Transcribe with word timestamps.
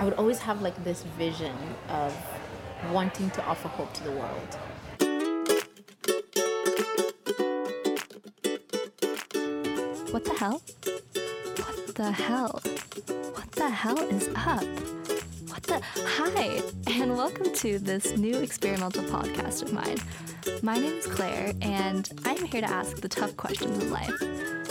I 0.00 0.04
would 0.04 0.14
always 0.14 0.38
have 0.38 0.62
like 0.62 0.82
this 0.82 1.02
vision 1.18 1.54
of 1.90 2.16
wanting 2.90 3.28
to 3.32 3.44
offer 3.44 3.68
hope 3.68 3.92
to 3.92 4.04
the 4.04 4.12
world. 4.12 4.54
What 10.10 10.24
the 10.24 10.32
hell? 10.38 10.62
What 11.54 11.94
the 11.94 12.12
hell? 12.12 12.62
What 13.34 13.52
the 13.52 13.68
hell 13.68 13.98
is 13.98 14.28
up? 14.28 14.64
What 15.50 15.64
the? 15.64 15.82
Hi, 15.82 16.62
and 16.90 17.14
welcome 17.14 17.52
to 17.56 17.78
this 17.78 18.16
new 18.16 18.38
experimental 18.38 19.04
podcast 19.04 19.60
of 19.60 19.74
mine. 19.74 19.98
My 20.62 20.78
name 20.78 20.94
is 20.94 21.06
Claire, 21.08 21.52
and 21.60 22.10
I'm 22.24 22.42
here 22.46 22.62
to 22.62 22.70
ask 22.70 23.02
the 23.02 23.08
tough 23.10 23.36
questions 23.36 23.84
in 23.84 23.90
life, 23.90 24.18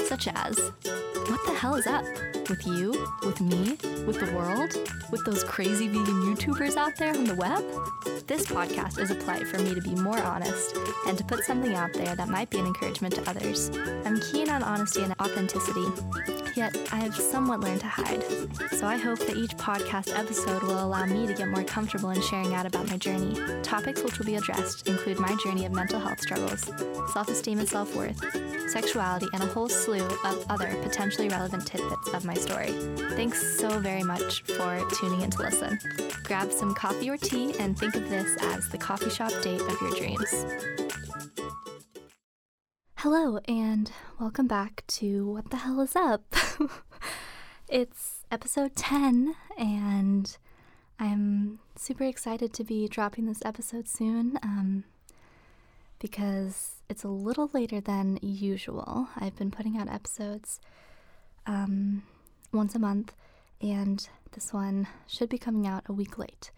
such 0.08 0.28
as 0.28 0.58
what 0.58 1.46
the 1.46 1.54
hell 1.56 1.76
is 1.76 1.86
up 1.86 2.04
with 2.50 2.66
you, 2.66 3.08
with 3.24 3.40
me, 3.40 3.78
with 4.08 4.20
the 4.20 4.34
world, 4.36 4.74
with 5.12 5.26
those 5.26 5.44
crazy 5.44 5.88
vegan 5.88 6.22
YouTubers 6.24 6.76
out 6.76 6.96
there 6.98 7.10
on 7.10 7.24
the 7.24 7.36
web? 7.36 7.64
This 8.28 8.46
podcast 8.46 9.00
is 9.00 9.12
a 9.12 9.16
plight 9.16 9.48
for 9.48 9.58
me 9.60 9.74
to 9.74 9.82
be 9.82 9.96
more 9.96 10.20
honest 10.20 10.76
and 11.08 11.18
to 11.18 11.24
put 11.24 11.44
something 11.44 11.74
out 11.74 11.94
there 11.94 12.16
that 12.16 12.30
might 12.30 12.50
be 12.50 12.60
an 12.60 12.66
encouragement 12.66 13.16
to 13.16 13.30
others. 13.30 13.70
I'm 14.06 14.20
keen 14.32 14.50
on 14.50 14.64
honesty 14.64 15.04
and 15.04 15.14
authenticity, 15.20 15.86
yet 16.60 16.76
I 16.92 16.98
have 16.98 17.16
somewhat 17.16 17.62
learned 17.62 17.80
to 17.80 17.88
hide. 17.88 18.22
So 18.72 18.86
I 18.86 18.98
hope 18.98 19.20
that 19.20 19.38
each 19.38 19.56
podcast 19.56 20.14
episode 20.14 20.62
will 20.64 20.84
allow 20.84 21.06
me 21.06 21.26
to 21.26 21.34
get 21.34 21.48
more 21.48 21.64
comfortable 21.64 22.10
in 22.10 22.22
sharing 22.22 22.54
out 22.54 22.66
about 22.66 22.90
my 22.90 22.98
journey. 22.98 23.34
Topics 23.64 24.04
which 24.04 24.20
will 24.20 24.26
be 24.26 24.36
addressed 24.36 24.90
include 24.90 25.20
my 25.20 25.34
journey 25.42 25.66
of 25.66 25.72
mental 25.72 26.02
health 26.02 26.20
struggles, 26.20 26.64
self 27.14 27.30
esteem 27.30 27.60
and 27.60 27.70
self 27.70 27.96
worth, 27.96 28.20
sexuality, 28.70 29.28
and 29.34 29.42
a 29.42 29.46
whole 29.46 29.70
slew 29.70 30.06
of 30.26 30.46
other 30.50 30.76
potentially 30.84 31.30
relevant 31.30 31.66
tidbits 31.66 32.10
of 32.14 32.26
my 32.26 32.34
story. 32.34 32.72
Thanks 33.16 33.58
so 33.58 33.80
very 33.80 34.04
much 34.04 34.42
for 34.44 34.86
tuning 35.00 35.22
in 35.22 35.30
to 35.32 35.42
listen. 35.42 35.80
Grab 36.26 36.52
some 36.52 36.76
coffee 36.76 37.10
or 37.10 37.16
tea 37.16 37.58
and 37.58 37.80
think 37.80 37.96
of 37.96 38.10
this 38.10 38.36
as 38.42 38.68
the 38.68 38.78
coffee 38.78 39.10
shop 39.10 39.32
date 39.42 39.62
of 39.62 39.80
your 39.80 39.92
dreams. 39.92 40.89
Hello, 43.04 43.38
and 43.48 43.90
welcome 44.20 44.46
back 44.46 44.84
to 44.88 45.26
What 45.26 45.52
the 45.52 45.56
Hell 45.56 45.80
is 45.80 45.96
Up? 45.96 46.36
it's 47.70 48.26
episode 48.30 48.76
10, 48.76 49.36
and 49.58 50.38
I'm 51.00 51.60
super 51.78 52.04
excited 52.04 52.52
to 52.52 52.66
be 52.66 52.90
dropping 52.90 53.26
this 53.26 53.42
episode 53.46 53.88
soon 53.88 54.38
um, 54.44 54.84
because 56.00 56.82
it's 56.90 57.06
a 57.06 57.08
little 57.08 57.50
later 57.54 57.80
than 57.80 58.20
usual. 58.22 59.08
I've 59.16 59.38
been 59.38 59.50
putting 59.50 59.78
out 59.78 59.88
episodes 59.88 60.60
um, 61.48 62.04
once 62.52 62.76
a 62.76 62.80
month, 62.80 63.16
and 63.62 64.10
this 64.34 64.52
one 64.52 64.90
should 65.08 65.30
be 65.30 65.38
coming 65.38 65.66
out 65.66 65.86
a 65.88 65.94
week 65.94 66.18
late. 66.18 66.52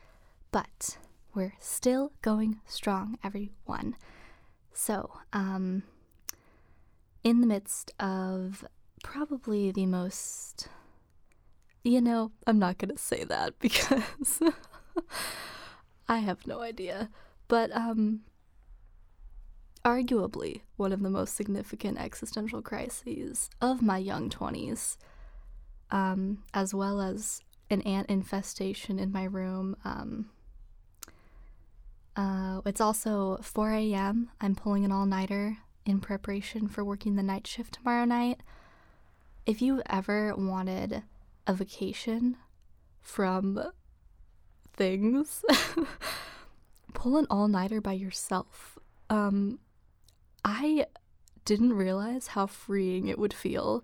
But 0.52 0.98
we're 1.36 1.54
still 1.60 2.14
going 2.24 2.62
strong, 2.66 3.20
everyone. 3.24 3.96
So, 4.74 5.12
um, 5.34 5.84
in 7.24 7.42
the 7.42 7.48
midst 7.48 7.92
of 8.00 8.66
probably 9.04 9.72
the 9.72 9.86
most, 9.86 10.68
you 11.84 12.02
know, 12.02 12.32
I'm 12.48 12.60
not 12.60 12.78
going 12.78 12.92
to 12.92 12.98
say 12.98 13.24
that 13.24 13.58
because 13.60 14.42
I 16.08 16.20
have 16.20 16.46
no 16.48 16.62
idea, 16.62 17.10
but, 17.48 17.76
um, 17.76 18.22
arguably 19.84 20.62
one 20.78 20.92
of 20.92 21.02
the 21.02 21.10
most 21.10 21.36
significant 21.36 21.98
existential 22.00 22.62
crises 22.62 23.50
of 23.60 23.82
my 23.82 23.98
young 23.98 24.30
20s, 24.30 24.98
um, 25.90 26.44
as 26.54 26.74
well 26.74 27.02
as 27.02 27.42
an 27.70 27.82
ant 27.82 28.10
infestation 28.10 29.00
in 29.00 29.12
my 29.12 29.24
room. 29.24 29.76
Um, 29.84 30.30
uh, 32.16 32.62
it's 32.66 32.82
also 32.82 33.40
4 33.42 33.72
a.m. 33.72 34.30
I'm 34.40 34.56
pulling 34.56 34.86
an 34.86 34.92
all 34.92 35.06
nighter 35.06 35.58
in 35.86 36.00
preparation 36.00 36.68
for 36.68 36.84
working 36.84 37.16
the 37.16 37.24
night 37.24 37.48
shift 37.48 37.76
tomorrow 37.76 38.06
night. 38.06 38.42
If 39.46 39.62
you 39.62 39.82
ever 39.88 40.36
wanted 40.36 41.04
a 41.48 41.54
vacation 41.54 42.38
from 43.02 43.60
things, 44.74 45.44
pull 46.94 47.18
an 47.18 47.28
all 47.30 47.48
nighter 47.48 47.82
by 47.82 47.94
yourself. 47.94 48.78
Um, 49.10 49.60
I 50.46 50.86
didn't 51.46 51.74
realize 51.74 52.28
how 52.28 52.46
freeing 52.46 53.08
it 53.08 53.18
would 53.18 53.34
feel 53.34 53.84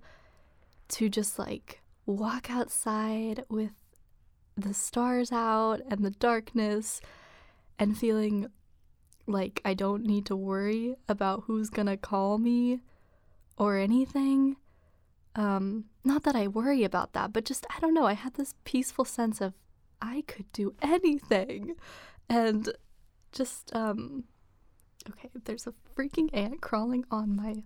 to 0.90 1.10
just 1.10 1.38
like 1.40 1.82
walk 2.06 2.50
outside 2.50 3.44
with 3.50 3.72
the 4.56 4.74
stars 4.74 5.32
out 5.32 5.82
and 5.90 6.04
the 6.04 6.12
darkness 6.12 7.02
and 7.78 7.98
feeling 7.98 8.48
like 9.28 9.62
I 9.66 9.74
don't 9.74 10.04
need 10.04 10.26
to 10.28 10.36
worry 10.36 10.96
about 11.08 11.44
who's 11.46 11.70
gonna 11.70 11.98
call 11.98 12.38
me 12.38 12.80
or 13.58 13.78
anything. 13.78 14.58
Um, 15.36 15.86
not 16.04 16.24
that 16.24 16.36
I 16.36 16.48
worry 16.48 16.84
about 16.84 17.14
that, 17.14 17.34
but 17.34 17.46
just 17.46 17.66
I 17.76 17.80
don't 17.80 17.94
know, 17.94 18.06
I 18.06 18.14
had 18.14 18.36
this 18.36 18.56
peaceful 18.64 19.06
sense 19.06 19.42
of 19.42 19.54
I 20.02 20.24
could 20.28 20.52
do 20.54 20.74
anything. 20.82 21.76
And 22.30 22.70
just 23.32 23.76
um 23.76 24.24
okay, 25.10 25.30
there's 25.46 25.68
a 25.68 25.74
freaking 25.96 26.30
ant 26.34 26.62
crawling 26.62 27.06
on 27.12 27.36
my 27.36 27.64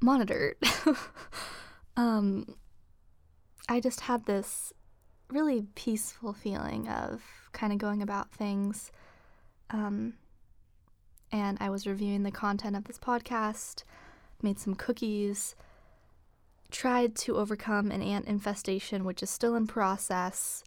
monitor. 0.00 0.56
um 1.96 2.54
I 3.68 3.80
just 3.80 4.00
had 4.00 4.26
this 4.26 4.72
really 5.30 5.62
peaceful 5.74 6.32
feeling 6.32 6.88
of 6.88 7.22
kind 7.52 7.72
of 7.72 7.78
going 7.78 8.02
about 8.02 8.32
things. 8.32 8.90
Um, 9.70 10.14
and 11.32 11.58
I 11.60 11.70
was 11.70 11.86
reviewing 11.86 12.22
the 12.22 12.30
content 12.30 12.76
of 12.76 12.84
this 12.84 12.98
podcast, 12.98 13.84
made 14.42 14.58
some 14.58 14.74
cookies, 14.74 15.54
tried 16.70 17.14
to 17.16 17.36
overcome 17.36 17.90
an 17.90 18.02
ant 18.02 18.26
infestation, 18.26 19.04
which 19.04 19.22
is 19.22 19.30
still 19.30 19.54
in 19.54 19.66
process. 19.66 20.64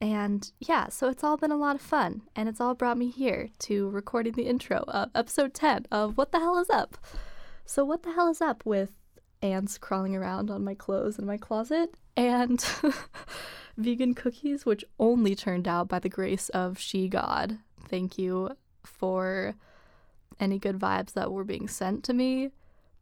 And 0.00 0.50
yeah, 0.60 0.88
so 0.88 1.08
it's 1.08 1.24
all 1.24 1.36
been 1.36 1.52
a 1.52 1.56
lot 1.56 1.76
of 1.76 1.82
fun, 1.82 2.22
and 2.36 2.48
it's 2.48 2.60
all 2.60 2.74
brought 2.74 2.98
me 2.98 3.10
here 3.10 3.50
to 3.60 3.88
recording 3.88 4.34
the 4.34 4.46
intro 4.46 4.84
of 4.88 5.10
episode 5.14 5.54
10 5.54 5.86
of 5.90 6.16
What 6.16 6.32
the 6.32 6.40
Hell 6.40 6.58
is 6.58 6.70
Up? 6.70 6.98
So, 7.64 7.84
what 7.84 8.02
the 8.02 8.12
hell 8.12 8.28
is 8.28 8.42
up 8.42 8.62
with 8.66 8.90
ants 9.40 9.78
crawling 9.78 10.14
around 10.14 10.50
on 10.50 10.64
my 10.64 10.74
clothes 10.74 11.18
in 11.18 11.26
my 11.26 11.38
closet 11.38 11.94
and 12.16 12.64
vegan 13.76 14.14
cookies, 14.14 14.66
which 14.66 14.84
only 14.98 15.34
turned 15.34 15.66
out 15.66 15.88
by 15.88 15.98
the 15.98 16.08
grace 16.08 16.50
of 16.50 16.78
She 16.78 17.08
God? 17.08 17.58
Thank 17.88 18.18
you 18.18 18.56
for 18.82 19.54
any 20.40 20.58
good 20.58 20.78
vibes 20.78 21.12
that 21.12 21.32
were 21.32 21.44
being 21.44 21.68
sent 21.68 22.04
to 22.04 22.12
me 22.12 22.50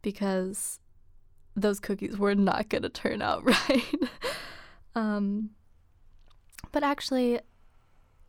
because 0.01 0.79
those 1.55 1.79
cookies 1.79 2.17
were 2.17 2.35
not 2.35 2.69
going 2.69 2.83
to 2.83 2.89
turn 2.89 3.21
out 3.21 3.43
right. 3.69 3.95
um, 4.95 5.51
but 6.71 6.83
actually, 6.83 7.39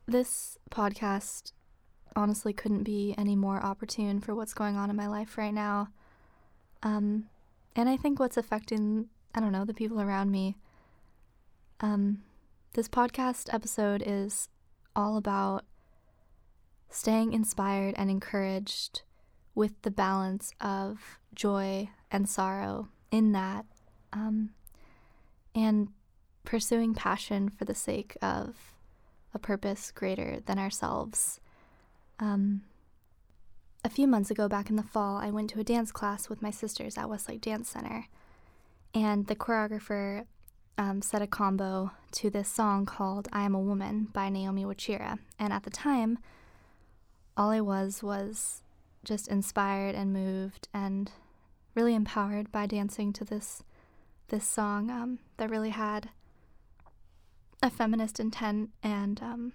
this 0.07 0.57
podcast 0.69 1.51
honestly 2.15 2.53
couldn't 2.53 2.83
be 2.83 3.13
any 3.17 3.35
more 3.35 3.63
opportune 3.63 4.21
for 4.21 4.33
what's 4.35 4.53
going 4.53 4.75
on 4.77 4.89
in 4.89 4.95
my 4.95 5.07
life 5.07 5.37
right 5.37 5.53
now. 5.53 5.89
Um, 6.83 7.25
and 7.75 7.89
I 7.89 7.97
think 7.97 8.19
what's 8.19 8.37
affecting, 8.37 9.07
I 9.33 9.39
don't 9.39 9.51
know, 9.51 9.65
the 9.65 9.73
people 9.73 9.99
around 9.99 10.31
me. 10.31 10.55
Um, 11.81 12.21
this 12.73 12.87
podcast 12.87 13.53
episode 13.53 14.03
is 14.05 14.47
all 14.95 15.17
about 15.17 15.65
staying 16.89 17.33
inspired 17.33 17.95
and 17.97 18.09
encouraged 18.09 19.01
with 19.53 19.81
the 19.83 19.91
balance 19.91 20.51
of 20.59 21.19
joy 21.33 21.89
and 22.11 22.27
sorrow 22.27 22.89
in 23.11 23.31
that, 23.31 23.65
um, 24.13 24.51
and 25.53 25.89
pursuing 26.43 26.93
passion 26.93 27.49
for 27.49 27.65
the 27.65 27.75
sake 27.75 28.17
of 28.21 28.73
a 29.33 29.39
purpose 29.39 29.91
greater 29.91 30.39
than 30.45 30.59
ourselves. 30.59 31.39
Um, 32.19 32.61
a 33.83 33.89
few 33.89 34.07
months 34.07 34.31
ago, 34.31 34.47
back 34.47 34.69
in 34.69 34.75
the 34.75 34.83
fall, 34.83 35.17
I 35.17 35.29
went 35.29 35.49
to 35.51 35.59
a 35.59 35.63
dance 35.63 35.91
class 35.91 36.29
with 36.29 36.41
my 36.41 36.51
sisters 36.51 36.97
at 36.97 37.09
Westlake 37.09 37.41
Dance 37.41 37.69
Center, 37.69 38.07
and 38.93 39.27
the 39.27 39.35
choreographer 39.35 40.25
um, 40.77 41.01
set 41.01 41.21
a 41.21 41.27
combo 41.27 41.91
to 42.11 42.29
this 42.29 42.49
song 42.49 42.85
called 42.85 43.27
I 43.31 43.43
Am 43.43 43.55
a 43.55 43.59
Woman 43.59 44.07
by 44.11 44.29
Naomi 44.29 44.65
Wachira. 44.65 45.19
And 45.39 45.53
at 45.53 45.63
the 45.63 45.69
time, 45.69 46.17
all 47.37 47.49
I 47.49 47.61
was 47.61 48.01
was 48.01 48.61
just 49.03 49.27
inspired 49.27 49.95
and 49.95 50.13
moved 50.13 50.67
and 50.73 51.11
really 51.75 51.93
empowered 51.93 52.51
by 52.51 52.65
dancing 52.65 53.13
to 53.13 53.23
this 53.23 53.63
this 54.29 54.47
song 54.47 54.89
um, 54.89 55.19
that 55.37 55.49
really 55.51 55.69
had 55.69 56.09
a 57.61 57.69
feminist 57.69 58.19
intent 58.19 58.71
and 58.81 59.21
um, 59.21 59.53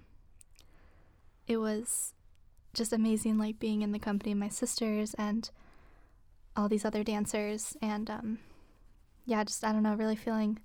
it 1.48 1.56
was 1.56 2.14
just 2.72 2.92
amazing 2.92 3.36
like 3.36 3.58
being 3.58 3.82
in 3.82 3.90
the 3.90 3.98
company 3.98 4.30
of 4.30 4.38
my 4.38 4.48
sisters 4.48 5.14
and 5.14 5.50
all 6.56 6.68
these 6.68 6.84
other 6.84 7.02
dancers 7.02 7.76
and 7.82 8.08
um, 8.08 8.38
yeah 9.26 9.42
just 9.42 9.64
i 9.64 9.72
don't 9.72 9.82
know 9.82 9.94
really 9.94 10.16
feeling 10.16 10.58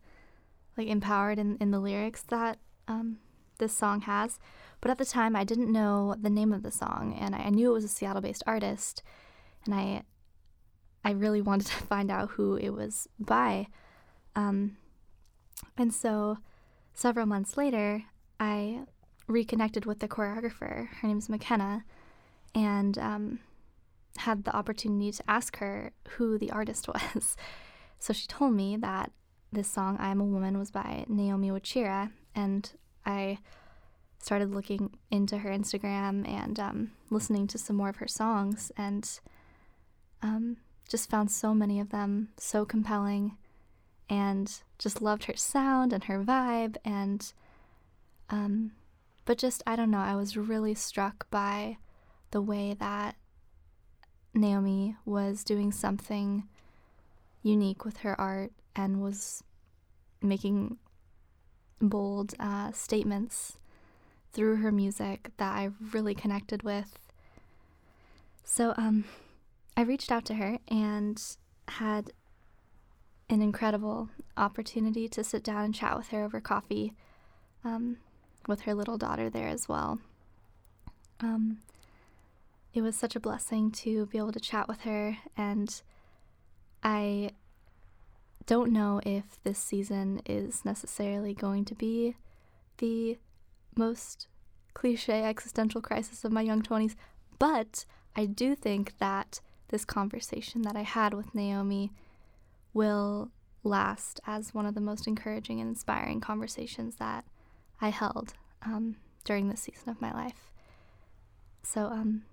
like 0.78 0.88
empowered 0.88 1.40
in, 1.40 1.58
in 1.60 1.72
the 1.72 1.80
lyrics 1.80 2.22
that 2.24 2.60
um, 2.88 3.18
this 3.58 3.76
song 3.76 4.02
has. 4.02 4.40
But 4.82 4.92
at 4.92 4.98
the 4.98 5.06
time, 5.06 5.36
I 5.36 5.44
didn't 5.44 5.72
know 5.72 6.16
the 6.20 6.30
name 6.30 6.54
of 6.54 6.64
the 6.64 6.72
song, 6.72 7.18
and 7.20 7.34
I, 7.36 7.50
knew 7.50 7.72
it 7.72 7.74
was 7.74 7.84
a 7.84 7.90
Seattle-based 7.90 8.44
artist, 8.46 9.02
and 9.66 9.74
I 9.74 10.04
I 11.04 11.12
really 11.12 11.42
wanted 11.50 11.68
to 11.68 11.84
find 11.84 12.12
out 12.12 12.32
who 12.32 12.56
it 12.56 12.72
was 12.72 13.08
by. 13.20 13.68
Um, 14.36 14.78
and 15.78 15.94
so, 15.94 16.38
several 16.94 17.26
months 17.26 17.58
later, 17.58 18.04
I 18.40 18.82
reconnected 19.28 19.86
with 19.86 20.00
the 20.00 20.08
choreographer. 20.08 20.88
Her 20.88 21.08
name's 21.08 21.30
McKenna, 21.30 21.86
and 22.54 22.98
um, 22.98 23.40
had 24.18 24.44
the 24.44 24.56
opportunity 24.56 25.12
to 25.12 25.24
ask 25.30 25.58
her 25.58 25.92
who 26.10 26.38
the 26.38 26.52
artist 26.52 26.88
was. 27.16 27.36
so 28.00 28.14
she 28.14 28.28
told 28.28 28.54
me 28.54 28.78
that 28.78 29.12
this 29.52 29.70
song, 29.70 29.98
I 30.00 30.10
Am 30.10 30.20
a 30.20 30.26
Woman, 30.26 30.58
was 30.58 30.72
by 30.72 31.06
Naomi 31.08 31.50
Wachira, 31.50 32.12
and 32.34 32.72
I 33.06 33.40
started 34.20 34.52
looking 34.52 34.98
into 35.12 35.40
her 35.40 35.50
Instagram 35.50 36.28
and 36.28 36.60
um, 36.60 36.92
listening 37.10 37.48
to 37.48 37.58
some 37.58 37.76
more 37.76 37.90
of 37.90 37.98
her 37.98 38.08
songs, 38.08 38.72
and 38.78 39.20
um, 40.22 40.58
just 40.90 41.10
found 41.10 41.30
so 41.30 41.54
many 41.54 41.80
of 41.80 41.90
them 41.90 42.30
so 42.38 42.66
compelling, 42.66 43.38
and 44.10 44.62
just 44.80 45.02
loved 45.02 45.26
her 45.26 45.36
sound 45.36 45.94
and 45.94 46.06
her 46.06 46.24
vibe, 46.24 46.78
and 46.84 47.34
um, 48.30 48.72
but 49.26 49.38
just 49.38 49.62
I 49.68 49.76
don't 49.76 49.92
know, 49.92 50.00
I 50.00 50.16
was 50.16 50.38
really 50.38 50.74
struck 50.74 51.30
by 51.30 51.78
the 52.32 52.42
way 52.42 52.76
that 52.80 53.16
Naomi 54.34 54.96
was 55.06 55.44
doing 55.44 55.72
something 55.72 56.48
unique 57.42 57.86
with 57.86 57.98
her 57.98 58.20
art 58.20 58.52
and 58.76 59.02
was 59.02 59.44
making 60.22 60.78
bold 61.82 62.34
uh, 62.40 62.72
statements 62.72 63.58
through 64.34 64.58
her 64.58 64.72
music 64.72 65.32
that 65.38 65.54
I 65.54 65.70
really 65.94 66.14
connected 66.14 66.64
with. 66.64 67.00
So 68.44 68.74
um, 68.78 69.06
I 69.78 69.82
reached 69.82 70.12
out 70.12 70.26
to 70.26 70.36
her 70.36 70.60
and 70.68 71.22
had 71.68 72.12
an 73.30 73.42
incredible 73.42 74.10
opportunity 74.38 75.08
to 75.10 75.24
sit 75.24 75.44
down 75.44 75.64
and 75.64 75.76
chat 75.76 75.98
with 75.98 76.10
her 76.10 76.24
over 76.24 76.40
coffee 76.40 76.94
um, 77.64 77.98
with 78.48 78.62
her 78.62 78.74
little 78.74 78.98
daughter 78.98 79.30
there 79.30 79.48
as 79.48 79.68
well. 79.68 80.00
Um, 81.20 81.60
it 82.74 82.82
was 82.82 82.96
such 82.96 83.16
a 83.16 83.20
blessing 83.20 83.72
to 83.72 84.06
be 84.08 84.18
able 84.18 84.34
to 84.34 84.40
chat 84.40 84.68
with 84.68 84.82
her, 84.82 85.18
and 85.38 85.82
I 86.84 87.32
don't 88.46 88.72
know 88.72 89.02
if 89.06 89.40
this 89.44 89.60
season 89.60 90.22
is 90.26 90.64
necessarily 90.66 91.34
going 91.34 91.66
to 91.66 91.76
be 91.76 92.16
the 92.78 93.18
most 93.76 94.28
cliche 94.74 95.24
existential 95.24 95.82
crisis 95.82 96.24
of 96.24 96.32
my 96.32 96.42
young 96.42 96.62
20s, 96.62 96.96
but 97.40 97.86
I 98.16 98.26
do 98.26 98.56
think 98.56 98.98
that 99.00 99.42
this 99.70 99.86
conversation 99.86 100.62
that 100.64 100.76
I 100.76 100.84
had 100.84 101.14
with 101.14 101.34
Naomi 101.34 101.92
will 102.74 103.32
last 103.64 104.20
as 104.28 104.54
one 104.54 104.66
of 104.66 104.76
the 104.76 104.82
most 104.82 105.08
encouraging 105.08 105.60
and 105.60 105.70
inspiring 105.70 106.22
conversations 106.22 106.96
that 106.98 107.26
I 107.82 107.90
held 107.90 108.34
um, 108.64 108.98
during 109.24 109.50
this 109.50 109.62
season 109.62 109.90
of 109.90 110.00
my 110.00 110.14
life. 110.14 110.52
So, 111.64 111.86
um, 111.88 112.24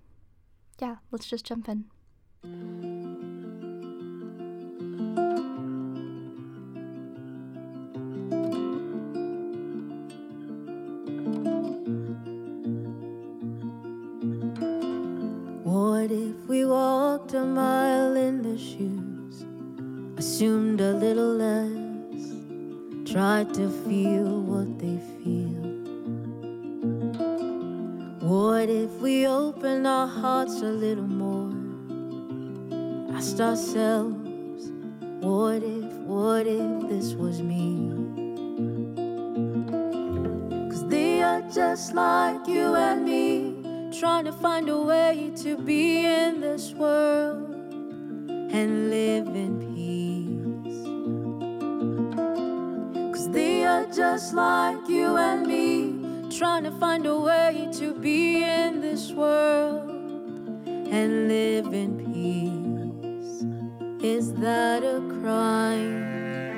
yeah, 0.79 0.97
let's 1.11 1.25
just 1.27 1.45
jump 1.45 1.67
in. 1.67 3.42
A 17.35 17.45
mile 17.45 18.15
in 18.15 18.41
the 18.41 18.57
shoes, 18.57 19.45
assumed 20.17 20.81
a 20.81 20.93
little 20.93 21.33
less, 21.35 23.11
tried 23.11 23.53
to 23.53 23.69
feel 23.85 24.41
what 24.41 24.77
they 24.77 24.99
feel? 25.17 25.63
What 28.19 28.69
if 28.69 28.91
we 29.01 29.25
opened 29.25 29.87
our 29.87 30.07
hearts 30.07 30.61
a 30.61 30.71
little 30.85 31.07
more? 31.07 31.53
Asked 33.15 33.41
ourselves, 33.41 34.71
what 35.19 35.63
if, 35.63 35.93
what 36.05 36.45
if 36.45 36.89
this 36.89 37.13
was 37.13 37.41
me? 37.41 37.89
Cause 40.69 40.87
they 40.87 41.21
are 41.21 41.41
just 41.51 41.93
like 41.95 42.47
you 42.47 42.75
and 42.75 43.05
me, 43.05 43.52
trying 43.99 44.25
to 44.25 44.31
find 44.31 44.69
a 44.69 44.77
way 44.81 45.31
to 45.35 45.55
be 45.55 46.03
in 46.03 46.41
this 46.41 46.73
world 46.73 47.53
and 48.51 48.89
live 48.89 49.27
in 49.27 49.59
peace. 49.75 50.83
Cause 53.13 53.29
they 53.29 53.65
are 53.65 53.85
just 53.85 54.33
like 54.33 54.89
you 54.89 55.17
and 55.17 55.45
me 55.45 56.29
trying 56.35 56.63
to 56.63 56.71
find 56.71 57.05
a 57.05 57.15
way 57.15 57.69
to 57.73 57.93
be 57.93 58.43
in 58.43 58.81
this 58.81 59.11
world 59.11 59.91
and 60.65 61.27
live 61.27 61.71
in 61.71 61.99
peace. 62.11 63.45
Is 64.03 64.33
that 64.33 64.83
a 64.83 65.01
crime? 65.21 66.52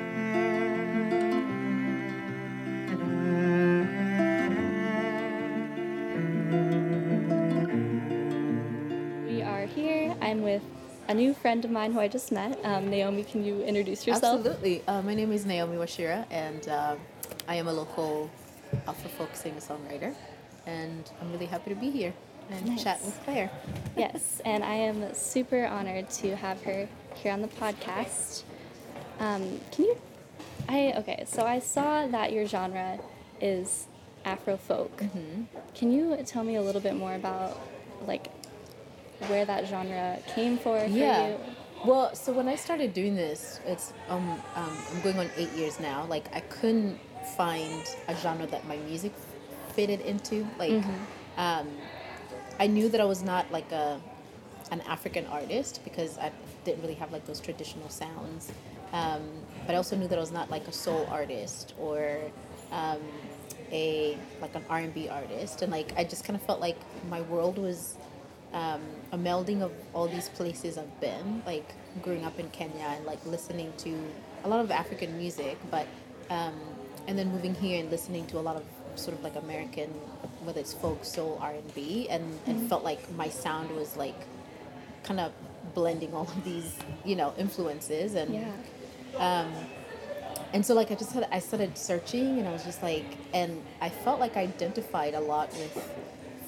A 11.08 11.14
new 11.14 11.34
friend 11.34 11.64
of 11.64 11.70
mine 11.70 11.92
who 11.92 12.00
I 12.00 12.08
just 12.08 12.32
met. 12.32 12.58
Um, 12.64 12.90
Naomi, 12.90 13.22
can 13.22 13.44
you 13.44 13.62
introduce 13.62 14.06
yourself? 14.06 14.38
Absolutely. 14.40 14.82
Uh, 14.88 15.02
my 15.02 15.14
name 15.14 15.30
is 15.30 15.46
Naomi 15.46 15.76
Wachira, 15.76 16.26
and 16.32 16.66
uh, 16.68 16.96
I 17.46 17.54
am 17.54 17.68
a 17.68 17.72
local 17.72 18.28
Afro 18.88 19.08
folk 19.10 19.36
singer 19.36 19.60
songwriter. 19.60 20.14
And 20.66 21.08
I'm 21.20 21.30
really 21.30 21.46
happy 21.46 21.70
to 21.70 21.76
be 21.76 21.90
here 21.90 22.12
and 22.50 22.66
Nice. 22.66 22.82
chat 22.82 23.00
with 23.04 23.16
Claire. 23.24 23.50
yes, 23.96 24.40
and 24.44 24.64
I 24.64 24.74
am 24.74 25.14
super 25.14 25.64
honored 25.66 26.10
to 26.10 26.34
have 26.34 26.60
her 26.62 26.88
here 27.14 27.32
on 27.32 27.40
the 27.40 27.48
podcast. 27.48 28.42
Um, 29.20 29.60
can 29.70 29.84
you? 29.84 29.96
I 30.68 30.92
okay. 30.96 31.24
So 31.28 31.46
I 31.46 31.60
saw 31.60 32.08
that 32.08 32.32
your 32.32 32.46
genre 32.46 32.98
is 33.40 33.86
Afro 34.24 34.56
folk. 34.56 35.04
Can 35.76 35.92
you 35.92 36.16
tell 36.26 36.42
me 36.42 36.56
a 36.56 36.62
little 36.62 36.80
bit 36.80 36.96
more 36.96 37.14
about 37.14 37.60
like 38.08 38.28
where 39.28 39.44
that 39.44 39.66
genre 39.66 40.18
came 40.26 40.58
for, 40.58 40.78
for 40.80 40.88
Yeah. 40.88 41.28
you? 41.28 41.38
Well, 41.84 42.14
so 42.14 42.32
when 42.32 42.48
I 42.48 42.56
started 42.56 42.94
doing 42.94 43.14
this, 43.14 43.60
it's 43.66 43.92
um, 44.08 44.42
um 44.56 44.76
I'm 44.92 45.00
going 45.02 45.18
on 45.18 45.30
eight 45.36 45.52
years 45.52 45.78
now. 45.78 46.04
Like 46.08 46.34
I 46.34 46.40
couldn't 46.40 46.98
find 47.36 47.82
a 48.08 48.16
genre 48.16 48.46
that 48.46 48.66
my 48.66 48.76
music 48.78 49.12
fitted 49.74 50.00
into. 50.00 50.46
Like, 50.58 50.82
um, 51.36 51.68
I 52.58 52.66
knew 52.66 52.88
that 52.88 53.00
I 53.00 53.04
was 53.04 53.22
not 53.22 53.50
like 53.52 53.70
a 53.72 54.00
an 54.72 54.80
African 54.88 55.26
artist 55.26 55.80
because 55.84 56.18
I 56.18 56.32
didn't 56.64 56.82
really 56.82 56.94
have 56.94 57.12
like 57.12 57.24
those 57.26 57.40
traditional 57.40 57.88
sounds. 57.88 58.50
Um, 58.92 59.22
but 59.66 59.74
I 59.74 59.76
also 59.76 59.96
knew 59.96 60.08
that 60.08 60.16
I 60.16 60.20
was 60.20 60.32
not 60.32 60.50
like 60.50 60.66
a 60.66 60.72
soul 60.72 61.06
artist 61.10 61.74
or 61.78 62.18
um, 62.72 63.00
a 63.70 64.16
like 64.40 64.54
an 64.54 64.64
R 64.68 64.78
and 64.78 64.94
B 64.94 65.08
artist. 65.08 65.62
And 65.62 65.70
like 65.70 65.92
I 65.96 66.04
just 66.04 66.24
kind 66.24 66.36
of 66.36 66.42
felt 66.42 66.60
like 66.60 66.78
my 67.10 67.20
world 67.22 67.58
was 67.58 67.96
um, 68.52 68.80
a 69.12 69.18
melding 69.18 69.62
of 69.62 69.72
all 69.94 70.08
these 70.08 70.28
places 70.30 70.78
I've 70.78 71.00
been, 71.00 71.42
like 71.46 71.68
growing 72.02 72.24
up 72.24 72.38
in 72.38 72.48
Kenya 72.50 72.84
and 72.96 73.04
like 73.04 73.24
listening 73.26 73.72
to 73.78 73.94
a 74.44 74.48
lot 74.48 74.60
of 74.60 74.70
African 74.70 75.16
music, 75.18 75.58
but 75.70 75.86
um, 76.30 76.54
and 77.06 77.18
then 77.18 77.30
moving 77.30 77.54
here 77.54 77.80
and 77.80 77.90
listening 77.90 78.26
to 78.28 78.38
a 78.38 78.40
lot 78.40 78.56
of 78.56 78.64
sort 78.94 79.16
of 79.16 79.22
like 79.22 79.36
American, 79.36 79.90
whether 80.44 80.60
it's 80.60 80.72
folk, 80.72 81.04
soul, 81.04 81.38
R 81.40 81.52
and 81.52 81.74
B, 81.74 82.08
and 82.08 82.38
and 82.46 82.68
felt 82.68 82.84
like 82.84 83.10
my 83.12 83.28
sound 83.28 83.70
was 83.76 83.96
like 83.96 84.16
kind 85.02 85.20
of 85.20 85.32
blending 85.74 86.14
all 86.14 86.22
of 86.22 86.44
these 86.44 86.74
you 87.04 87.16
know 87.16 87.34
influences 87.38 88.14
and 88.14 88.32
Yeah. 88.34 88.52
and 90.52 90.64
so 90.64 90.74
like 90.74 90.90
I 90.90 90.94
just 90.94 91.12
had 91.12 91.28
I 91.30 91.38
started 91.40 91.76
searching 91.76 92.38
and 92.38 92.48
I 92.48 92.52
was 92.52 92.64
just 92.64 92.82
like 92.82 93.04
and 93.34 93.62
I 93.80 93.88
felt 93.88 94.20
like 94.20 94.36
I 94.36 94.42
identified 94.42 95.14
a 95.14 95.20
lot 95.20 95.50
with 95.52 95.74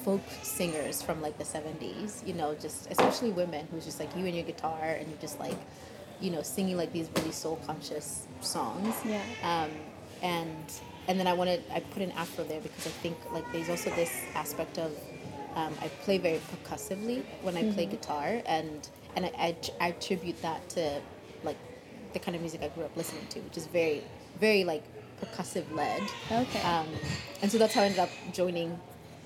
folk 0.03 0.21
singers 0.43 1.01
from 1.01 1.21
like 1.21 1.37
the 1.37 1.43
70s 1.43 2.25
you 2.27 2.33
know 2.33 2.55
just 2.55 2.89
especially 2.91 3.31
women 3.31 3.67
who's 3.71 3.85
just 3.85 3.99
like 3.99 4.15
you 4.15 4.25
and 4.25 4.35
your 4.35 4.45
guitar 4.45 4.81
and 4.97 5.07
you're 5.09 5.19
just 5.19 5.39
like 5.39 5.57
you 6.21 6.31
know 6.31 6.41
singing 6.41 6.77
like 6.77 6.91
these 6.93 7.09
really 7.17 7.31
soul 7.31 7.57
conscious 7.65 8.27
songs 8.41 8.95
Yeah. 9.05 9.21
um, 9.43 9.69
and 10.21 10.65
and 11.07 11.19
then 11.19 11.27
I 11.27 11.33
wanted 11.33 11.63
I 11.73 11.79
put 11.79 12.01
an 12.01 12.11
afro 12.11 12.43
there 12.43 12.61
because 12.61 12.85
I 12.87 12.91
think 13.01 13.17
like 13.33 13.49
there's 13.51 13.69
also 13.69 13.89
this 13.91 14.13
aspect 14.35 14.77
of 14.77 14.91
um, 15.55 15.73
I 15.81 15.87
play 16.05 16.17
very 16.17 16.39
percussively 16.51 17.25
when 17.41 17.57
I 17.57 17.71
play 17.73 17.85
guitar 17.85 18.41
and 18.45 18.87
and 19.15 19.25
I, 19.25 19.31
I, 19.37 19.55
I 19.81 19.87
attribute 19.89 20.41
that 20.43 20.67
to 20.69 21.01
like 21.43 21.57
the 22.13 22.19
kind 22.19 22.35
of 22.35 22.41
music 22.41 22.61
I 22.61 22.67
grew 22.69 22.83
up 22.83 22.95
listening 22.95 23.25
to 23.31 23.39
which 23.39 23.57
is 23.57 23.65
very 23.67 24.03
very 24.39 24.63
like 24.63 24.83
percussive 25.21 25.69
led. 25.75 26.01
Okay. 26.31 26.61
Um, 26.61 26.87
and 27.41 27.51
so 27.51 27.57
that's 27.57 27.73
how 27.73 27.81
I 27.81 27.85
ended 27.85 27.99
up 27.99 28.09
joining 28.31 28.79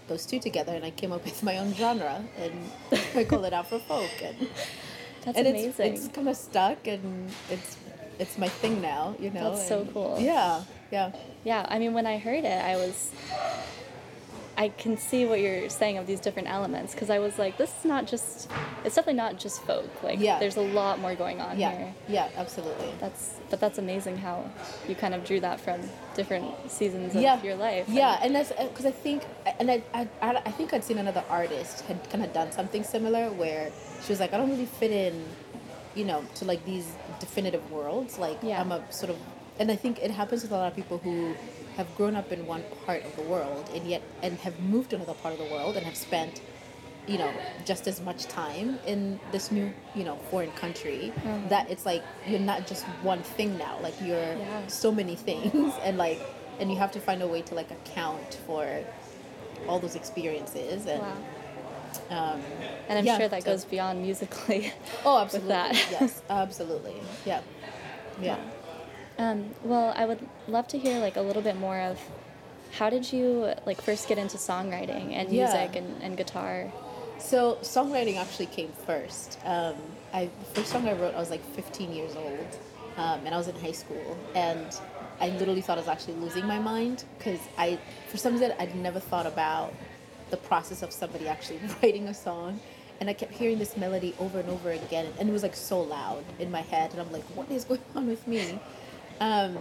those 0.07 0.25
two 0.25 0.39
together, 0.39 0.73
and 0.73 0.83
I 0.85 0.91
came 0.91 1.11
up 1.11 1.23
with 1.29 1.41
my 1.43 1.57
own 1.57 1.73
genre, 1.73 2.23
and 2.37 2.71
I 3.15 3.23
call 3.23 3.43
it 3.45 3.53
Afro 3.53 3.79
folk, 3.79 4.11
and 4.23 4.35
That's 5.25 5.37
and 5.37 5.47
amazing. 5.47 5.93
it's 5.93 6.05
it's 6.05 6.07
kind 6.15 6.27
of 6.27 6.35
stuck, 6.35 6.85
and 6.87 7.31
it's 7.49 7.77
it's 8.19 8.37
my 8.37 8.49
thing 8.49 8.81
now, 8.81 9.15
you 9.19 9.31
know. 9.31 9.51
That's 9.51 9.67
so 9.67 9.85
cool. 9.93 10.17
Yeah, 10.19 10.63
yeah, 10.91 11.11
Yeah, 11.43 11.65
I 11.69 11.79
mean, 11.79 11.93
when 11.93 12.05
I 12.05 12.17
heard 12.17 12.43
it, 12.43 12.63
I 12.63 12.75
was. 12.75 13.11
I 14.55 14.69
can 14.69 14.97
see 14.97 15.25
what 15.25 15.39
you're 15.39 15.67
saying 15.69 15.97
of 15.97 16.05
these 16.05 16.19
different 16.19 16.47
elements 16.47 16.93
because 16.93 17.09
I 17.09 17.19
was 17.19 17.39
like, 17.39 17.57
this 17.57 17.71
is 17.79 17.85
not 17.85 18.05
just. 18.05 18.49
It's 18.85 18.95
definitely 18.95 19.13
not 19.21 19.39
just 19.39 19.63
folk. 19.63 20.03
Like, 20.03 20.19
Yeah. 20.19 20.37
there's 20.39 20.57
a 20.57 20.61
lot 20.61 20.99
more 20.99 21.15
going 21.15 21.41
on 21.41 21.59
yeah, 21.59 21.71
here. 21.75 21.93
yeah, 22.07 22.29
absolutely. 22.35 22.91
That's, 22.99 23.35
but 23.49 23.59
that's 23.59 23.77
amazing 23.79 24.17
how 24.17 24.49
you 24.87 24.93
kind 24.95 25.13
of 25.15 25.23
drew 25.25 25.39
that 25.39 25.59
from 25.59 25.81
different 26.15 26.69
seasons 26.69 27.15
of 27.15 27.21
yeah. 27.21 27.41
your 27.41 27.55
life. 27.55 27.87
Yeah, 27.89 28.19
and 28.21 28.35
that's 28.35 28.51
uh, 28.51 28.67
because 28.67 28.85
I 28.85 28.91
think, 28.91 29.23
and 29.59 29.71
I, 29.71 29.81
I, 29.93 30.07
I 30.21 30.35
I 30.45 30.51
think 30.51 30.73
I'd 30.73 30.83
seen 30.83 30.97
another 30.99 31.23
artist 31.29 31.81
had 31.85 31.97
kind 32.11 32.23
of 32.23 32.31
done 32.33 32.51
something 32.51 32.83
similar 32.83 33.29
where 33.31 33.71
she 34.03 34.11
was 34.11 34.19
like, 34.19 34.33
I 34.33 34.37
don't 34.37 34.49
really 34.51 34.65
fit 34.65 34.91
in, 34.91 35.23
you 35.95 36.05
know, 36.05 36.23
to 36.35 36.45
like 36.45 36.63
these 36.65 36.91
definitive 37.19 37.71
worlds. 37.71 38.19
Like 38.19 38.37
Yeah. 38.43 38.59
I'm 38.61 38.71
a 38.71 38.83
sort 38.91 39.09
of, 39.09 39.17
and 39.59 39.71
I 39.71 39.75
think 39.75 39.99
it 40.01 40.11
happens 40.11 40.41
with 40.43 40.51
a 40.51 40.55
lot 40.55 40.67
of 40.67 40.75
people 40.75 40.97
who 40.99 41.35
have 41.77 41.87
grown 41.95 42.15
up 42.15 42.31
in 42.31 42.45
one 42.45 42.63
part 42.85 43.03
of 43.03 43.15
the 43.15 43.23
world 43.23 43.69
and 43.75 43.87
yet 43.87 44.01
and 44.21 44.37
have 44.39 44.59
moved 44.59 44.91
to 44.91 44.95
another 44.95 45.13
part 45.15 45.33
of 45.33 45.39
the 45.39 45.45
world 45.45 45.75
and 45.77 45.85
have 45.85 45.95
spent 45.95 46.41
you 47.07 47.17
know 47.17 47.33
just 47.65 47.87
as 47.87 47.99
much 48.01 48.25
time 48.27 48.79
in 48.87 49.19
this 49.31 49.51
new 49.51 49.73
you 49.95 50.03
know 50.03 50.15
foreign 50.29 50.51
country 50.51 51.11
that 51.49 51.69
it's 51.69 51.85
like 51.85 52.03
you're 52.27 52.39
not 52.39 52.65
just 52.67 52.85
one 53.01 53.21
thing 53.23 53.57
now. 53.57 53.77
Like 53.81 53.95
you're 54.01 54.35
Yeah. 54.35 54.67
so 54.67 54.91
many 54.91 55.15
things 55.15 55.77
and 55.83 55.97
like 55.97 56.19
and 56.59 56.71
you 56.71 56.77
have 56.77 56.91
to 56.91 56.99
find 56.99 57.21
a 57.21 57.27
way 57.27 57.41
to 57.41 57.55
like 57.55 57.71
account 57.71 58.39
for 58.45 58.65
all 59.67 59.79
those 59.79 59.95
experiences 59.95 60.85
and 60.85 61.01
Wow. 61.01 61.17
um 62.35 62.41
And 62.89 62.99
I'm 62.99 63.05
yeah, 63.05 63.17
sure 63.17 63.27
that 63.29 63.43
so- 63.43 63.51
goes 63.51 63.65
beyond 63.65 64.01
musically. 64.01 64.71
oh 65.05 65.17
absolutely. 65.19 65.77
Yes 65.97 66.21
absolutely. 66.29 66.95
Yeah. 67.25 67.41
Yeah 68.21 68.37
Um, 69.17 69.51
well, 69.63 69.93
I 69.95 70.05
would 70.05 70.19
love 70.47 70.67
to 70.69 70.77
hear 70.79 70.99
like 70.99 71.17
a 71.17 71.21
little 71.21 71.41
bit 71.41 71.57
more 71.57 71.79
of 71.79 71.99
how 72.71 72.89
did 72.89 73.11
you 73.13 73.53
like 73.65 73.81
first 73.81 74.07
get 74.07 74.17
into 74.17 74.37
songwriting 74.37 75.13
and 75.13 75.29
Yeah. 75.31 75.43
music 75.45 75.75
and, 75.75 76.01
and 76.01 76.17
guitar? 76.17 76.71
So 77.19 77.55
songwriting 77.61 78.17
actually 78.17 78.47
came 78.47 78.71
first. 78.85 79.37
Um, 79.45 79.75
I 80.13 80.25
the 80.25 80.45
first 80.55 80.71
song 80.71 80.87
I 80.87 80.93
wrote, 80.93 81.13
I 81.15 81.19
was 81.19 81.29
like 81.29 81.43
15 81.55 81.93
years 81.93 82.15
old, 82.15 82.47
um, 82.97 83.21
and 83.25 83.33
I 83.33 83.37
was 83.37 83.47
in 83.47 83.55
high 83.55 83.71
school, 83.71 84.17
and 84.35 84.67
I 85.21 85.29
literally 85.29 85.61
thought 85.61 85.77
I 85.77 85.81
was 85.81 85.87
actually 85.87 86.15
losing 86.15 86.45
my 86.47 86.59
mind 86.59 87.03
because 87.17 87.39
I, 87.57 87.79
for 88.09 88.17
some 88.17 88.33
reason, 88.33 88.53
I'd 88.59 88.75
never 88.75 88.99
thought 88.99 89.25
about 89.27 89.73
the 90.31 90.37
process 90.37 90.81
of 90.81 90.91
somebody 90.91 91.27
actually 91.27 91.59
writing 91.83 92.07
a 92.07 92.13
song, 92.13 92.59
and 92.99 93.09
I 93.09 93.13
kept 93.13 93.31
hearing 93.33 93.59
this 93.59 93.77
melody 93.77 94.13
over 94.19 94.39
and 94.39 94.49
over 94.49 94.71
again, 94.71 95.07
and 95.19 95.29
it 95.29 95.31
was 95.31 95.43
like 95.43 95.55
so 95.55 95.79
loud 95.81 96.23
in 96.39 96.51
my 96.51 96.61
head, 96.61 96.91
and 96.91 96.99
I'm 96.99 97.11
like, 97.11 97.23
what 97.35 97.49
is 97.51 97.63
going 97.63 97.81
on 97.95 98.07
with 98.07 98.27
me? 98.27 98.59
Um, 99.23 99.57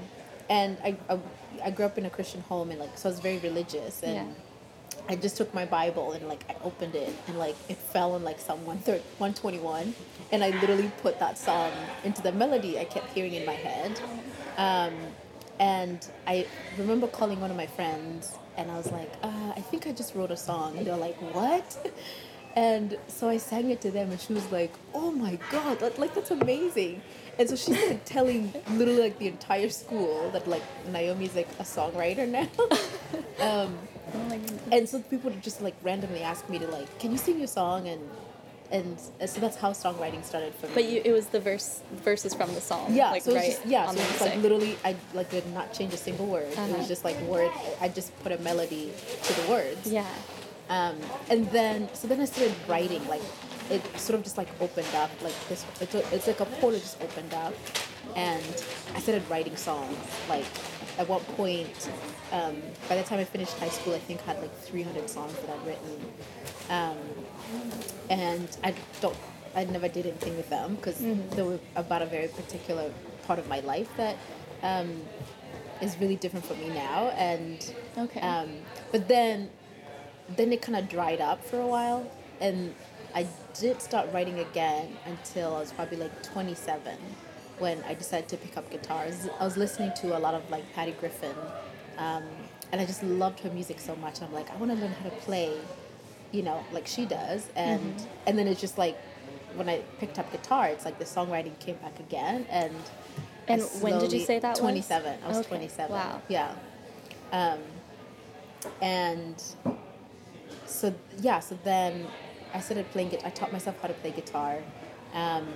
and 0.51 0.77
I, 0.83 0.97
I, 1.09 1.19
I 1.65 1.71
grew 1.71 1.87
up 1.87 1.97
in 1.97 2.05
a 2.05 2.11
Christian 2.11 2.41
home, 2.43 2.71
and 2.71 2.81
like 2.81 2.99
so 2.99 3.09
I 3.09 3.13
was 3.13 3.21
very 3.21 3.39
religious, 3.39 4.03
and. 4.03 4.15
Yeah. 4.15 4.35
I 5.09 5.17
just 5.17 5.37
took 5.37 5.53
my 5.53 5.65
Bible 5.67 6.13
and 6.13 6.29
like 6.29 6.45
I 6.49 6.55
opened 6.63 6.95
it 6.95 7.13
and 7.27 7.37
like 7.37 7.57
it 7.69 7.77
fell 7.77 8.13
on 8.13 8.23
like 8.23 8.39
Psalm 8.39 8.65
130 8.65 9.03
121 9.19 9.95
and 10.31 10.45
I 10.45 10.51
literally 10.61 10.93
put 11.03 11.19
that 11.19 11.37
song 11.37 11.73
into 12.05 12.23
the 12.23 12.31
melody 12.31 12.79
I 12.79 12.85
kept 12.85 13.13
hearing 13.13 13.35
in 13.35 13.45
my 13.45 13.55
head. 13.55 14.01
Um, 14.57 14.95
and 15.59 16.07
I 16.27 16.47
remember 16.79 17.09
calling 17.09 17.41
one 17.41 17.51
of 17.51 17.57
my 17.57 17.67
friends 17.67 18.39
and 18.57 18.71
I 18.71 18.77
was 18.77 18.93
like, 18.93 19.11
uh, 19.23 19.53
I 19.57 19.61
think 19.61 19.87
I 19.87 19.93
just 19.93 20.15
wrote 20.15 20.31
a 20.31 20.37
song. 20.37 20.77
And 20.79 20.87
they're 20.87 20.97
like, 20.97 21.17
what? 21.35 21.95
And 22.55 22.99
so 23.09 23.31
I 23.31 23.39
sang 23.39 23.71
it 23.71 23.81
to 23.81 23.91
them 23.91 24.11
and 24.11 24.21
she 24.21 24.35
was 24.35 24.53
like, 24.53 24.75
oh 24.93 25.11
my 25.11 25.39
God, 25.51 25.79
that, 25.81 25.99
like 25.99 26.15
that's 26.15 26.31
amazing. 26.31 27.01
And 27.39 27.49
so 27.49 27.57
she's 27.57 27.77
started 27.79 28.05
telling 28.05 28.53
literally 28.73 29.01
like 29.03 29.19
the 29.19 29.29
entire 29.29 29.69
school 29.71 30.31
that 30.33 30.47
like 30.47 30.63
Naomi's 30.91 31.35
like 31.35 31.49
a 31.59 31.65
songwriter 31.65 32.29
now. 32.29 32.49
um, 33.41 33.79
Oh 34.15 34.19
my 34.29 34.37
goodness. 34.37 34.63
and 34.71 34.89
so 34.89 35.01
people 35.01 35.31
would 35.31 35.43
just 35.43 35.63
like 35.63 35.75
randomly 35.83 36.21
ask 36.23 36.47
me 36.51 36.59
to 36.59 36.67
like, 36.67 36.99
can 36.99 37.13
you 37.13 37.19
sing 37.19 37.39
your 37.39 37.47
song? 37.47 37.89
And 37.89 38.01
and 38.71 38.99
so 39.29 39.41
that's 39.41 39.57
how 39.57 39.71
songwriting 39.73 40.25
started 40.25 40.55
for 40.55 40.67
me. 40.67 40.73
But 40.75 40.85
you, 40.85 41.01
it 41.05 41.13
was 41.13 41.27
the 41.29 41.41
verse 41.41 41.81
verses 42.05 42.35
from 42.35 42.53
the 42.55 42.61
song. 42.61 42.93
yeah, 42.95 43.11
like 43.11 43.23
so 43.23 43.35
right 43.35 43.51
just 43.53 43.65
yeah, 43.67 43.91
so 43.91 44.01
it's 44.01 44.21
like 44.21 44.37
literally 44.37 44.77
I 44.85 44.97
like 45.15 45.31
did 45.31 45.47
not 45.55 45.73
change 45.73 45.95
a 45.95 45.97
single 45.97 46.27
word. 46.27 46.49
It 46.53 46.59
Uh-huh. 46.59 46.77
was 46.79 46.89
just 46.89 47.05
like 47.05 47.19
word. 47.23 47.51
I 47.81 47.89
just 47.89 48.11
put 48.23 48.33
a 48.33 48.39
melody 48.39 48.91
to 49.25 49.33
the 49.41 49.49
words. 49.51 49.87
Yeah. 49.87 50.05
Um, 50.69 50.97
and 51.31 51.49
then 51.51 51.89
so 51.95 52.07
then 52.09 52.21
I 52.21 52.25
started 52.27 52.55
writing 52.69 53.07
like 53.09 53.23
it 53.71 53.83
sort 53.99 54.19
of 54.19 54.25
just 54.25 54.37
like 54.39 54.49
opened 54.61 54.95
up 54.95 55.11
like 55.23 55.35
this. 55.49 55.65
It's, 55.81 55.95
a- 55.95 56.15
it's 56.15 56.27
like 56.27 56.41
a 56.41 56.47
portal 56.47 56.79
just 56.81 57.01
opened 57.03 57.33
up, 57.35 57.55
and 58.17 58.43
I 58.95 59.01
started 59.01 59.23
writing 59.31 59.57
songs. 59.57 59.97
Like 60.29 60.45
at 60.99 61.09
one 61.09 61.21
point, 61.37 61.91
um, 62.33 62.57
by 62.89 62.97
the 62.97 63.03
time 63.03 63.19
I 63.21 63.25
finished 63.25 63.57
high 63.59 63.69
school, 63.71 63.95
I 63.95 63.99
think 63.99 64.21
I 64.23 64.33
had 64.33 64.41
like 64.43 64.55
300 64.59 65.09
songs 65.09 65.35
that 65.41 65.51
I'd 65.51 65.67
written, 65.67 66.13
um, 66.71 66.97
and 68.11 68.49
I 68.65 68.75
don't. 69.01 69.17
I 69.55 69.65
never 69.65 69.87
did 69.89 70.07
anything 70.07 70.37
with 70.37 70.49
them 70.49 70.77
because 70.77 70.99
they 71.37 71.43
were 71.43 71.59
about 71.77 72.01
a 72.01 72.07
very 72.07 72.29
particular 72.29 72.91
part 73.27 73.39
of 73.39 73.47
my 73.49 73.61
life 73.61 73.89
that 73.99 74.17
um, 74.63 75.03
is 75.83 75.97
really 76.01 76.17
different 76.17 76.47
for 76.47 76.55
me 76.55 76.69
now. 76.71 77.09
And 77.11 77.75
Okay. 77.99 78.21
um, 78.21 78.49
but 78.91 79.09
then 79.09 79.51
then 80.37 80.53
it 80.53 80.63
kind 80.63 80.77
of 80.79 80.89
dried 80.89 81.21
up 81.21 81.45
for 81.45 81.61
a 81.61 81.67
while 81.67 82.11
and 82.41 82.75
i 83.15 83.27
did 83.59 83.81
start 83.83 84.09
writing 84.13 84.39
again 84.41 84.97
until 85.07 85.55
i 85.57 85.61
was 85.61 85.73
probably 85.73 85.97
like 85.99 86.23
27 86.23 86.97
when 87.59 87.83
i 87.85 87.95
decided 87.95 88.29
to 88.29 88.37
pick 88.37 88.57
up 88.57 88.69
guitars 88.71 89.29
i 89.41 89.45
was 89.45 89.57
listening 89.57 89.93
to 89.95 90.17
a 90.17 90.21
lot 90.21 90.35
of 90.35 90.49
like 90.51 90.65
patty 90.75 90.93
griffin 90.93 91.35
um, 91.99 92.25
and 92.73 92.81
i 92.81 92.85
just 92.87 93.03
loved 93.03 93.39
her 93.41 93.51
music 93.51 93.79
so 93.79 93.95
much. 93.97 94.19
And 94.19 94.29
i'm 94.29 94.33
like 94.33 94.51
i 94.51 94.57
want 94.57 94.71
to 94.73 94.79
learn 94.79 94.93
how 94.93 95.09
to 95.11 95.17
play 95.17 95.53
you 96.33 96.43
know 96.43 96.65
like 96.73 96.87
she 96.87 97.05
does. 97.05 97.51
And 97.57 97.95
and 98.27 98.39
then 98.39 98.47
it's 98.49 98.61
just 98.61 98.79
like 98.79 98.97
when 99.55 99.69
i 99.69 99.79
picked 99.99 100.19
up 100.19 100.31
guitar 100.33 100.69
it's 100.69 100.85
like 100.87 100.99
the 100.99 101.05
songwriting 101.05 101.59
came 101.61 101.77
back 101.77 101.99
again. 102.01 102.47
And 102.49 102.75
And 103.49 103.61
when 103.83 103.99
did 103.99 104.13
you 104.13 104.21
say 104.21 104.39
that 104.39 104.53
was? 104.53 104.61
27 104.61 105.19
i 105.25 105.29
was 105.29 105.39
Okay. 105.39 105.49
27 105.49 105.93
Wow. 105.93 106.23
yeah. 106.29 106.55
Um, 107.33 107.59
and 108.81 109.43
so 110.67 110.95
yeah 111.21 111.41
so 111.41 111.59
then 111.65 112.07
i 112.55 112.61
started 112.61 112.91
playing 112.93 113.11
it 113.13 113.23
i 113.25 113.31
taught 113.31 113.53
myself 113.53 113.81
how 113.81 113.89
to 113.89 113.95
play 113.95 114.11
guitar 114.11 114.59
um, 115.15 115.47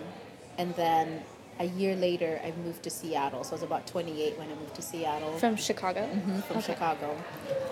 and 0.58 0.74
then 0.76 1.22
a 1.60 1.64
year 1.64 1.96
later 1.96 2.40
i 2.44 2.52
moved 2.64 2.82
to 2.82 2.90
seattle 2.90 3.42
so 3.44 3.50
i 3.52 3.54
was 3.54 3.62
about 3.62 3.86
28 3.86 4.38
when 4.38 4.48
i 4.50 4.54
moved 4.54 4.74
to 4.74 4.82
seattle 4.82 5.32
From 5.38 5.56
Chicago. 5.56 6.02
Mhm, 6.12 6.42
from 6.44 6.56
Okay. 6.58 6.72
chicago 6.72 7.16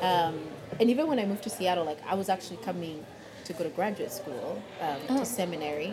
um, 0.02 0.38
and 0.80 0.90
even 0.90 1.06
when 1.06 1.18
i 1.18 1.24
moved 1.26 1.42
to 1.42 1.50
seattle 1.50 1.84
like 1.84 1.98
i 2.06 2.14
was 2.14 2.28
actually 2.28 2.58
coming 2.58 3.04
to 3.44 3.52
go 3.52 3.62
to 3.64 3.70
graduate 3.70 4.12
school 4.12 4.62
um, 4.80 5.00
Oh. 5.10 5.18
to 5.20 5.26
seminary 5.26 5.92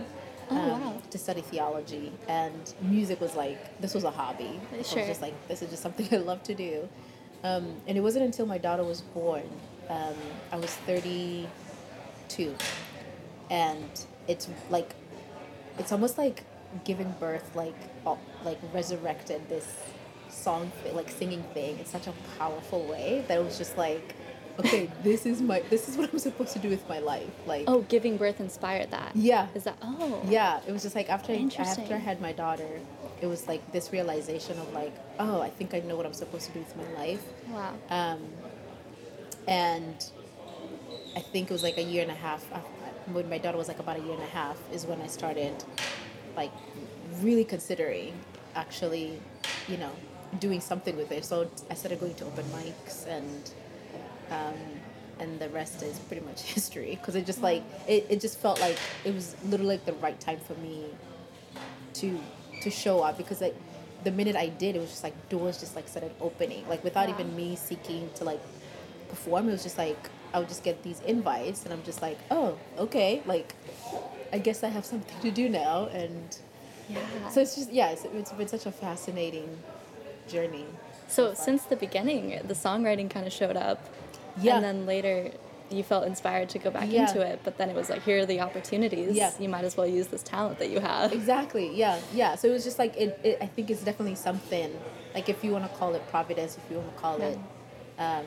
Oh, 0.54 0.56
um, 0.58 0.82
wow. 0.82 1.02
to 1.12 1.18
study 1.18 1.42
theology 1.42 2.12
and 2.28 2.74
music 2.82 3.22
was 3.22 3.36
like 3.36 3.60
this 3.80 3.94
was 3.94 4.04
a 4.04 4.12
hobby 4.12 4.60
I 4.78 4.82
Sure. 4.84 4.98
was 5.00 5.08
just 5.08 5.22
like 5.22 5.36
this 5.48 5.62
is 5.62 5.70
just 5.70 5.82
something 5.82 6.08
i 6.18 6.18
love 6.18 6.44
to 6.44 6.54
do 6.54 6.90
um, 7.44 7.66
and 7.88 7.98
it 7.98 8.02
wasn't 8.02 8.26
until 8.26 8.46
my 8.46 8.58
daughter 8.58 8.84
was 8.84 9.02
born 9.02 9.44
um, 9.90 10.16
i 10.52 10.58
was 10.58 10.72
32 10.88 12.54
and 13.52 14.06
it's 14.28 14.48
like 14.72 14.96
it's 15.78 15.92
almost 15.92 16.18
like 16.18 16.44
giving 16.86 17.12
birth 17.20 17.56
like 17.56 17.76
like 18.46 18.58
resurrected 18.74 19.42
this 19.50 19.68
song 20.30 20.72
like 20.94 21.10
singing 21.12 21.44
thing 21.54 21.78
in 21.78 21.86
such 21.86 22.08
a 22.08 22.14
powerful 22.40 22.82
way 22.88 23.24
that 23.28 23.38
it 23.38 23.44
was 23.44 23.58
just 23.58 23.78
like 23.78 24.16
okay 24.58 24.90
this 25.04 25.26
is 25.26 25.42
my 25.42 25.60
this 25.70 25.90
is 25.90 25.98
what 25.98 26.12
i'm 26.12 26.18
supposed 26.20 26.54
to 26.54 26.60
do 26.60 26.70
with 26.70 26.88
my 26.88 27.00
life 27.00 27.30
like 27.46 27.66
Oh, 27.68 27.82
giving 27.82 28.16
birth 28.18 28.40
inspired 28.40 28.90
that. 28.92 29.12
yeah 29.16 29.48
Is 29.54 29.66
that 29.66 29.78
oh 29.82 30.22
yeah 30.28 30.62
it 30.66 30.72
was 30.72 30.82
just 30.84 30.96
like 30.96 31.10
after 31.10 31.34
I, 31.34 31.48
after 31.60 31.94
i 31.94 31.98
had 31.98 32.22
my 32.22 32.32
daughter 32.32 32.80
it 33.22 33.28
was 33.28 33.48
like 33.48 33.62
this 33.74 33.92
realization 33.92 34.58
of 34.60 34.72
like 34.74 34.94
oh 35.20 35.42
i 35.42 35.50
think 35.50 35.74
i 35.74 35.80
know 35.82 35.96
what 35.98 36.06
i'm 36.06 36.14
supposed 36.14 36.48
to 36.48 36.54
do 36.54 36.60
with 36.60 36.76
my 36.78 36.90
life 37.02 37.24
Wow. 37.50 37.74
um, 37.90 38.22
and 39.48 39.96
I 41.16 41.20
think 41.20 41.50
it 41.50 41.54
was 41.54 41.64
like 41.64 41.78
a 41.78 41.84
year 41.84 42.02
and 42.04 42.12
a 42.12 42.16
half 42.16 42.46
when 43.14 43.30
my 43.30 43.38
daughter 43.38 43.58
was 43.58 43.68
like 43.68 43.80
about 43.80 43.98
a 43.98 44.02
year 44.02 44.14
and 44.14 44.24
a 44.24 44.28
half 44.28 44.58
is 44.72 44.86
when 44.86 45.02
I 45.02 45.08
started 45.08 45.64
like 46.36 46.52
really 47.22 47.44
considering 47.44 48.14
actually 48.56 49.20
you 49.68 49.78
know 49.78 49.92
doing 50.40 50.62
something 50.62 50.96
with 50.96 51.12
it. 51.12 51.26
So 51.26 51.50
I 51.70 51.74
started 51.74 52.00
going 52.00 52.16
to 52.16 52.26
open 52.26 52.46
mics 52.46 53.08
and 53.08 53.52
um, 54.30 54.56
and 55.20 55.40
the 55.40 55.50
rest 55.50 55.84
is 55.84 56.00
pretty 56.00 56.26
much 56.26 56.42
history. 56.56 56.92
Because 56.92 57.16
it 57.16 57.26
just 57.26 57.42
like 57.42 57.64
it, 57.88 58.06
it 58.10 58.22
just 58.22 58.40
felt 58.40 58.60
like 58.60 58.78
it 59.04 59.14
was 59.14 59.36
literally 59.46 59.76
like 59.76 59.86
the 59.86 59.94
right 59.94 60.20
time 60.20 60.40
for 60.40 60.54
me 60.56 60.86
to 61.96 62.20
to 62.62 62.70
show 62.70 63.02
up 63.02 63.18
because 63.18 63.42
like 63.42 63.56
the 64.04 64.12
minute 64.12 64.36
I 64.36 64.48
did, 64.48 64.76
it 64.76 64.80
was 64.80 64.90
just 64.90 65.04
like 65.04 65.30
doors 65.30 65.60
just 65.60 65.76
like 65.76 65.88
started 65.88 66.12
opening, 66.20 66.68
like 66.68 66.84
without 66.84 67.10
even 67.10 67.36
me 67.36 67.56
seeking 67.56 68.10
to 68.16 68.24
like 68.24 68.42
perform. 69.10 69.50
It 69.50 69.52
was 69.52 69.64
just 69.64 69.78
like 69.78 70.10
I 70.34 70.40
would 70.40 70.48
just 70.48 70.64
get 70.64 70.82
these 70.84 71.02
invites, 71.02 71.64
and 71.66 71.74
I'm 71.74 71.84
just 71.84 72.02
like, 72.02 72.18
oh, 72.30 72.58
okay, 72.78 73.22
like 73.26 73.54
I 74.34 74.38
guess 74.40 74.64
I 74.64 74.70
have 74.70 74.86
something 74.86 75.20
to 75.22 75.32
do 75.32 75.50
now, 75.50 75.88
and 75.88 76.38
Yeah. 76.90 77.00
so 77.30 77.42
it's 77.42 77.56
just 77.56 77.72
yeah, 77.72 77.90
it's, 77.92 78.06
it's 78.06 78.32
been 78.32 78.48
such 78.48 78.66
a 78.66 78.72
fascinating 78.72 79.50
journey. 80.28 80.66
So 81.08 81.34
since 81.34 81.64
the 81.64 81.76
beginning, 81.76 82.40
the 82.48 82.54
songwriting 82.54 83.10
kind 83.10 83.28
of 83.28 83.34
showed 83.34 83.58
up, 83.58 83.84
Yeah. 84.42 84.56
and 84.56 84.64
then 84.64 84.86
later 84.86 85.32
you 85.70 85.84
felt 85.84 86.06
inspired 86.06 86.50
to 86.50 86.60
go 86.60 86.70
back 86.70 86.90
Yeah. 86.92 87.08
into 87.08 87.22
it. 87.22 87.40
But 87.46 87.58
then 87.58 87.70
it 87.70 87.76
was 87.78 87.90
like, 87.90 88.04
here 88.04 88.20
are 88.20 88.26
the 88.26 88.42
opportunities. 88.42 89.16
Yeah. 89.16 89.32
You 89.40 89.48
might 89.48 89.64
as 89.64 89.78
well 89.78 89.88
use 89.88 90.08
this 90.08 90.22
talent 90.22 90.60
that 90.60 90.70
you 90.70 90.82
have. 90.82 91.14
Exactly. 91.14 91.74
Yeah. 91.74 91.98
Yeah. 92.14 92.36
So 92.36 92.50
it 92.50 92.52
was 92.52 92.66
just 92.66 92.78
like 92.78 92.96
it, 92.98 93.18
it. 93.24 93.38
I 93.42 93.46
think 93.46 93.70
it's 93.72 93.82
definitely 93.82 94.16
something. 94.16 94.70
Like 95.16 95.30
if 95.30 95.44
you 95.46 95.52
want 95.52 95.64
to 95.72 95.78
call 95.78 95.96
it 95.96 96.06
providence, 96.10 96.58
if 96.58 96.70
you 96.70 96.76
want 96.78 96.94
to 96.94 97.02
call 97.02 97.22
it 97.22 97.38
um, 97.98 98.26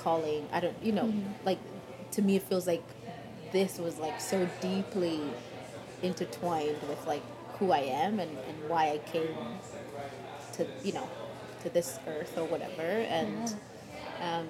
calling, 0.00 0.48
I 0.52 0.60
don't. 0.60 0.76
You 0.82 0.92
know, 0.92 1.14
like 1.44 1.58
to 2.12 2.22
me, 2.22 2.36
it 2.36 2.42
feels 2.42 2.66
like 2.66 2.84
this 3.52 3.78
was 3.78 3.98
like 3.98 4.20
so 4.20 4.48
deeply 4.60 5.20
intertwined 6.02 6.82
with 6.88 7.06
like 7.06 7.24
who 7.58 7.72
I 7.72 7.80
am 7.80 8.20
and, 8.20 8.38
and 8.48 8.68
why 8.68 8.90
I 8.92 8.98
came 8.98 9.36
to 10.52 10.66
you 10.82 10.92
know 10.92 11.08
to 11.60 11.70
this 11.70 11.98
earth 12.06 12.36
or 12.38 12.44
whatever. 12.44 12.82
And 12.82 13.54
um, 14.20 14.48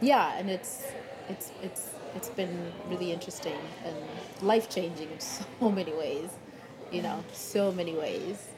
yeah 0.00 0.38
and 0.38 0.50
it's 0.50 0.94
it's 1.28 1.52
it's 1.62 1.90
it's 2.14 2.28
been 2.30 2.72
really 2.88 3.12
interesting 3.12 3.58
and 3.84 3.96
life 4.40 4.68
changing 4.68 5.10
in 5.10 5.20
so 5.20 5.44
many 5.70 5.92
ways 5.92 6.30
you 6.90 7.02
know 7.02 7.24
so 7.32 7.72
many 7.72 7.94
ways 7.94 8.48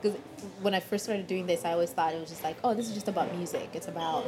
because 0.00 0.18
when 0.60 0.74
i 0.74 0.80
first 0.80 1.04
started 1.04 1.26
doing 1.26 1.46
this 1.46 1.64
i 1.64 1.72
always 1.72 1.90
thought 1.90 2.14
it 2.14 2.20
was 2.20 2.28
just 2.28 2.44
like 2.44 2.56
oh 2.64 2.74
this 2.74 2.88
is 2.88 2.94
just 2.94 3.08
about 3.08 3.34
music. 3.36 3.68
It's 3.74 3.88
about 3.88 4.24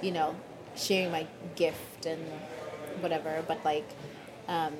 you 0.00 0.10
know 0.12 0.34
sharing 0.76 1.10
my 1.10 1.26
gift 1.56 2.06
and 2.06 2.22
whatever. 3.00 3.44
But 3.46 3.64
like 3.64 3.88
um, 4.48 4.72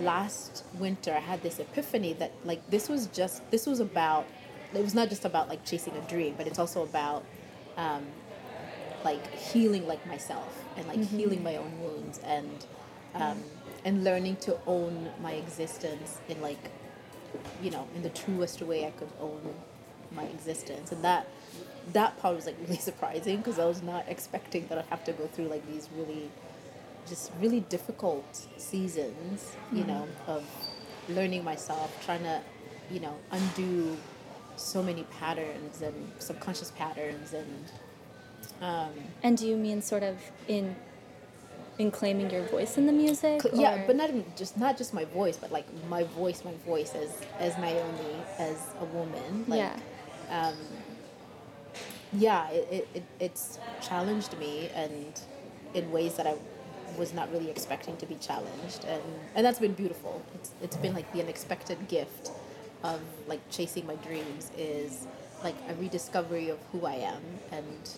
last 0.00 0.64
winter 0.78 1.14
i 1.14 1.20
had 1.20 1.40
this 1.42 1.60
epiphany 1.60 2.12
that 2.14 2.32
like 2.44 2.68
this 2.68 2.88
was 2.88 3.06
just 3.08 3.48
this 3.52 3.64
was 3.66 3.78
about 3.78 4.26
it 4.74 4.82
was 4.82 4.94
not 4.94 5.08
just 5.08 5.24
about 5.24 5.48
like 5.48 5.64
chasing 5.64 5.94
a 5.96 6.00
dream 6.08 6.34
but 6.36 6.48
it's 6.48 6.58
also 6.58 6.82
about 6.82 7.24
um, 7.76 8.04
like 9.04 9.32
healing 9.34 9.86
like 9.86 10.04
myself 10.06 10.64
and 10.76 10.86
like 10.88 10.98
healing 11.10 11.42
my 11.44 11.56
own 11.56 11.80
wounds 11.80 12.18
and 12.24 12.66
um, 13.14 13.38
and 13.84 14.02
learning 14.02 14.34
to 14.36 14.56
own 14.66 15.10
my 15.22 15.32
existence 15.32 16.18
in 16.28 16.40
like 16.40 16.70
you 17.62 17.70
know 17.70 17.86
in 17.94 18.02
the 18.02 18.10
truest 18.10 18.62
way 18.62 18.86
i 18.86 18.90
could 18.90 19.10
own 19.20 19.54
my 20.12 20.24
existence. 20.24 20.92
And 20.92 21.02
that 21.04 21.28
that 21.92 22.18
part 22.18 22.36
was 22.36 22.46
like 22.46 22.56
really 22.62 22.76
surprising 22.76 23.38
because 23.38 23.58
i 23.58 23.64
was 23.64 23.82
not 23.82 24.04
expecting 24.08 24.66
that 24.68 24.78
i'd 24.78 24.86
have 24.86 25.04
to 25.04 25.12
go 25.12 25.26
through 25.26 25.48
like 25.48 25.66
these 25.70 25.88
really 25.96 26.30
just 27.08 27.30
really 27.40 27.60
difficult 27.60 28.46
seasons, 28.56 29.56
you 29.72 29.84
know, 29.84 30.08
of 30.26 30.44
learning 31.08 31.44
myself, 31.44 31.94
trying 32.04 32.22
to, 32.22 32.40
you 32.90 33.00
know, 33.00 33.14
undo 33.30 33.96
so 34.56 34.82
many 34.82 35.02
patterns 35.04 35.82
and 35.82 35.94
subconscious 36.18 36.70
patterns 36.70 37.32
and 37.32 37.64
um, 38.60 38.90
And 39.22 39.36
do 39.36 39.48
you 39.48 39.56
mean 39.56 39.82
sort 39.82 40.02
of 40.02 40.16
in 40.48 40.76
in 41.78 41.90
claiming 41.90 42.30
your 42.30 42.42
voice 42.42 42.76
in 42.78 42.86
the 42.86 42.92
music? 42.92 43.42
cl- 43.42 43.54
yeah, 43.60 43.74
or- 43.82 43.86
but 43.86 43.96
not 43.96 44.08
even 44.10 44.24
just 44.36 44.56
not 44.56 44.76
just 44.76 44.94
my 44.94 45.04
voice, 45.04 45.36
but 45.36 45.50
like 45.52 45.66
my 45.88 46.04
voice, 46.04 46.44
my 46.44 46.54
voice 46.66 46.94
as 46.94 47.10
as 47.38 47.56
Naomi, 47.58 48.26
as 48.38 48.74
a 48.80 48.84
woman, 48.84 49.44
like 49.48 49.58
yeah. 49.58 49.76
um, 50.30 50.56
yeah, 52.12 52.48
it, 52.50 52.68
it, 52.70 52.88
it, 52.94 53.02
it's 53.20 53.58
challenged 53.80 54.38
me 54.38 54.70
and 54.74 55.20
in 55.74 55.90
ways 55.90 56.14
that 56.14 56.26
I 56.26 56.36
was 56.96 57.12
not 57.12 57.30
really 57.32 57.50
expecting 57.50 57.96
to 57.96 58.06
be 58.06 58.14
challenged 58.16 58.84
and, 58.84 59.02
and 59.34 59.44
that's 59.44 59.58
been 59.58 59.74
beautiful. 59.74 60.22
It's 60.34 60.52
it's 60.62 60.76
been 60.76 60.94
like 60.94 61.10
the 61.12 61.20
unexpected 61.22 61.88
gift 61.88 62.30
of 62.84 63.00
like 63.26 63.40
chasing 63.50 63.86
my 63.86 63.96
dreams 63.96 64.50
is 64.56 65.06
like 65.42 65.56
a 65.68 65.74
rediscovery 65.74 66.48
of 66.50 66.58
who 66.70 66.86
I 66.86 66.94
am 66.94 67.22
and 67.50 67.90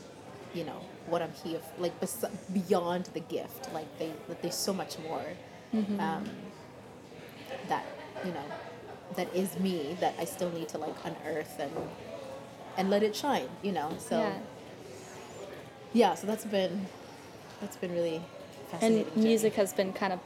you 0.56 0.64
know 0.64 0.80
what 1.06 1.22
I'm 1.22 1.32
here 1.44 1.58
f- 1.58 1.78
like 1.78 1.98
bes- 2.00 2.24
beyond 2.52 3.04
the 3.14 3.20
gift 3.20 3.72
like 3.72 3.86
they 3.98 4.12
that 4.28 4.42
there's 4.42 4.54
so 4.54 4.72
much 4.72 4.98
more 4.98 5.24
um, 6.00 6.24
that 7.68 7.84
you 8.24 8.32
know 8.32 8.44
that 9.16 9.32
is 9.34 9.58
me 9.58 9.96
that 10.00 10.14
I 10.18 10.24
still 10.24 10.50
need 10.50 10.68
to 10.70 10.78
like 10.78 10.94
unearth 11.04 11.60
and 11.60 11.72
and 12.76 12.90
let 12.90 13.02
it 13.02 13.14
shine 13.14 13.48
you 13.62 13.72
know 13.72 13.92
so 13.98 14.18
yeah. 14.18 14.38
yeah, 15.92 16.14
so 16.14 16.26
that's 16.26 16.44
been 16.44 16.86
that's 17.60 17.76
been 17.76 17.92
really 17.92 18.22
fascinating. 18.70 19.04
And 19.04 19.14
journey. 19.14 19.26
music 19.26 19.54
has 19.54 19.72
been 19.72 19.92
kind 19.92 20.12
of 20.12 20.20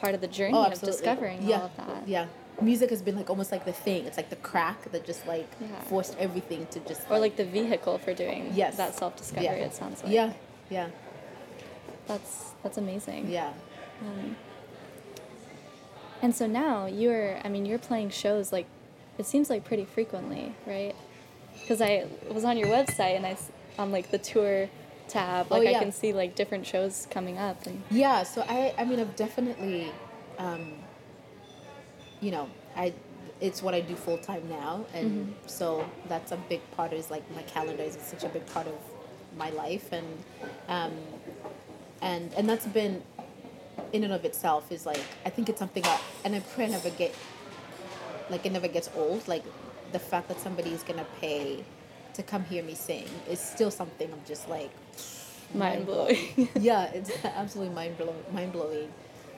part 0.00 0.14
of 0.14 0.20
the 0.20 0.28
journey 0.28 0.56
oh, 0.56 0.64
of 0.64 0.80
discovering 0.80 1.42
yeah. 1.42 1.56
all 1.56 1.64
of 1.66 1.76
that. 1.76 2.08
Yeah, 2.08 2.26
music 2.60 2.90
has 2.90 3.02
been 3.02 3.16
like 3.16 3.28
almost 3.30 3.50
like 3.52 3.64
the 3.64 3.72
thing. 3.72 4.04
It's 4.06 4.16
like 4.16 4.30
the 4.30 4.36
crack 4.36 4.90
that 4.92 5.04
just 5.04 5.26
like 5.26 5.48
Yeah. 5.60 5.66
forced 5.82 6.16
everything 6.18 6.66
to 6.72 6.80
just 6.80 7.02
Or 7.10 7.18
like 7.18 7.36
the 7.36 7.44
vehicle 7.44 7.98
for 7.98 8.14
doing 8.14 8.50
Yes. 8.54 8.76
that 8.76 8.94
self 8.94 9.16
discovery, 9.16 9.44
yeah. 9.46 9.66
it 9.66 9.74
sounds 9.74 10.02
like. 10.02 10.12
yeah, 10.12 10.32
yeah, 10.70 10.88
That's 12.06 12.52
that's 12.62 12.78
amazing. 12.78 13.30
yeah. 13.30 13.52
Um, 14.02 14.36
and 16.22 16.34
so 16.34 16.46
now 16.46 16.86
you're, 16.86 17.38
I 17.44 17.48
mean, 17.48 17.66
you're 17.66 17.78
playing 17.78 18.10
shows 18.10 18.52
like, 18.52 18.66
it 19.18 19.26
seems 19.26 19.50
like 19.50 19.64
pretty 19.64 19.84
frequently, 19.84 20.54
right? 20.66 20.94
Because 21.60 21.80
I 21.80 22.06
was 22.30 22.44
on 22.44 22.56
your 22.56 22.68
website 22.68 23.16
and 23.16 23.26
I 23.26 23.36
on 23.78 23.90
like 23.92 24.10
the 24.10 24.18
tour 24.18 24.68
tab, 25.08 25.48
Oh, 25.50 25.58
like 25.58 25.68
I 25.68 25.78
can 25.78 25.92
see 25.92 26.12
like 26.12 26.34
different 26.34 26.66
shows 26.66 27.06
coming 27.10 27.36
up. 27.38 27.66
And 27.66 27.82
Yeah, 27.90 28.22
so 28.22 28.42
I, 28.48 28.74
I 28.78 28.84
mean, 28.84 28.98
I've 29.00 29.14
definitely, 29.16 29.92
um, 30.38 30.72
you 32.24 32.30
know, 32.30 32.48
I, 32.74 32.94
it's 33.40 33.62
what 33.62 33.74
I 33.74 33.80
do 33.80 33.94
full 33.94 34.16
time 34.16 34.48
now, 34.48 34.86
and 34.94 35.34
so 35.46 35.86
that's 36.08 36.32
a 36.32 36.38
big 36.48 36.62
part. 36.72 36.92
Is 36.92 37.10
like 37.10 37.22
my 37.34 37.42
calendar 37.42 37.82
is 37.82 37.98
such 38.00 38.24
a 38.24 38.28
big 38.28 38.46
part 38.46 38.66
of 38.66 38.74
my 39.36 39.50
life, 39.50 39.92
and, 39.92 40.06
um, 40.68 40.92
and 42.00 42.32
and 42.34 42.48
that's 42.48 42.66
been, 42.66 43.02
in 43.92 44.04
and 44.04 44.12
of 44.12 44.24
itself, 44.24 44.72
is 44.72 44.86
like 44.86 45.04
I 45.26 45.30
think 45.30 45.48
it's 45.50 45.58
something 45.58 45.82
that, 45.82 46.00
and 46.24 46.34
I 46.34 46.40
pray 46.40 46.64
I 46.64 46.68
never 46.68 46.90
get, 46.90 47.14
like 48.30 48.46
it 48.46 48.52
never 48.52 48.68
gets 48.68 48.88
old. 48.96 49.28
Like 49.28 49.44
the 49.92 49.98
fact 49.98 50.28
that 50.28 50.40
somebody 50.40 50.70
is 50.70 50.82
gonna 50.82 51.06
pay 51.20 51.62
to 52.14 52.22
come 52.22 52.44
hear 52.44 52.62
me 52.62 52.74
sing 52.74 53.06
is 53.28 53.40
still 53.40 53.70
something 53.70 54.10
I'm 54.10 54.22
just 54.26 54.48
like 54.48 54.70
mind 55.52 55.84
blowing. 55.86 56.48
yeah, 56.60 56.84
it's 56.92 57.10
absolutely 57.24 57.74
mind 57.74 57.98
blowing. 57.98 58.24
Mind 58.32 58.52
blowing. 58.52 58.90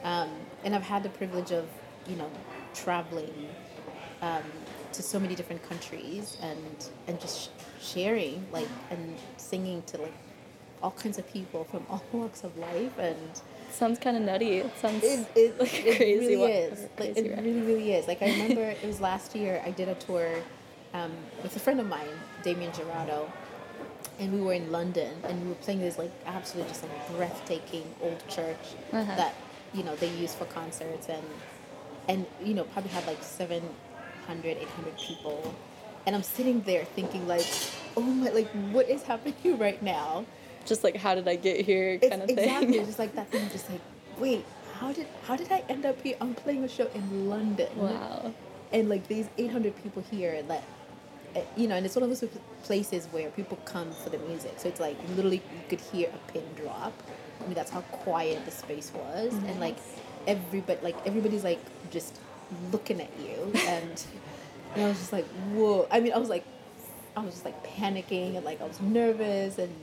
Um, 0.05 0.31
and 0.65 0.75
I've 0.75 0.83
had 0.83 1.03
the 1.03 1.09
privilege 1.09 1.51
of, 1.51 1.67
you 2.09 2.17
know, 2.17 2.31
traveling 2.77 3.49
um, 4.23 4.43
to 4.93 5.03
so 5.03 5.19
many 5.19 5.35
different 5.35 5.63
countries 5.69 6.37
and 6.43 6.77
and 7.09 7.21
just 7.21 7.37
sh- 7.45 7.49
sharing 7.81 8.45
like 8.53 8.69
and 8.91 9.17
singing 9.37 9.83
to 9.91 9.97
like 9.99 10.15
all 10.83 10.91
kinds 10.93 11.19
of 11.19 11.27
people 11.33 11.65
from 11.65 11.85
all 11.91 12.03
walks 12.13 12.45
of 12.45 12.57
life 12.59 12.97
and 12.99 13.17
sounds 13.71 13.99
kind 13.99 14.17
of 14.17 14.23
nutty. 14.23 14.59
It 14.59 14.71
sounds 14.79 15.03
it, 15.05 15.27
it, 15.35 15.59
like 15.61 15.75
it 15.85 15.97
crazy. 15.97 16.27
really 16.37 16.53
is. 16.53 16.81
Like, 16.83 16.97
crazy 16.97 17.21
it 17.29 17.39
really, 17.43 17.61
really 17.63 17.93
is. 17.95 18.07
Like 18.07 18.23
I 18.23 18.27
remember 18.31 18.63
it 18.63 18.85
was 18.87 19.01
last 19.01 19.35
year. 19.35 19.63
I 19.65 19.71
did 19.71 19.89
a 19.89 19.95
tour 19.97 20.29
um, 20.95 21.13
with 21.43 21.55
a 21.57 21.59
friend 21.61 21.81
of 21.81 21.87
mine, 21.87 22.09
Damien 22.43 22.71
Jurado, 22.73 23.29
and 24.19 24.33
we 24.33 24.41
were 24.41 24.55
in 24.55 24.71
London, 24.73 25.13
and 25.25 25.43
we 25.43 25.49
were 25.49 25.55
playing 25.67 25.81
this 25.81 25.99
like 25.99 26.13
absolutely 26.27 26.71
just 26.73 26.83
like 26.85 27.17
breathtaking 27.17 27.85
old 28.03 28.23
church 28.29 28.65
Uh-huh. 28.93 29.15
that 29.17 29.35
you 29.75 29.83
know 29.83 29.95
they 29.97 30.11
use 30.15 30.35
for 30.35 30.45
concerts, 30.47 31.09
and 31.09 31.25
and 32.09 32.27
you 32.43 32.55
know 32.55 32.65
probably 32.65 32.91
had 32.91 33.07
like 33.07 33.23
700, 33.23 34.57
800 34.59 34.97
people, 34.99 35.55
and 36.07 36.15
I'm 36.15 36.23
sitting 36.23 36.63
there 36.63 36.85
thinking 36.85 37.27
like, 37.27 37.47
oh 37.97 38.01
my, 38.03 38.31
like 38.31 38.49
what 38.73 38.89
is 38.89 39.03
happening 39.03 39.59
right 39.59 39.83
now? 39.83 40.25
Just 40.65 40.83
like, 40.83 40.97
how 40.97 41.15
did 41.15 41.29
I 41.29 41.37
get 41.37 41.65
here 41.65 41.99
It's 42.01 42.09
kind 42.09 42.23
of 42.23 42.29
thing. 42.29 42.39
exactly 42.39 42.79
just 42.85 42.99
like 42.99 43.15
that 43.15 43.31
thing. 43.31 43.49
Just 43.51 43.71
like, 43.71 43.81
wait, 44.19 44.45
how 44.79 44.93
did 44.93 45.07
how 45.27 45.37
did 45.37 45.51
I 45.53 45.63
end 45.69 45.87
up 45.87 46.01
here? 46.03 46.17
I'm 46.21 46.35
playing 46.35 46.65
a 46.65 46.69
show 46.69 46.89
in 46.95 47.29
London, 47.29 47.69
wow. 47.77 48.33
and 48.73 48.89
like 48.89 49.07
these 49.09 49.29
800 49.39 49.75
people 49.83 50.03
here 50.11 50.43
that, 50.43 50.63
uh, 51.35 51.41
you 51.57 51.69
know, 51.69 51.77
and 51.77 51.87
it's 51.87 51.95
one 51.95 52.03
of 52.03 52.09
those 52.09 52.29
places 52.65 53.07
where 53.13 53.31
people 53.31 53.59
come 53.65 53.91
for 53.93 54.11
the 54.11 54.19
music. 54.19 54.55
So 54.57 54.69
it's 54.69 54.81
like 54.81 54.97
literally 55.11 55.37
you 55.37 55.69
could 55.69 55.81
hear 55.81 56.11
a 56.13 56.33
pin 56.33 56.45
drop. 56.57 56.93
I 57.41 57.45
mean, 57.45 57.55
that's 57.55 57.71
how 57.71 57.83
quiet 57.83 58.45
the 58.45 58.51
space 58.51 58.93
was, 58.93 59.33
and 59.33 59.61
like 59.61 59.77
everybody, 60.27 60.81
like 60.83 60.97
everybody's 61.07 61.45
like 61.45 61.61
just 61.91 62.19
looking 62.73 63.01
at 63.01 63.11
you, 63.21 63.53
and 63.67 64.05
and 64.75 64.85
I 64.85 64.89
was 64.89 64.99
just 64.99 65.13
like, 65.13 65.27
whoa. 65.53 65.87
I 65.91 66.01
mean, 66.01 66.13
I 66.13 66.19
was 66.19 66.29
like, 66.29 66.45
I 67.17 67.21
was 67.21 67.33
just 67.33 67.45
like 67.45 67.67
panicking 67.67 68.37
and 68.37 68.45
like 68.45 68.61
I 68.61 68.65
was 68.65 68.81
nervous 68.81 69.59
and 69.59 69.75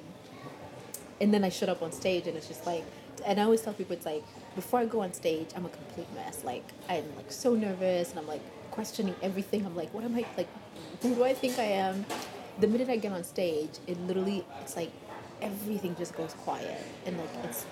and 1.20 1.34
then 1.34 1.44
I 1.44 1.50
showed 1.50 1.70
up 1.70 1.82
on 1.82 1.92
stage 1.92 2.28
and 2.28 2.38
it's 2.38 2.48
just 2.48 2.66
like 2.68 2.84
and 3.26 3.40
I 3.40 3.44
always 3.44 3.62
tell 3.62 3.74
people 3.74 3.96
it's 3.96 4.06
like 4.06 4.24
before 4.56 4.82
I 4.82 4.86
go 4.86 5.02
on 5.02 5.14
stage 5.14 5.48
I'm 5.56 5.66
a 5.66 5.70
complete 5.70 6.08
mess 6.14 6.44
like 6.44 6.64
I'm 6.90 7.04
like 7.16 7.32
so 7.32 7.56
nervous 7.56 8.12
and 8.12 8.20
I'm 8.20 8.28
like 8.28 8.42
questioning 8.70 9.16
everything 9.24 9.66
I'm 9.66 9.76
like 9.76 9.92
what 9.94 10.04
am 10.04 10.16
I 10.16 10.26
like 10.38 10.48
who 11.02 11.16
do 11.16 11.24
I 11.24 11.34
think 11.34 11.60
I 11.60 11.64
am? 11.64 12.06
The 12.60 12.68
minute 12.68 12.90
I 12.90 12.98
get 12.98 13.12
on 13.12 13.24
stage, 13.24 13.72
it 13.88 14.00
literally 14.02 14.46
it's 14.62 14.76
like 14.76 14.92
everything 15.42 15.96
just 15.98 16.16
goes 16.16 16.34
quiet 16.34 16.82
and 17.06 17.18
like 17.18 17.30
it's 17.44 17.66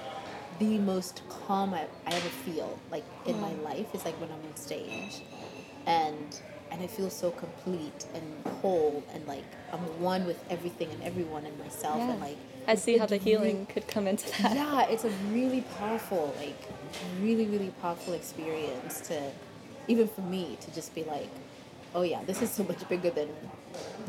the 0.60 0.78
most 0.80 1.22
calm 1.30 1.74
I, 1.74 1.82
I 2.06 2.14
ever 2.14 2.30
feel 2.30 2.80
like 2.92 3.04
in 3.26 3.40
my 3.40 3.50
hmm. 3.50 3.64
life 3.64 3.94
is 3.96 4.06
like 4.06 4.20
when 4.20 4.30
I'm 4.30 4.46
on 4.48 4.56
stage 4.56 5.22
and 5.86 6.42
and 6.72 6.82
I 6.82 6.88
feel 6.88 7.10
so 7.10 7.32
complete 7.32 8.06
and 8.14 8.56
whole 8.62 9.04
and 9.14 9.28
like 9.28 9.44
I'm 9.74 9.80
one 10.02 10.26
with 10.26 10.44
everything 10.50 10.90
and 10.92 11.04
everyone 11.04 11.46
and 11.46 11.58
myself 11.60 11.98
Yeah. 11.98 12.12
and 12.12 12.22
like 12.22 12.38
I 12.68 12.76
see 12.76 12.98
how 12.98 13.06
the 13.06 13.18
healing 13.18 13.56
really- 13.56 13.66
could 13.66 13.88
come 13.88 14.08
into 14.08 14.30
that. 14.42 14.56
yeah, 14.56 14.88
it's 14.88 15.04
a 15.04 15.10
really 15.32 15.62
powerful, 15.80 16.34
like, 16.38 16.62
really, 17.20 17.46
really 17.46 17.74
powerful 17.82 18.14
experience 18.14 19.02
to, 19.08 19.32
even 19.88 20.08
for 20.08 20.22
me, 20.22 20.58
to 20.62 20.74
just 20.74 20.94
be 20.94 21.04
like, 21.04 21.30
oh 21.96 22.04
yeah, 22.04 22.24
this 22.26 22.42
is 22.42 22.50
so 22.50 22.64
much 22.64 22.88
bigger 22.88 23.10
than, 23.10 23.30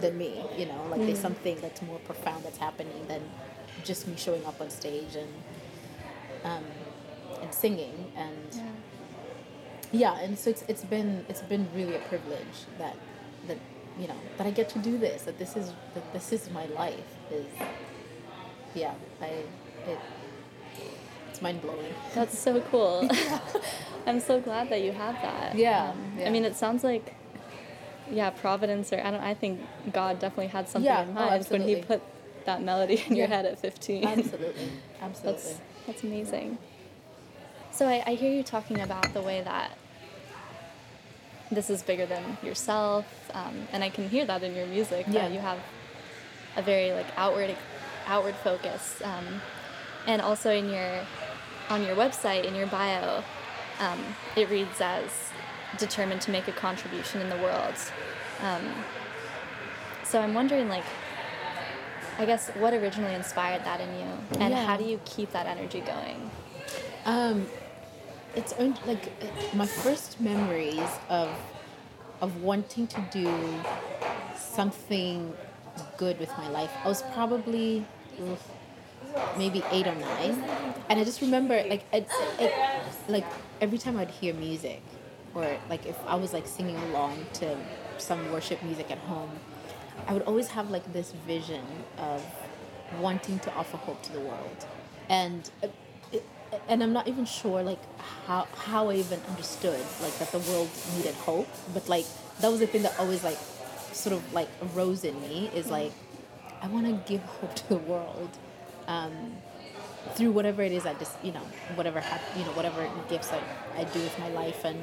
than 0.01 0.17
me. 0.19 0.45
You 0.57 0.67
know, 0.67 0.87
like 0.91 1.01
there's 1.01 1.19
hmm. 1.19 1.23
something 1.23 1.61
that's 1.61 1.83
more 1.83 1.99
profound 2.01 2.45
that's 2.45 2.59
happening 2.59 3.07
than 3.09 3.23
just 3.85 4.07
me 4.07 4.17
showing 4.17 4.45
up 4.45 4.61
on 4.61 4.71
stage 4.71 5.17
and, 5.17 5.29
um, 6.45 6.65
and 7.43 7.53
singing 7.55 8.13
and 8.17 8.55
Yeah. 8.55 8.63
yeah 10.15 10.19
and 10.25 10.39
so 10.39 10.51
it's, 10.51 10.63
it's 10.69 10.85
been 10.85 11.25
it's 11.29 11.43
been 11.43 11.67
really 11.75 11.95
a 11.97 12.01
privilege 12.01 12.57
that 12.79 12.97
that 13.49 13.59
you 13.99 14.07
know 14.09 14.17
that 14.39 14.47
i 14.47 14.51
get 14.51 14.69
to 14.71 14.79
do 14.79 14.97
this 14.99 15.23
that 15.23 15.39
this 15.39 15.57
is 15.57 15.73
that 15.95 16.13
this 16.13 16.33
is 16.33 16.51
my 16.51 16.67
life 16.67 17.11
is 17.31 17.47
yeah 18.75 18.95
i 19.21 19.27
it 19.27 19.99
it's 21.29 21.41
mind-blowing 21.43 21.95
That's 22.15 22.39
so 22.39 22.61
cool. 22.71 23.09
I'm 24.07 24.21
so 24.21 24.39
glad 24.41 24.69
that 24.69 24.83
you 24.83 24.93
have 24.93 25.15
that. 25.23 25.55
Yeah, 25.57 25.91
Um, 25.91 26.13
yeah. 26.19 26.27
I 26.27 26.31
mean, 26.31 26.45
it 26.45 26.57
sounds 26.57 26.85
like, 26.85 27.15
yeah, 28.11 28.29
Providence, 28.31 28.93
or 28.93 29.01
I 29.01 29.11
don't. 29.11 29.23
I 29.23 29.33
think 29.33 29.61
God 29.95 30.19
definitely 30.19 30.49
had 30.49 30.69
something 30.69 30.85
Yeah, 30.93 31.03
in 31.05 31.11
oh, 31.11 31.13
mind 31.15 31.47
when 31.49 31.63
He 31.63 31.77
put 31.77 32.03
that 32.45 32.61
melody 32.63 33.03
in 33.09 33.17
your 33.17 33.29
head 33.29 33.47
at 33.47 33.59
15. 33.59 34.05
absolutely 34.05 34.69
absolutely 35.01 35.43
That's 35.43 35.61
that's 35.87 36.03
amazing. 36.03 36.59
So 37.71 37.87
I, 37.89 38.03
I 38.07 38.15
hear 38.15 38.33
you 38.33 38.43
talking 38.43 38.81
about 38.81 39.13
the 39.15 39.23
way 39.23 39.41
that 39.43 39.77
this 41.51 41.71
is 41.71 41.83
bigger 41.83 42.07
than 42.07 42.39
yourself, 42.43 43.07
um, 43.35 43.67
and 43.73 43.83
I 43.83 43.89
can 43.91 44.09
hear 44.09 44.25
that 44.25 44.43
in 44.43 44.55
your 44.55 44.67
music. 44.67 45.07
Yeah. 45.07 45.23
That 45.23 45.33
you 45.33 45.41
have 45.41 45.59
a 46.57 46.63
very 46.63 46.93
like 46.93 47.07
outward 47.17 47.57
outward 48.07 48.35
focus, 48.37 49.03
um, 49.05 49.41
and 50.07 50.23
also 50.23 50.51
in 50.51 50.69
your 50.71 51.01
on 51.71 51.83
your 51.83 51.97
website 51.97 52.45
in 52.45 52.55
your 52.55 52.67
bio, 52.67 53.23
um, 53.81 54.01
it 54.37 54.51
reads 54.51 54.81
as 54.81 55.11
determined 55.79 56.21
to 56.23 56.31
make 56.31 56.49
a 56.49 56.53
contribution 56.53 57.21
in 57.21 57.31
the 57.31 57.37
world. 57.37 57.75
Um, 58.43 58.63
so 60.05 60.21
I'm 60.21 60.35
wondering 60.35 60.69
like. 60.69 60.85
I 62.19 62.25
guess 62.27 62.49
what 62.51 62.75
originally 62.75 63.15
inspired 63.15 63.65
that 63.65 63.81
in 63.81 63.89
you, 63.99 64.07
and 64.41 64.53
Yeah. 64.55 64.65
how 64.65 64.77
do 64.77 64.85
you 64.85 65.01
keep 65.05 65.33
that 65.33 65.47
energy 65.47 65.81
going? 65.81 66.31
Um, 67.05 67.47
it's 68.35 68.55
like 68.87 69.55
my 69.55 69.67
first 69.67 70.21
memories 70.21 70.91
of 71.09 71.29
of 72.21 72.41
wanting 72.43 72.87
to 72.87 73.01
do 73.11 73.29
something 74.37 75.35
good 75.97 76.19
with 76.21 76.31
my 76.39 76.49
life. 76.49 76.71
I 76.85 76.89
was 76.89 77.03
probably 77.15 77.85
maybe 79.37 79.63
eight 79.73 79.87
or 79.87 79.95
nine, 79.95 80.45
and 80.89 81.01
I 81.01 81.05
just 81.05 81.21
remember 81.21 81.55
like 81.69 81.85
it, 81.93 82.07
it, 82.39 82.53
like 83.09 83.25
every 83.61 83.79
time 83.79 83.97
I'd 83.99 84.11
hear 84.11 84.35
music, 84.35 84.83
or 85.35 85.57
like 85.69 85.85
if 85.87 85.97
I 86.07 86.15
was 86.17 86.33
like 86.33 86.47
singing 86.47 86.77
along 86.77 87.27
to 87.35 87.57
some 87.99 88.31
worship 88.33 88.63
music 88.63 88.91
at 88.91 88.99
home, 88.99 89.31
I 90.07 90.13
would 90.13 90.23
always 90.23 90.49
have 90.49 90.71
like 90.71 90.93
this 90.93 91.13
vision 91.27 91.65
of 91.99 92.25
wanting 93.01 93.39
to 93.41 93.55
offer 93.55 93.77
hope 93.77 94.03
to 94.03 94.13
the 94.13 94.21
world, 94.21 94.67
and 95.09 95.51
uh, 95.63 95.69
and 96.69 96.83
I'm 96.83 96.93
not 96.93 97.09
even 97.09 97.25
sure 97.25 97.63
like 97.63 97.81
how 98.27 98.47
how 98.57 98.91
I 98.91 98.97
even 98.97 99.21
understood 99.29 99.81
like 100.01 100.17
that 100.19 100.31
the 100.33 100.41
world 100.51 100.69
needed 100.97 101.15
hope, 101.15 101.49
but 101.73 101.89
like 101.89 102.07
that 102.41 102.51
was 102.51 102.61
the 102.61 102.67
thing 102.67 102.83
that 102.83 102.99
always 102.99 103.25
like 103.25 103.39
sort 103.93 104.15
of 104.17 104.33
like 104.33 104.49
arose 104.75 105.05
in 105.05 105.21
me 105.23 105.51
is 105.55 105.71
like 105.71 105.93
I 106.61 106.69
want 106.69 106.87
to 106.87 107.11
give 107.11 107.23
hope 107.23 107.55
to 107.63 107.69
the 107.69 107.79
world. 107.79 108.31
Um, 108.89 109.37
through 110.15 110.33
whatever 110.33 110.63
it 110.63 110.73
is 110.73 110.85
I 110.85 110.95
just 110.95 111.13
you 111.23 111.33
know 111.33 111.41
whatever 111.77 112.01
hap- 112.01 112.37
you 112.37 112.45
know 112.45 112.51
whatever 112.53 112.89
gifts 113.09 113.31
I, 113.33 113.41
I 113.81 113.85
do 113.85 114.01
with 114.01 114.19
my 114.19 114.29
life. 114.31 114.65
And 114.65 114.79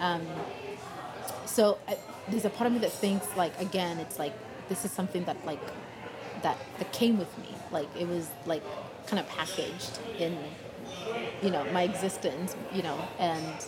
um, 0.00 0.26
so 1.46 1.78
I, 1.88 1.96
there's 2.28 2.44
a 2.44 2.50
part 2.50 2.66
of 2.66 2.72
me 2.72 2.80
that 2.80 2.92
thinks 2.92 3.34
like 3.36 3.58
again 3.60 3.98
it's 3.98 4.18
like 4.18 4.32
this 4.68 4.84
is 4.84 4.90
something 4.92 5.24
that 5.24 5.44
like 5.46 5.60
that 6.42 6.58
that 6.78 6.92
came 6.92 7.18
with 7.18 7.36
me. 7.38 7.48
Like 7.70 7.88
it 7.98 8.08
was 8.08 8.28
like 8.46 8.62
kind 9.06 9.20
of 9.20 9.28
packaged 9.28 9.98
in 10.18 10.36
you 11.42 11.50
know 11.50 11.64
my 11.72 11.82
existence 11.82 12.56
you 12.72 12.82
know 12.82 12.98
and 13.18 13.66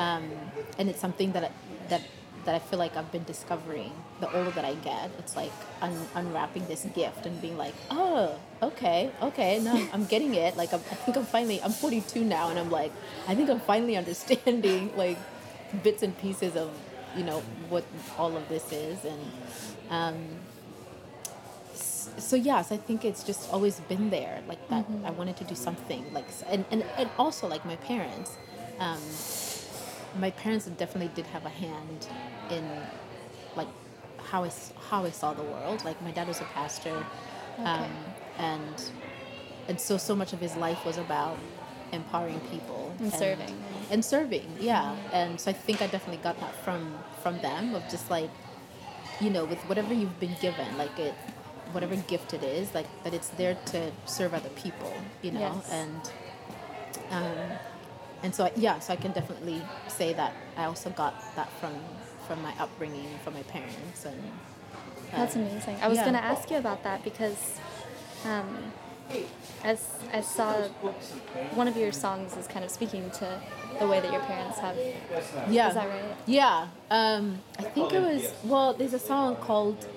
um, 0.00 0.30
and 0.78 0.88
it's 0.88 1.00
something 1.00 1.32
that 1.32 1.44
I, 1.44 1.50
that 1.88 2.02
that 2.44 2.54
I 2.56 2.58
feel 2.58 2.78
like 2.78 2.96
I've 2.96 3.12
been 3.12 3.22
discovering 3.24 3.92
the 4.18 4.26
older 4.36 4.50
that 4.50 4.64
I 4.64 4.74
get. 4.74 5.10
It's 5.18 5.36
like 5.36 5.52
un- 5.80 6.08
unwrapping 6.16 6.66
this 6.66 6.84
gift 6.94 7.24
and 7.24 7.40
being 7.40 7.56
like 7.56 7.74
oh 7.90 8.38
okay 8.62 9.10
okay 9.22 9.60
no 9.60 9.72
I'm, 9.72 9.88
I'm 9.92 10.04
getting 10.06 10.34
it. 10.34 10.56
Like 10.56 10.72
I'm, 10.72 10.80
I 10.90 10.94
think 10.94 11.16
I'm 11.16 11.24
finally 11.24 11.62
I'm 11.62 11.72
42 11.72 12.24
now 12.24 12.50
and 12.50 12.58
I'm 12.58 12.70
like 12.70 12.92
I 13.28 13.34
think 13.34 13.48
I'm 13.48 13.60
finally 13.60 13.96
understanding 14.02 14.96
like 14.96 15.18
bits 15.82 16.02
and 16.02 16.16
pieces 16.18 16.56
of 16.56 16.70
you 17.16 17.24
know 17.24 17.40
what 17.68 17.84
all 18.18 18.36
of 18.36 18.48
this 18.48 18.72
is 18.72 19.04
and 19.04 19.20
um, 19.96 20.16
so 22.30 22.36
yes 22.36 22.70
i 22.72 22.76
think 22.76 23.04
it's 23.04 23.22
just 23.30 23.42
always 23.52 23.76
been 23.92 24.10
there 24.10 24.36
like 24.48 24.62
that 24.68 24.84
i 25.04 25.10
wanted 25.10 25.36
to 25.36 25.44
do 25.44 25.54
something 25.54 26.02
like 26.12 26.26
and, 26.48 26.64
and, 26.70 26.84
and 26.98 27.08
also 27.18 27.46
like 27.54 27.64
my 27.64 27.76
parents 27.76 28.30
um, 28.78 29.00
my 30.18 30.30
parents 30.30 30.66
definitely 30.66 31.10
did 31.14 31.26
have 31.34 31.44
a 31.46 31.54
hand 31.64 32.00
in 32.50 32.64
like 33.56 33.68
how 34.30 34.44
I, 34.44 34.50
how 34.90 35.04
I 35.04 35.10
saw 35.10 35.32
the 35.34 35.42
world. 35.42 35.84
Like 35.84 36.00
my 36.02 36.10
dad 36.10 36.26
was 36.26 36.40
a 36.40 36.44
pastor 36.60 36.96
um, 37.58 37.90
and 38.38 38.76
and 39.68 39.80
so 39.80 39.96
so 39.96 40.14
much 40.16 40.32
of 40.32 40.40
his 40.40 40.56
life 40.56 40.84
was 40.84 40.98
about 40.98 41.38
empowering 41.92 42.40
people 42.50 42.92
And 42.98 43.12
serving. 43.12 43.54
and 43.90 44.04
serving 44.04 44.48
yeah. 44.58 44.96
And 45.12 45.40
so 45.40 45.50
i 45.50 45.54
think 45.54 45.80
i 45.82 45.86
definitely 45.86 46.22
got 46.22 46.36
that 46.40 46.54
from 46.64 46.80
from 47.22 47.38
them 47.40 47.74
of 47.74 47.82
just 47.90 48.10
like 48.10 48.30
you 49.20 49.30
know 49.30 49.44
with 49.44 49.58
whatever 49.68 49.92
you've 49.94 50.18
been 50.20 50.36
given 50.40 50.66
like 50.78 50.98
it 50.98 51.14
whatever 51.72 51.96
gift 51.96 52.34
it 52.34 52.42
is 52.42 52.74
like 52.74 52.86
that 53.04 53.14
it's 53.14 53.28
there 53.30 53.54
to 53.66 53.90
serve 54.06 54.34
other 54.34 54.48
people 54.50 54.92
you 55.22 55.30
know 55.30 55.40
Yes. 55.40 55.70
and 55.70 56.10
um 57.10 57.58
and 58.22 58.34
so 58.34 58.44
I, 58.44 58.52
yeah 58.56 58.78
so 58.78 58.92
i 58.92 58.96
can 58.96 59.12
definitely 59.12 59.62
say 59.88 60.12
that 60.12 60.34
i 60.56 60.64
also 60.64 60.90
got 60.90 61.14
that 61.36 61.50
from 61.60 61.74
from 62.26 62.42
my 62.42 62.52
upbringing 62.58 63.18
from 63.24 63.34
my 63.34 63.42
parents 63.44 64.04
and 64.04 64.20
That's 65.12 65.36
uh, 65.36 65.40
amazing. 65.40 65.76
I 65.82 65.88
was 65.88 65.98
yeah. 65.98 66.04
going 66.04 66.14
to 66.14 66.24
ask 66.24 66.50
you 66.50 66.56
about 66.56 66.84
that 66.84 67.02
because 67.04 67.58
um, 68.24 68.72
as 69.64 69.88
I 70.12 70.20
saw 70.20 70.54
one 71.54 71.68
of 71.68 71.76
your 71.76 71.92
songs 71.92 72.36
is 72.36 72.46
kind 72.46 72.64
of 72.64 72.70
speaking 72.70 73.10
to 73.12 73.40
the 73.78 73.86
way 73.86 74.00
that 74.00 74.12
your 74.12 74.20
parents 74.22 74.58
have. 74.58 74.76
yeah 75.48 75.68
Is 75.68 75.74
that 75.74 75.88
right? 75.88 76.16
yeah 76.26 76.68
um 76.90 77.38
i 77.58 77.62
think 77.62 77.92
it 77.92 78.00
was 78.00 78.32
well 78.44 78.74
there's 78.74 78.92
a 78.94 78.98
song 78.98 79.36
called 79.36 79.88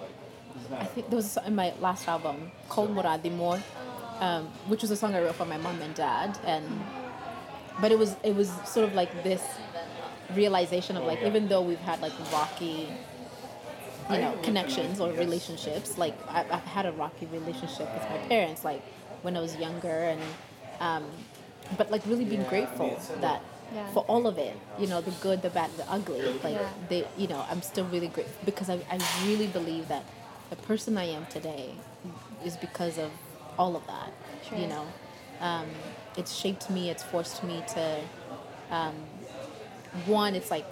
i 0.80 0.86
think 0.86 1.10
there 1.10 1.18
was 1.18 1.26
a 1.26 1.30
song 1.30 1.46
in 1.48 1.56
my 1.56 1.74
last 1.82 2.08
album 2.08 2.52
called 2.70 2.90
moradimor 2.96 3.62
um, 4.20 4.46
which 4.68 4.82
was 4.82 4.92
a 4.92 4.96
song 4.96 5.14
i 5.14 5.22
wrote 5.22 5.36
for 5.36 5.46
my 5.46 5.58
mom 5.58 5.80
and 5.82 5.94
dad 5.94 6.38
and 6.46 6.66
but 7.82 7.92
it 7.92 8.00
was 8.00 8.16
it 8.24 8.34
was 8.36 8.50
sort 8.66 8.86
of 8.88 8.94
like 8.96 9.12
this 9.24 9.44
realization 10.34 10.96
of 10.98 11.04
like 11.04 11.22
even 11.22 11.48
though 11.50 11.62
we've 11.62 11.80
had 11.80 12.00
like 12.02 12.14
rocky 12.32 12.88
you 14.12 14.18
know 14.20 14.34
connections 14.44 15.00
or 15.00 15.12
relationships 15.14 15.98
like 15.98 16.16
I, 16.30 16.42
i've 16.52 16.64
had 16.78 16.86
a 16.86 16.92
rocky 16.94 17.26
relationship 17.28 17.88
with 17.94 18.04
my 18.10 18.18
parents 18.30 18.64
like 18.64 18.82
when 19.26 19.36
i 19.40 19.42
was 19.48 19.54
younger 19.66 19.98
and 20.14 20.22
um, 20.88 21.04
but 21.78 21.90
like 21.94 22.04
really 22.12 22.26
being 22.34 22.44
grateful 22.54 22.92
that 23.28 23.42
Yeah. 23.74 23.88
for 23.96 24.04
all 24.14 24.24
of 24.32 24.38
it 24.50 24.56
you 24.82 24.88
know 24.92 25.00
the 25.10 25.14
good 25.26 25.40
the 25.46 25.50
bad 25.58 25.70
the 25.82 25.86
ugly 25.98 26.22
like 26.48 26.54
Yeah. 26.60 26.70
they 26.92 27.02
you 27.22 27.28
know 27.32 27.42
i'm 27.52 27.62
still 27.72 27.88
really 27.96 28.12
grateful 28.16 28.46
because 28.52 28.70
I, 28.76 28.78
I 28.96 28.98
really 29.30 29.48
believe 29.60 29.86
that 29.94 30.04
the 30.52 30.60
person 30.70 30.92
i 31.06 31.08
am 31.18 31.26
today 31.38 31.66
is 32.50 32.56
because 32.68 32.96
of 33.06 33.12
all 33.58 33.74
of 33.80 33.84
that 33.94 34.12
Sure. 34.48 34.60
you 34.62 34.68
know 34.74 34.86
um, 35.50 35.68
it's 36.20 36.34
shaped 36.42 36.70
me 36.76 36.84
it's 36.94 37.04
forced 37.14 37.44
me 37.50 37.58
to 37.76 37.84
um, 38.80 38.96
one 40.06 40.36
it's 40.40 40.52
like 40.52 40.70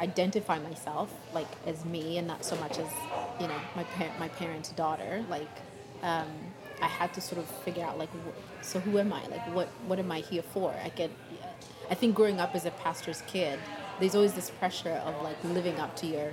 identify 0.00 0.58
myself 0.70 1.12
like 1.34 1.48
as 1.66 1.84
me 1.84 2.04
and 2.18 2.26
not 2.32 2.44
so 2.44 2.54
much 2.64 2.78
as 2.78 2.90
you 3.40 3.46
know 3.50 3.60
my 3.74 3.84
parent 3.96 4.14
my 4.20 4.28
parents 4.28 4.68
daughter 4.70 5.24
like 5.36 5.54
um, 6.02 6.28
i 6.82 6.86
had 6.86 7.12
to 7.14 7.20
sort 7.20 7.38
of 7.38 7.46
figure 7.64 7.84
out 7.84 7.98
like 7.98 8.10
wh- 8.10 8.64
so 8.64 8.80
who 8.80 8.98
am 8.98 9.12
i 9.12 9.24
like 9.26 9.46
what 9.54 9.68
what 9.86 9.98
am 9.98 10.10
i 10.10 10.20
here 10.20 10.42
for 10.42 10.74
i 10.84 10.88
get 10.90 11.10
i 11.90 11.94
think 11.94 12.14
growing 12.14 12.40
up 12.40 12.54
as 12.54 12.64
a 12.64 12.70
pastor's 12.70 13.22
kid 13.22 13.58
there's 14.00 14.14
always 14.14 14.34
this 14.34 14.50
pressure 14.50 15.00
of 15.04 15.20
like 15.22 15.36
living 15.44 15.78
up 15.80 15.96
to 15.96 16.06
your 16.06 16.32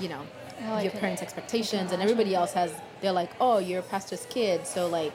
you 0.00 0.08
know 0.08 0.22
Oh, 0.66 0.78
your 0.80 0.90
parents' 0.90 1.22
expectations, 1.22 1.92
and 1.92 2.02
everybody 2.02 2.34
else 2.34 2.52
has. 2.54 2.74
They're 3.00 3.12
like, 3.12 3.30
oh, 3.40 3.58
you're 3.58 3.78
a 3.78 3.82
pastor's 3.82 4.26
kid, 4.26 4.66
so 4.66 4.88
like, 4.88 5.12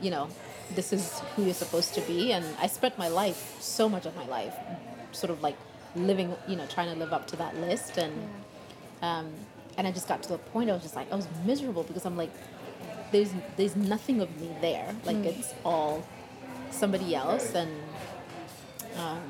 you 0.00 0.10
know, 0.10 0.26
this 0.74 0.92
is 0.92 1.20
who 1.36 1.44
you're 1.44 1.54
supposed 1.54 1.94
to 1.94 2.00
be. 2.00 2.32
And 2.32 2.44
I 2.60 2.66
spent 2.66 2.98
my 2.98 3.06
life, 3.06 3.56
so 3.60 3.88
much 3.88 4.04
of 4.04 4.16
my 4.16 4.26
life, 4.26 4.52
sort 5.12 5.30
of 5.30 5.42
like 5.42 5.56
living, 5.94 6.34
you 6.48 6.56
know, 6.56 6.66
trying 6.66 6.92
to 6.92 6.98
live 6.98 7.12
up 7.12 7.28
to 7.28 7.36
that 7.36 7.56
list, 7.58 7.98
and 7.98 8.12
um, 9.00 9.30
and 9.78 9.86
I 9.86 9.92
just 9.92 10.08
got 10.08 10.24
to 10.24 10.28
the 10.30 10.38
point 10.38 10.70
I 10.70 10.72
was 10.72 10.82
just 10.82 10.96
like, 10.96 11.10
I 11.12 11.14
was 11.14 11.28
miserable 11.46 11.84
because 11.84 12.04
I'm 12.04 12.16
like, 12.16 12.32
there's 13.12 13.32
there's 13.56 13.76
nothing 13.76 14.20
of 14.20 14.40
me 14.40 14.50
there. 14.60 14.94
Like 15.04 15.24
it's 15.24 15.54
all 15.64 16.04
somebody 16.70 17.14
else, 17.14 17.54
and 17.54 17.70
um, 18.96 19.22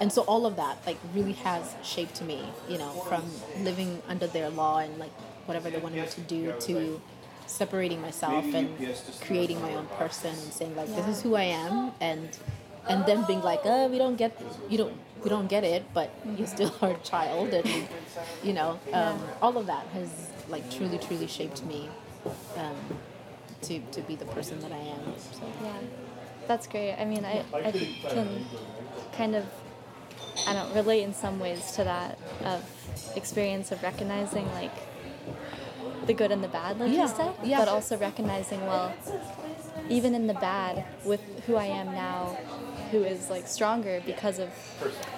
and 0.00 0.12
so 0.12 0.22
all 0.22 0.46
of 0.46 0.56
that 0.56 0.78
like 0.86 0.98
really 1.14 1.32
has 1.32 1.74
shaped 1.82 2.22
me. 2.22 2.42
You 2.68 2.78
know, 2.78 2.90
from 3.08 3.24
living 3.60 4.02
under 4.08 4.26
their 4.26 4.50
law 4.50 4.78
and 4.78 4.98
like 4.98 5.12
whatever 5.46 5.70
they 5.70 5.78
wanted 5.78 6.02
me 6.02 6.08
to 6.08 6.20
do 6.22 6.54
to 6.60 7.00
separating 7.46 8.00
myself 8.00 8.44
and 8.54 8.68
creating 9.20 9.60
my 9.60 9.74
own 9.74 9.86
person 9.98 10.30
and 10.30 10.52
saying 10.52 10.74
like 10.76 10.88
this 10.96 11.06
is 11.06 11.22
who 11.22 11.34
I 11.34 11.42
am 11.42 11.92
and 12.00 12.30
and 12.88 13.04
then 13.04 13.24
being 13.26 13.42
like 13.42 13.64
uh 13.66 13.88
we 13.90 13.98
don't 13.98 14.16
get 14.16 14.40
you 14.68 14.78
don't 14.78 14.96
we 15.22 15.28
don't 15.28 15.48
get 15.48 15.64
it 15.64 15.84
but 15.92 16.10
you 16.36 16.46
still 16.46 16.74
are 16.82 16.92
a 16.92 16.98
child 16.98 17.52
and 17.52 17.88
you 18.42 18.52
know 18.52 18.78
um, 18.92 19.20
all 19.40 19.56
of 19.56 19.66
that 19.66 19.86
has 19.88 20.08
like 20.48 20.68
truly 20.70 20.98
truly 20.98 21.26
shaped 21.26 21.64
me 21.64 21.88
um, 22.56 22.76
to 23.62 23.80
to 23.92 24.00
be 24.02 24.16
the 24.16 24.24
person 24.26 24.60
that 24.60 24.72
I 24.72 24.78
am 24.78 25.00
so 25.18 25.42
Yeah, 25.62 25.72
that's 26.48 26.66
great. 26.66 26.94
I 26.94 27.04
mean, 27.04 27.24
I, 27.24 27.44
I 27.54 27.72
can 28.08 28.46
kind 29.16 29.34
of, 29.34 29.44
I 30.46 30.52
don't 30.54 30.74
relate 30.74 31.02
in 31.02 31.14
some 31.14 31.38
ways 31.38 31.72
to 31.72 31.84
that 31.84 32.18
of 32.44 32.62
experience 33.16 33.72
of 33.72 33.82
recognizing 33.82 34.46
like 34.52 34.72
the 36.06 36.14
good 36.14 36.32
and 36.32 36.42
the 36.42 36.48
bad, 36.48 36.80
like 36.80 36.90
Yeah, 36.92 37.02
you 37.02 37.08
said, 37.08 37.32
yeah. 37.44 37.58
but 37.58 37.68
also 37.68 37.96
recognizing 37.96 38.60
well, 38.66 38.92
even 39.88 40.14
in 40.14 40.26
the 40.26 40.34
bad, 40.34 40.84
with 41.04 41.20
who 41.46 41.56
I 41.56 41.66
am 41.66 41.86
now, 41.86 42.36
who 42.90 43.04
is 43.04 43.30
like 43.30 43.46
stronger 43.46 44.02
because 44.04 44.38
of 44.38 44.50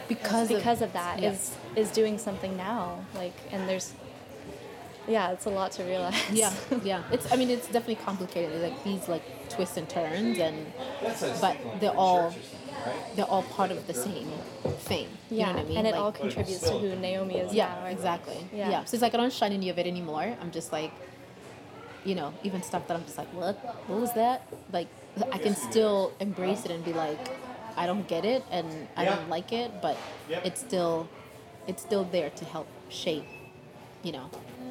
because 0.09 0.49
because 0.49 0.83
of, 0.83 0.89
of 0.89 0.93
that 0.93 1.21
yeah. 1.21 1.33
is 1.33 1.57
is 1.75 1.91
doing 1.91 2.19
something 2.19 2.57
now, 2.57 3.05
like, 3.15 3.35
and 3.51 3.69
there's, 3.69 3.95
yeah, 5.07 5.31
it's 5.33 5.47
a 5.47 5.51
lot 5.51 5.73
to 5.73 5.83
realize. 5.85 6.15
yeah 6.33 6.53
yeah 6.85 7.03
it's 7.13 7.31
i 7.33 7.37
mean 7.37 7.51
it's 7.51 7.67
definitely 7.67 7.97
complicated 7.97 8.53
There's, 8.53 8.71
like 8.73 8.85
these 8.85 9.09
like 9.09 9.49
twists 9.51 9.77
and 9.77 9.89
turns 9.89 10.39
and 10.39 10.73
but 11.41 11.57
they're 11.81 11.91
all 11.97 12.35
they're 13.17 13.25
all 13.27 13.43
part 13.45 13.71
of 13.71 13.87
the 13.87 13.95
same 13.95 14.29
thing 14.89 15.07
you 15.31 15.39
yeah, 15.39 15.47
know 15.47 15.53
what 15.59 15.65
i 15.65 15.69
mean 15.69 15.77
and 15.79 15.87
it 15.87 15.93
Like- 15.93 16.01
all 16.01 16.13
contributes 16.13 16.61
to 16.61 16.73
who 16.73 16.95
Naomi 16.97 17.37
is 17.39 17.53
yeah 17.55 17.75
now. 17.83 17.87
Exactly 17.89 18.39
Yeah. 18.53 18.71
yeah. 18.71 18.85
so 18.85 18.95
it's 18.95 19.03
like 19.03 19.15
i 19.15 19.17
don't 19.17 19.33
shine 19.33 19.53
any 19.53 19.69
of 19.71 19.79
it 19.79 19.87
anymore 19.87 20.37
i'm 20.41 20.51
just 20.51 20.73
like 20.73 20.93
you 22.05 22.15
know 22.15 22.33
even 22.43 22.63
stuff 22.63 22.87
that 22.89 22.97
i'm 22.97 23.05
just 23.05 23.17
like 23.19 23.29
what 23.33 23.57
what 23.89 24.01
was 24.01 24.13
that 24.15 24.47
like 24.73 24.89
i 25.33 25.39
can 25.39 25.55
still 25.55 26.13
embrace 26.21 26.65
it 26.67 26.71
and 26.71 26.85
be 26.85 26.93
like 26.93 27.19
i 27.77 27.87
don't 27.87 28.07
get 28.09 28.25
it 28.25 28.43
and 28.51 28.67
i 28.97 29.05
don't 29.05 29.29
like 29.29 29.53
it 29.53 29.71
but 29.81 29.97
it's 30.29 30.61
still 30.61 31.09
it's 31.67 31.83
still 31.83 32.05
there 32.05 32.29
to 32.31 32.45
help 32.45 32.67
shape 32.91 33.25
you 34.03 34.13
know 34.13 34.29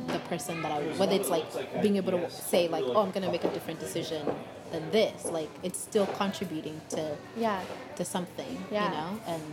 the 0.07 0.19
person 0.19 0.61
that 0.61 0.71
i 0.71 0.79
whether 0.97 1.13
it's 1.15 1.29
like 1.29 1.45
being 1.81 1.95
able 1.97 2.11
to 2.11 2.29
say 2.29 2.67
like 2.67 2.83
oh 2.87 3.01
i'm 3.01 3.11
gonna 3.11 3.31
make 3.31 3.43
a 3.43 3.49
different 3.53 3.79
decision 3.79 4.25
than 4.71 4.89
this 4.91 5.25
like 5.25 5.49
it's 5.61 5.79
still 5.79 6.05
contributing 6.07 6.79
to 6.89 7.15
Yeah, 7.37 7.61
to 7.95 8.03
something 8.05 8.63
Yeah. 8.71 8.85
you 8.85 8.91
know 8.97 9.19
and 9.27 9.43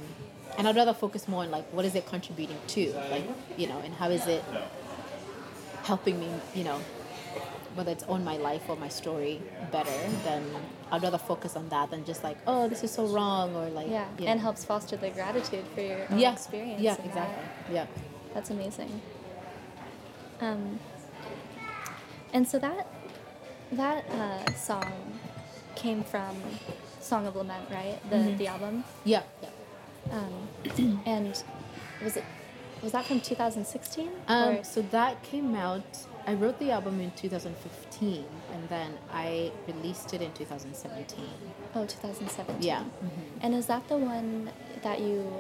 and 0.59 0.69
i'd 0.69 0.77
rather 0.77 0.95
focus 0.95 1.29
more 1.29 1.43
on 1.45 1.51
like 1.51 1.65
what 1.73 1.85
is 1.85 1.95
it 1.95 2.07
contributing 2.07 2.57
to 2.69 2.93
like 3.11 3.25
you 3.57 3.67
know 3.67 3.79
and 3.85 3.95
how 3.95 4.09
is 4.11 4.27
it 4.27 4.43
helping 5.85 6.19
me 6.21 6.29
you 6.55 6.65
know 6.65 6.79
whether 7.75 7.93
it's 7.93 8.05
on 8.05 8.25
my 8.25 8.37
life 8.37 8.63
or 8.69 8.77
my 8.77 8.89
story 8.89 9.41
better 9.71 9.91
then 10.25 10.45
i'd 10.91 11.03
rather 11.03 11.19
focus 11.19 11.55
on 11.57 11.69
that 11.69 11.91
than 11.91 12.05
just 12.05 12.25
like 12.25 12.37
oh 12.47 12.69
this 12.69 12.83
is 12.83 12.91
so 12.91 13.07
wrong 13.07 13.55
or 13.55 13.69
like 13.71 13.89
yeah, 13.89 14.07
you 14.19 14.27
and 14.27 14.41
helps 14.41 14.65
foster 14.65 14.97
the 14.97 15.11
gratitude 15.11 15.65
for 15.75 15.81
your 15.81 16.01
own 16.11 16.19
yeah 16.19 16.33
experience. 16.33 16.81
yeah 16.83 16.95
exactly 16.95 17.15
that. 17.15 17.73
yeah 17.73 17.87
That's 18.35 18.51
amazing. 18.51 19.01
Um, 20.41 20.79
and 22.33 22.47
so 22.47 22.59
that 22.59 22.87
that 23.73 24.05
uh, 24.11 24.53
song 24.55 24.93
came 25.77 26.03
from 26.03 26.37
Song 27.01 27.27
of 27.27 27.37
Lament, 27.37 27.65
right? 27.71 27.99
The 28.11 28.17
Mm-hmm. 28.17 28.37
the 28.39 28.47
album. 28.49 28.85
yeah 29.05 29.23
yeah 29.43 29.49
Um, 30.13 31.03
and 31.07 31.43
was 32.03 32.17
it 32.17 32.25
was 32.83 32.93
that 32.93 33.05
from 33.05 33.21
2016? 33.21 34.09
Um, 34.29 34.65
so 34.65 34.81
that 34.91 35.23
came 35.23 35.55
out. 35.55 35.85
I 36.27 36.33
wrote 36.35 36.59
the 36.59 36.71
album 36.71 37.01
in 37.01 37.11
2015, 37.11 38.25
and 38.55 38.69
then 38.71 38.97
I 39.13 39.53
released 39.67 40.15
it 40.15 40.23
in 40.23 40.33
2017. 40.33 41.25
oh, 41.75 41.85
2017. 41.85 42.63
Yeah. 42.63 42.85
And 43.43 43.55
is 43.55 43.67
that 43.67 43.87
the 43.89 43.97
one 43.99 44.51
that 44.83 45.01
you 45.01 45.31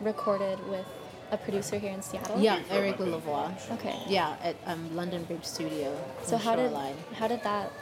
recorded 0.00 0.58
with 0.68 0.86
a 1.30 1.36
producer 1.36 1.78
here 1.78 1.92
in 1.92 2.02
Seattle? 2.02 2.40
Yeah, 2.40 2.60
Eric 2.70 2.98
Lilavois. 2.98 3.70
Okay. 3.72 3.96
Yeah, 4.08 4.36
at 4.42 4.56
um, 4.66 4.94
London 4.94 5.24
Bridge 5.24 5.44
Studio. 5.44 5.96
So 6.24 6.36
how 6.36 6.56
did 6.56 6.72
how 7.14 7.28
did 7.28 7.42
that 7.42 7.72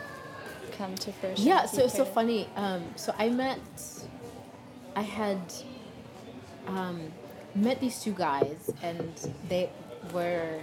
come 0.77 0.95
to 0.97 1.13
fruition? 1.13 1.47
Yeah, 1.47 1.67
so 1.67 1.85
it's 1.85 1.97
so 1.97 2.05
funny. 2.05 2.49
Um, 2.57 2.83
so 2.97 3.15
I 3.19 3.29
met, 3.29 3.61
I 4.97 5.03
had 5.03 5.41
um, 6.67 7.13
met 7.55 7.81
these 7.81 8.01
two 8.03 8.13
guys, 8.13 8.71
and 8.83 9.13
they 9.49 9.71
were 10.13 10.61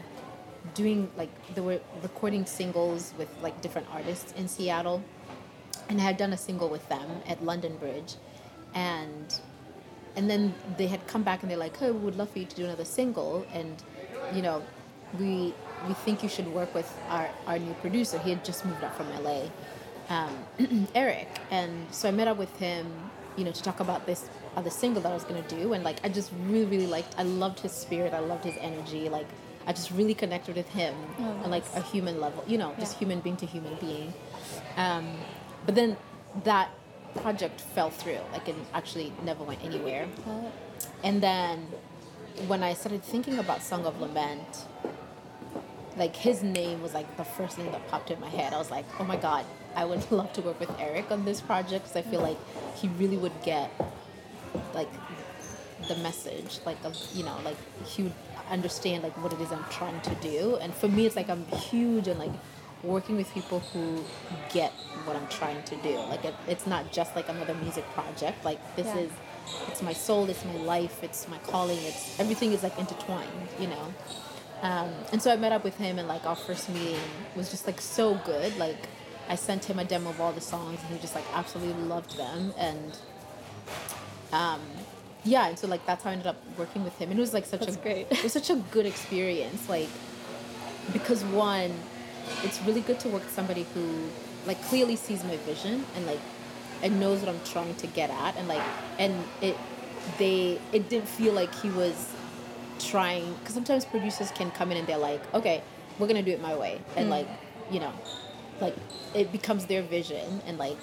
doing 0.74 1.10
like 1.18 1.30
they 1.56 1.62
were 1.62 1.80
recording 2.04 2.46
singles 2.46 3.14
with 3.18 3.30
like 3.42 3.62
different 3.62 3.88
artists 3.92 4.32
in 4.34 4.48
Seattle, 4.48 5.04
and 5.90 6.00
I 6.00 6.04
had 6.04 6.18
done 6.18 6.34
a 6.34 6.38
single 6.38 6.70
with 6.70 6.88
them 6.90 7.10
at 7.28 7.44
London 7.44 7.78
Bridge, 7.78 8.16
and 8.74 9.40
and 10.16 10.30
then 10.30 10.54
they 10.78 10.88
had 10.88 11.06
come 11.08 11.24
back 11.24 11.42
and 11.42 11.50
they're 11.52 11.58
like, 11.58 11.78
"Hey, 11.78 11.92
we 11.92 12.00
would 12.00 12.16
love 12.18 12.30
for 12.32 12.40
you 12.40 12.46
to 12.46 12.56
do 12.56 12.66
another 12.66 12.86
single," 12.86 13.46
and 13.54 13.82
you 14.34 14.42
know, 14.42 14.62
we 15.20 15.54
we 15.88 15.94
think 16.06 16.22
you 16.24 16.30
should 16.30 16.48
work 16.54 16.74
with 16.74 16.92
our 17.10 17.30
our 17.48 17.60
new 17.60 17.74
producer. 17.76 18.18
He 18.20 18.30
had 18.32 18.44
just 18.46 18.66
moved 18.66 18.84
up 18.84 18.96
from 18.96 19.08
LA, 19.24 19.50
um, 20.10 20.88
Eric, 20.96 21.28
and 21.50 21.88
so 21.92 22.08
I 22.08 22.12
met 22.12 22.28
up 22.28 22.38
with 22.38 22.56
him, 22.58 22.86
you 23.38 23.44
know, 23.46 23.52
to 23.52 23.64
talk 23.64 23.80
about 23.80 24.06
this 24.06 24.30
other 24.56 24.70
single 24.70 25.02
that 25.04 25.12
I 25.12 25.16
was 25.16 25.24
gonna 25.24 25.48
do, 25.48 25.74
and 25.74 25.84
like 25.84 25.98
I 26.04 26.10
just 26.10 26.32
really 26.48 26.66
really 26.66 26.88
liked. 26.88 27.16
I 27.18 27.24
loved 27.24 27.60
his 27.62 27.72
spirit. 27.72 28.14
I 28.14 28.20
loved 28.20 28.44
his 28.46 28.56
energy. 28.60 29.10
Like 29.10 29.28
I 29.68 29.74
just 29.74 29.92
really 29.92 30.14
connected 30.16 30.56
with 30.56 30.68
him 30.70 30.96
Oh, 31.20 31.24
on 31.44 31.52
like 31.52 31.64
a 31.76 31.82
human 31.82 32.20
level, 32.20 32.44
you 32.48 32.58
know, 32.58 32.74
just 32.80 32.94
Yeah. 32.94 33.00
human 33.00 33.20
being 33.22 33.38
to 33.38 33.46
human 33.46 33.76
being. 33.76 34.14
Um, 34.76 35.06
but 35.66 35.76
then 35.76 35.96
that 36.46 36.70
project 37.16 37.62
fell 37.62 37.90
through. 37.90 38.20
Like 38.32 38.48
it 38.48 38.56
actually 38.74 39.14
never 39.24 39.44
went 39.44 39.64
anywhere. 39.64 40.08
And 41.04 41.22
then 41.22 41.68
when 42.48 42.64
I 42.64 42.74
started 42.74 43.04
thinking 43.04 43.40
about 43.40 43.62
Song 43.62 43.86
of 43.86 44.00
Lament, 44.00 44.66
like 45.98 46.16
his 46.16 46.42
name 46.42 46.82
was 46.82 46.94
like 46.94 47.18
the 47.18 47.24
first 47.24 47.58
thing 47.58 47.72
that 47.72 47.88
popped 47.90 48.12
in 48.12 48.20
my 48.20 48.30
head. 48.30 48.54
I 48.54 48.58
was 48.58 48.72
like, 48.72 48.86
oh 49.00 49.04
my 49.04 49.18
God, 49.18 49.46
I 49.76 49.86
would 49.86 50.10
love 50.12 50.32
to 50.34 50.42
work 50.42 50.60
with 50.60 50.72
Eric 50.80 51.12
on 51.12 51.26
this 51.26 51.42
project 51.42 51.86
because 51.86 51.96
I 51.96 52.02
feel 52.10 52.22
like 52.22 52.38
he 52.76 52.88
really 52.90 53.18
would 53.18 53.42
get 53.44 53.72
like 54.74 54.90
the 55.88 55.96
message, 55.98 56.60
like 56.66 56.78
of 56.84 56.96
you 57.14 57.24
know, 57.24 57.38
like 57.44 57.58
he 57.86 58.04
would 58.04 58.14
understand 58.50 59.04
like 59.04 59.18
what 59.24 59.34
it 59.34 59.42
is 59.42 59.52
I'm 59.52 59.66
trying 59.70 60.00
to 60.02 60.16
do. 60.16 60.58
And 60.62 60.74
for 60.74 60.88
me, 60.88 61.06
it's 61.06 61.16
like 61.16 61.30
I'm 61.30 61.46
huge 61.48 62.08
and 62.08 62.20
like 62.20 62.32
working 62.84 63.16
with 63.18 63.32
people 63.34 63.60
who 63.60 64.04
get 64.54 64.72
what 65.06 65.16
I'm 65.16 65.28
trying 65.28 65.62
to 65.64 65.76
do. 65.78 65.98
Like 66.10 66.26
it, 66.26 66.36
it's 66.48 66.66
not 66.68 66.92
just 66.92 67.16
like 67.16 67.30
another 67.30 67.54
music 67.56 67.86
project. 67.94 68.44
Like 68.44 68.60
this 68.76 68.88
Yeah. 68.88 69.00
is, 69.00 69.12
it's 69.68 69.82
my 69.82 69.94
soul, 69.94 70.30
it's 70.30 70.46
my 70.46 70.54
life, 70.56 71.04
it's 71.04 71.28
my 71.28 71.38
calling. 71.40 71.78
It's 71.80 72.20
everything 72.20 72.52
is 72.54 72.64
like 72.64 72.78
intertwined, 72.80 73.30
you 73.60 73.68
know. 73.68 73.94
Um, 74.62 74.92
and 75.12 75.22
so 75.22 75.32
I 75.32 75.38
met 75.38 75.52
up 75.52 75.64
with 75.64 75.76
him, 75.78 75.98
and 75.98 76.08
like 76.08 76.26
our 76.26 76.36
first 76.36 76.70
meeting 76.70 77.00
was 77.36 77.50
just 77.50 77.66
like 77.66 77.82
so 77.82 78.16
good. 78.26 78.56
Like 78.58 78.78
I 79.28 79.36
sent 79.36 79.66
him 79.66 79.80
a 79.80 79.84
demo 79.86 80.12
of 80.12 80.22
all 80.22 80.32
the 80.32 80.42
songs, 80.42 80.80
and 80.84 80.94
he 80.94 81.00
just 81.02 81.16
like 81.16 81.26
absolutely 81.34 81.82
loved 81.84 82.16
them. 82.18 82.54
And 82.58 82.98
um, 84.32 84.62
yeah, 85.24 85.48
and 85.48 85.58
so 85.58 85.68
like 85.68 85.86
that's 85.86 86.04
how 86.04 86.10
I 86.12 86.14
ended 86.14 86.28
up 86.28 86.38
working 86.58 86.84
with 86.84 86.98
him. 86.98 87.10
And 87.10 87.20
it 87.20 87.22
was 87.22 87.34
like 87.34 87.46
such 87.46 87.62
That's 87.62 87.76
a 87.76 87.80
great. 87.80 88.08
it 88.12 88.24
was 88.24 88.34
such 88.34 88.50
a 88.52 88.56
good 88.72 88.86
experience. 88.86 89.68
Like 89.68 89.90
because 90.94 91.24
one, 91.26 91.72
it's 92.44 92.62
really 92.64 92.82
good 92.82 93.00
to 93.02 93.10
work 93.10 93.24
with 93.24 93.34
somebody 93.34 93.66
who 93.74 94.10
like 94.46 94.62
clearly 94.64 94.96
sees 94.96 95.24
my 95.24 95.38
vision 95.38 95.86
and 95.96 96.06
like 96.06 96.20
and 96.84 97.00
knows 97.00 97.20
what 97.20 97.30
I'm 97.30 97.42
trying 97.46 97.76
to 97.76 97.88
get 97.88 98.10
at, 98.10 98.36
and 98.38 98.48
like 98.48 98.64
and 98.98 99.14
it 99.42 99.56
they 100.18 100.60
it 100.72 100.90
didn't 100.90 101.08
feel 101.08 101.34
like 101.34 101.54
he 101.56 101.70
was 101.70 102.12
trying 102.80 103.34
because 103.36 103.54
sometimes 103.54 103.86
producers 103.86 104.32
can 104.32 104.50
come 104.52 104.72
in 104.72 104.78
and 104.78 104.88
they're 104.88 104.98
like 104.98 105.22
okay 105.36 105.62
we're 106.00 106.08
gonna 106.08 106.24
do 106.24 106.32
it 106.32 106.42
my 106.42 106.56
way 106.56 106.82
and 106.96 107.10
like 107.10 107.28
you 107.70 107.80
know 107.80 107.94
like 108.60 108.76
it 109.14 109.32
becomes 109.32 109.66
their 109.68 109.84
vision 109.84 110.42
and 110.48 110.58
like 110.58 110.78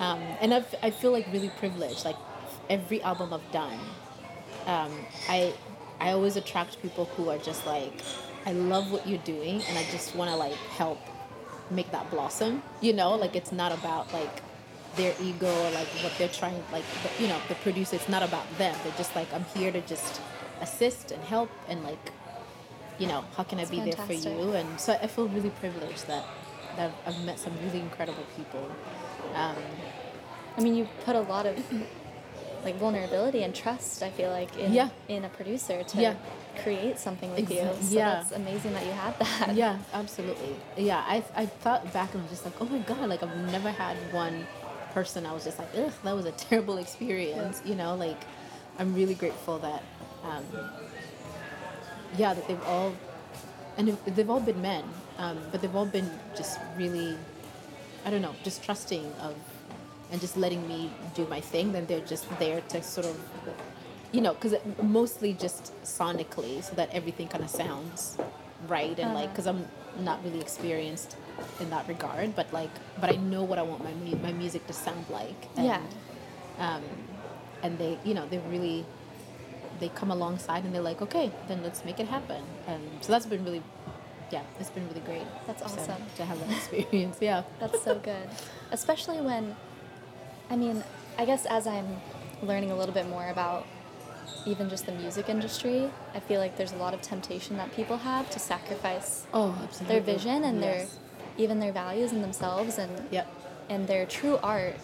um, 0.00 0.18
and 0.40 0.54
I've, 0.54 0.74
i 0.82 0.90
feel 0.90 1.12
like 1.12 1.26
really 1.32 1.50
privileged 1.58 2.04
like 2.04 2.16
every 2.70 3.02
album 3.02 3.32
i've 3.32 3.52
done 3.52 3.78
um, 4.66 4.92
i 5.28 5.52
i 6.00 6.10
always 6.10 6.36
attract 6.36 6.80
people 6.80 7.04
who 7.16 7.28
are 7.28 7.38
just 7.38 7.66
like 7.66 7.92
I 8.44 8.52
love 8.52 8.90
what 8.90 9.06
you're 9.06 9.18
doing, 9.18 9.62
and 9.68 9.78
I 9.78 9.84
just 9.90 10.14
want 10.14 10.30
to 10.30 10.36
like 10.36 10.54
help 10.76 10.98
make 11.70 11.90
that 11.92 12.10
blossom. 12.10 12.62
You 12.80 12.92
know, 12.92 13.14
like 13.14 13.36
it's 13.36 13.52
not 13.52 13.72
about 13.72 14.12
like 14.12 14.42
their 14.96 15.14
ego 15.20 15.48
or 15.48 15.70
like 15.70 15.86
what 16.02 16.12
they're 16.18 16.28
trying 16.28 16.62
like 16.70 16.84
the, 17.02 17.22
you 17.22 17.28
know 17.28 17.38
the 17.48 17.54
producer 17.56 17.96
it's 17.96 18.08
not 18.08 18.22
about 18.22 18.46
them 18.58 18.76
they're 18.82 18.92
just 18.96 19.14
like 19.16 19.32
i'm 19.32 19.44
here 19.56 19.72
to 19.72 19.80
just 19.82 20.20
assist 20.60 21.10
and 21.10 21.22
help 21.24 21.50
and 21.68 21.82
like 21.82 22.12
you 22.98 23.06
know 23.06 23.24
how 23.36 23.42
can 23.42 23.58
i 23.58 23.64
be 23.64 23.80
there 23.80 23.94
for 24.06 24.12
you 24.12 24.52
and 24.52 24.78
so 24.78 24.92
i 25.00 25.06
feel 25.06 25.28
really 25.28 25.50
privileged 25.50 26.06
that, 26.06 26.24
that 26.76 26.92
i've 27.06 27.24
met 27.24 27.38
some 27.38 27.52
really 27.64 27.80
incredible 27.80 28.24
people 28.36 28.70
um, 29.34 29.56
i 30.58 30.60
mean 30.60 30.74
you 30.74 30.86
put 31.04 31.16
a 31.16 31.20
lot 31.20 31.46
of 31.46 31.56
like 32.64 32.76
vulnerability 32.76 33.42
and 33.42 33.54
trust 33.54 34.02
i 34.02 34.10
feel 34.10 34.30
like 34.30 34.54
in 34.58 34.72
yeah. 34.72 34.90
in 35.08 35.24
a 35.24 35.28
producer 35.30 35.82
to 35.84 36.00
yeah. 36.00 36.14
Create 36.62 36.98
something 36.98 37.30
with 37.34 37.50
you 37.50 37.68
so 37.80 37.96
yeah. 37.96 38.14
that's 38.14 38.32
amazing 38.32 38.72
that 38.74 38.84
you 38.84 38.92
had 38.92 39.18
that 39.18 39.54
yeah 39.54 39.78
absolutely 39.94 40.54
yeah 40.76 41.02
i, 41.06 41.24
I 41.34 41.46
thought 41.46 41.92
back 41.92 42.12
and 42.14 42.20
I 42.20 42.24
was 42.24 42.30
just 42.30 42.44
like 42.44 42.54
oh 42.60 42.66
my 42.66 42.78
god 42.80 43.08
like 43.08 43.22
i've 43.22 43.36
never 43.50 43.70
had 43.70 43.96
one 44.12 44.46
person, 44.92 45.26
I 45.26 45.32
was 45.32 45.44
just 45.44 45.58
like, 45.58 45.68
ugh, 45.76 45.92
that 46.04 46.14
was 46.14 46.26
a 46.26 46.32
terrible 46.48 46.78
experience. 46.78 47.62
You 47.64 47.74
know, 47.74 47.94
like 47.94 48.20
I'm 48.78 48.94
really 48.94 49.14
grateful 49.14 49.58
that, 49.58 49.82
um, 50.24 50.44
yeah, 52.16 52.34
that 52.34 52.46
they've 52.46 52.62
all, 52.64 52.94
and 53.76 53.88
they've 54.06 54.30
all 54.30 54.40
been 54.40 54.60
men, 54.60 54.84
um, 55.18 55.38
but 55.50 55.60
they've 55.62 55.74
all 55.74 55.86
been 55.86 56.10
just 56.36 56.58
really, 56.76 57.16
I 58.04 58.10
don't 58.10 58.22
know, 58.22 58.34
just 58.44 58.62
trusting 58.62 59.04
of, 59.20 59.34
and 60.10 60.20
just 60.20 60.36
letting 60.36 60.66
me 60.68 60.90
do 61.14 61.26
my 61.26 61.40
thing. 61.40 61.72
Then 61.72 61.86
they're 61.86 62.00
just 62.00 62.28
there 62.38 62.60
to 62.60 62.82
sort 62.82 63.06
of, 63.06 63.18
you 64.12 64.20
know, 64.20 64.34
because 64.34 64.54
mostly 64.82 65.32
just 65.32 65.72
sonically, 65.82 66.62
so 66.62 66.74
that 66.76 66.90
everything 66.92 67.28
kind 67.28 67.42
of 67.42 67.50
sounds 67.50 68.18
right 68.68 68.98
and 68.98 69.10
uh-huh. 69.10 69.14
like, 69.14 69.30
because 69.30 69.46
I'm 69.46 69.66
not 70.00 70.22
really 70.24 70.40
experienced 70.40 71.16
in 71.60 71.70
that 71.70 71.88
regard, 71.88 72.36
but 72.36 72.52
like, 72.52 72.70
but 73.00 73.10
I 73.10 73.16
know 73.16 73.42
what 73.42 73.58
I 73.58 73.62
want 73.62 73.82
my 73.84 73.92
my 74.16 74.32
music 74.32 74.66
to 74.66 74.72
sound 74.72 75.06
like. 75.10 75.48
And, 75.56 75.66
yeah. 75.66 75.80
Um, 76.58 76.82
and 77.62 77.78
they, 77.78 77.98
you 78.04 78.14
know, 78.14 78.26
they 78.28 78.38
really, 78.38 78.84
they 79.80 79.88
come 79.88 80.10
alongside 80.10 80.64
and 80.64 80.74
they're 80.74 80.82
like, 80.82 81.00
okay, 81.00 81.30
then 81.48 81.62
let's 81.62 81.84
make 81.84 81.98
it 82.00 82.08
happen. 82.08 82.42
And 82.66 82.82
so 83.00 83.12
that's 83.12 83.26
been 83.26 83.44
really, 83.44 83.62
yeah, 84.30 84.42
it's 84.60 84.70
been 84.70 84.86
really 84.88 85.00
great. 85.00 85.26
That's 85.46 85.62
awesome 85.62 85.84
so, 85.84 85.96
to 86.16 86.24
have 86.24 86.38
that 86.40 86.50
experience. 86.50 87.18
Yeah. 87.20 87.42
That's 87.60 87.82
so 87.82 87.98
good, 87.98 88.28
especially 88.70 89.20
when, 89.20 89.56
I 90.50 90.56
mean, 90.56 90.82
I 91.18 91.24
guess 91.24 91.46
as 91.46 91.66
I'm 91.66 92.00
learning 92.42 92.70
a 92.70 92.76
little 92.76 92.94
bit 92.94 93.08
more 93.08 93.28
about 93.28 93.66
even 94.46 94.68
just 94.68 94.86
the 94.86 94.92
music 94.92 95.28
industry, 95.28 95.90
I 96.14 96.20
feel 96.20 96.40
like 96.40 96.56
there's 96.56 96.72
a 96.72 96.76
lot 96.76 96.94
of 96.94 97.02
temptation 97.02 97.56
that 97.56 97.74
people 97.74 97.96
have 97.98 98.30
to 98.30 98.38
sacrifice 98.38 99.26
oh, 99.32 99.68
their 99.86 100.00
vision 100.00 100.44
and 100.44 100.60
yes. 100.60 100.90
their 100.90 100.98
even 101.38 101.60
their 101.60 101.72
values 101.72 102.12
in 102.12 102.20
themselves 102.20 102.78
and 102.78 102.90
yep. 103.10 103.26
and 103.68 103.86
their 103.86 104.04
true 104.06 104.38
art 104.42 104.76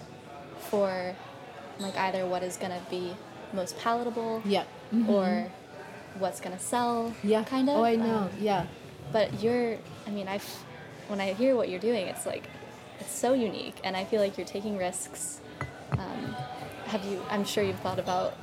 for 0.70 1.14
like 1.78 1.96
either 1.96 2.26
what 2.26 2.42
is 2.42 2.56
going 2.56 2.72
to 2.72 2.90
be 2.90 3.12
most 3.52 3.78
palatable 3.78 4.42
yeah. 4.44 4.64
Mm-hmm. 4.92 5.11
or 5.11 5.50
what's 6.18 6.40
going 6.40 6.56
to 6.56 6.62
sell 6.62 7.14
yeah 7.22 7.44
kind 7.44 7.68
of 7.68 7.76
oh 7.76 7.84
i 7.84 7.96
know 7.96 8.16
um, 8.16 8.30
yeah 8.40 8.66
but 9.12 9.42
you're 9.42 9.76
i 10.06 10.11
mean 10.11 10.26
I've 10.26 10.44
when 11.08 11.20
i 11.20 11.32
hear 11.32 11.54
what 11.54 11.68
you're 11.68 11.80
doing 11.80 12.06
it's 12.06 12.26
like 12.26 12.44
it's 12.98 13.14
so 13.14 13.34
unique 13.34 13.76
and 13.84 13.96
i 13.96 14.04
feel 14.04 14.20
like 14.20 14.37
you're 14.37 14.46
taking 14.46 14.76
risks 14.76 15.40
um, 15.92 16.34
have 16.87 17.04
you 17.04 17.22
i'm 17.30 17.44
sure 17.44 17.62
you've 17.62 17.78
thought 17.80 17.98
about 17.98 18.34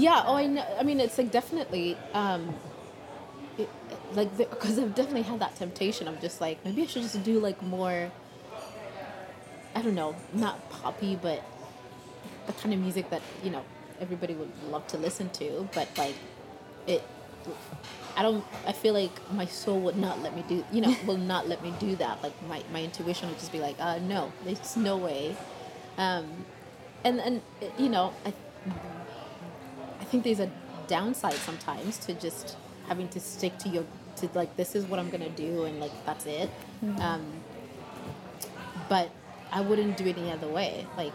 yeah 0.00 0.22
oh 0.26 0.36
i 0.36 0.46
know 0.46 0.64
i 0.78 0.82
mean 0.82 0.98
it's 1.00 1.18
like 1.18 1.30
definitely 1.30 1.96
um, 2.14 2.54
it, 3.60 3.68
like 4.14 4.36
because 4.36 4.78
I've 4.78 4.94
definitely 4.94 5.22
had 5.22 5.40
that 5.40 5.56
temptation 5.56 6.08
of 6.08 6.20
just 6.20 6.40
like 6.40 6.64
maybe 6.64 6.82
I 6.82 6.86
should 6.86 7.02
just 7.02 7.22
do 7.22 7.38
like 7.38 7.62
more. 7.62 8.10
I 9.74 9.82
don't 9.82 9.94
know, 9.94 10.16
not 10.32 10.68
poppy, 10.70 11.16
but 11.20 11.44
the 12.46 12.52
kind 12.54 12.74
of 12.74 12.80
music 12.80 13.10
that 13.10 13.22
you 13.44 13.50
know 13.50 13.64
everybody 14.00 14.34
would 14.34 14.50
love 14.70 14.86
to 14.88 14.96
listen 14.98 15.30
to. 15.30 15.68
But 15.74 15.88
like, 15.96 16.16
it, 16.86 17.02
I 18.16 18.22
don't. 18.22 18.44
I 18.66 18.72
feel 18.72 18.94
like 18.94 19.32
my 19.32 19.46
soul 19.46 19.80
would 19.82 19.96
not 19.96 20.20
let 20.22 20.34
me 20.34 20.44
do. 20.48 20.64
You 20.72 20.80
know, 20.80 20.96
will 21.06 21.16
not 21.16 21.48
let 21.48 21.62
me 21.62 21.72
do 21.78 21.94
that. 21.96 22.22
Like 22.22 22.34
my 22.48 22.62
my 22.72 22.82
intuition 22.82 23.28
would 23.28 23.38
just 23.38 23.52
be 23.52 23.60
like, 23.60 23.76
uh, 23.78 23.98
no, 23.98 24.32
there's 24.44 24.76
no 24.76 24.96
way. 24.96 25.36
Um, 25.98 26.44
and 27.04 27.20
and 27.20 27.42
you 27.78 27.88
know, 27.88 28.12
I, 28.24 28.30
I 28.30 28.72
think 30.10 30.24
there's 30.24 30.40
a 30.40 30.50
downside 30.88 31.34
sometimes 31.34 31.98
to 31.98 32.14
just 32.14 32.56
having 32.88 33.08
to 33.10 33.20
stick 33.20 33.56
to 33.58 33.68
your 33.68 33.84
to 34.16 34.28
like 34.34 34.56
this 34.56 34.74
is 34.74 34.84
what 34.84 34.98
I'm 34.98 35.08
gonna 35.08 35.30
do 35.30 35.64
and 35.64 35.80
like 35.80 35.92
that's 36.04 36.26
it. 36.26 36.50
Mm-hmm. 36.84 37.00
Um, 37.00 37.24
but 38.88 39.10
I 39.52 39.60
wouldn't 39.60 39.96
do 39.96 40.06
it 40.06 40.18
any 40.18 40.30
other 40.30 40.48
way. 40.48 40.86
Like 40.96 41.12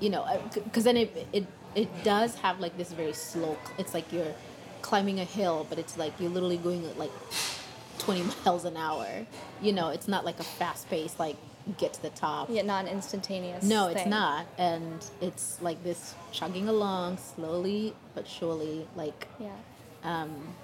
you 0.00 0.10
know, 0.10 0.24
because 0.54 0.84
then 0.84 0.96
it 0.96 1.26
it 1.32 1.46
it 1.74 2.04
does 2.04 2.36
have 2.36 2.60
like 2.60 2.76
this 2.76 2.92
very 2.92 3.12
slow. 3.12 3.58
It's 3.78 3.92
like 3.92 4.12
you're 4.12 4.34
climbing 4.82 5.20
a 5.20 5.24
hill, 5.24 5.66
but 5.68 5.78
it's 5.78 5.98
like 5.98 6.12
you're 6.20 6.30
literally 6.30 6.58
going 6.58 6.84
at 6.86 6.98
like 6.98 7.10
20 7.98 8.22
miles 8.44 8.64
an 8.64 8.76
hour. 8.76 9.26
You 9.60 9.72
know, 9.72 9.88
it's 9.88 10.08
not 10.08 10.24
like 10.24 10.38
a 10.38 10.44
fast 10.44 10.88
pace 10.88 11.16
like 11.18 11.36
get 11.78 11.92
to 11.94 12.02
the 12.02 12.10
top. 12.10 12.48
Yeah, 12.50 12.62
not 12.62 12.84
an 12.84 12.90
instantaneous. 12.90 13.64
No, 13.64 13.88
thing. 13.88 13.96
it's 13.98 14.06
not, 14.06 14.46
and 14.58 15.04
it's 15.20 15.60
like 15.60 15.82
this 15.82 16.14
chugging 16.32 16.68
along 16.68 17.18
slowly 17.18 17.94
but 18.14 18.26
surely. 18.26 18.86
Like 18.96 19.26
yeah. 19.38 19.50
Um, 20.04 20.54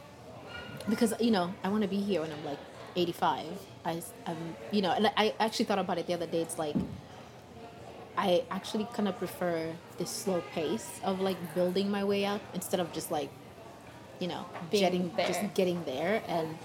because 0.89 1.15
you 1.21 1.31
know 1.31 1.53
I 1.65 1.69
want 1.69 1.83
to 1.83 1.89
be 1.89 2.01
here 2.01 2.21
when 2.21 2.31
I'm 2.33 2.45
like 2.45 2.59
85. 2.97 3.47
I, 3.85 4.03
I'm, 4.27 4.37
you 4.71 4.83
know, 4.83 4.93
and 4.93 5.11
I 5.17 5.35
actually 5.41 5.65
thought 5.65 5.79
about 5.79 5.99
it 5.99 6.07
the 6.07 6.15
other 6.15 6.27
day. 6.27 6.41
It's 6.41 6.59
like 6.59 6.77
I 8.17 8.45
actually 8.51 8.87
kind 8.93 9.09
of 9.09 9.19
prefer 9.19 9.73
this 9.99 10.11
slow 10.11 10.43
pace 10.53 11.01
of 11.03 11.21
like 11.21 11.55
building 11.55 11.91
my 11.91 12.05
way 12.05 12.25
up 12.25 12.41
instead 12.55 12.81
of 12.81 12.93
just 12.93 13.11
like, 13.11 13.31
you 14.21 14.29
know, 14.29 14.45
Being 14.71 14.83
jetting, 14.83 15.13
there. 15.17 15.27
just 15.27 15.55
getting 15.55 15.83
there. 15.85 16.23
And 16.29 16.59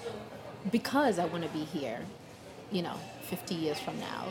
because 0.71 1.19
I 1.19 1.25
want 1.25 1.43
to 1.43 1.49
be 1.49 1.63
here, 1.63 1.99
you 2.71 2.81
know, 2.81 2.95
50 3.27 3.55
years 3.55 3.79
from 3.79 3.99
now, 3.99 4.27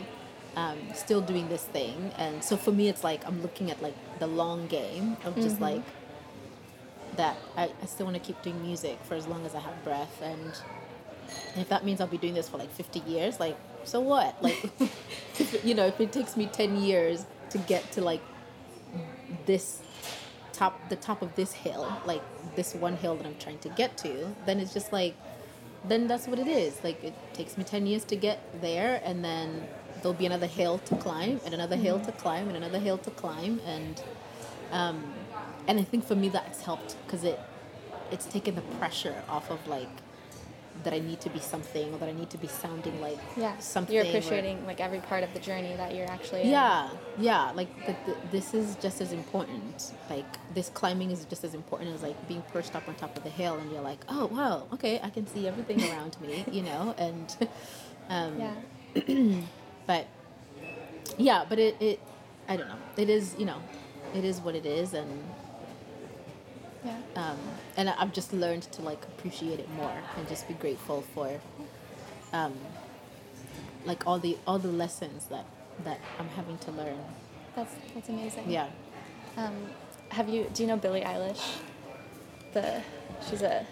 um, 0.55 0.77
still 0.93 1.21
doing 1.21 1.49
this 1.49 1.63
thing. 1.63 2.11
And 2.17 2.43
so 2.43 2.57
for 2.57 2.71
me, 2.71 2.89
it's 2.89 3.03
like 3.03 3.25
I'm 3.27 3.41
looking 3.41 3.71
at 3.71 3.81
like 3.81 3.95
the 4.19 4.27
long 4.27 4.67
game 4.67 5.17
of 5.23 5.35
just 5.35 5.55
mm-hmm. 5.55 5.63
like 5.63 5.83
that 7.17 7.37
I, 7.55 7.69
I 7.81 7.85
still 7.85 8.05
want 8.05 8.15
to 8.15 8.23
keep 8.23 8.41
doing 8.41 8.61
music 8.61 8.97
for 9.03 9.15
as 9.15 9.27
long 9.27 9.45
as 9.45 9.53
I 9.53 9.59
have 9.59 9.83
breath 9.83 10.21
and 10.21 10.53
if 11.55 11.67
that 11.69 11.83
means 11.83 11.99
I'll 11.99 12.07
be 12.07 12.17
doing 12.17 12.35
this 12.35 12.47
for 12.47 12.57
like 12.57 12.71
50 12.71 12.99
years 13.01 13.39
like 13.39 13.57
so 13.83 13.99
what 13.99 14.41
like 14.41 14.71
you 15.63 15.75
know 15.75 15.85
if 15.85 15.99
it 15.99 16.11
takes 16.11 16.37
me 16.37 16.45
10 16.45 16.77
years 16.77 17.25
to 17.49 17.57
get 17.57 17.91
to 17.93 18.01
like 18.01 18.21
this 19.45 19.81
top 20.53 20.89
the 20.89 20.95
top 20.95 21.21
of 21.21 21.35
this 21.35 21.51
hill 21.51 21.91
like 22.05 22.21
this 22.55 22.73
one 22.73 22.95
hill 22.95 23.15
that 23.15 23.25
I'm 23.25 23.37
trying 23.37 23.59
to 23.59 23.69
get 23.69 23.97
to 23.99 24.35
then 24.45 24.59
it's 24.59 24.73
just 24.73 24.93
like 24.93 25.15
then 25.85 26.07
that's 26.07 26.27
what 26.27 26.39
it 26.39 26.47
is 26.47 26.83
like 26.83 27.03
it 27.03 27.13
takes 27.33 27.57
me 27.57 27.63
10 27.63 27.85
years 27.85 28.03
to 28.03 28.15
get 28.15 28.39
there 28.61 29.01
and 29.03 29.23
then 29.23 29.67
there'll 30.01 30.13
be 30.13 30.25
another 30.25 30.47
hill 30.47 30.79
to 30.79 30.95
climb 30.97 31.39
and 31.45 31.53
another 31.53 31.75
mm-hmm. 31.75 31.85
hill 31.85 31.99
to 31.99 32.11
climb 32.13 32.47
and 32.47 32.57
another 32.57 32.79
hill 32.79 32.97
to 32.97 33.11
climb 33.11 33.59
and 33.65 34.01
um, 34.71 35.13
and 35.67 35.79
I 35.79 35.83
think 35.83 36.05
for 36.05 36.15
me 36.15 36.29
that's 36.29 36.61
helped 36.61 36.95
because 37.05 37.23
it 37.23 37.39
it's 38.11 38.25
taken 38.25 38.55
the 38.55 38.61
pressure 38.61 39.23
off 39.29 39.49
of 39.49 39.65
like 39.67 39.89
that 40.83 40.93
I 40.93 40.99
need 40.99 41.19
to 41.21 41.29
be 41.29 41.39
something 41.39 41.93
or 41.93 41.97
that 41.97 42.09
I 42.09 42.11
need 42.11 42.29
to 42.31 42.37
be 42.37 42.47
sounding 42.47 42.99
like 43.01 43.19
yeah 43.35 43.57
something. 43.59 43.93
You're 43.93 44.05
appreciating 44.05 44.65
like 44.65 44.79
every 44.79 44.99
part 44.99 45.23
of 45.23 45.33
the 45.33 45.39
journey 45.39 45.75
that 45.75 45.95
you're 45.95 46.09
actually. 46.09 46.49
Yeah, 46.49 46.89
in. 47.17 47.23
yeah. 47.23 47.51
Like 47.51 47.69
the, 47.85 47.95
the, 48.05 48.17
this 48.31 48.53
is 48.53 48.75
just 48.77 49.01
as 49.01 49.11
important. 49.11 49.93
Like 50.09 50.25
this 50.53 50.69
climbing 50.69 51.11
is 51.11 51.25
just 51.25 51.43
as 51.43 51.53
important 51.53 51.93
as 51.93 52.03
like 52.03 52.27
being 52.27 52.43
perched 52.53 52.75
up 52.75 52.87
on 52.87 52.95
top 52.95 53.15
of 53.17 53.23
the 53.23 53.29
hill 53.29 53.55
and 53.55 53.71
you're 53.71 53.81
like, 53.81 53.99
oh 54.09 54.27
wow, 54.27 54.67
okay, 54.73 54.99
I 55.03 55.09
can 55.09 55.27
see 55.27 55.47
everything 55.47 55.81
around 55.89 56.19
me, 56.21 56.45
you 56.51 56.63
know, 56.63 56.95
and 56.97 57.35
um, 58.09 58.39
yeah. 58.39 59.41
but 59.87 60.07
yeah, 61.17 61.45
but 61.47 61.59
it, 61.59 61.75
it 61.79 61.99
I 62.47 62.57
don't 62.57 62.67
know. 62.67 62.77
It 62.97 63.09
is 63.09 63.35
you 63.37 63.45
know, 63.45 63.61
it 64.13 64.23
is 64.23 64.39
what 64.39 64.55
it 64.55 64.65
is 64.65 64.93
and 64.93 65.23
yeah. 66.85 66.97
Um, 67.15 67.37
and 67.75 67.89
I've 67.89 68.13
just 68.13 68.33
learned 68.33 68.63
to 68.73 68.81
like 68.81 69.03
appreciate 69.05 69.59
it 69.59 69.69
more 69.71 69.97
and 70.17 70.27
just 70.27 70.47
be 70.47 70.53
grateful 70.55 71.03
for, 71.13 71.39
um, 72.33 72.53
like 73.85 74.05
all 74.05 74.19
the 74.19 74.37
all 74.45 74.59
the 74.59 74.67
lessons 74.71 75.25
that 75.25 75.45
that 75.83 75.99
I'm 76.19 76.29
having 76.29 76.57
to 76.59 76.71
learn. 76.71 76.97
That's 77.55 77.73
that's 77.93 78.09
amazing. 78.09 78.49
Yeah. 78.49 78.67
Um, 79.35 79.53
have 80.09 80.29
you 80.29 80.49
do 80.53 80.63
you 80.63 80.67
know 80.67 80.77
Billie 80.77 81.01
Eilish? 81.01 81.57
The 82.53 82.81
she's 83.29 83.41
a 83.41 83.65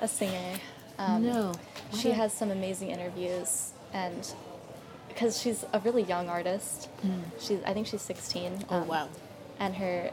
a 0.00 0.08
singer. 0.08 0.58
Um, 0.98 1.26
no. 1.26 1.54
She 1.92 2.10
has 2.10 2.32
some 2.32 2.50
amazing 2.50 2.90
interviews 2.90 3.72
and 3.92 4.32
because 5.08 5.40
she's 5.40 5.64
a 5.72 5.80
really 5.80 6.02
young 6.02 6.28
artist. 6.28 6.88
Mm. 7.04 7.22
She's 7.38 7.62
I 7.64 7.72
think 7.72 7.86
she's 7.86 8.02
16. 8.02 8.66
Oh 8.68 8.76
um, 8.76 8.88
wow. 8.88 9.08
And 9.58 9.74
her 9.76 10.10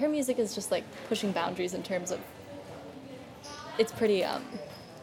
her 0.00 0.08
music 0.08 0.38
is 0.38 0.54
just 0.54 0.70
like 0.70 0.84
pushing 1.08 1.30
boundaries 1.32 1.74
in 1.74 1.82
terms 1.82 2.10
of 2.10 2.20
it's 3.78 3.92
pretty 3.92 4.24
um, 4.24 4.44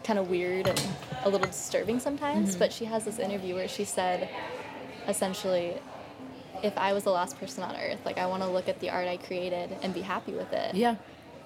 kind 0.04 0.20
of 0.20 0.30
weird 0.30 0.68
and 0.68 0.88
a 1.24 1.30
little 1.30 1.48
disturbing 1.48 2.00
sometimes. 2.00 2.52
Mm-hmm. 2.52 2.60
But 2.60 2.74
she 2.74 2.86
has 2.86 3.06
this 3.06 3.20
interview 3.20 3.56
where 3.56 3.68
she 3.68 3.86
said, 3.86 4.30
essentially, 5.08 5.76
if 6.64 6.78
I 6.78 6.94
was 6.94 7.04
the 7.04 7.12
last 7.12 7.40
person 7.40 7.64
on 7.64 7.76
earth, 7.76 8.00
like 8.06 8.18
I 8.18 8.26
want 8.26 8.44
to 8.44 8.50
look 8.50 8.68
at 8.68 8.80
the 8.80 8.90
art 8.90 9.08
I 9.08 9.18
created 9.18 9.76
and 9.82 9.94
be 9.94 10.02
happy 10.02 10.34
with 10.34 10.52
it. 10.54 10.76
Yeah. 10.76 10.96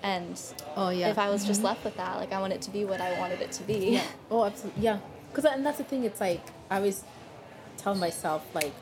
And 0.03 0.39
Oh 0.75 0.89
yeah. 0.89 1.09
if 1.09 1.19
I 1.19 1.29
was 1.29 1.45
just 1.45 1.61
left 1.63 1.83
with 1.83 1.95
that, 1.97 2.17
like 2.17 2.31
I 2.33 2.39
want 2.39 2.53
it 2.53 2.61
to 2.63 2.71
be 2.71 2.85
what 2.85 3.01
I 3.01 3.19
wanted 3.19 3.41
it 3.41 3.51
to 3.53 3.63
be. 3.63 3.91
Yeah. 3.91 4.03
Oh, 4.29 4.45
absolutely. 4.45 4.83
Yeah. 4.83 4.99
Because 5.29 5.45
and 5.45 5.65
that's 5.65 5.77
the 5.77 5.83
thing. 5.83 6.03
It's 6.03 6.19
like 6.19 6.41
I 6.69 6.77
always 6.77 7.03
tell 7.77 7.95
myself 7.95 8.45
like, 8.53 8.73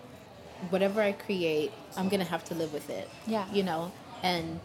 whatever 0.70 1.02
I 1.02 1.12
create, 1.12 1.72
I'm 1.98 2.10
gonna 2.10 2.24
have 2.24 2.44
to 2.46 2.56
live 2.56 2.74
with 2.74 2.90
it. 2.90 3.10
Yeah. 3.28 3.46
You 3.52 3.64
know, 3.64 3.92
and 4.24 4.60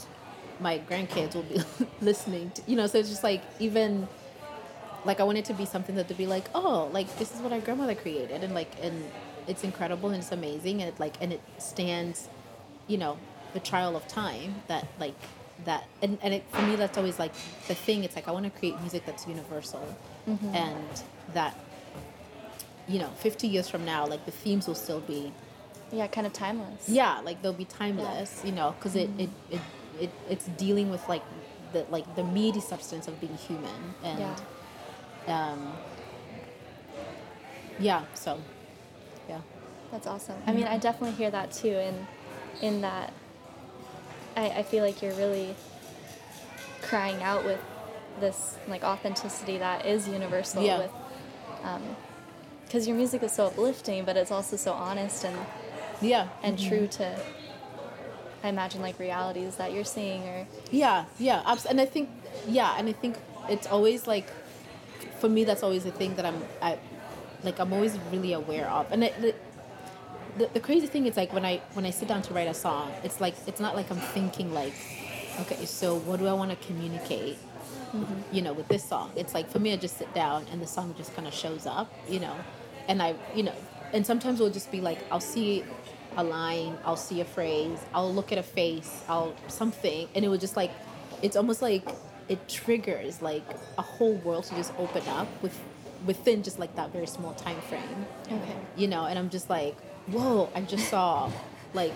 my 0.61 0.79
grandkids 0.79 1.35
will 1.35 1.43
be 1.43 1.61
listening 2.01 2.51
to. 2.53 2.63
You 2.67 2.77
know, 2.77 2.87
so 2.87 2.99
it's 2.99 3.09
just 3.09 3.25
like 3.25 3.43
even. 3.59 4.09
Like 5.07 5.21
I 5.21 5.25
want 5.25 5.37
it 5.37 5.45
to 5.47 5.53
be 5.53 5.67
something 5.67 5.97
that 5.97 6.09
to 6.09 6.15
be 6.15 6.27
like, 6.27 6.49
oh, 6.55 6.89
like 6.91 7.15
this 7.19 7.35
is 7.35 7.41
what 7.43 7.53
our 7.53 7.61
grandmother 7.61 7.95
created, 7.95 8.43
and 8.43 8.55
like, 8.55 8.73
and 8.81 9.05
it's 9.47 9.63
incredible 9.63 10.09
and 10.09 10.19
it's 10.19 10.33
amazing, 10.33 10.81
and 10.81 10.89
it 10.89 10.99
like, 10.99 11.13
and 11.21 11.31
it 11.31 11.43
stands, 11.59 12.27
you 12.87 12.97
know, 12.97 13.19
the 13.53 13.61
trial 13.61 13.97
of 13.97 14.09
time 14.09 14.63
that 14.69 14.89
like 14.99 15.15
that, 15.67 15.87
and 16.01 16.17
and 16.23 16.33
it, 16.33 16.45
for 16.51 16.63
me 16.63 16.77
that's 16.77 16.97
always 16.97 17.19
like 17.19 17.33
the 17.69 17.75
thing. 17.75 18.03
It's 18.03 18.17
like 18.17 18.29
I 18.29 18.31
want 18.31 18.47
to 18.47 18.59
create 18.59 18.81
music 18.81 19.05
that's 19.05 19.27
universal, 19.27 19.87
mm-hmm. 20.27 20.55
and 20.55 21.03
that 21.35 21.55
you 22.89 22.99
know 22.99 23.09
50 23.19 23.49
years 23.49 23.69
from 23.69 23.85
now 23.85 24.07
like 24.07 24.25
the 24.27 24.31
themes 24.31 24.67
will 24.67 24.75
still 24.75 25.01
be 25.01 25.33
Yeah, 25.95 26.07
kind 26.09 26.27
of 26.27 26.33
timeless. 26.33 26.89
yeah 26.89 27.21
like 27.25 27.41
they'll 27.43 27.53
be 27.53 27.65
timeless 27.67 28.43
you 28.45 28.53
know 28.53 28.75
because 28.79 28.97
it, 28.97 29.09
it, 29.19 29.31
it 29.51 29.61
it 30.01 30.11
it's 30.29 30.47
dealing 30.59 30.91
with 30.91 31.09
like 31.09 31.23
the 31.73 31.87
like 31.91 32.07
the 32.17 32.25
meaty 32.25 32.61
substance 32.61 33.07
of 33.09 33.21
being 33.21 33.37
human 33.37 33.95
and 34.03 34.19
Yeah. 34.21 34.37
um 35.53 35.73
yeah 37.79 38.03
so 38.15 38.41
yeah 39.29 39.41
That's 39.91 40.07
awesome. 40.07 40.37
I 40.47 40.53
mean, 40.53 40.67
I 40.67 40.79
definitely 40.79 41.17
hear 41.17 41.31
that 41.31 41.53
too. 41.53 41.69
In 41.89 42.07
in 42.61 42.81
that, 42.81 43.13
I, 44.37 44.47
I 44.61 44.63
feel 44.65 44.83
like 44.85 45.03
you're 45.03 45.15
really 45.15 45.55
crying 46.83 47.23
out 47.23 47.45
with 47.45 47.61
this 48.21 48.57
like 48.69 48.83
authenticity 48.83 49.59
that 49.59 49.87
is 49.87 50.09
universal. 50.09 50.63
Yeah. 50.65 50.79
With, 50.79 50.91
because 52.67 52.89
your 52.89 52.97
music 52.97 53.23
is 53.23 53.33
so 53.33 53.47
uplifting, 53.47 54.05
but 54.05 54.17
it's 54.17 54.31
also 54.33 54.57
so 54.57 54.73
honest 54.73 55.25
and 55.25 55.37
yeah. 56.01 56.29
And 56.43 56.59
mm-hmm. 56.59 56.69
true 56.69 56.87
to. 56.89 57.21
I 58.43 58.49
imagine 58.49 58.83
like 58.83 58.99
realities 58.99 59.57
that 59.57 59.73
you're 59.73 59.85
seeing 59.85 60.23
or 60.25 60.47
Yeah, 60.71 61.07
yeah, 61.19 61.43
abs- 61.47 61.65
and 61.65 61.81
I 61.81 61.87
think, 61.87 62.11
yeah, 62.47 62.75
and 62.77 62.87
I 62.91 62.93
think 62.93 63.17
it's 63.49 63.67
always 63.67 64.07
like, 64.07 64.29
for 65.19 65.31
me, 65.31 65.45
that's 65.45 65.63
always 65.63 65.85
the 65.85 65.91
thing 65.91 66.15
that 66.17 66.27
I'm, 66.27 66.43
I, 66.61 66.79
like, 67.43 67.59
I'm 67.59 67.73
always 67.73 67.99
really 68.13 68.35
aware 68.35 68.69
of, 68.69 68.93
and 68.93 69.03
it, 69.03 69.19
the, 69.19 69.35
the, 70.37 70.51
the 70.55 70.61
crazy 70.61 70.87
thing 70.87 71.07
is 71.07 71.17
like 71.17 71.33
when 71.33 71.45
I 71.45 71.63
when 71.75 71.87
I 71.87 71.91
sit 71.91 72.09
down 72.09 72.23
to 72.23 72.35
write 72.35 72.49
a 72.49 72.55
song, 72.55 72.93
it's 73.03 73.21
like 73.21 73.35
it's 73.47 73.61
not 73.61 73.75
like 73.77 73.91
I'm 73.91 73.99
thinking 73.99 74.53
like, 74.53 74.75
okay, 75.41 75.65
so 75.65 75.97
what 75.99 76.19
do 76.19 76.27
I 76.27 76.33
want 76.33 76.51
to 76.51 76.67
communicate, 76.67 77.39
mm-hmm. 77.93 78.35
you 78.35 78.43
know, 78.43 78.53
with 78.53 78.69
this 78.69 78.85
song? 78.85 79.13
It's 79.17 79.35
like 79.35 79.49
for 79.49 79.59
me, 79.59 79.73
I 79.73 79.77
just 79.77 79.97
sit 79.97 80.13
down 80.15 80.47
and 80.51 80.61
the 80.61 80.67
song 80.67 80.95
just 80.97 81.15
kind 81.15 81.29
of 81.29 81.35
shows 81.35 81.67
up, 81.67 81.93
you 82.09 82.21
know, 82.21 82.35
and 82.89 83.03
I, 83.03 83.15
you 83.35 83.45
know, 83.45 83.55
and 83.93 84.05
sometimes 84.05 84.41
it'll 84.41 84.53
just 84.53 84.73
be 84.73 84.81
like 84.81 84.99
I'll 85.11 85.21
see 85.21 85.65
a 86.17 86.25
line, 86.25 86.77
I'll 86.85 86.97
see 86.97 87.21
a 87.21 87.25
phrase, 87.25 87.79
I'll 87.93 88.13
look 88.13 88.33
at 88.33 88.39
a 88.39 88.43
face, 88.43 89.03
I'll 89.09 89.35
something, 89.49 90.09
and 90.15 90.25
it 90.25 90.29
was 90.29 90.41
just 90.41 90.57
like, 90.57 90.71
it's 91.23 91.37
almost 91.37 91.63
like 91.63 91.89
it 92.29 92.49
triggers 92.49 93.21
like 93.21 93.45
a 93.79 93.83
whole 93.83 94.15
world 94.17 94.45
to 94.45 94.55
just 94.55 94.73
open 94.79 95.03
up 95.09 95.29
with 95.43 95.59
within 96.07 96.43
just 96.43 96.59
like 96.59 96.75
that 96.77 96.91
very 96.93 97.07
small 97.07 97.33
time 97.35 97.59
frame 97.63 98.07
okay. 98.27 98.57
you 98.77 98.87
know 98.87 99.05
and 99.05 99.19
i'm 99.19 99.31
just 99.31 99.49
like 99.49 99.75
whoa 100.09 100.49
i 100.55 100.61
just 100.61 100.89
saw 100.89 101.31
like 101.73 101.93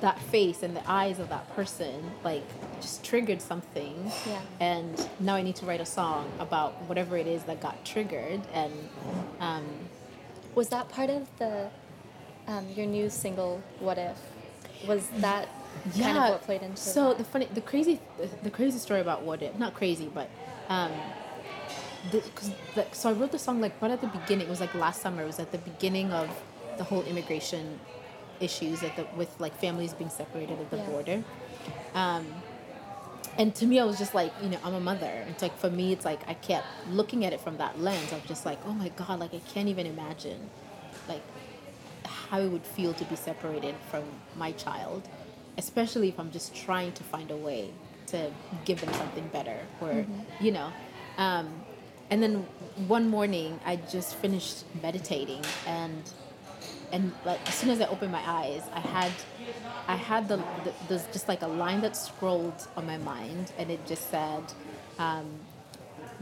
that 0.00 0.18
face 0.18 0.62
and 0.62 0.74
the 0.76 0.90
eyes 0.90 1.18
of 1.18 1.28
that 1.30 1.48
person 1.54 2.10
like 2.24 2.42
just 2.80 3.02
triggered 3.04 3.40
something 3.40 4.10
Yeah. 4.26 4.40
and 4.60 5.08
now 5.20 5.34
i 5.36 5.42
need 5.42 5.56
to 5.56 5.66
write 5.66 5.80
a 5.80 5.86
song 5.86 6.30
about 6.38 6.72
whatever 6.82 7.16
it 7.16 7.26
is 7.26 7.42
that 7.44 7.60
got 7.60 7.82
triggered 7.84 8.40
and 8.52 8.72
um, 9.40 9.64
Was 10.54 10.68
that 10.70 10.88
part 10.88 11.08
of 11.10 11.28
the 11.38 11.68
um, 12.50 12.66
your 12.76 12.86
new 12.86 13.08
single 13.08 13.62
"What 13.78 13.96
If"? 13.98 14.18
Was 14.86 15.08
that 15.18 15.48
kind 15.98 16.18
of 16.18 16.30
what 16.30 16.42
played 16.42 16.62
into 16.62 16.72
it? 16.74 16.78
so 16.78 17.08
that? 17.08 17.18
the 17.18 17.24
funny 17.24 17.48
the 17.54 17.60
crazy 17.60 18.00
the, 18.18 18.28
the 18.42 18.50
crazy 18.50 18.78
story 18.78 19.00
about 19.00 19.22
what 19.22 19.42
if 19.42 19.56
not 19.58 19.74
crazy 19.74 20.10
but 20.12 20.28
um 20.68 20.92
the, 22.10 22.20
cause 22.34 22.50
the, 22.74 22.86
so 22.92 23.10
i 23.10 23.12
wrote 23.12 23.30
the 23.32 23.38
song 23.38 23.60
like 23.60 23.80
right 23.80 23.90
at 23.90 24.00
the 24.00 24.06
beginning 24.08 24.46
it 24.46 24.50
was 24.50 24.60
like 24.60 24.74
last 24.74 25.00
summer 25.02 25.22
it 25.22 25.26
was 25.26 25.38
at 25.38 25.52
the 25.52 25.58
beginning 25.58 26.12
of 26.12 26.28
the 26.78 26.84
whole 26.84 27.02
immigration 27.04 27.78
issues 28.40 28.82
at 28.82 28.96
the 28.96 29.06
with 29.16 29.38
like 29.38 29.54
families 29.56 29.92
being 29.92 30.10
separated 30.10 30.58
at 30.58 30.70
the 30.70 30.78
Yeah. 30.78 30.86
border 30.86 31.24
um 31.94 32.26
and 33.38 33.54
to 33.54 33.66
me 33.66 33.78
i 33.78 33.84
was 33.84 33.98
just 33.98 34.14
like 34.14 34.32
you 34.42 34.48
know 34.48 34.58
i'm 34.64 34.74
a 34.74 34.80
mother 34.80 35.24
it's 35.28 35.42
like 35.42 35.56
for 35.58 35.70
me 35.70 35.92
it's 35.92 36.04
like 36.04 36.20
i 36.26 36.34
kept 36.34 36.66
looking 36.88 37.24
at 37.24 37.32
it 37.32 37.40
from 37.40 37.58
that 37.58 37.78
lens 37.80 38.12
of 38.12 38.26
just 38.26 38.46
like 38.46 38.58
oh 38.66 38.72
my 38.72 38.88
god 38.90 39.20
like 39.20 39.34
i 39.34 39.40
can't 39.52 39.68
even 39.68 39.86
imagine 39.86 40.48
like 41.08 41.22
how 42.30 42.40
it 42.40 42.48
would 42.48 42.64
feel 42.64 42.94
to 42.94 43.04
be 43.04 43.16
separated 43.16 43.74
from 43.90 44.04
my 44.36 44.52
child, 44.52 45.08
especially 45.58 46.08
if 46.08 46.18
I'm 46.18 46.30
just 46.30 46.54
trying 46.54 46.92
to 46.92 47.02
find 47.02 47.30
a 47.30 47.36
way 47.36 47.70
to 48.06 48.30
give 48.64 48.80
them 48.80 48.92
something 48.94 49.26
better, 49.28 49.58
or 49.80 50.06
you 50.40 50.52
know. 50.52 50.72
Um, 51.18 51.62
and 52.10 52.22
then 52.22 52.46
one 52.88 53.08
morning, 53.08 53.60
I 53.64 53.76
just 53.76 54.16
finished 54.16 54.64
meditating, 54.82 55.42
and 55.66 56.02
and 56.92 57.12
like 57.24 57.40
as 57.48 57.54
soon 57.54 57.70
as 57.70 57.80
I 57.80 57.86
opened 57.86 58.12
my 58.12 58.22
eyes, 58.24 58.62
I 58.72 58.80
had 58.80 59.12
I 59.88 59.96
had 59.96 60.28
the, 60.28 60.36
the 60.64 60.72
there's 60.88 61.06
just 61.08 61.28
like 61.28 61.42
a 61.42 61.48
line 61.48 61.80
that 61.82 61.96
scrolled 61.96 62.66
on 62.76 62.86
my 62.86 62.98
mind, 62.98 63.52
and 63.58 63.70
it 63.70 63.86
just 63.86 64.10
said. 64.10 64.44
Um, 64.98 65.26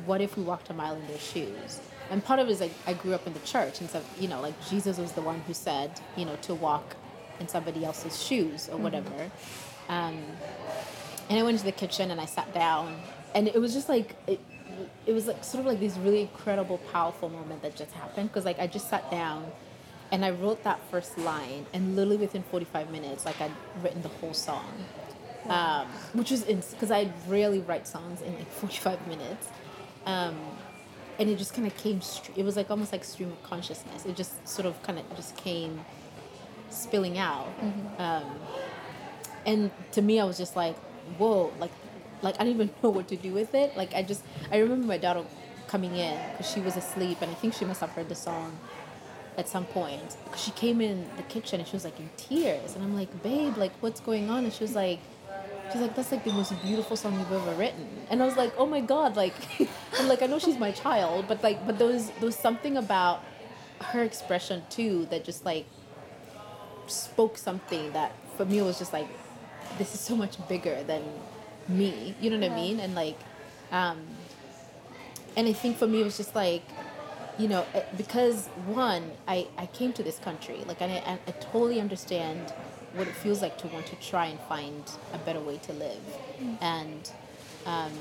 what 0.06 0.20
if 0.20 0.36
we 0.36 0.42
walked 0.42 0.70
a 0.70 0.74
mile 0.74 0.94
in 0.94 1.06
their 1.08 1.18
shoes? 1.18 1.80
And 2.10 2.24
part 2.24 2.40
of 2.40 2.48
it 2.48 2.52
is 2.52 2.60
like 2.60 2.72
I 2.86 2.94
grew 2.94 3.12
up 3.12 3.26
in 3.26 3.34
the 3.34 3.40
church, 3.40 3.80
and 3.80 3.90
so 3.90 4.02
you 4.18 4.28
know, 4.28 4.40
like 4.40 4.54
Jesus 4.68 4.98
was 4.98 5.12
the 5.12 5.22
one 5.22 5.40
who 5.40 5.54
said, 5.54 6.00
you 6.16 6.24
know, 6.24 6.36
to 6.42 6.54
walk 6.54 6.96
in 7.40 7.48
somebody 7.48 7.84
else's 7.84 8.22
shoes 8.22 8.68
or 8.68 8.78
whatever. 8.78 9.30
Um, 9.88 10.18
and 11.28 11.38
I 11.38 11.42
went 11.42 11.54
into 11.54 11.64
the 11.64 11.72
kitchen 11.72 12.10
and 12.10 12.20
I 12.20 12.24
sat 12.24 12.52
down, 12.54 12.96
and 13.34 13.48
it 13.48 13.60
was 13.60 13.74
just 13.74 13.88
like 13.88 14.16
it, 14.26 14.40
it 15.06 15.12
was 15.12 15.26
like 15.26 15.44
sort 15.44 15.60
of 15.60 15.66
like 15.66 15.80
this 15.80 15.96
really 15.98 16.22
incredible, 16.22 16.78
powerful 16.92 17.28
moment 17.28 17.62
that 17.62 17.76
just 17.76 17.92
happened 17.92 18.28
because 18.28 18.44
like 18.44 18.58
I 18.58 18.66
just 18.66 18.88
sat 18.88 19.10
down, 19.10 19.46
and 20.10 20.24
I 20.24 20.30
wrote 20.30 20.64
that 20.64 20.80
first 20.90 21.18
line, 21.18 21.66
and 21.74 21.94
literally 21.94 22.16
within 22.16 22.42
forty 22.42 22.64
five 22.64 22.90
minutes, 22.90 23.26
like 23.26 23.40
I'd 23.40 23.52
written 23.82 24.00
the 24.00 24.08
whole 24.08 24.34
song, 24.34 24.72
um, 25.48 25.86
which 26.14 26.30
was 26.30 26.42
because 26.44 26.90
I 26.90 27.12
rarely 27.26 27.60
write 27.60 27.86
songs 27.86 28.22
in 28.22 28.34
like 28.34 28.50
forty 28.50 28.78
five 28.78 29.06
minutes. 29.06 29.48
Um, 30.06 30.36
and 31.18 31.28
it 31.28 31.36
just 31.36 31.52
kind 31.54 31.66
of 31.66 31.76
came 31.76 32.00
it 32.36 32.44
was 32.44 32.56
like 32.56 32.70
almost 32.70 32.92
like 32.92 33.04
stream 33.04 33.30
of 33.30 33.42
consciousness. 33.42 34.06
It 34.06 34.16
just 34.16 34.46
sort 34.46 34.66
of 34.66 34.80
kind 34.82 34.98
of 34.98 35.16
just 35.16 35.36
came 35.36 35.80
spilling 36.70 37.18
out. 37.18 37.48
Um, 37.98 38.24
and 39.46 39.70
to 39.92 40.02
me 40.02 40.20
i 40.20 40.24
was 40.24 40.36
just 40.36 40.56
like 40.56 40.76
whoa 41.16 41.52
like 41.58 41.70
like 42.22 42.34
i 42.34 42.44
didn't 42.44 42.54
even 42.56 42.70
know 42.82 42.90
what 42.90 43.08
to 43.08 43.16
do 43.16 43.32
with 43.32 43.54
it. 43.54 43.76
Like 43.76 43.94
i 43.94 44.02
just 44.02 44.22
i 44.52 44.58
remember 44.58 44.86
my 44.86 44.98
daughter 44.98 45.24
coming 45.66 45.94
in 45.96 46.18
because 46.32 46.50
she 46.50 46.60
was 46.60 46.76
asleep 46.76 47.18
and 47.20 47.30
i 47.30 47.34
think 47.34 47.52
she 47.54 47.64
must 47.64 47.80
have 47.80 47.90
heard 47.90 48.08
the 48.08 48.14
song 48.14 48.58
at 49.36 49.48
some 49.48 49.64
point. 49.66 50.16
Cause 50.30 50.42
she 50.42 50.50
came 50.52 50.80
in 50.80 51.06
the 51.16 51.22
kitchen 51.24 51.60
and 51.60 51.68
she 51.68 51.76
was 51.76 51.84
like 51.84 51.98
in 51.98 52.10
tears. 52.16 52.74
And 52.74 52.84
i'm 52.84 52.94
like 52.94 53.22
babe 53.22 53.56
like 53.56 53.72
what's 53.80 54.00
going 54.00 54.30
on? 54.30 54.44
And 54.44 54.52
she 54.52 54.62
was 54.62 54.74
like 54.74 55.00
she's 55.72 55.80
like 55.80 55.94
that's 55.94 56.12
like 56.12 56.24
the 56.24 56.32
most 56.32 56.60
beautiful 56.62 56.96
song 56.96 57.18
you've 57.18 57.32
ever 57.32 57.54
written. 57.54 57.86
And 58.10 58.22
i 58.22 58.26
was 58.26 58.36
like 58.36 58.52
oh 58.56 58.66
my 58.66 58.80
god 58.80 59.16
like 59.16 59.34
i'm 59.98 60.08
like 60.08 60.22
i 60.22 60.26
know 60.26 60.38
she's 60.38 60.58
my 60.58 60.70
child 60.70 61.26
but 61.28 61.42
like 61.42 61.66
but 61.66 61.78
there 61.78 61.86
was 61.86 62.10
there 62.10 62.26
was 62.26 62.36
something 62.36 62.76
about 62.76 63.22
her 63.80 64.02
expression 64.02 64.62
too 64.70 65.06
that 65.10 65.24
just 65.24 65.44
like 65.44 65.66
spoke 66.86 67.36
something 67.38 67.92
that 67.92 68.12
for 68.36 68.44
me 68.44 68.62
was 68.62 68.78
just 68.78 68.92
like 68.92 69.08
this 69.76 69.94
is 69.94 70.00
so 70.00 70.16
much 70.16 70.36
bigger 70.48 70.82
than 70.84 71.02
me. 71.68 72.14
You 72.20 72.30
know 72.30 72.38
what 72.38 72.50
i 72.50 72.54
mean? 72.54 72.80
And 72.80 72.94
like 72.94 73.18
um 73.70 73.98
and 75.36 75.46
i 75.46 75.52
think 75.52 75.76
for 75.76 75.86
me 75.86 76.00
it 76.00 76.04
was 76.04 76.16
just 76.16 76.34
like 76.34 76.62
you 77.38 77.46
know 77.46 77.64
eh, 77.74 77.82
because 77.96 78.46
one 78.66 79.10
i 79.28 79.46
i 79.58 79.66
came 79.66 79.92
to 79.92 80.02
this 80.02 80.18
country 80.18 80.64
like 80.66 80.80
and 80.80 80.90
I, 80.90 80.96
and 80.96 81.20
I 81.26 81.30
totally 81.32 81.80
understand 81.80 82.52
what 82.94 83.06
it 83.08 83.14
feels 83.14 83.42
like 83.42 83.58
to 83.58 83.66
want 83.68 83.86
to 83.86 83.96
try 83.96 84.26
and 84.26 84.38
find 84.40 84.84
a 85.12 85.18
better 85.18 85.40
way 85.40 85.58
to 85.58 85.72
live. 85.72 86.02
And 86.60 87.10
um 87.66 87.92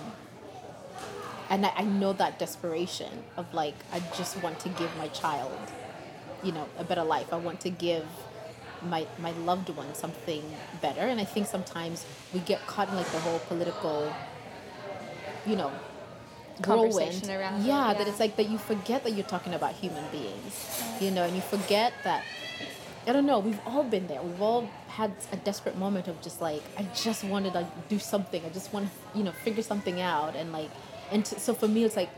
and 1.50 1.66
I, 1.66 1.72
I 1.78 1.84
know 1.84 2.14
that 2.14 2.40
desperation 2.40 3.24
of 3.38 3.54
like 3.54 3.76
i 3.94 4.00
just 4.18 4.42
want 4.44 4.60
to 4.62 4.70
give 4.70 4.96
my 4.98 5.08
child 5.10 5.58
you 6.44 6.52
know 6.52 6.68
a 6.78 6.84
better 6.84 7.04
life. 7.04 7.32
I 7.34 7.38
want 7.38 7.60
to 7.62 7.70
give 7.70 8.06
my 8.82 9.08
my 9.18 9.32
loved 9.32 9.70
one 9.70 9.94
something 9.96 10.44
better. 10.82 11.02
And 11.02 11.20
i 11.20 11.24
think 11.24 11.48
sometimes 11.48 12.06
we 12.34 12.40
get 12.42 12.66
caught 12.68 12.90
in 12.90 12.96
like 12.96 13.12
the 13.12 13.20
whole 13.20 13.40
political 13.40 14.14
you 15.46 15.56
know 15.56 15.72
conversation 16.62 17.30
around 17.32 17.62
it, 17.62 17.66
yeah, 17.68 17.94
that 17.94 18.08
it's 18.08 18.20
like 18.20 18.36
that 18.36 18.50
you 18.50 18.58
forget 18.58 19.04
that 19.04 19.12
you're 19.12 19.26
talking 19.26 19.54
about 19.54 19.74
human 19.74 20.04
beings 20.12 20.84
you 21.00 21.12
know 21.12 21.24
and 21.24 21.36
you 21.36 21.42
forget 21.42 21.94
that 22.04 22.24
i 23.08 23.14
don't 23.14 23.26
know 23.26 23.40
we've 23.40 23.60
all 23.66 23.84
been 23.84 24.08
there. 24.08 24.22
We've 24.22 24.42
all 24.42 24.70
had 24.88 25.12
a 25.32 25.38
desperate 25.38 25.78
moment 25.78 26.08
of 26.08 26.22
just 26.22 26.42
like 26.42 26.62
i 26.78 26.84
just 27.06 27.24
want 27.24 27.46
to 27.46 27.52
like 27.52 27.90
do 27.90 28.00
something. 28.00 28.42
I 28.46 28.50
just 28.50 28.74
want 28.74 28.90
to 28.90 29.18
you 29.18 29.24
know 29.24 29.32
figure 29.32 29.64
something 29.64 30.02
out 30.02 30.36
and 30.36 30.52
like 30.52 30.70
and 31.12 31.26
t- 31.26 31.40
so 31.40 31.54
for 31.54 31.68
me 31.68 31.84
it's 31.84 31.96
like 31.96 32.10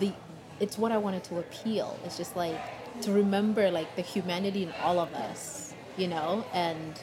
the 0.00 0.12
it's 0.60 0.76
what 0.78 0.92
i 0.92 0.98
wanted 0.98 1.24
to 1.24 1.38
appeal. 1.38 1.98
It's 2.04 2.16
just 2.16 2.36
like 2.36 2.58
to 3.02 3.12
remember 3.12 3.70
like 3.70 3.94
the 3.96 4.02
humanity 4.02 4.62
in 4.64 4.72
all 4.82 4.98
of 4.98 5.12
us 5.14 5.74
you 5.96 6.08
know? 6.08 6.44
And 6.54 7.00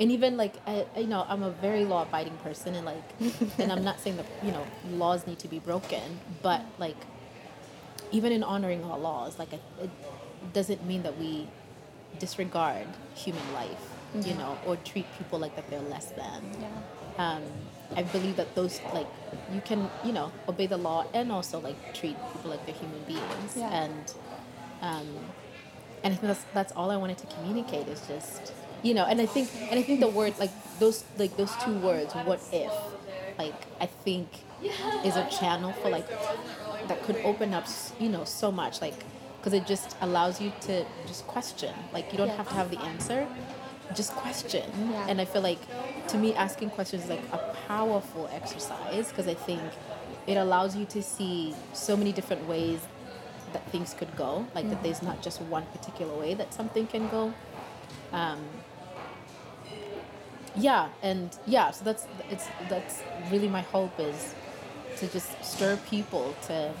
and 0.00 0.12
even 0.12 0.36
like 0.36 0.54
I, 0.66 0.86
I- 0.96 1.00
you 1.00 1.06
know 1.08 1.26
i'm 1.28 1.42
a 1.42 1.50
very 1.50 1.84
law 1.84 2.02
abiding 2.02 2.36
person 2.38 2.74
and 2.76 2.86
like 2.86 3.02
and 3.58 3.72
i'm 3.72 3.82
not 3.84 3.98
saying 4.00 4.16
that 4.16 4.26
you 4.44 4.52
know 4.52 4.64
laws 4.92 5.26
need 5.26 5.40
to 5.40 5.48
be 5.48 5.58
broken 5.58 6.20
but 6.42 6.62
like 6.78 6.96
even 8.12 8.30
in 8.32 8.42
honoring 8.44 8.84
our 8.84 8.98
laws 8.98 9.38
like 9.40 9.52
it, 9.52 9.60
it 9.82 9.90
doesn't 10.52 10.84
mean 10.86 11.02
that 11.02 11.18
we 11.18 11.48
disregard 12.18 12.86
human 13.14 13.52
life 13.52 13.84
you 14.28 14.34
know 14.34 14.56
or 14.66 14.76
treat 14.76 15.06
people 15.18 15.38
like 15.38 15.54
that 15.56 15.68
they're 15.70 15.88
less 15.94 16.06
than 16.22 16.40
Yeah. 16.60 16.68
um, 17.24 17.42
I 17.96 18.02
believe 18.02 18.36
that 18.36 18.54
those 18.54 18.80
like 18.94 19.06
you 19.54 19.60
can 19.60 19.90
you 20.04 20.12
know 20.12 20.32
obey 20.48 20.66
the 20.66 20.78
law 20.78 21.04
and 21.12 21.30
also 21.30 21.60
like 21.60 21.78
treat 21.94 22.16
people 22.32 22.50
like 22.50 22.64
they're 22.66 22.74
human 22.84 23.02
beings 23.04 23.50
Yeah. 23.56 23.82
and 23.82 24.04
um, 24.80 25.08
and 26.02 26.12
I 26.14 26.16
think 26.16 26.28
that's 26.32 26.44
that's 26.54 26.72
all 26.72 26.90
I 26.90 26.96
wanted 26.96 27.18
to 27.18 27.26
communicate 27.26 27.86
is 27.88 28.00
just 28.06 28.52
you 28.82 28.94
know 28.94 29.04
and 29.04 29.20
I 29.20 29.26
think 29.26 29.50
and 29.70 29.78
I 29.78 29.82
think 29.82 30.00
the 30.00 30.08
word 30.20 30.34
like 30.38 30.52
those 30.78 31.04
like 31.18 31.36
those 31.36 31.54
two 31.64 31.74
words 31.88 32.14
what 32.14 32.40
if 32.52 32.72
like 33.38 33.54
I 33.80 33.86
think 33.86 34.28
is 35.04 35.16
a 35.16 35.26
channel 35.38 35.72
for 35.82 35.88
like 35.90 36.08
that 36.88 37.02
could 37.02 37.16
open 37.24 37.52
up 37.54 37.66
you 38.00 38.08
know 38.08 38.24
so 38.24 38.50
much 38.50 38.80
like 38.80 38.98
because 39.38 39.52
it 39.52 39.66
just 39.66 39.96
allows 40.00 40.40
you 40.40 40.52
to 40.62 40.84
just 41.06 41.26
question. 41.26 41.74
Like 41.92 42.12
you 42.12 42.18
don't 42.18 42.30
have 42.30 42.48
to 42.48 42.54
have 42.54 42.70
the 42.70 42.80
answer. 42.80 43.26
Just 43.94 44.12
question. 44.12 44.70
Yeah. 44.90 45.06
and 45.08 45.18
i 45.18 45.24
feel 45.24 45.40
like 45.40 45.58
to 46.08 46.18
me 46.18 46.34
asking 46.34 46.68
questions 46.70 47.04
is 47.04 47.08
like 47.08 47.22
a 47.32 47.38
powerful 47.66 48.28
exercise 48.30 49.08
because 49.08 49.26
i 49.26 49.32
think 49.32 49.62
it 50.26 50.36
allows 50.36 50.76
you 50.76 50.84
to 50.84 51.02
see 51.02 51.54
so 51.72 51.96
many 51.96 52.12
different 52.12 52.46
ways 52.46 52.80
that 53.52 53.66
things 53.70 53.94
could 53.94 54.14
go. 54.16 54.46
Like 54.54 54.68
that 54.68 54.82
there's 54.82 55.02
not 55.02 55.22
just 55.22 55.40
one 55.42 55.64
particular 55.66 56.14
way 56.14 56.34
that 56.34 56.52
something 56.52 56.86
can 56.86 57.08
go. 57.08 57.32
Um, 58.12 58.40
yeah 60.56 60.88
and 61.02 61.36
yeah 61.46 61.70
so 61.70 61.84
that's 61.84 62.06
it's 62.30 62.48
that's 62.68 63.02
really 63.30 63.48
my 63.48 63.60
hope 63.60 63.92
is 64.00 64.34
to 64.96 65.06
just 65.06 65.30
stir 65.44 65.76
people 65.88 66.34
to 66.46 66.72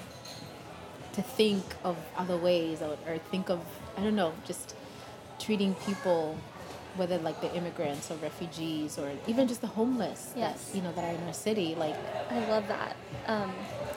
to 1.12 1.22
think 1.22 1.64
of 1.84 1.96
other 2.16 2.36
ways 2.36 2.82
or, 2.82 2.96
or 3.08 3.18
think 3.30 3.48
of 3.50 3.60
i 3.96 4.02
don't 4.02 4.16
know 4.16 4.32
just 4.44 4.74
treating 5.38 5.74
people 5.86 6.36
whether 6.96 7.18
like 7.18 7.40
the 7.40 7.54
immigrants 7.54 8.10
or 8.10 8.14
refugees 8.16 8.98
or 8.98 9.10
even 9.26 9.46
just 9.46 9.60
the 9.60 9.66
homeless 9.68 10.32
Yes. 10.36 10.64
that, 10.70 10.76
you 10.76 10.82
know 10.82 10.92
that 10.92 11.04
are 11.04 11.14
in 11.14 11.22
our 11.26 11.32
city 11.32 11.74
like 11.76 11.94
I 12.30 12.38
love 12.50 12.66
that. 12.68 12.96
Um, 13.26 13.52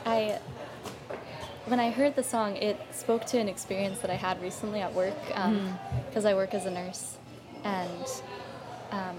I 0.05 0.39
when 1.65 1.79
I 1.79 1.89
heard 1.91 2.15
the 2.15 2.23
song, 2.23 2.55
it 2.57 2.79
spoke 2.91 3.25
to 3.27 3.37
an 3.39 3.47
experience 3.47 3.99
that 3.99 4.09
I 4.09 4.15
had 4.15 4.41
recently 4.41 4.81
at 4.81 4.93
work 4.93 5.15
because 6.07 6.25
I 6.25 6.33
work 6.33 6.53
as 6.53 6.65
a 6.65 6.71
nurse, 6.71 7.17
and 7.63 8.05
um, 8.91 9.15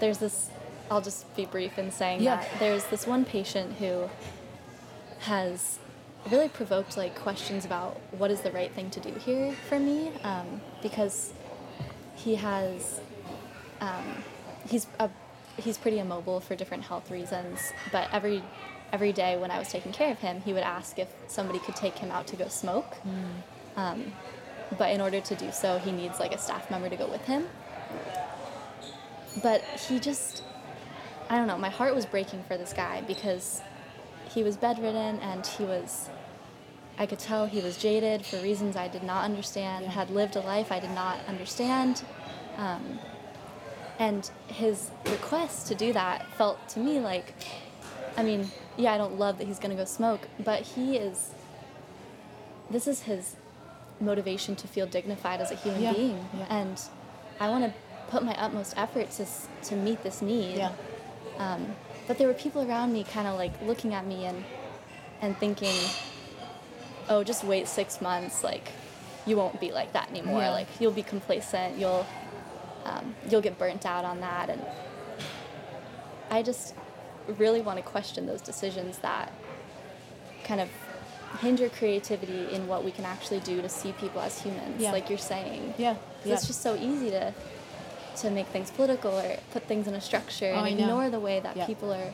there's 0.00 0.18
this. 0.18 0.50
I'll 0.90 1.00
just 1.00 1.34
be 1.36 1.46
brief 1.46 1.78
in 1.78 1.90
saying 1.90 2.22
Yeah. 2.22 2.36
that 2.36 2.48
there's 2.58 2.84
this 2.86 3.06
one 3.06 3.24
patient 3.24 3.74
who 3.74 4.08
has 5.20 5.78
really 6.30 6.48
provoked 6.48 6.96
like 6.96 7.14
questions 7.16 7.64
about 7.64 8.00
what 8.12 8.30
is 8.30 8.40
the 8.40 8.50
right 8.52 8.72
thing 8.72 8.90
to 8.90 9.00
do 9.00 9.12
here 9.14 9.52
for 9.68 9.78
me 9.78 10.10
um, 10.22 10.60
because 10.82 11.32
he 12.14 12.34
has 12.36 13.00
um, 13.80 14.22
he's 14.68 14.86
a, 15.00 15.10
he's 15.58 15.76
pretty 15.76 15.98
immobile 15.98 16.40
for 16.40 16.56
different 16.56 16.82
health 16.84 17.10
reasons 17.10 17.72
but 17.92 18.08
every 18.12 18.42
every 18.92 19.12
day 19.12 19.36
when 19.36 19.50
I 19.50 19.58
was 19.58 19.68
taking 19.68 19.92
care 19.92 20.10
of 20.10 20.18
him 20.18 20.40
he 20.42 20.52
would 20.52 20.62
ask 20.62 20.98
if 20.98 21.08
somebody 21.26 21.58
could 21.58 21.76
take 21.76 21.98
him 21.98 22.10
out 22.10 22.26
to 22.28 22.36
go 22.36 22.48
smoke. 22.48 22.96
Um, 23.76 24.12
but 24.78 24.92
in 24.92 25.00
order 25.00 25.20
to 25.20 25.34
do 25.34 25.52
so 25.52 25.78
he 25.78 25.92
needs 25.92 26.18
like 26.20 26.32
a 26.34 26.38
staff 26.38 26.70
member 26.70 26.88
to 26.88 26.96
go 26.96 27.06
with 27.06 27.24
him. 27.26 27.48
But 29.42 29.62
he 29.88 29.98
just 30.00 30.42
I 31.28 31.36
don't 31.36 31.46
know 31.46 31.58
my 31.58 31.70
heart 31.70 31.94
was 31.94 32.06
breaking 32.06 32.44
for 32.44 32.56
this 32.56 32.72
guy 32.72 33.02
because 33.06 33.60
he 34.34 34.42
was 34.42 34.56
bedridden 34.56 35.18
and 35.20 35.46
he 35.46 35.64
was 35.64 36.08
I 36.98 37.06
could 37.06 37.18
tell 37.18 37.46
he 37.46 37.60
was 37.60 37.76
jaded 37.76 38.24
for 38.24 38.36
reasons 38.36 38.76
I 38.76 38.86
did 38.88 39.02
not 39.02 39.24
understand, 39.24 39.86
had 39.86 40.10
lived 40.10 40.36
a 40.36 40.40
life 40.40 40.70
I 40.70 40.78
did 40.78 40.90
not 40.92 41.18
understand. 41.26 42.04
Um, 42.56 43.00
and 43.98 44.30
his 44.46 44.90
request 45.06 45.66
to 45.68 45.74
do 45.74 45.92
that 45.92 46.24
felt 46.36 46.68
to 46.70 46.78
me 46.78 47.00
like, 47.00 47.34
I 48.16 48.22
mean, 48.22 48.48
yeah, 48.76 48.92
I 48.92 48.98
don't 48.98 49.18
love 49.18 49.38
that 49.38 49.48
he's 49.48 49.58
going 49.58 49.70
to 49.70 49.76
go 49.76 49.84
smoke, 49.84 50.28
but 50.38 50.60
he 50.62 50.96
is, 50.96 51.32
this 52.70 52.86
is 52.86 53.02
his 53.02 53.34
motivation 54.00 54.54
to 54.56 54.68
feel 54.68 54.86
dignified 54.86 55.40
as 55.40 55.50
a 55.50 55.56
human 55.56 55.82
Yeah, 55.82 55.92
being. 55.94 56.28
yeah. 56.38 56.46
And 56.48 56.80
I 57.40 57.48
want 57.48 57.64
to 57.64 57.72
put 58.08 58.22
my 58.22 58.34
utmost 58.40 58.74
effort 58.76 59.10
to, 59.12 59.26
to 59.64 59.74
meet 59.76 60.04
this 60.04 60.22
need. 60.22 60.58
yeah 60.58 60.72
Um, 61.38 61.74
but 62.06 62.18
there 62.18 62.28
were 62.28 62.34
people 62.34 62.68
around 62.68 62.92
me 62.92 63.04
kind 63.04 63.26
of 63.26 63.36
like 63.38 63.52
looking 63.62 63.94
at 63.94 64.06
me 64.06 64.24
and 64.26 64.44
and 65.22 65.36
thinking, 65.38 65.74
oh, 67.08 67.24
just 67.24 67.44
wait 67.44 67.66
six 67.68 68.00
months. 68.00 68.44
Like, 68.44 68.72
you 69.26 69.36
won't 69.36 69.58
be 69.60 69.70
like 69.72 69.92
that 69.94 70.10
anymore. 70.10 70.40
Yeah. 70.42 70.50
Like, 70.50 70.66
you'll 70.80 70.92
be 70.92 71.02
complacent. 71.02 71.78
You'll 71.78 72.06
um, 72.84 73.14
you'll 73.30 73.40
get 73.40 73.58
burnt 73.58 73.86
out 73.86 74.04
on 74.04 74.20
that. 74.20 74.50
And 74.50 74.60
I 76.30 76.42
just 76.42 76.74
really 77.38 77.60
want 77.62 77.78
to 77.78 77.82
question 77.82 78.26
those 78.26 78.42
decisions 78.42 78.98
that 78.98 79.32
kind 80.44 80.60
of 80.60 80.68
hinder 81.40 81.68
creativity 81.70 82.52
in 82.52 82.66
what 82.68 82.84
we 82.84 82.90
can 82.90 83.04
actually 83.04 83.40
do 83.40 83.62
to 83.62 83.68
see 83.68 83.92
people 83.92 84.20
as 84.20 84.40
humans, 84.42 84.80
Yeah. 84.80 84.92
like 84.92 85.08
you're 85.08 85.18
saying. 85.18 85.74
yeah 85.78 85.96
yeah 86.24 86.34
It's 86.34 86.46
just 86.46 86.60
so 86.62 86.76
easy 86.76 87.10
to 87.10 87.32
to 88.16 88.30
make 88.30 88.46
things 88.48 88.70
political 88.70 89.18
or 89.18 89.36
put 89.52 89.64
things 89.64 89.86
in 89.86 89.94
a 89.94 90.00
structure 90.00 90.52
Oh, 90.54 90.64
and 90.64 90.80
ignore 90.80 91.10
the 91.10 91.20
way 91.20 91.40
that 91.40 91.56
Yeah. 91.56 91.66
people 91.66 91.92
are. 91.92 92.12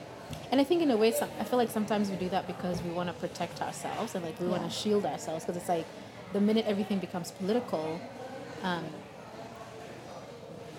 And 0.50 0.60
I 0.60 0.64
think 0.64 0.82
in 0.82 0.90
a 0.90 0.96
way, 0.96 1.12
some, 1.12 1.28
I 1.38 1.44
feel 1.44 1.58
like 1.58 1.70
sometimes 1.70 2.10
we 2.10 2.16
do 2.16 2.28
that 2.30 2.46
because 2.46 2.82
we 2.82 2.90
want 2.90 3.08
to 3.08 3.12
protect 3.14 3.60
ourselves 3.62 4.14
and 4.14 4.24
like 4.24 4.38
we 4.40 4.46
want 4.48 4.64
to 4.64 4.70
shield 4.70 5.04
ourselves 5.06 5.44
because 5.44 5.56
it's 5.56 5.68
like 5.68 5.86
the 6.32 6.40
minute 6.40 6.64
everything 6.66 6.98
becomes 6.98 7.30
political, 7.32 8.00
um, 8.62 8.84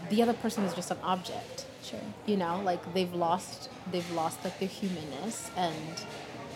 the 0.09 0.21
other 0.21 0.33
person 0.33 0.63
is 0.63 0.73
just 0.73 0.91
an 0.91 0.97
object. 1.03 1.65
Sure. 1.83 1.99
You 2.25 2.37
know, 2.37 2.61
like 2.63 2.93
they've 2.93 3.13
lost, 3.13 3.69
they've 3.91 4.09
lost 4.11 4.43
like 4.43 4.59
their 4.59 4.69
humanness 4.69 5.49
and 5.55 6.03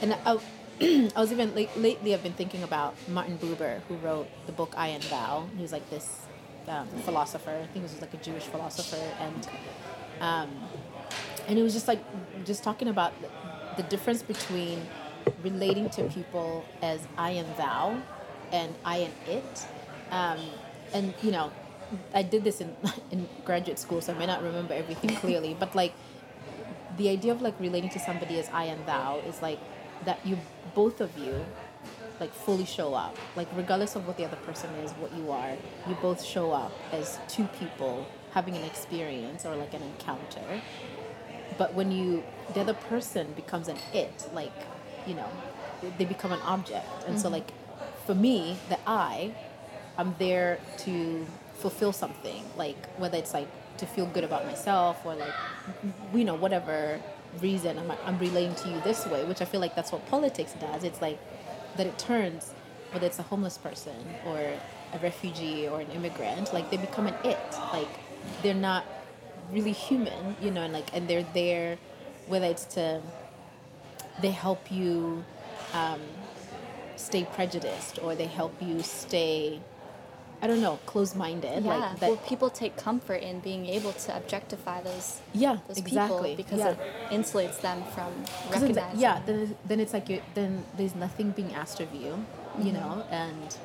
and 0.01 0.13
I, 0.25 0.39
I 1.15 1.19
was 1.19 1.31
even 1.31 1.55
like, 1.55 1.69
lately 1.77 2.13
I've 2.13 2.23
been 2.23 2.33
thinking 2.33 2.63
about 2.63 2.95
Martin 3.07 3.37
Buber 3.37 3.81
who 3.87 3.95
wrote 3.95 4.27
the 4.45 4.51
book 4.51 4.73
I 4.75 4.87
and 4.89 5.03
Thou. 5.03 5.47
He 5.55 5.61
was 5.61 5.71
like 5.71 5.89
this 5.89 6.25
um, 6.67 6.87
philosopher. 7.03 7.51
I 7.51 7.67
think 7.67 7.73
he 7.73 7.81
was 7.81 8.01
like 8.01 8.13
a 8.13 8.17
Jewish 8.17 8.43
philosopher 8.43 9.03
and 9.19 9.47
um, 10.21 10.49
and 11.47 11.59
it 11.59 11.63
was 11.63 11.73
just 11.73 11.87
like 11.87 11.99
just 12.45 12.63
talking 12.63 12.87
about 12.87 13.13
the 13.77 13.83
difference 13.83 14.23
between 14.23 14.81
relating 15.43 15.89
to 15.89 16.03
people 16.09 16.65
as 16.81 17.07
I 17.17 17.31
and 17.31 17.57
thou 17.57 18.01
and 18.51 18.73
I 18.83 18.97
and 18.97 19.13
it. 19.27 19.65
Um, 20.11 20.39
and 20.93 21.13
you 21.21 21.31
know, 21.31 21.51
I 22.13 22.23
did 22.23 22.43
this 22.43 22.61
in 22.61 22.75
in 23.11 23.27
graduate 23.43 23.79
school, 23.79 24.01
so 24.01 24.13
I 24.13 24.17
may 24.17 24.25
not 24.25 24.43
remember 24.43 24.73
everything 24.73 25.09
clearly, 25.21 25.55
but 25.59 25.75
like 25.75 25.93
the 26.97 27.09
idea 27.09 27.31
of 27.31 27.41
like 27.41 27.59
relating 27.59 27.89
to 27.89 27.99
somebody 27.99 28.39
as 28.39 28.49
I 28.49 28.65
and 28.65 28.85
thou 28.85 29.19
is 29.27 29.41
like 29.41 29.59
that 30.05 30.25
you 30.25 30.37
both 30.73 31.01
of 31.01 31.17
you 31.17 31.45
like 32.19 32.33
fully 32.33 32.65
show 32.65 32.93
up. 32.93 33.17
Like 33.35 33.47
regardless 33.55 33.95
of 33.95 34.07
what 34.07 34.17
the 34.17 34.25
other 34.25 34.37
person 34.37 34.69
is 34.75 34.91
what 34.93 35.13
you 35.15 35.31
are 35.31 35.55
you 35.87 35.95
both 36.01 36.23
show 36.23 36.51
up 36.51 36.71
as 36.91 37.19
two 37.27 37.45
people 37.59 38.05
having 38.33 38.55
an 38.55 38.63
experience 38.63 39.45
or 39.45 39.55
like 39.55 39.73
an 39.73 39.81
encounter. 39.81 40.61
But 41.57 41.73
when 41.73 41.91
you 41.91 42.23
the 42.53 42.61
other 42.61 42.73
person 42.73 43.33
becomes 43.35 43.67
an 43.67 43.77
it 43.93 44.29
like 44.33 44.53
you 45.07 45.15
know 45.15 45.29
they 45.97 46.05
become 46.05 46.31
an 46.31 46.41
object. 46.41 46.87
And 47.07 47.19
so 47.19 47.25
mm-hmm. 47.25 47.33
like 47.33 47.51
for 48.05 48.15
me 48.15 48.57
the 48.69 48.77
i 48.87 49.33
i'm 49.97 50.15
there 50.19 50.59
to 50.79 51.25
fulfill 51.55 51.93
something. 51.93 52.43
Like 52.57 52.89
whether 52.97 53.17
it's 53.17 53.33
like 53.33 53.47
to 53.77 53.85
feel 53.85 54.05
good 54.05 54.23
about 54.23 54.45
myself 54.45 55.05
or 55.05 55.15
like 55.15 55.33
you 56.13 56.23
know 56.23 56.35
whatever 56.35 56.99
reason 57.41 57.77
I'm, 57.77 57.91
I'm 58.05 58.17
relating 58.19 58.55
to 58.55 58.69
you 58.69 58.79
this 58.85 59.05
way 59.05 59.25
which 59.25 59.41
i 59.41 59.45
feel 59.45 59.59
like 59.59 59.75
that's 59.75 59.91
what 59.91 60.05
politics 60.07 60.53
does. 60.59 60.83
It's 60.83 61.01
like 61.01 61.19
that 61.77 61.87
it 61.87 61.97
turns 61.97 62.53
whether 62.91 63.05
it's 63.05 63.19
a 63.19 63.23
homeless 63.23 63.57
person 63.57 63.95
or 64.25 64.39
a 64.93 64.99
refugee 64.99 65.67
or 65.67 65.81
an 65.81 65.91
immigrant 65.91 66.53
like 66.53 66.69
they 66.69 66.77
become 66.77 67.07
an 67.07 67.15
it. 67.23 67.37
Like 67.73 67.89
they're 68.41 68.53
not 68.53 68.85
really 69.51 69.71
human 69.71 70.35
you 70.41 70.49
know 70.49 70.61
and 70.61 70.73
like 70.73 70.95
and 70.95 71.07
they're 71.07 71.25
there 71.33 71.77
whether 72.27 72.47
it's 72.47 72.65
to 72.65 72.99
they 74.21 74.31
help 74.31 74.71
you 74.71 75.23
um, 75.73 76.01
stay 76.95 77.25
prejudiced 77.33 77.99
or 78.01 78.15
they 78.15 78.25
help 78.25 78.53
you 78.61 78.81
stay 78.81 79.59
I 80.41 80.47
don't 80.47 80.61
know, 80.61 80.77
closed-minded. 80.85 81.63
Yeah. 81.63 81.75
Like 81.75 81.99
that. 81.99 82.09
well, 82.09 82.17
people 82.17 82.49
take 82.49 82.75
comfort 82.75 83.21
in 83.23 83.39
being 83.39 83.65
able 83.67 83.93
to 83.93 84.15
objectify 84.15 84.81
those 84.81 85.21
yeah, 85.33 85.57
those 85.67 85.77
exactly. 85.77 86.35
people 86.35 86.43
because 86.43 86.59
yeah. 86.59 86.71
it 86.71 87.11
insulates 87.11 87.61
them 87.61 87.83
from 87.95 88.11
then- 88.51 88.61
recognizing. 88.61 88.99
yeah, 88.99 89.21
then 89.25 89.55
then 89.65 89.79
it's 89.79 89.93
like 89.93 90.09
you 90.09 90.21
then 90.33 90.63
there's 90.77 90.95
nothing 90.95 91.31
being 91.31 91.53
asked 91.53 91.79
of 91.79 91.93
you, 91.93 92.01
you 92.59 92.71
Mm-hmm. 92.71 92.73
know, 92.73 93.03
and 93.09 93.57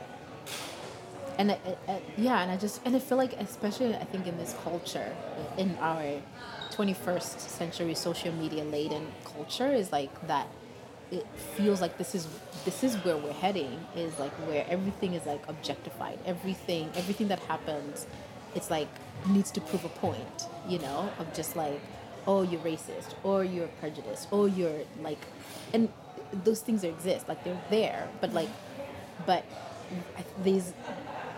and 1.39 1.51
it, 1.53 1.61
it, 1.67 1.79
it- 1.89 2.03
yeah, 2.17 2.41
and 2.43 2.51
I 2.51 2.57
just 2.57 2.81
and 2.85 2.95
I 2.95 2.99
feel 2.99 3.19
like 3.19 3.33
especially 3.41 3.95
I 3.95 4.05
think 4.05 4.27
in 4.27 4.37
this 4.39 4.55
culture, 4.65 5.15
in 5.59 5.77
our 5.81 6.21
21st 6.71 7.39
century 7.41 7.95
social 7.95 8.33
media 8.33 8.65
laden 8.65 9.07
culture, 9.25 9.73
is 9.73 9.93
like 9.93 10.13
that. 10.29 10.47
It 11.11 11.27
feels 11.57 11.81
like 11.81 11.99
this 11.99 12.15
is 12.15 12.29
this 12.65 12.85
is 12.85 12.95
where 13.05 13.17
we're 13.17 13.33
heading. 13.33 13.85
Is 13.97 14.19
like 14.19 14.33
where 14.49 14.65
everything 14.69 15.15
is 15.15 15.27
like 15.27 15.47
objectified. 15.49 16.19
Everything 16.25 16.91
everything 16.95 17.29
that 17.29 17.41
happens, 17.41 18.07
it's 18.55 18.71
like 18.71 18.89
needs 19.29 19.51
to 19.53 19.61
prove 19.61 19.85
a 19.85 19.89
point. 19.89 20.47
You 20.69 20.79
know, 20.79 21.11
of 21.19 21.33
just 21.35 21.57
like 21.57 21.81
oh 22.27 22.43
you're 22.43 22.61
racist 22.61 23.15
or 23.23 23.45
you're 23.45 23.69
prejudiced 23.81 24.29
or 24.31 24.49
you're 24.49 24.81
like 25.03 25.19
and 25.73 25.89
those 26.45 26.61
things 26.61 26.85
exist 26.85 27.29
like 27.29 27.43
they're 27.45 27.61
there 27.71 28.09
but 28.21 28.33
like 28.33 28.49
but 29.27 29.45
these 30.45 30.73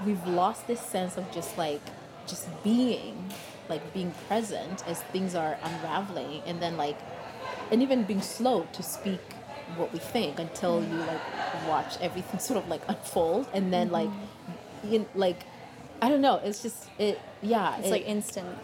we've 0.04 0.26
lost 0.26 0.66
this 0.66 0.80
sense 0.80 1.16
of 1.16 1.30
just 1.32 1.56
like 1.56 1.80
just 2.26 2.48
being 2.62 3.32
like 3.68 3.92
being 3.94 4.12
present 4.28 4.86
as 4.86 5.00
things 5.14 5.34
are 5.34 5.56
unraveling 5.62 6.42
and 6.46 6.60
then 6.60 6.76
like 6.76 6.98
and 7.70 7.82
even 7.82 8.04
being 8.04 8.20
slow 8.20 8.66
to 8.72 8.82
speak 8.82 9.20
what 9.76 9.92
we 9.92 9.98
think 9.98 10.38
until 10.38 10.82
you 10.82 10.96
like 10.96 11.20
watch 11.66 11.98
everything 12.00 12.40
sort 12.48 12.62
of 12.62 12.68
like 12.68 12.82
unfold 12.88 13.46
and 13.52 13.72
then 13.72 13.90
like 13.90 14.08
mm-hmm. 14.08 14.92
you 14.92 15.06
like 15.14 15.44
i 16.00 16.08
don't 16.08 16.20
know 16.20 16.40
it's 16.44 16.62
just 16.62 16.88
it 16.98 17.20
yeah 17.42 17.76
it's 17.78 17.88
it- 17.88 17.90
like 17.90 18.06
instant. 18.06 18.58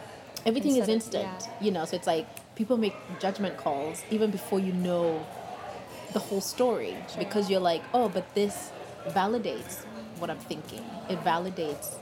everything 0.46 0.76
is 0.76 0.88
instant 0.88 1.24
yeah. 1.24 1.46
you 1.60 1.70
know 1.70 1.84
so 1.84 1.96
it's 1.96 2.06
like 2.06 2.26
people 2.54 2.76
make 2.76 2.94
judgment 3.20 3.56
calls 3.56 4.02
even 4.10 4.30
before 4.30 4.58
you 4.58 4.72
know 4.72 5.24
the 6.12 6.18
whole 6.18 6.40
story 6.40 6.96
because 7.18 7.50
you're 7.50 7.60
like 7.60 7.82
oh 7.94 8.08
but 8.08 8.34
this 8.34 8.70
validates 9.08 9.84
what 10.18 10.30
i'm 10.30 10.38
thinking 10.38 10.84
it 11.08 11.22
validates 11.24 11.94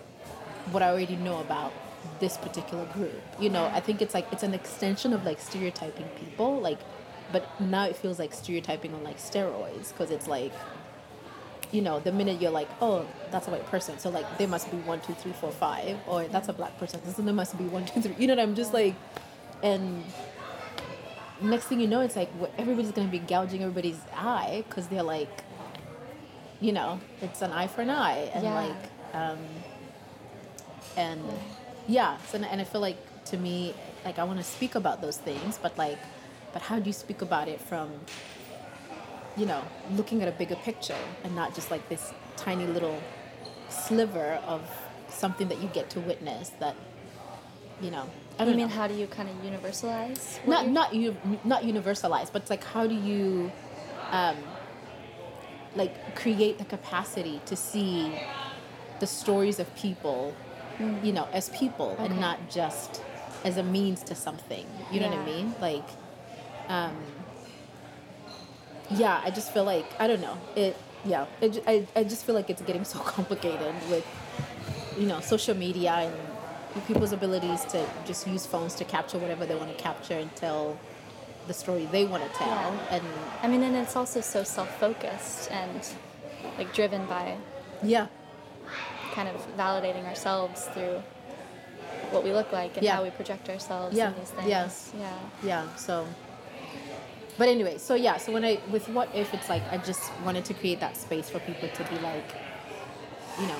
what 0.70 0.82
i 0.82 0.88
already 0.88 1.16
know 1.16 1.40
about 1.40 1.72
this 2.20 2.36
particular 2.36 2.84
group 2.86 3.20
you 3.38 3.50
know 3.50 3.66
i 3.74 3.80
think 3.80 4.00
it's 4.00 4.14
like 4.14 4.26
it's 4.32 4.42
an 4.42 4.54
extension 4.54 5.12
of 5.12 5.24
like 5.24 5.40
stereotyping 5.40 6.06
people 6.18 6.60
like 6.60 6.78
but 7.32 7.60
now 7.60 7.84
it 7.84 7.96
feels 7.96 8.18
like 8.18 8.32
stereotyping 8.32 8.94
on 8.94 9.02
like 9.04 9.18
steroids 9.18 9.88
because 9.92 10.10
it's 10.10 10.26
like 10.28 10.52
you 11.72 11.82
know, 11.82 11.98
the 11.98 12.12
minute 12.12 12.40
you're 12.40 12.52
like, 12.52 12.68
oh, 12.80 13.04
that's 13.32 13.48
a 13.48 13.50
white 13.50 13.66
person, 13.66 13.98
so 13.98 14.08
like 14.08 14.38
they 14.38 14.46
must 14.46 14.70
be 14.70 14.76
one, 14.78 15.00
two, 15.00 15.14
three, 15.14 15.32
four, 15.32 15.50
five, 15.50 15.96
or 16.06 16.24
that's 16.28 16.48
a 16.48 16.52
black 16.52 16.78
person, 16.78 17.00
so 17.12 17.22
there 17.22 17.34
must 17.34 17.58
be 17.58 17.64
one, 17.64 17.84
two, 17.84 18.00
three. 18.00 18.14
You 18.18 18.28
know 18.28 18.34
what 18.36 18.42
I'm 18.42 18.54
just 18.54 18.72
like, 18.72 18.94
and 19.64 20.04
next 21.40 21.64
thing 21.64 21.80
you 21.80 21.88
know, 21.88 22.00
it's 22.02 22.14
like 22.14 22.30
everybody's 22.56 22.92
gonna 22.92 23.08
be 23.08 23.18
gouging 23.18 23.62
everybody's 23.62 23.98
eye 24.14 24.64
because 24.68 24.86
they're 24.86 25.02
like, 25.02 25.42
you 26.60 26.70
know, 26.72 27.00
it's 27.20 27.42
an 27.42 27.50
eye 27.50 27.66
for 27.66 27.82
an 27.82 27.90
eye, 27.90 28.30
and 28.32 28.44
Yeah. 28.44 28.54
like, 28.54 29.14
um, 29.14 29.38
and 30.96 31.20
yeah, 31.88 32.16
so 32.28 32.38
and 32.38 32.60
I 32.60 32.64
feel 32.64 32.80
like 32.80 32.96
to 33.26 33.36
me, 33.36 33.74
like 34.04 34.20
I 34.20 34.24
want 34.24 34.38
to 34.38 34.44
speak 34.44 34.76
about 34.76 35.00
those 35.02 35.16
things, 35.16 35.58
but 35.60 35.76
like, 35.76 35.98
but 36.56 36.62
how 36.62 36.78
do 36.78 36.86
you 36.86 36.92
speak 36.94 37.20
about 37.20 37.48
it 37.48 37.60
from 37.60 37.90
you 39.36 39.44
know, 39.44 39.62
looking 39.90 40.22
at 40.22 40.28
a 40.28 40.32
bigger 40.32 40.56
picture 40.56 40.96
and 41.22 41.36
not 41.36 41.54
just 41.54 41.70
like 41.70 41.86
this 41.90 42.14
tiny 42.38 42.66
little 42.66 42.98
sliver 43.68 44.40
of 44.46 44.62
something 45.10 45.48
that 45.48 45.60
you 45.60 45.68
get 45.68 45.90
to 45.90 46.00
witness 46.00 46.48
that, 46.58 46.74
you 47.82 47.90
know, 47.90 48.08
I 48.38 48.46
don't 48.46 48.56
mean 48.56 48.68
know. 48.68 48.74
how 48.74 48.86
do 48.86 48.94
you 48.94 49.06
kind 49.06 49.28
of 49.28 49.36
universalize? 49.44 50.38
not 50.46 50.68
not 50.68 50.94
you 50.94 51.14
not 51.44 51.64
universalized, 51.64 52.32
but 52.32 52.40
it's 52.40 52.50
like 52.50 52.64
how 52.64 52.86
do 52.86 52.94
you, 52.94 53.52
um, 54.10 54.38
like 55.74 55.92
create 56.14 56.56
the 56.56 56.64
capacity 56.64 57.38
to 57.44 57.54
see 57.54 58.10
the 59.00 59.06
stories 59.06 59.58
of 59.58 59.66
people, 59.76 60.34
you 61.02 61.12
know, 61.12 61.28
as 61.34 61.50
people 61.50 61.98
Okay. 62.00 62.06
and 62.06 62.18
not 62.18 62.48
just 62.48 63.02
as 63.44 63.56
a 63.58 63.62
means 63.62 64.02
to 64.02 64.14
something. 64.14 64.66
You 64.90 65.00
know 65.00 65.08
what 65.08 65.18
I 65.20 65.24
mean? 65.24 65.54
Like, 65.60 65.84
um, 66.68 66.96
yeah, 68.90 69.20
I 69.24 69.30
just 69.30 69.52
feel 69.52 69.64
like 69.64 69.86
I 69.98 70.06
don't 70.06 70.20
know 70.20 70.36
it. 70.54 70.76
Yeah, 71.04 71.26
it, 71.40 71.62
I 71.66 71.86
I 71.94 72.04
just 72.04 72.24
feel 72.24 72.34
like 72.34 72.50
it's 72.50 72.62
getting 72.62 72.84
so 72.84 72.98
complicated 73.16 73.74
with, 73.90 74.04
you 74.98 75.06
know, 75.06 75.20
social 75.20 75.54
media 75.56 75.92
and 75.92 76.86
people's 76.86 77.12
abilities 77.12 77.64
to 77.66 77.86
just 78.06 78.26
use 78.26 78.44
phones 78.46 78.74
to 78.76 78.84
capture 78.84 79.18
whatever 79.18 79.46
they 79.46 79.54
want 79.54 79.70
to 79.76 79.82
capture 79.82 80.14
and 80.14 80.34
tell 80.36 80.78
the 81.46 81.54
story 81.54 81.86
they 81.92 82.04
want 82.04 82.22
to 82.24 82.28
tell. 82.38 82.48
Yeah. 82.48 82.96
And 82.96 83.02
I 83.42 83.48
mean, 83.48 83.62
and 83.62 83.76
it's 83.76 83.96
also 83.96 84.20
so 84.20 84.42
self-focused 84.44 85.50
and 85.50 85.80
like 86.58 86.72
driven 86.74 87.06
by 87.06 87.36
yeah, 87.82 88.06
kind 89.12 89.28
of 89.28 89.36
validating 89.56 90.04
ourselves 90.06 90.64
through 90.74 91.02
what 92.10 92.24
we 92.24 92.32
look 92.32 92.52
like 92.52 92.76
and 92.76 92.84
Yeah. 92.84 92.96
how 92.96 93.02
we 93.04 93.10
project 93.10 93.48
ourselves 93.48 93.96
Yeah, 93.96 94.08
in 94.12 94.18
these 94.18 94.30
things. 94.30 94.48
yes. 94.48 94.92
Yeah. 94.98 95.18
yeah. 95.42 95.76
So. 95.76 96.06
But 97.38 97.48
anyway, 97.48 97.78
so 97.78 97.94
yeah, 97.94 98.16
so 98.16 98.32
when 98.32 98.44
I 98.44 98.58
with 98.70 98.88
what 98.88 99.14
if 99.14 99.34
it's 99.34 99.48
like 99.48 99.62
I 99.70 99.76
just 99.78 100.10
wanted 100.24 100.44
to 100.46 100.54
create 100.54 100.80
that 100.80 100.96
space 100.96 101.28
for 101.28 101.38
people 101.40 101.68
to 101.68 101.84
be 101.84 101.98
like, 101.98 102.34
you 103.40 103.46
know, 103.46 103.58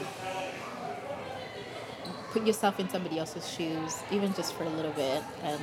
put 2.32 2.46
yourself 2.46 2.80
in 2.80 2.88
somebody 2.88 3.18
else's 3.18 3.48
shoes, 3.50 3.98
even 4.10 4.32
just 4.34 4.54
for 4.54 4.64
a 4.64 4.70
little 4.70 4.92
bit, 4.92 5.22
and 5.42 5.60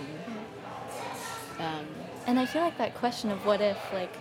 um, 1.59 1.88
And 2.26 2.39
I 2.39 2.45
feel 2.45 2.61
like 2.61 2.78
that 2.78 2.95
question 2.95 3.32
of 3.32 3.45
what 3.45 3.61
if, 3.61 3.78
like, 3.93 4.16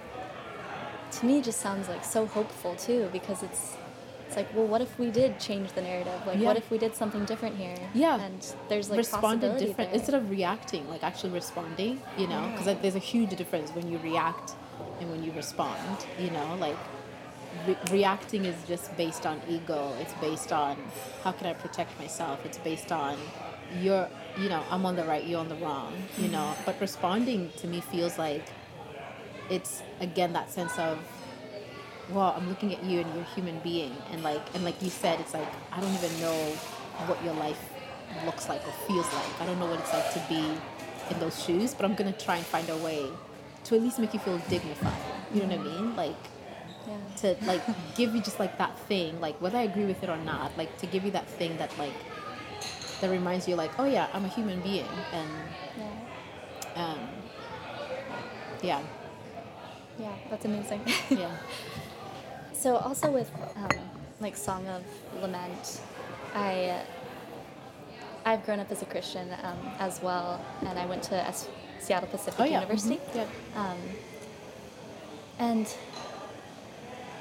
to 1.13 1.27
me 1.27 1.41
just 1.41 1.61
sounds 1.61 1.89
like 1.89 2.05
so 2.05 2.27
hopeful 2.27 2.75
too, 2.75 3.09
because 3.13 3.43
it's 3.43 3.77
it's 4.33 4.37
like, 4.39 4.55
well, 4.57 4.67
what 4.67 4.81
if 4.81 4.99
we 4.99 5.11
did 5.11 5.39
change 5.39 5.73
the 5.73 5.83
narrative? 5.83 6.21
Like, 6.27 6.39
Yeah. 6.39 6.47
what 6.47 6.57
if 6.57 6.71
we 6.71 6.79
did 6.79 6.95
something 6.97 7.25
different 7.27 7.57
here? 7.57 7.77
Yeah. 7.93 8.19
And 8.21 8.55
there's 8.69 8.89
like 8.89 8.97
responded 8.99 9.59
different 9.59 9.91
there. 9.91 9.99
instead 10.01 10.15
of 10.15 10.31
reacting, 10.31 10.89
like 10.89 11.03
actually 11.03 11.33
responding. 11.33 12.01
You 12.17 12.29
know, 12.29 12.49
because 12.51 12.67
like, 12.67 12.81
there's 12.83 12.95
a 12.97 13.07
huge 13.13 13.37
difference 13.37 13.71
when 13.73 13.91
you 13.91 13.99
react 13.99 14.53
and 15.01 15.11
when 15.11 15.23
you 15.23 15.33
respond. 15.33 16.07
You 16.19 16.31
know, 16.31 16.57
like 16.59 16.77
re- 17.67 17.77
reacting 17.91 18.47
is 18.47 18.57
just 18.67 18.97
based 18.97 19.27
on 19.27 19.41
ego. 19.49 19.93
It's 20.01 20.15
based 20.15 20.53
on 20.53 20.77
how 21.23 21.33
can 21.33 21.47
I 21.47 21.53
protect 21.53 21.99
myself. 21.99 22.41
It's 22.47 22.59
based 22.59 22.91
on 22.91 23.19
you're, 23.81 24.09
you 24.39 24.49
know, 24.49 24.63
I'm 24.71 24.87
on 24.87 24.97
the 24.97 25.05
right, 25.05 25.25
you're 25.27 25.41
on 25.41 25.49
the 25.49 25.57
wrong. 25.57 25.93
You 26.17 26.29
know, 26.29 26.55
but 26.67 26.81
responding 26.81 27.51
to 27.59 27.67
me 27.67 27.81
feels 27.83 28.19
like 28.19 28.47
it's 29.51 29.83
again 30.01 30.33
that 30.33 30.51
sense 30.51 30.79
of 30.79 30.99
well 32.11 32.35
i'm 32.37 32.49
looking 32.49 32.73
at 32.75 32.83
you 32.85 33.01
and 33.01 33.15
you're 33.15 33.23
a 33.23 33.35
human 33.35 33.59
being 33.61 33.95
and 34.11 34.23
like 34.23 34.43
and 34.55 34.65
like 34.65 34.81
you 34.83 34.91
said 34.91 35.21
it's 35.21 35.35
like 35.35 35.49
i 35.73 35.81
don't 35.81 35.93
even 35.95 36.21
know 36.21 36.35
what 37.07 37.23
your 37.25 37.35
life 37.35 37.61
looks 38.27 38.49
like 38.49 38.61
or 38.67 38.73
feels 38.87 39.07
like 39.15 39.41
i 39.41 39.47
don't 39.47 39.59
know 39.59 39.67
what 39.67 39.79
it's 39.79 39.93
like 39.93 40.13
to 40.13 40.23
be 40.29 40.45
in 41.11 41.21
those 41.21 41.43
shoes 41.43 41.75
but 41.75 41.85
i'm 41.85 41.95
gonna 41.95 42.13
try 42.13 42.37
and 42.37 42.47
find 42.47 42.69
a 42.69 42.77
way 42.79 43.07
to 43.65 43.75
at 43.77 43.83
least 43.83 43.99
make 43.99 44.13
you 44.13 44.21
feel 44.21 44.39
dignified 44.49 44.93
you 45.33 45.43
know 45.43 45.57
what 45.57 45.67
i 45.67 45.71
mean 45.71 45.97
like 45.97 46.17
yeah. 46.89 46.97
to 47.17 47.37
like 47.47 47.63
give 47.97 48.15
you 48.15 48.21
just 48.21 48.39
like 48.41 48.59
that 48.59 48.77
thing 48.81 49.21
like 49.21 49.41
whether 49.41 49.59
i 49.59 49.63
agree 49.63 49.85
with 49.85 50.03
it 50.03 50.11
or 50.11 50.17
not 50.19 50.57
like 50.59 50.77
to 50.79 50.87
give 50.87 51.05
you 51.05 51.11
that 51.11 51.27
thing 51.29 51.57
that 51.59 51.77
like 51.79 51.95
that 53.01 53.11
reminds 53.11 53.49
you 53.49 53.57
like 53.57 53.71
oh 53.79 53.85
yeah 53.85 54.09
i'm 54.13 54.25
a 54.25 54.29
human 54.29 54.61
being 54.61 54.87
and 55.13 55.31
yeah. 55.79 56.85
um 56.85 56.99
yeah 58.63 58.81
Yeah, 59.99 60.15
that's 60.31 60.45
amazing. 60.45 60.81
yeah 61.11 61.31
So 62.63 62.77
also 62.77 63.11
with 63.11 63.29
um, 63.57 63.71
like 64.21 64.37
Song 64.37 64.65
of 64.69 64.85
Lament, 65.21 65.81
I 66.33 66.67
uh, 66.67 66.85
I've 68.25 68.47
grown 68.47 68.61
up 68.61 68.71
as 68.71 68.83
a 68.83 68.85
Christian 68.85 69.31
um, 69.43 69.59
as 69.81 70.01
well, 70.01 70.41
and 70.65 70.79
I 70.79 70.87
went 70.87 71.03
to 71.11 71.17
S- 71.17 71.49
Seattle 71.81 72.09
Pacific 72.09 72.39
oh 72.39 72.45
yeah. 72.45 72.61
University, 72.61 72.99
mhm, 72.99 73.17
yeah. 73.17 73.27
Um, 73.57 73.79
and 75.41 75.77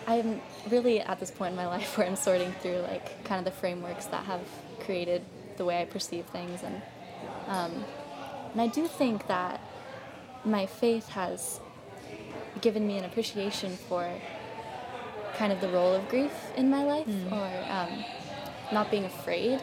I'm 0.06 0.42
really 0.70 1.00
at 1.00 1.20
this 1.20 1.32
point 1.32 1.54
in 1.54 1.58
my 1.58 1.66
life 1.66 1.98
where 1.98 2.06
I'm 2.06 2.16
sorting 2.16 2.52
through 2.62 2.78
like 2.82 3.24
kind 3.24 3.39
of 3.39 3.46
the 3.52 3.60
frameworks 3.60 4.06
that 4.06 4.26
have 4.26 4.42
created 4.82 5.24
the 5.58 5.66
way 5.66 5.82
I 5.82 5.86
perceive 5.86 6.26
things, 6.26 6.62
and 6.62 6.84
um, 7.48 7.84
and 8.52 8.62
I 8.62 8.68
do 8.68 8.88
think 8.88 9.26
that 9.26 9.60
my 10.46 10.68
faith 10.68 11.10
has 11.10 11.60
given 12.62 12.86
me 12.86 13.00
an 13.00 13.06
appreciation 13.06 13.76
for 13.89 14.08
kind 15.42 15.52
of 15.56 15.60
the 15.66 15.72
role 15.78 15.94
of 16.00 16.04
grief 16.14 16.36
in 16.62 16.66
my 16.76 16.84
life 16.94 17.08
Mm. 17.08 17.32
or 17.38 17.50
um, 17.78 17.92
not 18.78 18.86
being 18.94 19.06
afraid 19.14 19.60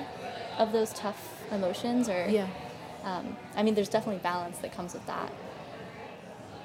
of 0.63 0.67
those 0.77 0.91
tough 1.05 1.21
emotions 1.59 2.05
or 2.15 2.21
yeah 2.39 2.49
um, 3.09 3.25
i 3.59 3.61
mean 3.65 3.75
there's 3.77 3.93
definitely 3.97 4.23
balance 4.33 4.57
that 4.63 4.71
comes 4.79 4.93
with 4.97 5.07
that 5.15 5.31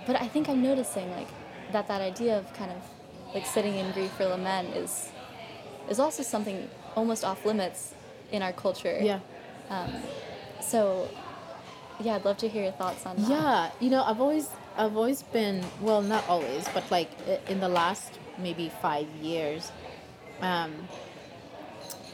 but 0.07 0.15
i 0.25 0.27
think 0.33 0.43
i'm 0.51 0.61
noticing 0.71 1.07
like 1.19 1.29
that 1.75 1.85
that 1.91 2.01
idea 2.11 2.33
of 2.41 2.45
kind 2.59 2.71
of 2.77 2.81
like 3.35 3.45
sitting 3.55 3.75
in 3.81 3.85
grief 3.97 4.13
or 4.19 4.25
lament 4.35 4.67
is 4.83 4.93
is 5.91 5.99
also 6.05 6.21
something 6.33 6.57
almost 6.99 7.23
off 7.29 7.39
limits 7.51 7.79
in 8.31 8.41
our 8.45 8.53
culture. 8.65 8.97
Yeah. 9.11 9.19
So, 10.71 11.09
yeah, 12.05 12.15
I'd 12.15 12.25
love 12.25 12.37
to 12.37 12.47
hear 12.47 12.63
your 12.63 12.71
thoughts 12.81 13.05
on 13.05 13.17
that. 13.17 13.29
Yeah, 13.29 13.71
you 13.79 13.89
know, 13.89 14.03
I've 14.03 14.21
always 14.21 14.47
I've 14.77 14.95
always 14.95 15.21
been 15.23 15.57
well, 15.81 16.01
not 16.01 16.23
always, 16.33 16.63
but 16.73 16.83
like 16.97 17.09
in 17.49 17.59
the 17.59 17.69
last 17.81 18.11
maybe 18.37 18.71
five 18.81 19.07
years, 19.21 19.71
um, 20.41 20.87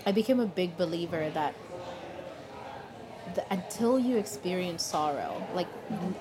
I 0.05 0.11
became 0.11 0.39
a 0.39 0.45
big 0.45 0.77
believer 0.77 1.29
that 1.31 1.55
the, 3.35 3.53
until 3.53 3.99
you 3.99 4.17
experience 4.17 4.83
sorrow, 4.83 5.45
like 5.53 5.67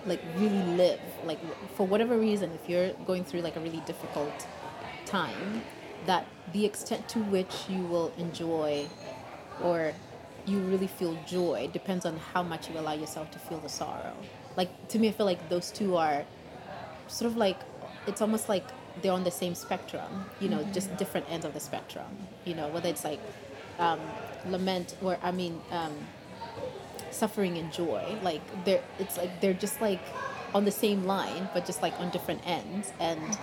like 0.07 0.21
really 0.37 0.63
live, 0.77 1.01
like 1.25 1.39
for 1.75 1.87
whatever 1.87 2.19
reason, 2.19 2.51
if 2.53 2.69
you're 2.69 2.93
going 3.07 3.25
through 3.25 3.41
like 3.41 3.57
a 3.57 3.61
really 3.61 3.83
difficult 3.87 4.47
time, 5.07 5.63
that 6.07 6.27
the 6.53 6.65
extent 6.65 7.09
to 7.09 7.19
which 7.21 7.55
you 7.69 7.83
will 7.85 8.13
enjoy 8.19 8.87
or 9.63 9.93
you 10.47 10.61
really 10.61 10.87
feel 10.87 11.17
joy 11.27 11.69
depends 11.73 12.07
on 12.07 12.17
how 12.17 12.43
much 12.43 12.71
you 12.71 12.79
allow 12.79 12.95
yourself 12.95 13.31
to 13.31 13.39
feel 13.39 13.59
the 13.59 13.69
sorrow. 13.69 14.15
Like 14.57 14.89
to 14.89 14.99
me, 14.99 15.09
I 15.09 15.13
feel 15.13 15.27
like 15.27 15.49
those 15.49 15.71
two 15.71 15.97
are 15.97 16.25
sort 17.07 17.31
of 17.31 17.37
like 17.37 17.59
it's 18.07 18.21
almost 18.21 18.49
like 18.49 18.65
they're 19.03 19.13
on 19.13 19.25
the 19.25 19.31
same 19.31 19.55
spectrum. 19.55 20.27
You 20.41 20.49
know, 20.49 20.63
just 20.73 20.97
different 20.97 21.31
ends 21.31 21.45
of 21.45 21.55
the 21.55 21.61
spectrum. 21.61 22.07
You 22.45 22.55
know, 22.55 22.69
whether 22.69 22.89
it's 22.89 23.05
like 23.05 23.21
um, 23.79 24.01
lament 24.47 24.97
or 25.03 25.19
I 25.23 25.31
mean 25.31 25.61
um, 25.71 25.95
suffering 27.11 27.59
and 27.59 27.73
joy. 27.73 28.17
Like 28.23 28.43
they're 28.65 28.83
it's 28.99 29.17
like 29.17 29.41
they're 29.41 29.55
just 29.55 29.81
like 29.81 30.01
on 30.55 30.65
the 30.65 30.71
same 30.71 31.05
line, 31.05 31.49
but 31.55 31.67
just 31.67 31.83
like 31.83 31.99
on 32.01 32.11
different 32.11 32.47
ends. 32.47 32.93
And 33.01 33.39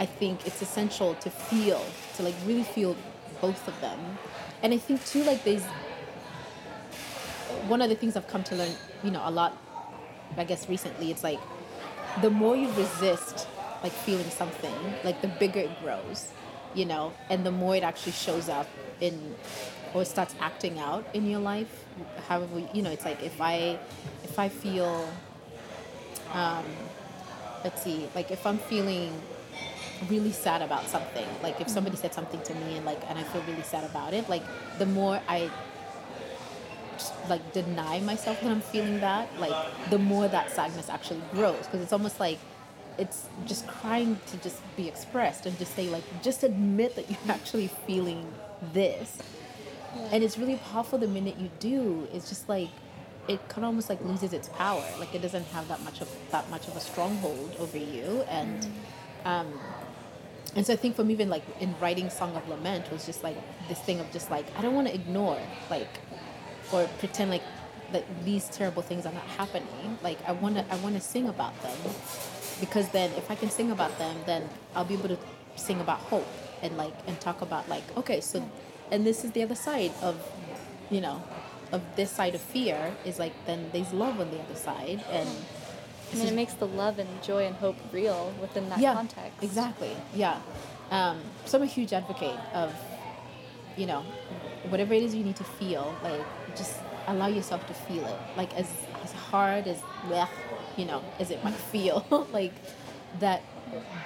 I 0.00 0.06
think 0.06 0.46
it's 0.46 0.62
essential 0.62 1.14
to 1.16 1.30
feel 1.30 1.84
to 2.16 2.22
like 2.22 2.34
really 2.46 2.64
feel 2.64 2.96
both 3.40 3.66
of 3.68 3.80
them. 3.80 3.98
And 4.62 4.72
I 4.72 4.78
think 4.78 5.04
too 5.04 5.24
like 5.24 5.44
there's 5.44 5.64
one 7.68 7.82
of 7.82 7.88
the 7.88 7.96
things 7.96 8.16
I've 8.16 8.28
come 8.28 8.42
to 8.44 8.54
learn, 8.54 8.72
you 9.02 9.10
know, 9.10 9.22
a 9.24 9.30
lot, 9.30 9.56
I 10.36 10.44
guess 10.44 10.68
recently, 10.68 11.10
it's 11.10 11.22
like 11.22 11.40
the 12.20 12.30
more 12.30 12.56
you 12.56 12.68
resist 12.72 13.46
like 13.82 13.92
feeling 13.92 14.28
something, 14.30 14.74
like 15.04 15.20
the 15.22 15.28
bigger 15.28 15.60
it 15.60 15.80
grows, 15.82 16.28
you 16.74 16.84
know, 16.84 17.12
and 17.30 17.44
the 17.44 17.50
more 17.50 17.76
it 17.76 17.82
actually 17.82 18.12
shows 18.12 18.48
up 18.48 18.68
in 19.00 19.34
or 19.94 20.04
starts 20.04 20.34
acting 20.40 20.78
out 20.78 21.04
in 21.12 21.28
your 21.28 21.40
life. 21.40 21.84
However, 22.28 22.62
you 22.72 22.82
know, 22.82 22.90
it's 22.90 23.04
like 23.04 23.22
if 23.22 23.40
I 23.40 23.78
if 24.24 24.38
I 24.38 24.48
feel 24.48 25.08
um 26.32 26.64
let's 27.64 27.82
see, 27.82 28.08
like 28.14 28.30
if 28.30 28.46
I'm 28.46 28.58
feeling 28.58 29.12
really 30.08 30.32
sad 30.32 30.62
about 30.62 30.86
something, 30.88 31.26
like 31.42 31.60
if 31.60 31.68
somebody 31.68 31.96
said 31.96 32.14
something 32.14 32.40
to 32.42 32.54
me 32.54 32.76
and 32.76 32.86
like 32.86 33.00
and 33.08 33.18
I 33.18 33.22
feel 33.24 33.42
really 33.42 33.62
sad 33.62 33.84
about 33.84 34.14
it, 34.14 34.28
like 34.28 34.42
the 34.78 34.86
more 34.86 35.20
I 35.28 35.50
like 37.28 37.52
deny 37.52 38.00
myself 38.00 38.40
that 38.40 38.50
I'm 38.50 38.60
feeling 38.60 39.00
that, 39.00 39.28
like 39.38 39.54
the 39.90 39.98
more 39.98 40.28
that 40.28 40.50
sadness 40.50 40.88
actually 40.88 41.22
grows 41.32 41.66
because 41.66 41.80
it's 41.80 41.92
almost 41.92 42.20
like 42.20 42.38
it's 42.98 43.26
just 43.46 43.66
crying 43.66 44.18
to 44.26 44.36
just 44.38 44.60
be 44.76 44.88
expressed 44.88 45.46
and 45.46 45.58
just 45.58 45.74
say 45.74 45.88
like 45.88 46.04
just 46.22 46.42
admit 46.42 46.94
that 46.96 47.10
you're 47.10 47.18
actually 47.28 47.68
feeling 47.86 48.26
this. 48.72 49.18
And 50.10 50.24
it's 50.24 50.38
really 50.38 50.56
powerful 50.56 50.98
the 50.98 51.08
minute 51.08 51.36
you 51.38 51.50
do. 51.58 52.08
It's 52.12 52.28
just 52.28 52.48
like 52.48 52.70
it 53.28 53.38
kind 53.48 53.58
of 53.58 53.64
almost 53.64 53.88
like 53.88 54.00
loses 54.02 54.32
its 54.32 54.48
power. 54.48 54.84
Like 54.98 55.14
it 55.14 55.22
doesn't 55.22 55.44
have 55.48 55.68
that 55.68 55.82
much 55.82 56.00
of 56.00 56.10
that 56.30 56.48
much 56.50 56.68
of 56.68 56.76
a 56.76 56.80
stronghold 56.80 57.56
over 57.58 57.78
you 57.78 58.24
and 58.28 58.66
um 59.24 59.60
and 60.54 60.66
so 60.66 60.72
I 60.72 60.76
think 60.76 60.96
for 60.96 61.04
me 61.04 61.14
even 61.14 61.30
like 61.30 61.44
in 61.60 61.74
writing 61.80 62.10
Song 62.10 62.36
of 62.36 62.46
Lament 62.48 62.90
was 62.90 63.06
just 63.06 63.22
like 63.22 63.36
this 63.68 63.78
thing 63.80 64.00
of 64.00 64.10
just 64.12 64.30
like 64.30 64.46
I 64.58 64.62
don't 64.62 64.74
want 64.74 64.88
to 64.88 64.94
ignore 64.94 65.40
like 65.70 65.88
or 66.72 66.88
pretend 66.98 67.30
like 67.30 67.42
that 67.92 68.04
these 68.24 68.48
terrible 68.48 68.82
things 68.82 69.06
are 69.06 69.12
not 69.12 69.24
happening. 69.24 69.98
Like 70.02 70.18
I 70.26 70.32
want 70.32 70.56
to 70.56 70.64
I 70.72 70.76
want 70.76 70.94
to 70.96 71.00
sing 71.00 71.28
about 71.28 71.60
them 71.62 71.76
because 72.62 72.88
then 72.90 73.10
if 73.16 73.28
I 73.28 73.34
can 73.34 73.50
sing 73.50 73.72
about 73.72 73.98
them, 73.98 74.16
then 74.24 74.48
I'll 74.76 74.84
be 74.84 74.94
able 74.94 75.08
to 75.08 75.18
sing 75.56 75.80
about 75.80 75.98
hope 75.98 76.28
and 76.62 76.76
like 76.76 76.94
and 77.08 77.20
talk 77.20 77.42
about 77.42 77.68
like 77.68 77.82
okay, 77.96 78.20
so 78.20 78.48
and 78.92 79.04
this 79.04 79.24
is 79.24 79.32
the 79.32 79.42
other 79.42 79.56
side 79.56 79.92
of 80.00 80.16
you 80.88 81.00
know 81.00 81.20
of 81.72 81.82
this 81.96 82.10
side 82.10 82.36
of 82.36 82.40
fear 82.40 82.94
is 83.04 83.18
like 83.18 83.32
then 83.46 83.68
there's 83.72 83.92
love 83.92 84.20
on 84.20 84.30
the 84.30 84.38
other 84.38 84.54
side 84.54 85.04
and 85.10 85.28
I 86.12 86.16
mean, 86.16 86.28
it 86.28 86.34
makes 86.34 86.54
the 86.54 86.66
love 86.66 86.98
and 86.98 87.08
joy 87.22 87.46
and 87.46 87.56
hope 87.56 87.76
real 87.90 88.32
within 88.40 88.68
that 88.68 88.78
yeah, 88.78 88.92
context. 88.92 89.42
Exactly. 89.42 89.96
Yeah. 90.14 90.38
Um, 90.90 91.20
so 91.46 91.56
I'm 91.56 91.64
a 91.64 91.66
huge 91.66 91.94
advocate 91.94 92.38
of, 92.52 92.74
you 93.78 93.86
know, 93.86 94.02
whatever 94.68 94.92
it 94.92 95.02
is 95.02 95.14
you 95.14 95.24
need 95.24 95.36
to 95.36 95.44
feel, 95.44 95.96
like 96.04 96.20
just 96.54 96.78
allow 97.06 97.28
yourself 97.28 97.66
to 97.66 97.72
feel 97.72 98.04
it. 98.06 98.18
Like 98.36 98.54
as 98.58 98.68
as 99.02 99.12
hard 99.12 99.66
as 99.66 99.80
blech, 100.06 100.28
you 100.76 100.84
know, 100.84 101.02
as 101.18 101.30
it 101.30 101.42
might 101.44 101.54
feel, 101.54 102.26
like 102.32 102.54
that 103.20 103.42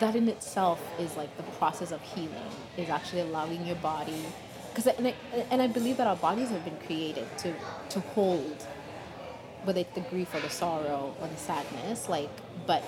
that 0.00 0.14
in 0.14 0.28
itself 0.28 0.80
is 0.98 1.16
like 1.16 1.36
the 1.36 1.42
process 1.58 1.92
of 1.92 2.02
healing. 2.02 2.50
Is 2.76 2.88
actually 2.90 3.22
allowing 3.22 3.66
your 3.66 3.76
body, 3.76 4.24
because 4.68 4.86
and 4.86 5.08
I, 5.08 5.14
and 5.50 5.62
I 5.62 5.66
believe 5.66 5.96
that 5.96 6.06
our 6.06 6.16
bodies 6.16 6.50
have 6.50 6.64
been 6.64 6.78
created 6.86 7.26
to 7.38 7.54
to 7.90 8.00
hold 8.00 8.66
whether 9.66 9.80
it's 9.80 9.94
the 9.94 10.00
grief 10.00 10.32
or 10.32 10.40
the 10.40 10.48
sorrow 10.48 11.14
or 11.20 11.26
the 11.26 11.36
sadness 11.36 12.08
like 12.08 12.30
but 12.66 12.84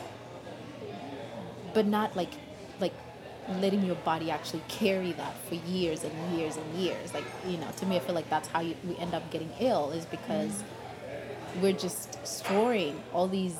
but 1.75 1.87
not 1.87 2.17
like 2.17 2.31
like 2.81 2.93
letting 3.61 3.85
your 3.85 3.97
body 3.97 4.31
actually 4.31 4.63
carry 4.69 5.13
that 5.13 5.37
for 5.49 5.57
years 5.57 6.05
and 6.05 6.39
years 6.39 6.57
and 6.57 6.75
years 6.75 7.13
like 7.13 7.25
you 7.47 7.57
know 7.59 7.67
to 7.77 7.85
me 7.87 7.97
i 7.97 7.99
feel 7.99 8.15
like 8.15 8.29
that's 8.31 8.49
how 8.49 8.61
you, 8.61 8.77
we 8.87 8.97
end 8.99 9.13
up 9.15 9.29
getting 9.31 9.51
ill 9.59 9.91
is 9.91 10.07
because 10.07 10.51
mm. 10.51 10.65
We're 11.61 11.73
just 11.73 12.25
storing 12.27 13.01
all 13.13 13.27
these 13.29 13.57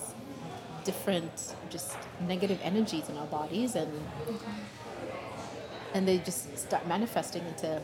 different 0.85 1.55
just 1.71 1.97
negative 2.27 2.59
energies 2.63 3.09
in 3.09 3.17
our 3.17 3.27
bodies 3.27 3.75
and 3.75 3.93
and 5.95 6.07
they 6.07 6.19
just 6.19 6.57
start 6.59 6.87
manifesting 6.87 7.45
into 7.47 7.81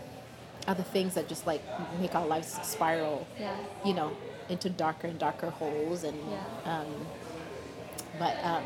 other 0.67 0.83
things 0.83 1.15
that 1.15 1.29
just 1.29 1.47
like 1.47 1.63
make 2.01 2.15
our 2.15 2.27
lives 2.27 2.59
spiral 2.63 3.27
Yeah. 3.39 3.57
you 3.85 3.95
know 3.95 4.13
into 4.49 4.69
darker 4.71 5.07
and 5.07 5.19
darker 5.19 5.51
holes 5.51 6.05
and 6.05 6.17
Yeah. 6.31 6.79
um, 6.81 6.87
but 8.19 8.37
um, 8.45 8.65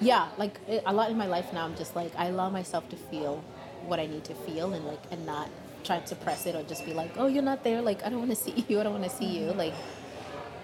yeah 0.00 0.28
like 0.38 0.58
it, 0.68 0.82
a 0.86 0.92
lot 0.92 1.10
in 1.10 1.16
my 1.16 1.26
life 1.26 1.52
now 1.52 1.64
i'm 1.64 1.76
just 1.76 1.94
like 1.94 2.12
i 2.16 2.26
allow 2.26 2.50
myself 2.50 2.88
to 2.90 2.96
feel 2.96 3.42
what 3.86 4.00
i 4.00 4.06
need 4.06 4.24
to 4.24 4.34
feel 4.34 4.72
and 4.74 4.84
like 4.86 5.00
and 5.10 5.24
not 5.24 5.48
try 5.84 6.00
to 6.00 6.06
suppress 6.06 6.46
it 6.46 6.54
or 6.54 6.62
just 6.64 6.84
be 6.84 6.92
like 6.94 7.10
oh 7.16 7.26
you're 7.26 7.42
not 7.42 7.62
there 7.64 7.80
like 7.82 8.02
i 8.04 8.08
don't 8.08 8.18
want 8.18 8.30
to 8.30 8.36
see 8.36 8.64
you 8.68 8.80
i 8.80 8.82
don't 8.82 8.92
want 8.98 9.04
to 9.04 9.16
see 9.16 9.26
you 9.38 9.52
like 9.52 9.74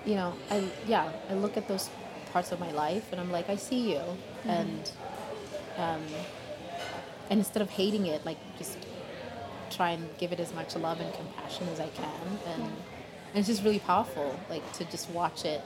you 0.07 0.15
know 0.15 0.33
i 0.51 0.65
yeah 0.87 1.11
i 1.29 1.35
look 1.35 1.57
at 1.57 1.69
those 1.69 1.91
parts 2.33 2.53
of 2.53 2.61
my 2.61 2.71
life 2.73 3.11
and 3.13 3.21
i'm 3.21 3.31
like 3.31 3.49
i 3.49 3.57
see 3.57 3.93
you. 3.93 4.01
And 4.45 4.91
um, 5.77 6.03
and 7.29 7.39
instead 7.39 7.63
of 7.63 7.71
hating 7.71 8.07
it 8.07 8.25
like 8.25 8.39
just 8.59 8.79
try 9.71 9.91
and 9.91 10.09
give 10.19 10.33
it 10.33 10.41
as 10.41 10.53
much 10.55 10.75
love 10.77 11.01
and 11.01 11.13
compassion 11.15 11.69
as 11.69 11.81
i 11.81 11.89
can. 11.89 12.39
And, 12.47 12.63
and 12.63 12.73
it's 13.35 13.47
just 13.47 13.63
really 13.63 13.79
powerful 13.79 14.39
like 14.49 14.71
to 14.75 14.85
just 14.87 15.11
watch 15.11 15.45
it 15.45 15.63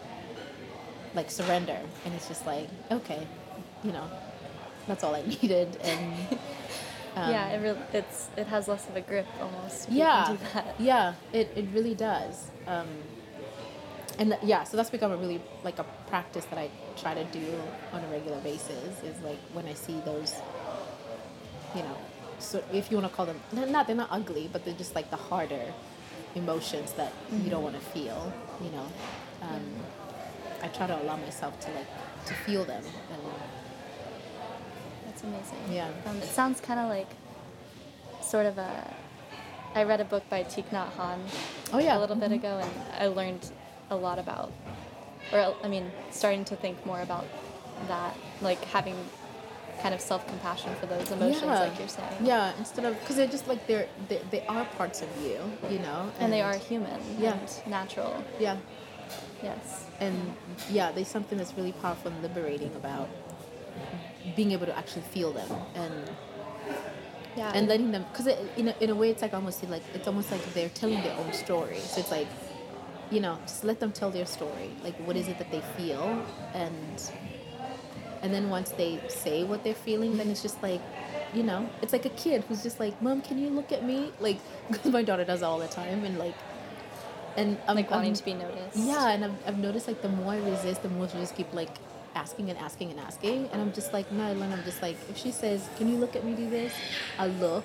like 1.14 1.30
surrender. 1.30 1.78
And 2.04 2.14
it's 2.14 2.28
just 2.28 2.46
like 2.46 2.68
okay 2.90 3.26
you 3.82 3.92
know 3.92 4.08
that's 4.86 5.04
all 5.04 5.14
i 5.14 5.22
needed. 5.26 5.76
And 5.82 6.14
um, 7.16 7.30
yeah, 7.30 7.48
it 7.50 7.62
really, 7.62 7.80
it's 7.92 8.28
it 8.36 8.46
has 8.48 8.68
less 8.68 8.88
of 8.88 8.96
a 8.96 9.00
grip 9.00 9.26
almost. 9.40 9.90
yeah. 9.90 10.32
do 10.32 10.38
that. 10.52 10.74
yeah 10.78 11.14
it, 11.32 11.52
it 11.56 11.66
really 11.72 11.94
does. 11.94 12.50
Um, 12.66 12.88
and 14.18 14.36
yeah 14.42 14.64
so 14.64 14.76
that's 14.76 14.90
become 14.90 15.12
a 15.12 15.16
really 15.16 15.40
like 15.64 15.78
a 15.78 15.84
practice 16.08 16.44
that 16.46 16.58
i 16.58 16.68
try 16.96 17.14
to 17.14 17.24
do 17.26 17.60
on 17.92 18.02
a 18.04 18.08
regular 18.08 18.38
basis 18.40 19.02
is 19.02 19.20
like 19.22 19.38
when 19.52 19.66
i 19.66 19.74
see 19.74 20.00
those 20.04 20.36
you 21.74 21.82
know 21.82 21.96
so 22.38 22.62
if 22.72 22.90
you 22.90 22.96
want 22.98 23.08
to 23.10 23.16
call 23.16 23.26
them 23.26 23.40
not, 23.52 23.68
not 23.70 23.86
they're 23.86 23.96
not 23.96 24.08
ugly 24.10 24.48
but 24.52 24.64
they're 24.64 24.74
just 24.74 24.94
like 24.94 25.10
the 25.10 25.16
harder 25.16 25.72
emotions 26.34 26.92
that 26.92 27.12
you 27.42 27.50
don't 27.50 27.62
want 27.62 27.74
to 27.74 27.80
feel 27.80 28.32
you 28.62 28.70
know 28.70 28.86
um, 29.42 29.64
i 30.62 30.68
try 30.68 30.86
to 30.86 31.02
allow 31.02 31.16
myself 31.16 31.58
to 31.60 31.70
like 31.72 31.86
to 32.26 32.34
feel 32.34 32.64
them 32.64 32.82
and 33.12 33.22
That's 35.06 35.22
amazing. 35.22 35.58
Yeah. 35.70 35.88
Um, 36.06 36.16
it 36.18 36.24
sounds 36.24 36.60
kind 36.60 36.80
of 36.80 36.88
like 36.88 37.08
sort 38.22 38.46
of 38.46 38.58
a. 38.58 38.94
I 39.74 39.84
read 39.84 40.00
a 40.00 40.04
book 40.04 40.28
by 40.30 40.44
Thich 40.44 40.68
Nhat 40.70 40.92
Hanh 40.96 41.18
oh 41.72 41.78
yeah 41.78 41.98
a 41.98 42.00
little 42.00 42.16
bit 42.16 42.32
ago, 42.32 42.60
and 42.62 42.72
I 42.98 43.06
learned 43.08 43.50
a 43.94 43.96
lot 43.96 44.18
about, 44.18 44.52
or 45.32 45.54
I 45.62 45.68
mean, 45.68 45.90
starting 46.10 46.44
to 46.46 46.56
think 46.56 46.84
more 46.84 47.00
about 47.00 47.24
that, 47.88 48.14
like 48.42 48.62
having 48.66 48.96
kind 49.80 49.94
of 49.94 50.00
self 50.00 50.26
compassion 50.28 50.74
for 50.80 50.86
those 50.86 51.10
emotions, 51.10 51.44
like 51.44 51.78
you're 51.78 51.88
saying. 51.88 52.08
Yeah, 52.22 52.52
instead 52.58 52.84
of 52.84 52.98
because 53.00 53.16
they're 53.16 53.26
just 53.26 53.46
like 53.48 53.66
they're 53.66 53.88
they, 54.08 54.20
they 54.30 54.42
are 54.46 54.64
parts 54.76 55.00
of 55.02 55.08
you, 55.22 55.38
you 55.70 55.78
know, 55.78 56.10
And 56.20 56.32
they 56.32 56.42
are 56.42 56.56
human 56.56 57.00
Yeah. 57.18 57.32
and 57.32 57.70
natural. 57.70 58.22
Yeah, 58.38 58.56
Yes. 59.42 59.86
and 60.00 60.34
yeah, 60.70 60.90
there's 60.92 61.08
something 61.08 61.38
that's 61.38 61.54
really 61.54 61.72
powerful 61.72 62.10
and 62.10 62.22
liberating 62.22 62.72
about 62.76 63.08
being 64.36 64.52
able 64.52 64.66
to 64.66 64.76
actually 64.76 65.02
feel 65.02 65.32
them 65.32 65.50
and 65.74 65.94
Yeah. 67.36 67.52
and 67.54 67.68
letting 67.68 67.90
them 67.92 68.04
because 68.10 68.28
in 68.56 68.68
a, 68.68 68.74
in 68.80 68.90
a 68.90 68.94
way 68.94 69.10
it's 69.10 69.20
like 69.22 69.34
almost 69.34 69.62
like 69.68 69.82
it's 69.92 70.06
almost 70.06 70.30
like 70.30 70.42
they're 70.54 70.68
telling 70.70 71.02
their 71.02 71.16
own 71.18 71.32
story 71.32 71.78
so 71.78 72.00
it's 72.00 72.10
like 72.12 72.28
you 73.10 73.20
know 73.20 73.38
just 73.42 73.64
let 73.64 73.80
them 73.80 73.92
tell 73.92 74.10
their 74.10 74.26
story 74.26 74.70
like 74.82 74.94
what 75.06 75.16
is 75.16 75.28
it 75.28 75.38
that 75.38 75.50
they 75.50 75.60
feel 75.76 76.24
and 76.54 77.10
and 78.22 78.32
then 78.32 78.48
once 78.50 78.70
they 78.70 78.98
say 79.08 79.44
what 79.44 79.62
they're 79.64 79.74
feeling 79.74 80.16
then 80.16 80.28
it's 80.30 80.42
just 80.42 80.62
like 80.62 80.80
you 81.34 81.42
know 81.42 81.68
it's 81.82 81.92
like 81.92 82.06
a 82.06 82.10
kid 82.10 82.42
who's 82.48 82.62
just 82.62 82.80
like 82.80 83.00
mom 83.02 83.20
can 83.20 83.38
you 83.38 83.48
look 83.50 83.70
at 83.72 83.84
me 83.84 84.10
Like, 84.20 84.38
because 84.70 84.92
my 84.98 85.02
daughter 85.02 85.24
does 85.24 85.40
that 85.40 85.46
all 85.46 85.58
the 85.58 85.68
time 85.68 86.04
and 86.04 86.18
like 86.18 86.34
and 87.36 87.58
I'm, 87.66 87.74
like 87.74 87.90
wanting 87.90 88.06
I'm- 88.06 88.14
to 88.14 88.24
be 88.24 88.34
noticed. 88.34 88.76
yeah, 88.76 89.08
and 89.10 89.24
I've, 89.24 89.34
I've 89.48 89.58
noticed 89.58 89.88
like 89.88 90.00
the 90.02 90.08
more 90.08 90.34
I 90.34 90.38
resist, 90.38 90.82
the 90.82 90.88
more 90.88 91.08
she 91.08 91.16
just 91.18 91.34
keep 91.34 91.52
like 91.52 91.68
asking 92.14 92.48
and 92.48 92.56
asking 92.60 92.92
and 92.92 93.00
asking, 93.00 93.48
and 93.52 93.60
I'm 93.60 93.72
just 93.72 93.92
like, 93.92 94.12
no, 94.12 94.32
Len, 94.34 94.52
I'm 94.52 94.62
just 94.62 94.80
like, 94.80 94.96
if 95.10 95.16
she 95.18 95.32
says, 95.32 95.68
"Can 95.76 95.88
you 95.88 95.96
look 95.98 96.14
at 96.14 96.22
me 96.24 96.34
do 96.34 96.48
this?" 96.48 96.72
I 97.18 97.26
look, 97.26 97.64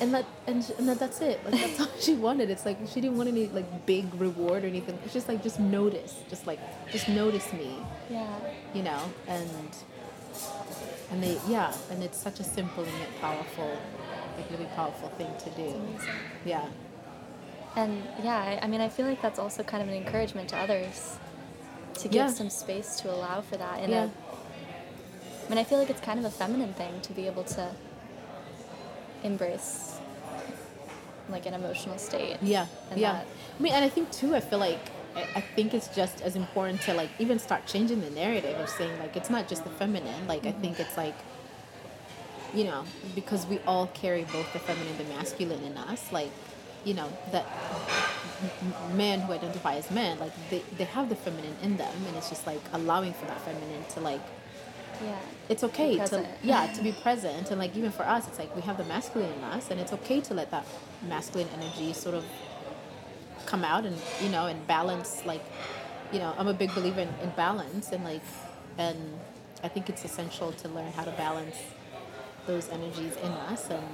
and 0.00 0.12
that 0.14 0.24
and, 0.46 0.68
and 0.78 0.88
that, 0.88 0.98
that's 0.98 1.20
it. 1.20 1.44
Like 1.44 1.60
that's 1.60 1.80
all 1.80 1.88
she 2.00 2.14
wanted. 2.14 2.50
It's 2.50 2.64
like 2.66 2.78
she 2.86 3.00
didn't 3.00 3.16
want 3.16 3.28
any 3.28 3.46
like 3.48 3.86
big 3.86 4.12
reward 4.20 4.64
or 4.64 4.66
anything. 4.66 4.98
It's 5.04 5.12
just 5.14 5.28
like 5.28 5.42
just 5.42 5.60
notice, 5.60 6.14
just 6.28 6.46
like 6.46 6.58
just 6.90 7.08
notice 7.08 7.52
me, 7.52 7.76
Yeah. 8.10 8.26
you 8.74 8.82
know, 8.82 9.00
and 9.28 9.48
and 11.10 11.22
they 11.22 11.38
yeah, 11.48 11.72
and 11.90 12.02
it's 12.02 12.18
such 12.18 12.40
a 12.40 12.44
simple 12.44 12.82
and 12.84 12.92
yet 12.98 13.08
powerful, 13.20 13.78
like 14.36 14.50
really 14.50 14.68
powerful 14.74 15.08
thing 15.10 15.30
to 15.44 15.50
do. 15.50 15.80
Yeah. 16.44 16.66
And 17.76 18.02
yeah, 18.22 18.36
I, 18.36 18.60
I 18.62 18.66
mean, 18.68 18.80
I 18.80 18.88
feel 18.88 19.06
like 19.06 19.20
that's 19.20 19.38
also 19.38 19.62
kind 19.64 19.82
of 19.82 19.88
an 19.88 19.94
encouragement 19.94 20.48
to 20.50 20.56
others 20.56 21.16
to 21.94 22.08
give 22.08 22.14
Yeah. 22.14 22.28
some 22.28 22.50
space 22.50 22.96
to 23.00 23.10
allow 23.12 23.40
for 23.40 23.56
that. 23.56 23.80
In 23.82 23.90
Yeah. 23.90 24.04
a, 24.04 25.46
I 25.46 25.48
mean, 25.50 25.58
I 25.58 25.64
feel 25.64 25.78
like 25.78 25.90
it's 25.90 26.00
kind 26.00 26.18
of 26.18 26.24
a 26.24 26.30
feminine 26.30 26.72
thing 26.74 27.00
to 27.02 27.12
be 27.12 27.26
able 27.26 27.44
to 27.44 27.70
embrace 29.24 29.98
like 31.28 31.46
an 31.46 31.54
emotional 31.54 31.98
state. 31.98 32.36
Yeah, 32.42 32.66
And 32.90 33.00
yeah. 33.00 33.12
that- 33.12 33.26
I 33.58 33.62
mean, 33.62 33.72
and 33.72 33.84
I 33.84 33.88
think 33.88 34.10
too. 34.10 34.34
I 34.34 34.40
feel 34.40 34.58
like 34.58 34.80
I, 35.16 35.40
think 35.40 35.74
it's 35.74 35.88
just 35.88 36.20
as 36.22 36.34
important 36.34 36.80
to 36.82 36.94
like 36.94 37.08
even 37.20 37.38
start 37.38 37.66
changing 37.66 38.00
the 38.00 38.10
narrative 38.10 38.58
of 38.58 38.68
saying 38.68 38.98
like 38.98 39.16
it's 39.16 39.30
not 39.30 39.48
just 39.48 39.62
the 39.62 39.70
feminine. 39.70 40.26
Like 40.26 40.44
I 40.44 40.50
mm-hmm. 40.50 40.60
think 40.60 40.80
it's 40.80 40.96
like, 40.96 41.14
you 42.52 42.64
know, 42.64 42.84
because 43.14 43.46
we 43.46 43.60
all 43.60 43.86
carry 43.88 44.24
both 44.24 44.52
the 44.52 44.58
feminine 44.58 44.88
and 44.88 44.98
the 44.98 45.14
masculine 45.14 45.62
in 45.62 45.76
us. 45.76 46.10
Like, 46.10 46.30
you 46.84 46.94
know, 46.94 47.08
that 47.30 47.46
men 48.94 49.20
who 49.20 49.32
identify 49.32 49.76
as 49.76 49.90
men, 49.90 50.18
like 50.18 50.32
they 50.50 50.62
they 50.78 50.84
have 50.84 51.08
the 51.08 51.16
feminine 51.16 51.56
in 51.62 51.76
them, 51.76 51.94
and 52.08 52.16
it's 52.16 52.28
just 52.28 52.46
like 52.46 52.60
allowing 52.72 53.12
for 53.12 53.26
that 53.26 53.40
feminine 53.42 53.84
to 53.90 54.00
like 54.00 54.20
Yeah. 55.02 55.18
it's 55.48 55.64
okay 55.64 55.96
to 55.96 56.26
yeah 56.42 56.66
to 56.72 56.82
be 56.82 56.92
present. 56.92 57.50
And 57.50 57.58
like 57.58 57.76
even 57.76 57.90
for 57.90 58.04
us 58.04 58.26
it's 58.28 58.38
like 58.38 58.54
we 58.54 58.62
have 58.62 58.76
the 58.76 58.84
masculine 58.84 59.32
in 59.32 59.44
us 59.44 59.70
and 59.70 59.80
it's 59.80 59.92
okay 59.92 60.20
to 60.22 60.34
let 60.34 60.50
that 60.50 60.66
masculine 61.08 61.48
energy 61.58 61.92
sort 61.92 62.14
of 62.14 62.24
come 63.46 63.64
out 63.64 63.84
and 63.84 63.96
you 64.22 64.28
know 64.30 64.46
and 64.46 64.66
balance 64.66 65.24
like 65.26 65.44
you 66.12 66.18
know 66.18 66.34
i'm 66.38 66.48
a 66.48 66.54
big 66.54 66.74
believer 66.74 67.00
in, 67.00 67.08
in 67.22 67.28
balance 67.36 67.92
and 67.92 68.02
like 68.02 68.22
and 68.78 68.98
i 69.62 69.68
think 69.68 69.90
it's 69.90 70.04
essential 70.04 70.50
to 70.52 70.68
learn 70.68 70.90
how 70.92 71.04
to 71.04 71.10
balance 71.12 71.56
those 72.46 72.68
energies 72.68 73.16
in 73.16 73.30
us. 73.32 73.70
And 73.70 73.84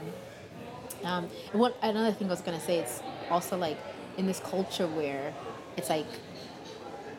um, 1.04 1.28
and 1.52 1.60
what 1.60 1.76
another 1.82 2.12
thing 2.12 2.26
i 2.26 2.30
was 2.30 2.40
going 2.42 2.58
to 2.58 2.64
say 2.64 2.78
it's 2.78 3.00
also 3.30 3.56
like 3.56 3.78
in 4.18 4.26
this 4.26 4.40
culture 4.40 4.86
where 4.86 5.32
it's 5.76 5.88
like 5.88 6.06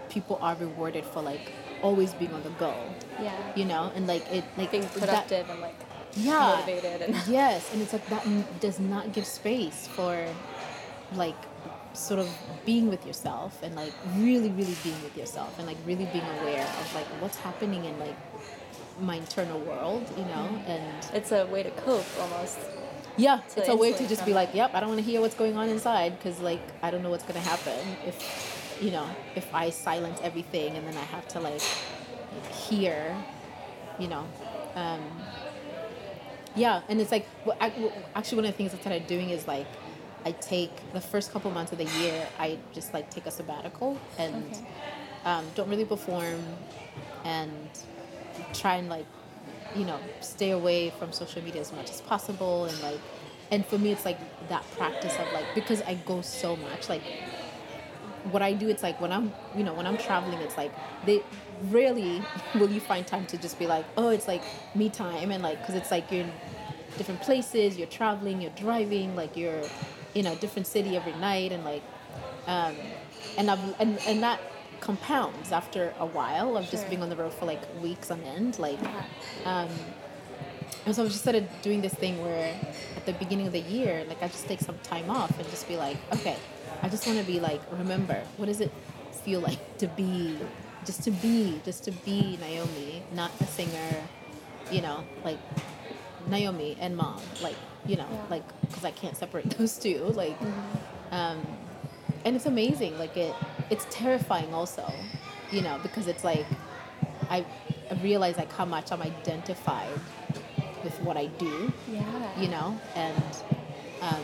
people 0.09 0.37
are 0.41 0.55
rewarded 0.55 1.05
for 1.05 1.21
like 1.21 1.51
always 1.81 2.13
being 2.13 2.33
on 2.33 2.43
the 2.43 2.49
go 2.51 2.73
Yeah. 3.21 3.33
you 3.55 3.65
know 3.65 3.91
and 3.95 4.07
like 4.07 4.25
it 4.31 4.43
like 4.57 4.71
Being 4.71 4.87
that- 4.99 5.31
and 5.31 5.61
like 5.61 5.75
yeah 6.15 6.55
motivated 6.59 7.01
and 7.01 7.15
yes 7.27 7.71
and 7.73 7.81
it's 7.81 7.93
like 7.93 8.07
that 8.09 8.25
does 8.59 8.79
not 8.79 9.13
give 9.13 9.25
space 9.25 9.87
for 9.87 10.27
like 11.13 11.35
sort 11.93 12.19
of 12.19 12.29
being 12.65 12.89
with 12.89 13.05
yourself 13.05 13.61
and 13.63 13.75
like 13.75 13.93
really 14.17 14.49
really 14.49 14.75
being 14.83 15.01
with 15.03 15.15
yourself 15.17 15.57
and 15.57 15.67
like 15.67 15.77
really 15.85 16.05
being 16.05 16.25
aware 16.41 16.63
of 16.63 16.95
like 16.95 17.05
what's 17.21 17.37
happening 17.37 17.85
in 17.85 17.97
like 17.99 18.15
my 18.99 19.15
internal 19.15 19.59
world 19.59 20.07
you 20.17 20.23
know 20.25 20.47
mm-hmm. 20.51 20.71
and 20.71 21.05
it's 21.13 21.31
a 21.31 21.45
way 21.47 21.63
to 21.63 21.71
cope 21.71 22.05
almost. 22.19 22.59
yeah 23.17 23.41
it's 23.57 23.67
a 23.67 23.75
way 23.75 23.91
to 23.91 24.07
just 24.07 24.25
be 24.25 24.33
like 24.33 24.53
yep 24.53 24.73
i 24.73 24.79
don't 24.79 24.89
want 24.89 24.99
to 24.99 25.05
hear 25.05 25.19
what's 25.19 25.35
going 25.35 25.57
on 25.57 25.67
inside 25.69 26.17
because 26.17 26.39
like 26.39 26.61
i 26.81 26.91
don't 26.91 27.03
know 27.03 27.09
what's 27.09 27.23
going 27.23 27.41
to 27.41 27.47
happen 27.47 27.77
if 28.05 28.15
you 28.81 28.91
know 28.91 29.07
if 29.35 29.53
i 29.53 29.69
silence 29.69 30.19
everything 30.23 30.75
and 30.75 30.85
then 30.87 30.97
i 30.97 31.01
have 31.03 31.27
to 31.27 31.39
like 31.39 31.61
hear 32.51 33.15
you 33.99 34.07
know 34.07 34.25
um 34.75 35.01
yeah 36.55 36.81
and 36.89 36.99
it's 36.99 37.11
like 37.11 37.25
well, 37.45 37.57
ac- 37.61 37.73
well, 37.77 37.93
actually 38.15 38.37
one 38.37 38.45
of 38.45 38.51
the 38.51 38.57
things 38.57 38.73
i 38.73 38.77
started 38.77 39.07
doing 39.07 39.29
is 39.29 39.47
like 39.47 39.67
i 40.25 40.31
take 40.31 40.71
the 40.93 41.01
first 41.01 41.31
couple 41.31 41.49
months 41.51 41.71
of 41.71 41.77
the 41.77 41.85
year 42.01 42.27
i 42.39 42.57
just 42.73 42.93
like 42.93 43.09
take 43.09 43.25
a 43.25 43.31
sabbatical 43.31 43.97
and 44.17 44.33
Okay. 44.35 44.61
um, 45.25 45.45
don't 45.55 45.69
really 45.69 45.85
perform 45.85 46.41
and 47.23 47.51
try 48.53 48.75
and 48.75 48.89
like 48.89 49.05
you 49.75 49.85
know 49.85 49.99
stay 50.19 50.51
away 50.51 50.89
from 50.89 51.11
social 51.11 51.41
media 51.43 51.61
as 51.61 51.71
much 51.71 51.91
as 51.91 52.01
possible 52.01 52.65
and 52.65 52.81
like 52.81 52.99
and 53.51 53.65
for 53.65 53.77
me 53.77 53.91
it's 53.91 54.05
like 54.05 54.17
that 54.49 54.69
practice 54.71 55.19
of 55.19 55.31
like 55.31 55.53
because 55.53 55.81
i 55.83 55.93
go 55.93 56.21
so 56.21 56.55
much 56.55 56.89
like 56.89 57.03
what 58.25 58.41
i 58.41 58.53
do 58.53 58.69
it's 58.69 58.83
like 58.83 58.99
when 59.01 59.11
i'm 59.11 59.33
you 59.55 59.63
know 59.63 59.73
when 59.73 59.87
i'm 59.87 59.97
traveling 59.97 60.39
it's 60.39 60.57
like 60.57 60.71
they 61.05 61.21
rarely 61.69 62.21
will 62.55 62.69
you 62.69 62.79
find 62.79 63.05
time 63.07 63.25
to 63.25 63.37
just 63.37 63.57
be 63.59 63.67
like 63.67 63.85
oh 63.97 64.09
it's 64.09 64.27
like 64.27 64.43
me 64.75 64.89
time 64.89 65.31
and 65.31 65.43
like 65.43 65.59
because 65.59 65.75
it's 65.75 65.91
like 65.91 66.11
you're 66.11 66.21
in 66.21 66.31
different 66.97 67.21
places 67.21 67.77
you're 67.77 67.87
traveling 67.87 68.41
you're 68.41 68.51
driving 68.51 69.15
like 69.15 69.35
you're 69.35 69.63
in 70.13 70.27
a 70.27 70.35
different 70.35 70.67
city 70.67 70.95
every 70.95 71.13
night 71.13 71.51
and 71.51 71.63
like 71.63 71.83
um, 72.47 72.75
and 73.37 73.49
I've 73.49 73.79
and, 73.79 73.97
and 74.07 74.23
that 74.23 74.39
compounds 74.79 75.51
after 75.51 75.93
a 75.99 76.05
while 76.05 76.57
of 76.57 76.69
just 76.69 76.89
being 76.89 77.03
on 77.03 77.09
the 77.09 77.15
road 77.15 77.33
for 77.33 77.45
like 77.45 77.61
weeks 77.81 78.11
on 78.11 78.19
end 78.21 78.59
like 78.59 78.79
um, 79.45 79.69
and 80.85 80.95
so 80.95 81.03
I 81.03 81.07
just 81.07 81.21
started 81.21 81.47
doing 81.61 81.81
this 81.81 81.93
thing 81.93 82.21
where 82.21 82.55
at 82.95 83.05
the 83.05 83.13
beginning 83.13 83.45
of 83.45 83.53
the 83.53 83.59
year, 83.59 84.03
like 84.07 84.21
I 84.23 84.27
just 84.27 84.47
take 84.47 84.59
some 84.59 84.77
time 84.79 85.09
off 85.09 85.37
and 85.37 85.47
just 85.49 85.67
be 85.67 85.77
like, 85.77 85.97
okay, 86.13 86.37
I 86.81 86.89
just 86.89 87.05
want 87.05 87.19
to 87.19 87.25
be 87.25 87.39
like, 87.39 87.61
remember, 87.71 88.23
what 88.37 88.47
does 88.47 88.61
it 88.61 88.71
feel 89.23 89.39
like 89.39 89.59
to 89.77 89.87
be, 89.87 90.37
just 90.85 91.03
to 91.03 91.11
be, 91.11 91.61
just 91.63 91.83
to 91.85 91.91
be 91.91 92.37
Naomi, 92.37 93.03
not 93.13 93.31
a 93.39 93.45
singer, 93.47 94.03
you 94.71 94.81
know, 94.81 95.03
like 95.23 95.37
Naomi 96.27 96.75
and 96.79 96.97
mom, 96.97 97.21
like, 97.41 97.55
you 97.85 97.97
know, 97.97 98.07
Yeah. 98.11 98.25
like, 98.29 98.43
because 98.67 98.83
I 98.83 98.91
can't 98.91 99.15
separate 99.15 99.49
those 99.57 99.77
two, 99.77 99.99
like, 100.15 100.37
um, 101.11 101.39
and 102.25 102.35
it's 102.35 102.45
amazing, 102.45 102.97
like 102.97 103.15
it, 103.17 103.35
it's 103.69 103.85
terrifying 103.89 104.53
also, 104.53 104.83
you 105.51 105.61
know, 105.61 105.79
because 105.83 106.07
it's 106.07 106.23
like, 106.23 106.45
I, 107.29 107.45
I 107.89 107.93
realize 107.95 108.37
like 108.37 108.51
how 108.53 108.65
much 108.65 108.91
I'm 108.91 109.01
identified 109.01 109.99
with 110.83 110.99
what 111.01 111.17
I 111.17 111.27
do, 111.27 111.71
Yeah. 111.91 112.41
you 112.41 112.47
know, 112.49 112.79
and 112.95 113.23
um, 114.01 114.23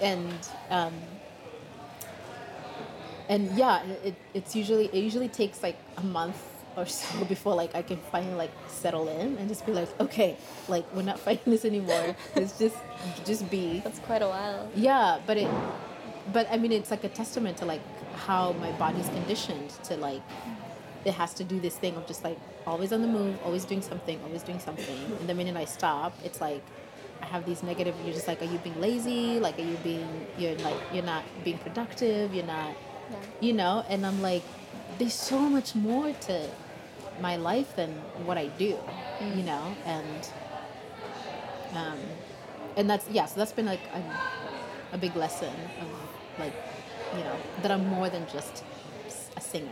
and 0.00 0.48
um, 0.70 0.92
and 3.28 3.50
yeah, 3.56 3.82
it, 4.04 4.14
it's 4.34 4.54
usually 4.54 4.86
it 4.86 5.02
usually 5.02 5.28
takes 5.28 5.62
like 5.62 5.76
a 5.96 6.02
month 6.02 6.42
or 6.76 6.86
so 6.86 7.24
before 7.28 7.54
like 7.54 7.74
I 7.74 7.82
can 7.82 7.98
finally 8.10 8.34
like 8.34 8.50
settle 8.68 9.08
in 9.08 9.38
and 9.38 9.48
just 9.48 9.64
be 9.66 9.72
like, 9.72 9.88
okay, 10.00 10.36
like 10.68 10.84
we're 10.94 11.02
not 11.02 11.18
fighting 11.26 11.52
this 11.52 11.64
anymore. 11.64 12.16
Let's 12.36 12.58
just 12.58 12.76
just 13.24 13.50
be. 13.50 13.80
That's 13.80 14.00
quite 14.00 14.22
a 14.22 14.28
while. 14.28 14.68
Yeah, 14.74 15.20
but 15.26 15.36
it, 15.36 15.48
but 16.32 16.46
I 16.50 16.56
mean, 16.56 16.72
it's 16.72 16.90
like 16.90 17.04
a 17.04 17.08
testament 17.08 17.58
to 17.58 17.64
like 17.64 17.82
how 18.16 18.52
my 18.52 18.72
body's 18.72 19.08
conditioned 19.08 19.70
to 19.84 19.96
like, 19.96 20.22
it 21.04 21.14
has 21.14 21.34
to 21.34 21.44
do 21.44 21.60
this 21.60 21.76
thing 21.76 21.96
of 21.96 22.06
just 22.06 22.24
like 22.24 22.38
always 22.66 22.92
on 22.92 23.02
the 23.02 23.08
move, 23.08 23.36
always 23.44 23.64
doing 23.64 23.82
something, 23.82 24.20
always 24.24 24.42
doing 24.42 24.58
something. 24.58 24.98
And 25.20 25.28
the 25.28 25.34
minute 25.34 25.56
I 25.56 25.64
stop, 25.64 26.16
it's 26.24 26.40
like 26.40 26.64
I 27.22 27.26
have 27.26 27.46
these 27.46 27.62
negative. 27.62 27.94
You're 28.04 28.14
just 28.14 28.28
like, 28.28 28.40
are 28.42 28.46
you 28.46 28.58
being 28.58 28.80
lazy? 28.80 29.40
Like, 29.40 29.58
are 29.58 29.62
you 29.62 29.76
being? 29.82 30.26
You're 30.38 30.56
like, 30.56 30.76
you're 30.92 31.04
not 31.04 31.24
being 31.44 31.58
productive. 31.58 32.34
You're 32.34 32.46
not, 32.46 32.74
Yeah. 33.10 33.16
you 33.40 33.52
know. 33.52 33.84
And 33.88 34.04
I'm 34.06 34.20
like, 34.22 34.42
there's 34.98 35.14
so 35.14 35.38
much 35.38 35.74
more 35.74 36.12
to 36.12 36.48
my 37.20 37.36
life 37.36 37.76
than 37.76 37.90
what 38.24 38.38
I 38.38 38.46
do, 38.48 38.76
you 39.20 39.42
know. 39.42 39.74
And 39.84 40.28
um, 41.74 41.98
and 42.76 42.88
that's 42.90 43.08
yeah. 43.10 43.26
So 43.26 43.36
that's 43.40 43.52
been 43.52 43.66
like 43.66 43.80
a, 43.94 44.94
a 44.94 44.98
big 44.98 45.16
lesson 45.16 45.54
of 45.80 45.88
like, 46.38 46.52
you 47.16 47.20
know, 47.24 47.36
that 47.62 47.70
I'm 47.70 47.86
more 47.88 48.08
than 48.08 48.26
just 48.32 48.64
a 49.36 49.40
singer. 49.40 49.68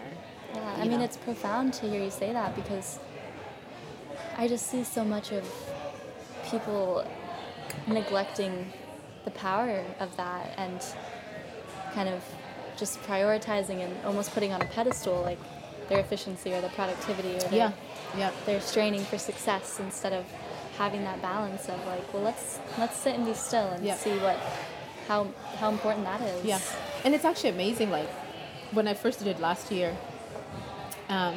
Yeah, 0.55 0.75
I 0.79 0.87
mean, 0.87 0.99
know? 0.99 1.05
it's 1.05 1.17
profound 1.17 1.73
to 1.75 1.89
hear 1.89 2.03
you 2.03 2.11
say 2.11 2.33
that 2.33 2.55
because 2.55 2.99
I 4.37 4.49
just 4.49 4.67
see 4.67 4.85
so 4.85 5.05
much 5.05 5.33
of 5.33 5.45
people 6.51 7.07
neglecting 7.87 8.73
the 9.25 9.31
power 9.33 9.85
of 10.01 10.17
that 10.17 10.53
and 10.57 10.81
kind 11.95 12.09
of 12.09 12.23
just 12.77 13.01
prioritizing 13.03 13.81
and 13.85 13.93
almost 14.05 14.33
putting 14.33 14.53
on 14.53 14.61
a 14.63 14.65
pedestal 14.67 15.23
like 15.23 15.39
their 15.89 16.01
efficiency 16.01 16.53
or 16.53 16.61
the 16.61 16.69
productivity 16.71 17.35
or 17.37 17.41
their, 17.41 17.53
Yeah. 17.53 17.73
Yeah. 18.17 18.31
they're 18.47 18.61
straining 18.61 19.03
for 19.05 19.19
success 19.19 19.79
instead 19.79 20.13
of 20.13 20.25
having 20.79 21.05
that 21.05 21.21
balance 21.21 21.69
of 21.69 21.85
like, 21.87 22.13
well, 22.15 22.23
let's 22.23 22.59
let's 22.79 22.97
sit 22.97 23.15
and 23.15 23.25
be 23.27 23.35
still 23.35 23.69
and 23.69 23.85
Yeah. 23.85 23.95
see 23.97 24.17
what 24.19 24.39
how 25.09 25.27
how 25.59 25.69
important 25.71 26.05
that 26.05 26.21
is. 26.23 26.45
Yeah, 26.45 26.59
and 27.05 27.15
it's 27.15 27.25
actually 27.25 27.51
amazing. 27.51 27.91
Like 27.91 28.09
when 28.73 28.89
I 28.89 28.95
first 28.95 29.19
did 29.19 29.29
it 29.29 29.39
last 29.41 29.71
year, 29.71 29.95
um, 31.09 31.35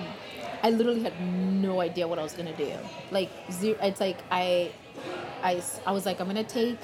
I 0.63 0.69
literally 0.69 1.03
had 1.03 1.13
no 1.21 1.81
idea 1.81 2.07
what 2.07 2.17
I 2.17 2.23
was 2.23 2.33
gonna 2.33 2.55
do. 2.55 2.71
Like 3.11 3.29
zero. 3.51 3.77
It's 3.81 3.99
like 3.99 4.17
I, 4.31 4.71
I, 5.43 5.61
I 5.85 5.91
was 5.91 6.05
like, 6.05 6.19
I'm 6.19 6.27
gonna 6.27 6.43
take 6.43 6.79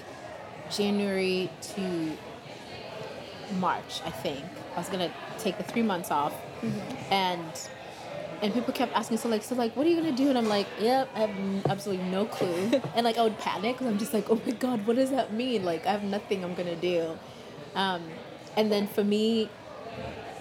January 0.70 1.49
to 1.76 2.18
March. 3.59 4.01
I 4.05 4.12
think 4.12 4.45
I 4.76 4.80
was 4.80 4.89
gonna 4.89 5.12
take 5.39 5.57
the 5.57 5.64
three 5.64 5.82
months 5.82 6.12
off, 6.12 6.34
and 7.09 7.70
and 8.41 8.53
people 8.53 8.74
kept 8.74 8.93
asking, 8.95 9.18
so 9.18 9.30
like, 9.30 9.43
so 9.43 9.55
like, 9.55 9.76
what 9.76 9.86
are 9.86 9.89
you 9.89 9.95
gonna 9.95 10.12
do? 10.12 10.30
And 10.30 10.38
I'm 10.38 10.49
like, 10.49 10.68
yep, 10.80 11.09
I 11.14 11.20
have 11.28 11.66
absolutely 11.70 12.05
no 12.05 12.26
clue. 12.26 12.82
and 12.95 13.03
like, 13.03 13.18
I 13.18 13.24
would 13.24 13.38
panic 13.38 13.78
because 13.78 13.88
I'm 13.88 13.99
just 13.99 14.14
like, 14.14 14.30
oh 14.30 14.41
my 14.45 14.53
god, 14.53 14.86
what 14.88 14.95
does 14.95 15.12
that 15.12 15.34
mean? 15.34 15.64
Like, 15.64 15.86
I 15.86 15.91
have 15.91 16.03
nothing 16.03 16.43
I'm 16.43 16.55
gonna 16.55 16.76
do. 16.76 17.18
Um, 17.76 18.03
and 18.57 18.72
then 18.72 18.88
for 18.88 19.03
me, 19.03 19.49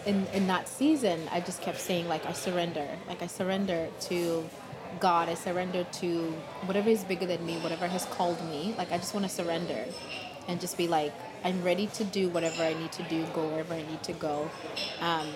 in 0.07 0.27
in 0.33 0.47
that 0.47 0.69
season, 0.69 1.21
I 1.31 1.41
just 1.41 1.61
kept 1.61 1.79
saying 1.79 2.09
like, 2.09 2.25
I 2.27 2.33
surrender, 2.33 2.89
like 3.07 3.23
I 3.23 3.27
surrender 3.27 3.89
to 4.09 4.49
God. 4.99 5.29
I 5.29 5.35
surrender 5.35 5.85
to 5.85 6.33
whatever 6.65 6.89
is 6.89 7.05
bigger 7.05 7.27
than 7.27 7.45
me, 7.47 7.59
whatever 7.59 7.87
has 7.87 8.05
called 8.07 8.43
me. 8.49 8.75
Like, 8.77 8.91
I 8.93 8.99
just 8.99 9.15
want 9.15 9.25
to 9.27 9.31
surrender, 9.33 9.85
and 10.49 10.61
just 10.61 10.77
be 10.77 10.89
like, 10.89 11.13
I'm 11.45 11.63
ready 11.63 11.87
to 11.89 12.05
do 12.05 12.29
whatever 12.29 12.63
I 12.63 12.75
need 12.75 12.93
to 12.93 13.03
do, 13.05 13.25
go 13.33 13.47
wherever 13.49 13.75
I 13.75 13.83
need 13.83 14.03
to 14.05 14.13
go. 14.13 14.51
Um, 15.01 15.29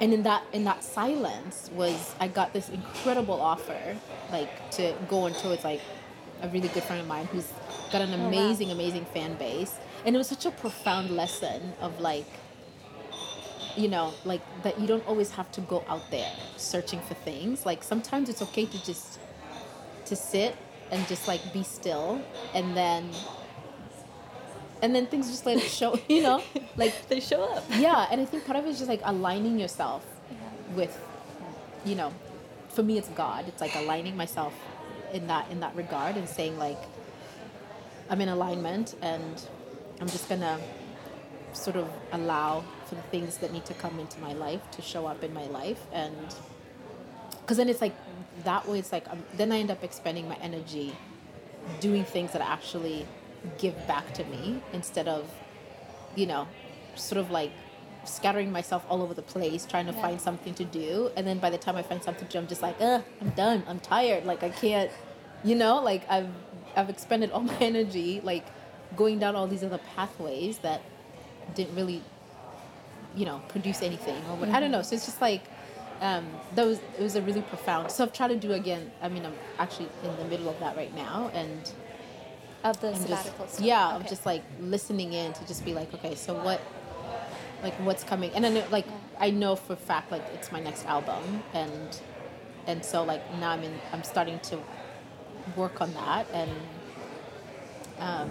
and 0.00 0.12
in 0.14 0.22
that 0.22 0.44
in 0.52 0.62
that 0.64 0.84
silence 0.84 1.70
was 1.74 2.14
I 2.20 2.28
got 2.28 2.52
this 2.52 2.68
incredible 2.68 3.40
offer, 3.40 3.96
like 4.30 4.70
to 4.72 4.94
go 5.08 5.22
on 5.22 5.32
tour 5.34 5.50
with 5.50 5.64
like 5.64 5.80
a 6.40 6.48
really 6.48 6.68
good 6.68 6.84
friend 6.84 7.00
of 7.02 7.08
mine 7.08 7.26
who's 7.26 7.52
got 7.90 8.02
an 8.02 8.14
Oh, 8.14 8.18
wow. 8.18 8.28
amazing, 8.28 8.70
amazing 8.70 9.04
fan 9.06 9.34
base, 9.34 9.74
and 10.04 10.14
it 10.14 10.18
was 10.18 10.28
such 10.28 10.46
a 10.46 10.52
profound 10.52 11.10
lesson 11.10 11.72
of 11.80 11.98
like, 12.00 12.26
you 13.78 13.88
know, 13.88 14.12
like 14.24 14.42
that 14.64 14.80
you 14.80 14.86
don't 14.86 15.06
always 15.06 15.30
have 15.32 15.50
to 15.52 15.60
go 15.62 15.84
out 15.88 16.10
there 16.10 16.30
searching 16.56 17.00
for 17.00 17.14
things. 17.14 17.64
Like 17.64 17.82
sometimes 17.82 18.28
it's 18.28 18.42
okay 18.42 18.66
to 18.66 18.84
just 18.84 19.18
to 20.06 20.16
sit 20.16 20.56
and 20.90 21.06
just 21.06 21.28
like 21.28 21.52
be 21.52 21.62
still, 21.62 22.20
and 22.54 22.76
then 22.76 23.10
and 24.82 24.94
then 24.94 25.06
things 25.06 25.28
just 25.30 25.46
like 25.46 25.60
show, 25.60 25.98
you 26.08 26.22
know, 26.22 26.42
like 26.76 26.94
They 27.08 27.20
show 27.20 27.42
up. 27.44 27.64
yeah 27.78 28.06
and 28.10 28.20
i 28.20 28.24
think 28.24 28.44
part 28.46 28.58
of 28.58 28.66
it 28.66 28.70
is 28.70 28.78
just 28.78 28.88
like 28.88 29.00
aligning 29.04 29.58
yourself 29.58 30.04
with 30.74 30.96
you 31.84 31.94
know 31.94 32.12
for 32.68 32.82
me 32.82 32.98
it's 32.98 33.08
god 33.10 33.46
it's 33.48 33.60
like 33.60 33.74
aligning 33.74 34.16
myself 34.16 34.52
in 35.12 35.26
that 35.26 35.50
in 35.50 35.60
that 35.60 35.74
regard 35.74 36.16
and 36.16 36.28
saying 36.28 36.58
like 36.58 36.78
i'm 38.10 38.20
in 38.20 38.28
alignment 38.28 38.94
and 39.02 39.42
i'm 40.00 40.08
just 40.08 40.28
gonna 40.28 40.58
sort 41.52 41.76
of 41.76 41.88
allow 42.12 42.62
for 42.88 42.94
the 42.96 43.02
things 43.02 43.38
that 43.38 43.52
need 43.52 43.64
to 43.66 43.74
come 43.74 43.98
into 44.00 44.18
my 44.20 44.32
life 44.32 44.60
to 44.72 44.82
show 44.82 45.06
up 45.06 45.22
in 45.22 45.32
my 45.34 45.46
life. 45.46 45.80
And 45.92 46.16
because 47.40 47.56
then 47.56 47.68
it's 47.68 47.80
like 47.80 47.94
that 48.44 48.68
way 48.68 48.78
it's 48.78 48.92
like 48.92 49.08
um, 49.10 49.22
then 49.36 49.50
i 49.50 49.58
end 49.58 49.70
up 49.70 49.82
expending 49.82 50.28
my 50.28 50.36
energy 50.36 50.94
doing 51.80 52.04
things 52.04 52.30
that 52.32 52.40
actually 52.42 53.04
give 53.58 53.74
back 53.88 54.12
to 54.14 54.22
me 54.26 54.60
instead 54.72 55.08
of 55.08 55.28
you 56.14 56.24
know 56.26 56.46
sort 56.94 57.18
of 57.18 57.30
like 57.30 57.50
scattering 58.04 58.52
myself 58.52 58.84
all 58.88 59.02
over 59.02 59.12
the 59.14 59.22
place 59.22 59.66
trying 59.66 59.86
to 59.86 59.92
Yeah. 59.92 60.02
find 60.02 60.20
something 60.20 60.54
to 60.54 60.64
do. 60.64 61.10
And 61.16 61.26
then 61.26 61.38
by 61.38 61.50
the 61.50 61.58
time 61.58 61.76
i 61.76 61.82
find 61.82 62.02
something 62.02 62.26
to 62.26 62.32
do 62.32 62.38
i'm 62.38 62.46
just 62.46 62.62
like 62.62 62.76
Ugh, 62.80 63.02
i'm 63.20 63.30
done. 63.30 63.62
I'm 63.68 63.80
tired. 63.80 64.24
Like 64.24 64.42
i 64.42 64.50
can't 64.50 64.90
you 65.44 65.54
know? 65.54 65.80
Like 65.82 66.02
i've 66.08 66.28
i've 66.76 66.90
expended 66.90 67.30
all 67.32 67.40
my 67.52 67.58
energy 67.60 68.20
like 68.22 68.46
going 68.96 69.18
down 69.18 69.36
all 69.36 69.46
these 69.46 69.64
other 69.64 69.80
pathways 69.96 70.58
that 70.58 70.80
didn't 71.54 71.74
really 71.74 72.02
you 73.18 73.26
know 73.26 73.38
produce 73.48 73.80
anything 73.82 74.16
or 74.28 74.36
what 74.36 74.48
i 74.50 74.60
don't 74.60 74.70
know. 74.70 74.82
So 74.82 74.94
it's 74.96 75.06
just 75.10 75.20
like 75.20 75.42
um 76.00 76.24
that 76.54 76.64
was 76.64 76.78
it 76.98 77.02
was 77.02 77.16
a 77.16 77.22
really 77.28 77.42
profound 77.42 77.90
so 77.90 78.04
i've 78.04 78.12
tried 78.18 78.28
to 78.28 78.36
do 78.36 78.52
again 78.52 78.82
i 79.02 79.08
mean 79.08 79.24
i'm 79.26 79.34
actually 79.58 79.88
in 80.04 80.16
the 80.16 80.24
middle 80.32 80.48
of 80.48 80.58
that 80.60 80.76
right 80.76 80.94
now 80.94 81.28
and 81.34 81.60
Of 82.62 82.80
the 82.80 82.88
I'm 82.88 82.94
just 82.94 83.02
sabbatical 83.08 83.48
stuff. 83.48 83.66
yeah 83.66 83.88
i'm 83.94 84.04
just 84.14 84.24
like 84.24 84.44
listening 84.60 85.12
in 85.12 85.32
to 85.32 85.42
just 85.52 85.64
be 85.64 85.74
like 85.74 85.92
okay 85.96 86.14
so 86.14 86.30
what 86.46 86.60
like 87.64 87.74
what's 87.86 88.04
coming 88.04 88.30
and 88.34 88.44
then 88.44 88.54
like 88.70 88.86
i 89.18 89.30
know 89.30 89.56
for 89.56 89.72
a 89.72 89.76
fact 89.90 90.12
like 90.12 90.22
it's 90.34 90.52
my 90.52 90.60
next 90.60 90.86
album 90.86 91.42
and 91.52 92.00
and 92.68 92.84
so 92.84 93.02
like 93.02 93.22
now 93.40 93.50
i'm 93.50 93.64
in 93.64 93.74
i'm 93.92 94.04
starting 94.04 94.38
to 94.50 94.56
work 95.56 95.80
on 95.80 95.92
that 95.94 96.26
and 96.32 96.50
um 97.98 98.30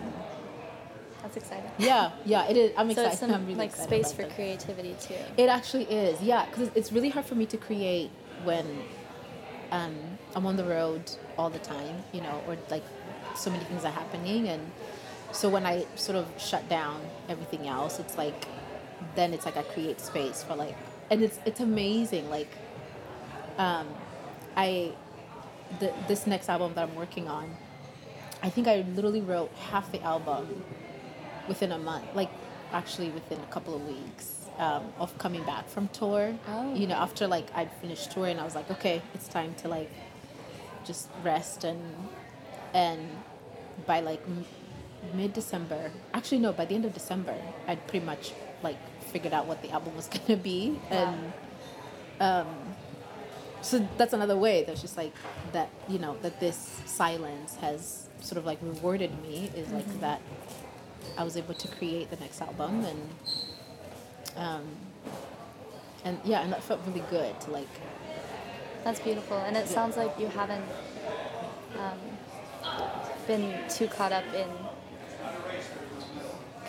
That's 1.27 1.37
exciting. 1.45 1.69
yeah 1.77 2.11
yeah 2.25 2.47
it 2.47 2.55
is 2.55 2.71
i'm 2.77 2.87
so 2.87 2.91
excited 2.91 3.11
it's 3.11 3.19
some 3.19 3.33
i'm 3.33 3.45
really 3.45 3.55
like 3.55 3.75
space 3.75 4.13
for 4.13 4.21
that. 4.21 4.35
creativity 4.35 4.95
too. 4.99 5.15
It 5.37 5.49
actually 5.49 5.83
is, 5.85 6.21
yeah, 6.21 6.45
because 6.45 6.69
it's 6.73 6.91
really 6.93 7.09
hard 7.09 7.25
for 7.25 7.35
me 7.35 7.45
to 7.47 7.57
create 7.57 8.09
when 8.45 8.65
um, 9.71 9.95
I'm 10.35 10.45
on 10.45 10.55
the 10.55 10.63
road 10.63 11.03
all 11.37 11.49
the 11.49 11.59
time, 11.59 12.03
you 12.13 12.21
know, 12.21 12.41
or 12.47 12.57
like 12.69 12.83
so 13.35 13.49
many 13.51 13.63
things 13.65 13.83
are 13.83 13.91
happening, 13.91 14.47
and 14.47 14.71
so 15.33 15.49
when 15.49 15.65
I 15.65 15.85
sort 15.95 16.17
of 16.17 16.27
shut 16.37 16.67
down 16.69 17.01
everything 17.27 17.67
else, 17.67 17.99
it's 17.99 18.17
like 18.17 18.47
then 19.15 19.33
it's 19.33 19.45
like 19.45 19.57
I 19.57 19.63
create 19.63 19.99
space 19.99 20.43
for 20.43 20.55
like, 20.55 20.75
and 21.11 21.21
it's 21.21 21.39
it's 21.45 21.59
amazing, 21.59 22.29
like, 22.29 22.51
um, 23.57 23.87
I 24.55 24.93
the 25.79 25.91
this 26.07 26.25
next 26.25 26.47
album 26.49 26.73
that 26.75 26.87
I'm 26.87 26.95
working 26.95 27.27
on, 27.27 27.55
I 28.41 28.49
think 28.49 28.67
I 28.67 28.85
literally 28.95 29.21
wrote 29.21 29.51
half 29.71 29.91
the 29.91 30.01
album 30.01 30.63
within 31.47 31.71
a 31.71 31.77
month, 31.77 32.05
like 32.15 32.29
actually 32.71 33.09
within 33.09 33.39
a 33.39 33.45
couple 33.47 33.75
of 33.75 33.85
weeks 33.87 34.45
um, 34.57 34.83
of 34.99 35.17
coming 35.17 35.43
back 35.43 35.69
from 35.69 35.87
tour. 35.89 36.35
Oh. 36.47 36.73
You 36.73 36.87
know, 36.87 36.95
after 36.95 37.27
like 37.27 37.47
I'd 37.55 37.71
finished 37.81 38.11
touring, 38.11 38.39
I 38.39 38.43
was 38.43 38.55
like, 38.55 38.69
okay, 38.71 39.01
it's 39.13 39.27
time 39.27 39.53
to 39.55 39.67
like 39.67 39.91
just 40.85 41.09
rest 41.23 41.63
and 41.63 41.81
and 42.73 43.01
by 43.85 43.99
like 44.01 44.21
m- 44.27 44.45
mid 45.13 45.33
December, 45.33 45.91
actually 46.13 46.39
no, 46.39 46.51
by 46.51 46.65
the 46.65 46.75
end 46.75 46.85
of 46.85 46.93
December, 46.93 47.35
I'd 47.67 47.85
pretty 47.87 48.05
much 48.05 48.33
like 48.63 48.77
figured 49.11 49.33
out 49.33 49.45
what 49.45 49.61
the 49.61 49.69
album 49.71 49.95
was 49.95 50.07
gonna 50.27 50.37
be 50.37 50.79
and. 50.89 51.33
Um, 52.19 52.47
so 53.61 53.87
that's 53.97 54.13
another 54.13 54.37
way 54.37 54.63
that's 54.63 54.81
just 54.81 54.97
like 54.97 55.13
that 55.51 55.69
you 55.89 55.99
know 55.99 56.15
that 56.21 56.39
this 56.39 56.81
silence 56.85 57.55
has 57.57 58.07
sort 58.21 58.37
of 58.37 58.45
like 58.45 58.59
rewarded 58.61 59.11
me 59.21 59.49
is 59.55 59.69
like 59.71 59.99
that 59.99 60.21
I 61.17 61.23
was 61.23 61.35
able 61.37 61.53
to 61.55 61.67
create 61.67 62.09
the 62.09 62.17
next 62.17 62.41
album 62.41 62.85
and 62.85 63.09
um 64.37 64.63
and 66.05 66.19
yeah 66.23 66.41
and 66.43 66.51
that 66.53 66.63
felt 66.63 66.79
really 66.87 67.03
good 67.09 67.39
to 67.41 67.51
like 67.51 67.67
That's 68.83 68.99
beautiful, 69.01 69.37
and 69.37 69.57
it 69.57 69.67
sounds 69.67 69.97
like 69.97 70.17
you 70.19 70.27
haven't 70.27 70.63
um, 71.77 71.99
been 73.27 73.53
too 73.69 73.87
caught 73.87 74.11
up 74.13 74.23
in 74.33 74.47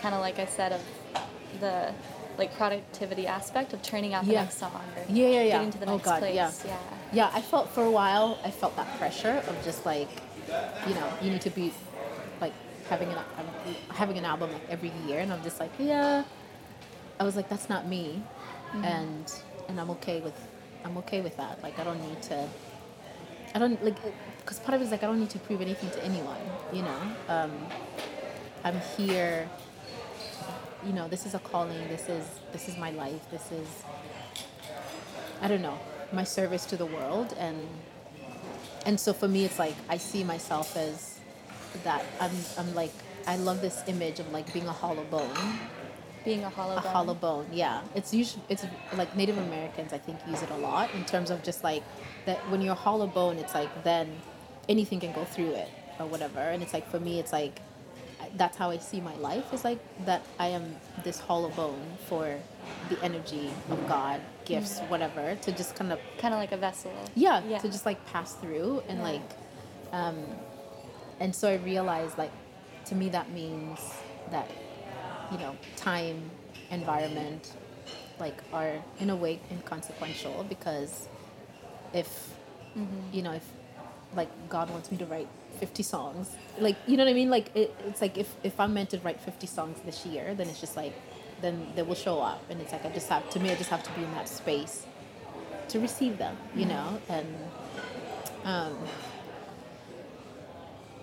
kind 0.01 0.13
of 0.15 0.21
like 0.21 0.39
I 0.39 0.45
said 0.45 0.71
of 0.73 0.81
the 1.59 1.93
like 2.37 2.53
productivity 2.55 3.27
aspect 3.27 3.73
of 3.73 3.81
turning 3.81 4.13
out 4.13 4.25
the 4.25 4.33
Yeah. 4.33 4.41
next 4.43 4.57
song 4.57 4.71
or 4.73 4.81
Yeah, 5.13 5.27
yeah, 5.27 5.41
yeah. 5.43 5.51
getting 5.57 5.71
to 5.71 5.77
the 5.77 5.85
Oh, 5.87 5.95
next 5.95 6.05
God, 6.05 6.19
place. 6.19 6.35
yeah. 6.35 6.51
yeah. 6.65 6.77
yeah 7.13 7.31
I 7.33 7.41
felt 7.41 7.69
for 7.69 7.83
a 7.83 7.91
while 7.91 8.37
I 8.43 8.51
felt 8.51 8.75
that 8.77 8.97
pressure 8.97 9.43
of 9.47 9.55
just 9.63 9.85
like 9.85 10.09
you 10.87 10.93
know 10.95 11.07
you 11.21 11.29
need 11.31 11.41
to 11.41 11.49
be 11.51 11.71
having 12.89 13.09
an 13.09 13.17
um, 13.17 13.75
having 13.89 14.17
an 14.17 14.25
album 14.25 14.51
like 14.51 14.67
every 14.69 14.91
year 15.05 15.19
and 15.19 15.31
I'm 15.31 15.43
just 15.43 15.59
like 15.59 15.71
yeah. 15.79 16.23
I 17.19 17.23
was 17.23 17.35
like 17.35 17.49
that's 17.49 17.69
not 17.69 17.87
me. 17.87 18.21
And 18.83 19.31
and 19.67 19.79
I'm 19.79 19.89
okay 19.91 20.21
with 20.21 20.39
I'm 20.83 20.97
okay 20.99 21.21
with 21.21 21.37
that. 21.37 21.61
Like 21.63 21.79
I 21.79 21.83
don't 21.83 22.01
need 22.01 22.21
to 22.23 22.47
I 23.55 23.59
don't 23.59 23.83
like 23.83 23.97
because 24.39 24.59
part 24.59 24.75
of 24.75 24.81
it 24.81 24.85
is 24.85 24.91
like 24.91 25.03
I 25.03 25.07
don't 25.07 25.19
need 25.19 25.31
to 25.31 25.39
prove 25.39 25.61
anything 25.61 25.89
to 25.91 26.03
anyone 26.03 26.41
you 26.73 26.83
know? 26.83 27.01
Um, 27.27 27.51
I'm 28.63 28.79
here 28.97 29.49
you 30.85 30.93
know 30.93 31.07
this 31.09 31.25
is 31.25 31.33
a 31.33 31.39
calling 31.39 31.87
this 31.89 32.07
is 32.07 32.25
this 32.53 32.69
is 32.69 32.77
my 32.77 32.91
life 32.91 33.29
this 33.31 33.51
is 33.51 33.67
I 35.41 35.47
don't 35.47 35.61
know, 35.61 35.79
my 36.11 36.23
service 36.23 36.65
to 36.65 36.75
the 36.75 36.85
world. 36.85 37.33
And 37.37 37.67
and 38.85 38.99
so 38.99 39.13
for 39.13 39.27
me 39.27 39.45
it's 39.45 39.59
like 39.59 39.75
I 39.87 39.97
see 39.97 40.23
myself 40.23 40.75
as 40.75 41.08
that 41.83 42.03
I'm 42.19 42.31
I'm 42.57 42.73
like 42.75 42.91
I 43.27 43.35
love 43.37 43.61
this 43.61 43.83
image 43.87 44.19
of 44.19 44.31
like 44.31 44.51
being 44.53 44.67
a 44.67 44.71
hollow 44.73 45.03
bone. 45.05 45.29
Being 46.25 46.43
a 46.43 46.49
hollow 46.49 46.75
A 46.77 46.81
bone. 46.81 46.91
hollow 46.91 47.13
bone, 47.13 47.45
yeah. 47.51 47.81
It's 47.95 48.13
usually 48.13 48.43
it's 48.49 48.65
like 48.95 49.15
Native 49.15 49.37
Americans 49.37 49.93
I 49.93 49.97
think 49.99 50.19
use 50.27 50.41
it 50.41 50.49
a 50.51 50.57
lot 50.57 50.93
in 50.93 51.05
terms 51.05 51.29
of 51.31 51.43
just 51.43 51.63
like 51.63 51.83
that 52.25 52.37
when 52.49 52.61
you're 52.61 52.73
a 52.73 52.83
hollow 52.87 53.07
bone 53.07 53.37
it's 53.37 53.53
like 53.53 53.69
then 53.83 54.07
anything 54.67 54.99
can 54.99 55.13
go 55.13 55.23
through 55.25 55.51
it 55.51 55.69
or 55.99 56.05
whatever 56.05 56.39
and 56.39 56.61
it's 56.61 56.73
like 56.73 56.87
for 56.89 56.99
me 56.99 57.19
it's 57.19 57.31
like 57.33 57.61
that's 58.35 58.57
how 58.57 58.69
I 58.69 58.77
see 58.77 59.01
my 59.01 59.15
life 59.15 59.51
is 59.53 59.63
like 59.63 59.79
that 60.05 60.21
I 60.37 60.47
am 60.47 60.75
this 61.03 61.19
hollow 61.19 61.49
bone 61.49 61.81
for 62.07 62.37
the 62.89 63.01
energy 63.03 63.49
of 63.71 63.87
God, 63.87 64.21
gifts, 64.45 64.79
whatever, 64.81 65.35
to 65.41 65.51
just 65.51 65.75
kind 65.75 65.91
of 65.91 65.99
Kind 66.19 66.33
of 66.35 66.39
like 66.39 66.51
a 66.51 66.57
vessel. 66.57 66.91
yeah, 67.15 67.41
Yeah. 67.47 67.57
to 67.59 67.67
just 67.69 67.85
like 67.87 68.05
pass 68.07 68.33
through 68.35 68.83
and 68.89 68.99
Yeah. 68.99 69.03
like 69.05 69.29
um 69.93 70.17
and 71.19 71.35
so 71.35 71.49
I 71.49 71.55
realized 71.55 72.17
like 72.17 72.31
to 72.85 72.95
me 72.95 73.09
that 73.09 73.31
means 73.31 73.79
that 74.31 74.49
you 75.31 75.37
know 75.37 75.55
time 75.75 76.29
environment 76.71 77.53
like 78.19 78.41
are 78.53 78.73
in 78.99 79.09
a 79.09 79.15
way 79.15 79.39
inconsequential 79.51 80.45
because 80.49 81.07
if 81.93 82.33
you 83.11 83.21
know 83.21 83.31
if 83.33 83.45
like 84.15 84.29
God 84.49 84.69
wants 84.69 84.91
me 84.91 84.97
to 84.97 85.05
write 85.05 85.27
50 85.59 85.83
songs 85.83 86.35
like 86.59 86.75
you 86.87 86.97
know 86.97 87.03
what 87.03 87.11
I 87.11 87.13
mean? 87.13 87.29
Like 87.29 87.55
it, 87.55 87.75
it's 87.85 88.01
like 88.01 88.17
if 88.17 88.33
if 88.43 88.59
I'm 88.59 88.73
meant 88.73 88.89
to 88.91 88.99
write 88.99 89.19
50 89.19 89.47
songs 89.47 89.79
this 89.85 90.05
year 90.05 90.33
then 90.35 90.47
it's 90.47 90.59
just 90.59 90.75
like 90.75 90.93
then 91.41 91.67
they 91.75 91.83
will 91.83 91.95
show 91.95 92.19
up. 92.19 92.43
And 92.49 92.61
it's 92.61 92.71
like 92.71 92.85
I 92.85 92.89
just 92.89 93.09
have 93.09 93.29
to 93.31 93.39
me 93.39 93.51
I 93.51 93.55
just 93.55 93.69
have 93.69 93.83
to 93.83 93.91
be 93.91 94.03
in 94.03 94.11
that 94.11 94.27
space 94.27 94.85
to 95.69 95.79
receive 95.79 96.17
them, 96.17 96.35
you 96.55 96.65
know, 96.65 96.99
and 97.07 97.35
um, 98.43 98.75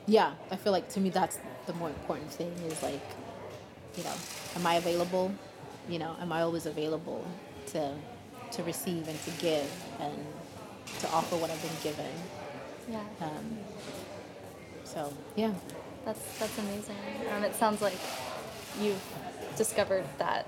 yeah, 0.06 0.32
I 0.50 0.56
feel 0.56 0.72
like 0.72 0.88
to 0.90 1.00
me 1.00 1.10
that's 1.10 1.38
the 1.66 1.72
more 1.74 1.88
important 1.88 2.30
thing 2.30 2.52
is 2.66 2.82
like, 2.82 3.00
you 3.96 4.04
know, 4.04 4.12
am 4.54 4.66
I 4.66 4.74
available? 4.74 5.32
You 5.88 5.98
know, 5.98 6.16
am 6.20 6.32
I 6.32 6.42
always 6.42 6.66
available 6.66 7.26
to 7.68 7.92
to 8.52 8.62
receive 8.62 9.08
and 9.08 9.20
to 9.24 9.30
give 9.42 9.70
and 10.00 10.16
to 11.00 11.08
offer 11.10 11.36
what 11.36 11.50
I've 11.50 11.62
been 11.62 11.82
given? 11.82 12.12
Yeah. 12.90 13.00
Um, 13.20 13.58
so 14.84 15.12
yeah, 15.34 15.52
That's 16.04 16.38
that's 16.38 16.58
amazing. 16.58 16.96
Um, 17.34 17.44
it 17.44 17.54
sounds 17.54 17.82
like 17.82 17.98
you've 18.80 19.02
discovered 19.56 20.04
that 20.18 20.46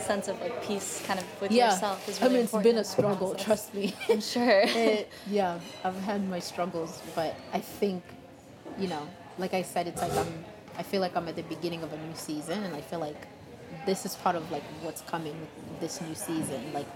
sense 0.00 0.28
of 0.28 0.40
like 0.40 0.64
peace, 0.66 1.02
kind 1.06 1.20
of 1.20 1.40
with 1.40 1.52
yeah. 1.52 1.72
yourself. 1.72 2.08
Is 2.08 2.20
really 2.20 2.34
I 2.34 2.36
mean, 2.36 2.44
it's 2.44 2.56
been 2.56 2.78
a 2.78 2.84
struggle. 2.84 3.28
process. 3.30 3.44
Trust 3.44 3.74
me. 3.74 3.94
I'm 4.08 4.20
sure. 4.20 4.62
it, 4.64 5.08
yeah, 5.28 5.58
I've 5.84 5.96
had 6.00 6.28
my 6.28 6.40
struggles, 6.40 7.00
but 7.14 7.36
I 7.52 7.60
think, 7.60 8.02
you 8.80 8.88
know, 8.88 9.06
like 9.38 9.54
I 9.54 9.62
said, 9.62 9.86
it's 9.86 10.00
like 10.02 10.12
I'm. 10.16 10.44
I 10.78 10.82
feel 10.82 11.00
like 11.00 11.14
I'm 11.16 11.28
at 11.28 11.36
the 11.36 11.42
beginning 11.42 11.82
of 11.82 11.92
a 11.92 11.96
new 11.98 12.14
season, 12.14 12.62
and 12.64 12.74
I 12.74 12.80
feel 12.80 13.00
like 13.00 13.26
this 13.86 14.06
is 14.06 14.14
part 14.16 14.34
of 14.36 14.50
like 14.50 14.62
what's 14.82 15.02
coming 15.02 15.34
with 15.40 15.80
this 15.80 16.00
new 16.00 16.14
season. 16.14 16.72
Like, 16.72 16.86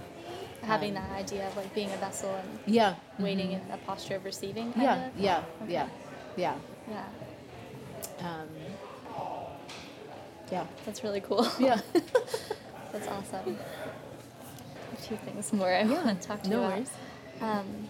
Having 0.62 0.96
um, 0.96 1.02
that 1.02 1.12
idea 1.18 1.46
of 1.46 1.56
like 1.56 1.74
being 1.74 1.90
a 1.92 1.96
vessel 1.98 2.34
and 2.34 2.58
yeah, 2.74 2.94
waiting 3.18 3.52
in 3.52 3.60
a 3.72 3.76
posture 3.78 4.16
of 4.16 4.24
receiving. 4.24 4.72
Kind 4.72 4.82
yeah, 4.84 5.06
of. 5.06 5.12
yeah, 5.18 5.42
Okay. 5.62 5.72
yeah, 5.72 5.88
yeah, 6.36 6.54
Yeah. 6.90 7.04
um, 8.20 8.48
yeah, 10.50 10.64
That's 10.86 11.02
really 11.04 11.20
cool. 11.20 11.46
yeah. 11.58 11.80
That's 12.92 13.08
awesome. 13.08 13.58
A 14.92 14.96
few 14.96 15.16
things 15.18 15.52
more 15.52 15.68
I 15.74 15.84
want 15.84 16.20
to 16.22 16.26
talk 16.28 16.42
to 16.44 16.48
no 16.50 16.56
you 16.60 16.62
about. 16.64 16.76
worries. 16.78 16.90
Um, 17.42 17.88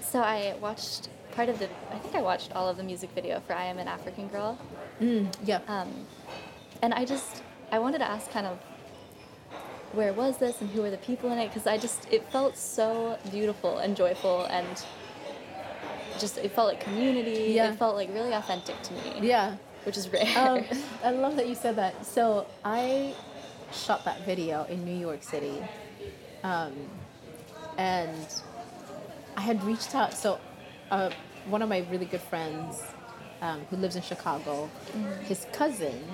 so 0.00 0.20
I 0.20 0.54
watched 0.60 1.08
part 1.32 1.48
of 1.48 1.58
the. 1.58 1.68
I 1.90 1.98
think 1.98 2.14
I 2.14 2.22
watched 2.22 2.52
all 2.52 2.68
of 2.68 2.76
the 2.76 2.82
music 2.82 3.10
video 3.14 3.40
for 3.46 3.52
"I 3.54 3.64
Am 3.64 3.78
an 3.78 3.88
African 3.88 4.28
Girl," 4.28 4.58
Mm, 5.00 5.32
yeah. 5.44 5.60
um, 5.68 6.06
and 6.82 6.92
I 6.94 7.04
just 7.04 7.42
I 7.70 7.78
wanted 7.78 7.98
to 7.98 8.08
ask 8.10 8.30
kind 8.30 8.46
of 8.46 8.58
where 9.92 10.12
was 10.12 10.38
this 10.38 10.60
and 10.60 10.70
who 10.70 10.80
were 10.82 10.90
the 10.90 10.96
people 10.98 11.30
in 11.32 11.38
it 11.38 11.48
because 11.48 11.66
I 11.66 11.76
just 11.78 12.10
it 12.10 12.26
felt 12.30 12.56
so 12.56 13.18
beautiful 13.30 13.78
and 13.78 13.94
joyful 13.96 14.44
and 14.46 14.66
just 16.18 16.38
it 16.38 16.52
felt 16.52 16.68
like 16.68 16.80
community. 16.80 17.52
Yeah. 17.54 17.72
It 17.72 17.78
felt 17.78 17.96
like 17.96 18.08
really 18.12 18.32
authentic 18.32 18.80
to 18.82 18.92
me. 18.94 19.26
yeah. 19.28 19.56
which 19.84 19.96
is 19.96 20.08
rare. 20.10 20.26
um, 20.38 20.64
I 21.04 21.10
love 21.10 21.36
that 21.36 21.48
you 21.48 21.54
said 21.54 21.76
that. 21.76 22.06
So 22.06 22.46
I 22.64 23.14
shot 23.72 24.04
that 24.04 24.24
video 24.24 24.64
in 24.64 24.84
New 24.84 24.94
York 24.96 25.22
City, 25.22 25.62
um, 26.44 26.72
and 27.78 28.26
I 29.36 29.40
had 29.40 29.62
reached 29.64 29.94
out. 29.94 30.12
So 30.14 30.38
uh, 30.92 31.10
one 31.46 31.62
of 31.62 31.68
my 31.68 31.84
really 31.90 32.04
good 32.04 32.20
friends 32.20 32.82
um, 33.40 33.62
who 33.70 33.76
lives 33.76 33.96
in 33.96 34.02
Chicago, 34.02 34.70
his 35.26 35.46
cousin, 35.52 36.04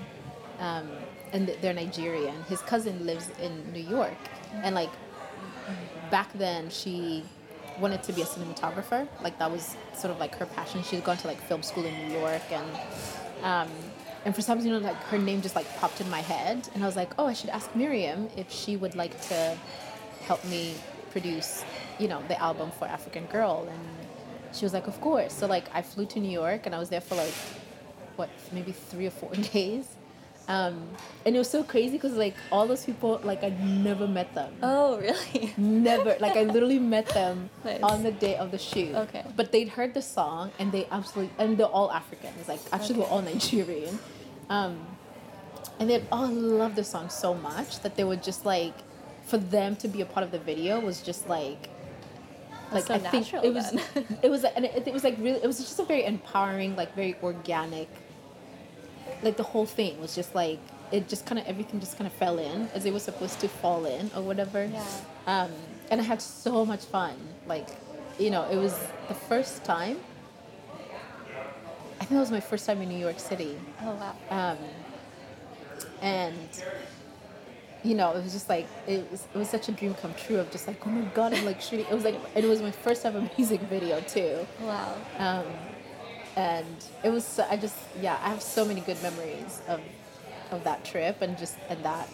um, 0.61 0.89
and 1.33 1.49
they're 1.61 1.75
Nigerian. 1.75 2.43
His 2.45 2.61
cousin 2.61 3.05
lives 3.05 3.29
in 3.43 3.73
New 3.73 3.83
York, 3.83 4.17
and 4.63 4.75
like 4.75 4.91
back 6.11 6.33
then 6.33 6.71
she 6.71 7.25
wanted 7.81 8.03
to 8.05 8.13
be 8.13 8.23
a 8.23 8.25
cinematographer. 8.25 9.07
Like 9.21 9.39
that 9.41 9.51
was 9.51 9.77
sort 9.95 10.13
of 10.13 10.19
like 10.21 10.35
her 10.37 10.47
passion. 10.47 10.83
She'd 10.83 11.05
gone 11.05 11.17
to 11.19 11.27
like 11.27 11.41
film 11.43 11.63
school 11.63 11.85
in 11.85 11.95
new 12.09 12.19
york 12.19 12.43
and 12.51 12.67
um, 13.43 13.69
and 14.25 14.35
for 14.35 14.43
some 14.43 14.59
reason 14.59 14.83
like 14.83 14.97
her 15.05 15.19
name 15.19 15.43
just 15.43 15.55
like 15.55 15.69
popped 15.79 16.01
in 16.01 16.09
my 16.11 16.21
head. 16.21 16.69
And 16.75 16.83
i 16.83 16.87
was 16.87 16.97
like 16.97 17.13
oh 17.19 17.27
i 17.27 17.33
should 17.33 17.51
ask 17.51 17.75
miriam 17.77 18.29
if 18.37 18.51
she 18.51 18.77
would 18.77 18.95
like 18.97 19.21
to 19.29 19.57
help 20.23 20.45
me 20.47 20.75
produce 21.11 21.65
you 21.99 22.09
know 22.09 22.23
the 22.29 22.41
album 22.41 22.71
for 22.79 22.87
african 22.87 23.27
girl. 23.27 23.69
And 23.71 23.98
she 24.53 24.65
was 24.65 24.73
like 24.73 24.87
of 24.87 25.01
course 25.01 25.33
so 25.33 25.47
like 25.47 25.65
i 25.75 25.83
flew 25.83 26.07
to 26.07 26.19
new 26.21 26.31
york 26.31 26.67
and 26.67 26.75
i 26.75 26.79
was 26.79 26.89
there 26.89 27.01
for 27.01 27.15
like 27.15 27.35
what 28.17 28.29
maybe 28.53 28.73
three 28.73 29.07
or 29.07 29.11
four 29.11 29.31
days 29.53 29.87
um, 30.49 30.89
and 31.27 31.37
it 31.37 31.39
was 31.39 31.51
so 31.51 31.63
crazy 31.63 31.93
because 31.99 32.15
like 32.15 32.35
all 32.51 32.67
those 32.67 32.83
people 32.87 33.21
like 33.23 33.45
i 33.45 33.51
never 33.51 34.09
met 34.09 34.35
them 34.35 34.55
oh, 34.63 34.97
really? 34.99 35.53
Never. 35.59 36.17
Like 36.21 36.39
I 36.39 36.45
literally 36.45 36.79
met 36.79 37.07
them 37.11 37.51
Nice. 37.67 37.83
on 37.83 38.03
the 38.03 38.13
day 38.13 38.37
of 38.37 38.51
the 38.51 38.57
shoot. 38.57 38.95
Okay. 38.95 39.23
But 39.37 39.53
they'd 39.53 39.69
heard 39.69 39.93
the 39.93 40.01
song 40.01 40.51
and 40.59 40.73
they 40.73 40.87
absolutely 40.91 41.35
and 41.39 41.59
they're 41.59 41.67
all 41.67 41.93
Africans. 41.93 42.49
Like 42.49 42.61
actually 42.73 43.01
Okay. 43.01 43.01
we're 43.03 43.09
all 43.15 43.21
Nigerian. 43.21 43.99
Um, 44.49 44.87
and 45.79 45.91
they 45.91 46.03
all 46.11 46.29
loved 46.29 46.77
the 46.77 46.85
song 46.85 47.11
so 47.11 47.35
much 47.35 47.81
that 47.81 47.97
they 47.97 48.05
were 48.05 48.17
just 48.17 48.47
like 48.47 48.75
for 49.27 49.37
them 49.37 49.77
to 49.77 49.87
be 49.89 50.01
a 50.01 50.07
part 50.07 50.25
of 50.25 50.33
the 50.33 50.39
video 50.39 50.81
was 50.81 51.03
just 51.03 51.29
like 51.29 51.69
like 52.73 52.85
so 52.85 52.95
I 52.95 52.99
think 52.99 53.33
it 53.35 53.53
was 53.55 53.71
then. 53.71 54.19
it 54.23 54.31
was 54.31 54.45
and 54.45 54.65
it, 54.65 54.87
it 54.87 54.93
was 54.93 55.05
like 55.05 55.17
really 55.19 55.41
it 55.43 55.47
was 55.47 55.59
just 55.59 55.79
a 55.79 55.85
very 55.85 56.05
empowering 56.05 56.77
like 56.77 56.95
very 56.95 57.17
organic 57.23 57.89
like 59.23 59.37
the 59.37 59.43
whole 59.43 59.67
thing 59.67 60.01
was 60.01 60.15
just 60.15 60.35
like 60.35 60.59
it 60.93 61.09
just 61.09 61.27
kind 61.27 61.39
of 61.39 61.47
everything 61.47 61.81
just 61.81 61.97
kind 61.99 62.07
of 62.07 62.13
fell 62.15 62.39
in 62.39 62.69
as 62.75 62.85
it 62.87 62.93
was 62.93 63.03
supposed 63.03 63.41
to 63.41 63.49
fall 63.49 63.85
in 63.85 64.11
or 64.17 64.23
whatever 64.23 64.65
Yeah. 64.65 64.85
um, 65.27 65.51
and 65.91 66.01
I 66.01 66.05
had 66.05 66.21
so 66.21 66.67
much 66.67 66.85
fun. 66.85 67.15
Like, 67.47 67.67
you 68.19 68.29
know, 68.31 68.47
it 68.51 68.57
was 68.57 68.79
the 69.09 69.15
first 69.15 69.65
time. 69.65 69.97
I 71.99 72.05
think 72.05 72.13
it 72.13 72.21
was 72.21 72.31
my 72.31 72.41
first 72.41 72.67
time 72.67 72.83
in 72.83 72.89
New 72.91 72.99
York 72.99 73.19
City, 73.19 73.57
Oh 73.83 73.93
wow. 73.95 74.15
um, 74.31 74.59
and 76.03 76.49
you 77.89 77.95
know, 77.95 78.13
it 78.17 78.23
was 78.23 78.33
just 78.33 78.49
like 78.49 78.67
it 78.87 79.11
was. 79.11 79.27
It 79.35 79.39
was 79.39 79.49
such 79.49 79.69
a 79.69 79.73
dream 79.73 79.95
come 79.95 80.15
true 80.15 80.39
of 80.39 80.51
just 80.51 80.67
like, 80.67 80.87
oh 80.87 80.91
my 80.91 81.07
god, 81.19 81.33
I'm 81.35 81.45
like 81.45 81.61
shooting. 81.61 81.87
It 81.91 81.95
was 81.95 82.05
like, 82.05 82.17
it 82.35 82.45
was 82.45 82.61
my 82.61 82.71
first 82.71 83.07
ever 83.07 83.21
music 83.39 83.61
video 83.63 84.01
too. 84.03 84.47
Wow. 84.61 84.95
Um, 85.19 85.47
and 86.37 86.85
it 87.03 87.11
was 87.11 87.25
so, 87.25 87.45
I 87.51 87.57
just 87.57 87.77
yeah 88.01 88.17
I 88.23 88.29
have 88.29 88.43
so 88.43 88.65
many 88.65 88.81
good 88.81 89.01
memories 89.03 89.61
of 89.67 89.81
of 90.53 90.63
that 90.65 90.85
trip 90.85 91.21
and 91.21 91.37
just 91.37 91.57
and 91.69 91.85
that 91.85 92.09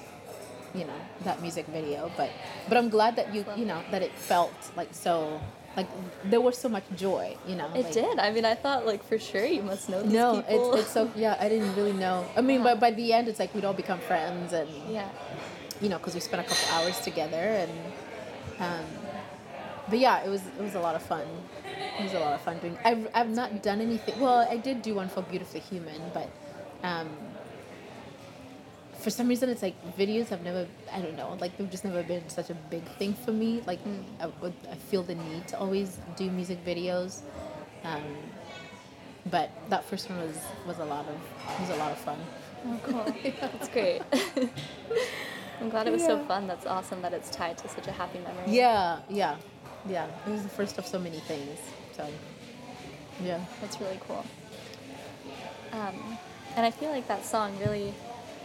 you 0.74 0.84
know 0.84 1.00
that 1.24 1.40
music 1.42 1.66
video 1.66 2.10
but 2.16 2.30
but 2.68 2.78
I'm 2.78 2.88
glad 2.88 3.16
that 3.16 3.34
you 3.34 3.44
you 3.56 3.66
know 3.66 3.80
that 3.90 4.02
it 4.02 4.12
felt 4.12 4.54
like 4.76 4.88
so 4.92 5.40
like 5.76 5.88
there 6.24 6.40
was 6.40 6.56
so 6.56 6.68
much 6.68 6.84
joy 6.96 7.36
you 7.46 7.54
know 7.56 7.68
It 7.74 7.84
like, 7.84 7.92
did. 7.92 8.18
I 8.18 8.30
mean, 8.30 8.44
I 8.44 8.54
thought 8.54 8.86
like 8.86 9.04
for 9.04 9.18
sure 9.18 9.44
you 9.44 9.62
must 9.62 9.88
know 9.88 10.02
these 10.02 10.12
no 10.12 10.42
people. 10.42 10.72
it's, 10.74 10.82
it's 10.82 10.92
so 10.92 11.10
yeah 11.14 11.36
I 11.38 11.48
didn't 11.48 11.74
really 11.76 11.92
know 11.92 12.24
I 12.36 12.40
mean 12.40 12.62
but 12.68 12.80
by 12.80 12.92
the 12.92 13.12
end 13.12 13.28
it's 13.28 13.38
like 13.38 13.54
we'd 13.54 13.64
all 13.64 13.74
become 13.74 13.98
friends 14.00 14.52
and 14.52 14.68
yeah. 14.88 15.08
You 15.80 15.88
know 15.88 15.98
because 15.98 16.14
we 16.14 16.20
spent 16.20 16.44
a 16.44 16.48
couple 16.48 16.74
hours 16.74 17.00
together 17.00 17.36
and 17.36 17.72
um, 18.60 18.84
but 19.88 19.98
yeah 19.98 20.22
it 20.24 20.28
was 20.28 20.42
it 20.46 20.62
was 20.62 20.74
a 20.74 20.80
lot 20.80 20.94
of 20.94 21.02
fun 21.02 21.26
it 21.98 22.02
was 22.02 22.14
a 22.14 22.18
lot 22.18 22.32
of 22.32 22.40
fun 22.40 22.58
doing 22.58 22.76
I've, 22.84 23.08
I've 23.14 23.30
not 23.30 23.62
done 23.62 23.80
anything 23.80 24.18
well 24.20 24.46
I 24.48 24.56
did 24.56 24.82
do 24.82 24.94
one 24.94 25.08
for 25.08 25.22
Beautifully 25.22 25.60
Human 25.60 26.00
but 26.12 26.28
um, 26.82 27.08
for 28.98 29.10
some 29.10 29.28
reason 29.28 29.48
it's 29.50 29.62
like 29.62 29.74
videos 29.96 30.28
have 30.28 30.42
never 30.42 30.66
I 30.92 31.00
don't 31.00 31.16
know 31.16 31.36
like 31.40 31.56
they've 31.56 31.70
just 31.70 31.84
never 31.84 32.02
been 32.02 32.28
such 32.28 32.50
a 32.50 32.54
big 32.54 32.84
thing 32.98 33.14
for 33.14 33.32
me 33.32 33.62
like 33.66 33.80
I, 34.20 34.26
would, 34.40 34.54
I 34.70 34.76
feel 34.76 35.02
the 35.02 35.14
need 35.14 35.48
to 35.48 35.58
always 35.58 35.98
do 36.16 36.30
music 36.30 36.64
videos 36.64 37.20
um, 37.84 38.02
but 39.26 39.50
that 39.68 39.84
first 39.84 40.08
one 40.08 40.18
was 40.20 40.38
was 40.66 40.78
a 40.78 40.84
lot 40.84 41.06
of 41.06 41.60
was 41.60 41.70
a 41.70 41.76
lot 41.76 41.92
of 41.92 41.98
fun 41.98 42.18
Oh, 42.66 42.80
cool. 42.82 43.04
That's 43.40 43.68
great. 43.68 44.02
I'm 45.60 45.70
glad 45.70 45.86
it 45.86 45.92
was 45.92 46.04
so 46.04 46.18
fun. 46.24 46.46
That's 46.46 46.66
awesome 46.66 47.02
that 47.02 47.12
it's 47.12 47.30
tied 47.30 47.58
to 47.58 47.68
such 47.68 47.86
a 47.86 47.92
happy 47.92 48.18
memory. 48.18 48.44
Yeah, 48.46 49.00
yeah, 49.08 49.36
yeah. 49.88 50.08
It 50.26 50.30
was 50.30 50.42
the 50.42 50.48
first 50.48 50.78
of 50.78 50.86
so 50.86 50.98
many 50.98 51.20
things. 51.20 51.58
So, 51.96 52.06
yeah. 53.22 53.44
That's 53.60 53.80
really 53.80 54.00
cool. 54.06 54.24
Um, 55.72 56.18
and 56.56 56.66
I 56.66 56.70
feel 56.70 56.90
like 56.90 57.08
that 57.08 57.24
song 57.24 57.58
really. 57.58 57.94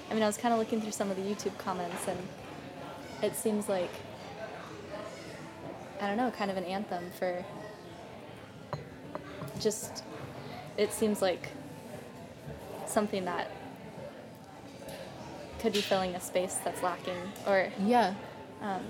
I 0.10 0.14
mean, 0.14 0.23
I 0.23 0.27
was 0.27 0.38
kind 0.38 0.53
of 0.53 0.60
looking 0.60 0.81
through 0.81 0.91
some 0.91 1.11
of 1.11 1.18
the 1.18 1.23
YouTube 1.23 1.56
comments, 1.60 2.07
and 2.07 2.18
it 3.22 3.36
seems 3.36 3.69
like 3.69 3.91
I 6.02 6.07
don't 6.07 6.18
know, 6.18 6.31
kind 6.31 6.49
of 6.49 6.57
an 6.57 6.64
anthem 6.64 7.11
for 7.18 7.44
just. 9.60 10.03
It 10.77 10.94
seems 10.94 11.22
like 11.22 11.49
something 12.86 13.26
that 13.26 13.52
could 15.60 15.73
be 15.73 15.81
filling 15.81 16.15
a 16.15 16.19
space 16.22 16.56
that's 16.64 16.81
lacking 16.84 17.18
or 17.48 17.69
yeah 17.86 18.14
um, 18.61 18.81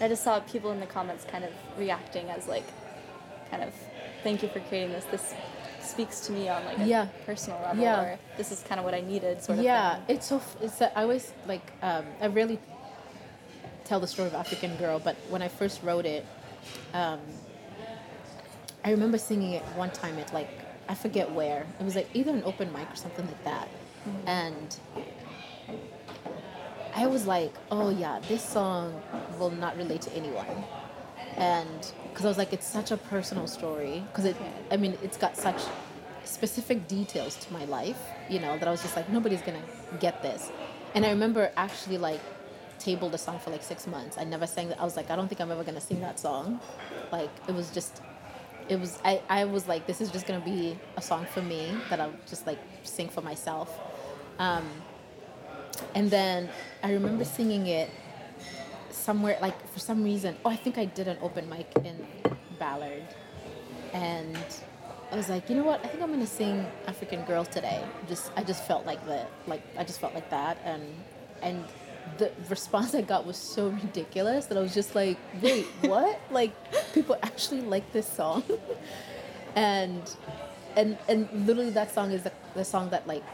I 0.00 0.08
just 0.08 0.24
saw 0.24 0.40
people 0.40 0.72
in 0.72 0.80
the 0.80 0.86
comments 0.86 1.24
kind 1.30 1.44
of 1.44 1.50
reacting 1.78 2.30
as 2.30 2.48
like, 2.48 2.64
kind 3.50 3.62
of, 3.62 3.72
thank 4.22 4.42
you 4.42 4.48
for 4.48 4.58
creating 4.60 4.92
this. 4.92 5.04
This 5.04 5.34
speaks 5.82 6.20
to 6.20 6.32
me 6.32 6.48
on 6.48 6.64
like 6.64 6.78
a 6.78 6.84
Yeah. 6.86 7.06
personal 7.26 7.60
level, 7.60 7.82
Yeah. 7.82 8.00
or 8.00 8.18
this 8.38 8.50
is 8.50 8.62
kind 8.62 8.78
of 8.78 8.84
what 8.86 8.94
I 8.94 9.02
needed, 9.02 9.42
sort 9.42 9.58
of. 9.58 9.64
yeah 9.64 9.96
thing. 9.96 10.16
it's 10.16 10.26
so 10.26 10.36
f- 10.36 10.56
it's 10.62 10.76
that 10.78 10.92
i 10.96 11.02
always 11.02 11.32
like 11.46 11.70
um, 11.82 12.06
i 12.20 12.26
really 12.26 12.58
tell 13.84 14.00
the 14.00 14.06
story 14.06 14.26
of 14.28 14.34
african 14.34 14.74
girl 14.76 14.98
but 14.98 15.16
when 15.28 15.42
i 15.42 15.48
first 15.48 15.82
wrote 15.82 16.06
it 16.06 16.24
um, 16.94 17.18
i 18.84 18.90
remember 18.90 19.18
singing 19.18 19.52
it 19.52 19.62
one 19.76 19.90
time 19.90 20.18
at 20.18 20.32
like 20.32 20.48
i 20.88 20.94
forget 20.94 21.30
where 21.32 21.66
it 21.78 21.84
was 21.84 21.94
like 21.96 22.08
either 22.14 22.30
an 22.30 22.42
open 22.44 22.72
mic 22.72 22.90
or 22.90 22.96
something 22.96 23.26
like 23.26 23.44
that 23.44 23.68
and 24.26 24.76
i 26.94 27.06
was 27.06 27.26
like 27.26 27.52
oh 27.70 27.90
yeah 27.90 28.20
this 28.28 28.44
song 28.44 29.00
will 29.38 29.50
not 29.50 29.76
relate 29.76 30.02
to 30.02 30.12
anyone. 30.12 30.64
And 31.36 31.92
because 32.08 32.24
i 32.24 32.28
was 32.28 32.38
like 32.38 32.52
it's 32.52 32.66
such 32.66 32.90
a 32.90 32.96
personal 32.96 33.46
story 33.46 34.02
because 34.08 34.24
it 34.24 34.36
i 34.70 34.76
mean 34.76 34.98
it's 35.02 35.16
got 35.16 35.36
such 35.36 35.62
specific 36.24 36.86
details 36.86 37.36
to 37.36 37.52
my 37.52 37.64
life 37.64 37.98
you 38.28 38.38
know 38.38 38.58
that 38.58 38.68
i 38.68 38.70
was 38.70 38.82
just 38.82 38.94
like 38.96 39.08
nobody's 39.08 39.42
gonna 39.42 39.62
get 40.00 40.22
this. 40.22 40.50
And 40.94 41.06
i 41.06 41.10
remember 41.10 41.52
actually 41.56 41.98
like 41.98 42.20
tabled 42.78 43.12
the 43.12 43.18
song 43.18 43.38
for 43.38 43.50
like 43.50 43.62
six 43.62 43.86
months. 43.86 44.16
I 44.18 44.24
never 44.24 44.46
sang 44.46 44.68
that 44.70 44.80
i 44.80 44.84
was 44.84 44.96
like 44.96 45.10
i 45.10 45.16
don't 45.16 45.28
think 45.28 45.40
i'm 45.40 45.50
ever 45.50 45.64
gonna 45.64 45.80
sing 45.80 46.00
that 46.00 46.18
song. 46.18 46.60
Like 47.12 47.30
it 47.48 47.54
was 47.54 47.70
just 47.70 48.02
it 48.68 48.78
was 48.78 48.98
I, 49.04 49.20
I 49.28 49.44
was 49.44 49.68
like 49.68 49.86
this 49.86 50.00
is 50.00 50.10
just 50.10 50.26
gonna 50.26 50.44
be 50.44 50.78
a 50.96 51.02
song 51.02 51.26
for 51.34 51.42
me 51.42 51.76
that 51.90 52.00
i'll 52.00 52.14
just 52.28 52.46
like 52.46 52.58
sing 52.82 53.08
for 53.08 53.20
myself. 53.20 53.78
Um, 54.38 54.66
and 55.94 56.10
then 56.10 56.48
i 56.82 56.92
remember 56.92 57.24
singing 57.24 57.66
it 57.66 57.90
somewhere 59.00 59.38
like 59.40 59.58
for 59.72 59.80
some 59.80 60.04
reason. 60.04 60.36
Oh 60.44 60.50
i 60.50 60.56
think 60.56 60.78
i 60.78 60.84
did 60.84 61.08
an 61.08 61.18
open 61.22 61.48
mic 61.48 61.68
in 61.84 61.96
ballard. 62.58 63.02
And 63.92 64.38
i 65.10 65.16
was 65.16 65.28
like 65.28 65.48
you 65.48 65.56
know 65.56 65.64
what? 65.64 65.84
I 65.84 65.88
think 65.88 66.02
i'm 66.02 66.10
gonna 66.10 66.26
sing 66.26 66.66
african 66.86 67.24
girl 67.24 67.44
today. 67.44 67.82
Just 68.08 68.30
i 68.36 68.42
just 68.42 68.62
felt 68.66 68.86
like 68.86 69.04
the 69.06 69.26
like 69.46 69.62
i 69.76 69.84
just 69.84 70.00
felt 70.00 70.14
like 70.14 70.30
that. 70.30 70.58
And 70.64 70.82
and 71.42 71.64
the 72.18 72.30
response 72.48 72.94
i 73.00 73.02
got 73.02 73.26
was 73.26 73.36
so 73.36 73.68
ridiculous 73.68 74.46
that 74.46 74.58
i 74.58 74.60
was 74.60 74.74
just 74.74 74.94
like 74.94 75.18
wait 75.42 75.66
what? 75.82 76.20
Like 76.30 76.52
people 76.92 77.16
actually 77.22 77.62
like 77.62 77.92
this 77.92 78.08
song? 78.08 78.42
And 79.56 80.02
and 80.76 80.96
and 81.08 81.28
literally 81.44 81.70
that 81.70 81.92
song 81.92 82.12
is 82.12 82.22
the, 82.22 82.32
the 82.54 82.64
song 82.64 82.90
that 82.90 83.04
like 83.08 83.24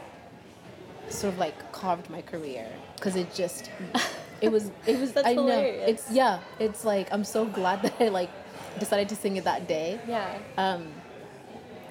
sort 1.09 1.33
of 1.33 1.39
like 1.39 1.71
carved 1.71 2.09
my 2.09 2.21
career 2.21 2.67
because 2.95 3.15
it 3.15 3.33
just 3.33 3.69
it 4.41 4.49
was 4.51 4.71
it 4.85 4.99
was 4.99 5.13
That's 5.13 5.27
I 5.27 5.33
know 5.33 5.43
hilarious. 5.47 5.89
it's 5.89 6.11
yeah 6.11 6.39
it's 6.59 6.83
like 6.85 7.07
I'm 7.11 7.23
so 7.23 7.45
glad 7.45 7.81
that 7.83 7.95
I 7.99 8.09
like 8.09 8.29
decided 8.79 9.09
to 9.09 9.15
sing 9.15 9.37
it 9.37 9.43
that 9.45 9.67
day 9.67 9.99
Yeah. 10.07 10.37
um 10.57 10.87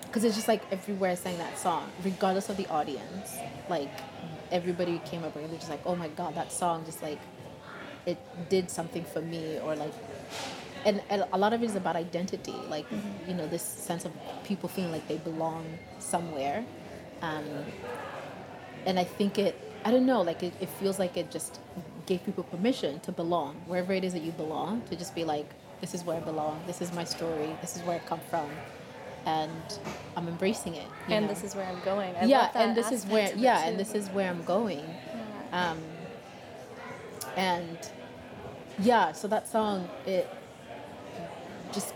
because 0.03 0.25
it's 0.25 0.37
just 0.37 0.49
like 0.49 0.63
everywhere 0.73 1.11
I 1.11 1.15
sang 1.15 1.37
that 1.39 1.59
song 1.59 1.91
regardless 2.05 2.49
of 2.49 2.57
the 2.57 2.67
audience 2.69 3.37
like 3.69 3.91
everybody 4.53 5.01
came 5.05 5.25
up 5.25 5.35
and 5.37 5.51
they're 5.51 5.59
just 5.59 5.71
like 5.71 5.81
oh 5.85 5.97
my 5.97 6.09
god 6.09 6.35
that 6.37 6.53
song 6.53 6.85
just 6.87 7.03
like 7.03 7.19
it 8.07 8.19
did 8.49 8.71
something 8.71 9.05
for 9.05 9.21
me 9.21 9.59
or 9.59 9.75
like 9.75 9.93
and, 10.85 11.03
and 11.11 11.25
a 11.33 11.39
lot 11.39 11.53
of 11.53 11.63
it 11.63 11.67
is 11.67 11.75
about 11.75 11.97
identity 11.97 12.55
like 12.71 12.87
you 13.27 13.35
know 13.35 13.47
this 13.49 13.63
sense 13.63 14.05
of 14.05 14.13
people 14.45 14.69
feeling 14.69 14.93
like 14.93 15.07
they 15.09 15.17
belong 15.19 15.67
somewhere 15.99 16.65
um, 17.23 17.45
and 18.85 18.99
i 18.99 19.05
think 19.05 19.39
it 19.39 19.59
i 19.85 19.91
don't 19.91 20.07
know 20.07 20.21
like 20.23 20.43
it, 20.43 20.53
it 20.61 20.69
feels 20.69 20.99
like 20.99 21.17
it 21.17 21.31
just 21.31 21.61
gave 22.07 22.25
people 22.25 22.45
permission 22.45 23.01
to 23.01 23.11
belong 23.13 23.55
wherever 23.67 23.93
it 23.93 24.05
is 24.05 24.13
that 24.13 24.23
you 24.23 24.33
belong 24.33 24.81
to 24.83 24.95
just 24.97 25.15
be 25.15 25.25
like 25.25 25.49
this 25.81 25.95
is 25.95 26.05
where 26.05 26.17
i 26.17 26.21
belong 26.21 26.61
this 26.67 26.81
is 26.81 26.93
my 26.93 27.05
story 27.05 27.51
this 27.61 27.77
is 27.77 27.83
where 27.83 27.97
i 27.97 27.99
come 28.01 28.21
from 28.31 28.49
and 29.27 29.79
i'm 30.17 30.29
embracing 30.29 30.75
it 30.75 30.87
and 31.09 31.27
know? 31.27 31.33
this 31.33 31.43
is 31.43 31.55
where 31.57 31.67
I'm 31.67 31.81
going. 31.85 32.15
I 32.15 32.25
yeah 32.27 32.51
and 32.55 32.77
this 32.77 32.93
is 32.93 33.05
where 33.07 33.35
yeah 33.35 33.65
and 33.67 33.79
this 33.79 33.95
is 33.95 34.09
where 34.11 34.31
i'm 34.31 34.45
going 34.45 34.85
Yeah. 35.53 35.71
um, 35.73 35.79
and 37.37 37.79
yeah 38.79 39.13
so 39.13 39.27
that 39.29 39.49
song 39.49 39.89
it 40.07 40.29
just 41.73 41.93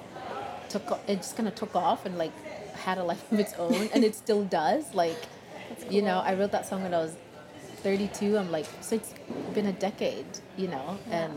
took 0.69 0.99
it 1.07 1.17
just 1.17 1.37
kind 1.37 1.49
of 1.49 1.55
took 1.55 1.75
off 1.77 2.05
and 2.05 2.19
like 2.19 2.33
had 2.75 2.99
a 2.99 3.05
life 3.05 3.31
of 3.31 3.39
its 3.39 3.55
own 3.55 3.89
and 3.95 4.03
it 4.05 4.15
still 4.15 4.45
does 4.45 4.93
like 4.95 5.19
you 5.91 6.03
know 6.03 6.19
i 6.21 6.35
wrote 6.35 6.53
that 6.53 6.67
song 6.67 6.83
when 6.83 6.93
i 6.95 6.99
was 6.99 7.15
32 7.83 8.37
i'm 8.39 8.51
like 8.51 8.67
so 8.81 8.97
it's 8.97 9.15
been 9.55 9.67
a 9.67 9.73
decade 9.73 10.27
you 10.57 10.69
know 10.69 10.99
and 11.11 11.33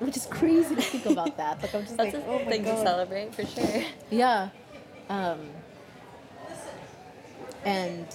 which 0.00 0.16
is 0.16 0.24
crazy 0.26 0.74
to 0.74 0.80
think 0.80 1.04
about 1.06 1.36
that. 1.36 1.60
Like 1.60 1.74
i'm 1.74 1.82
just 1.82 1.96
That's 1.96 2.14
like 2.14 2.22
a 2.22 2.26
oh 2.26 2.38
my 2.38 2.50
thing 2.50 2.64
to 2.64 2.76
celebrate 2.78 3.34
for 3.34 3.44
sure. 3.44 3.84
yeah. 4.10 4.48
Um, 5.10 5.40
and 7.64 8.06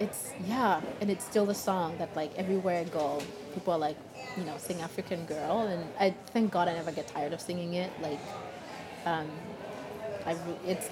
it's 0.00 0.32
yeah 0.46 0.80
and 1.00 1.10
it's 1.10 1.24
still 1.24 1.46
the 1.46 1.54
song 1.54 1.96
that 1.98 2.14
like 2.16 2.30
everywhere 2.36 2.80
i 2.80 2.84
go 2.84 3.20
people 3.54 3.72
are 3.72 3.78
like 3.78 3.96
you 4.36 4.44
know 4.44 4.54
sing 4.58 4.80
african 4.82 5.24
girl 5.24 5.62
and 5.62 5.84
i 5.98 6.14
thank 6.32 6.50
god 6.50 6.68
i 6.68 6.74
never 6.74 6.92
get 6.92 7.06
tired 7.08 7.32
of 7.32 7.40
singing 7.40 7.74
it. 7.74 7.90
Like 8.00 8.20
um, 9.06 9.28
I, 10.26 10.36
it's 10.66 10.88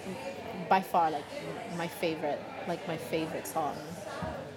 by 0.68 0.80
far 0.80 1.10
like 1.10 1.24
my 1.76 1.88
favorite 1.88 2.40
like 2.68 2.86
my 2.86 2.96
favorite 2.96 3.46
song 3.46 3.76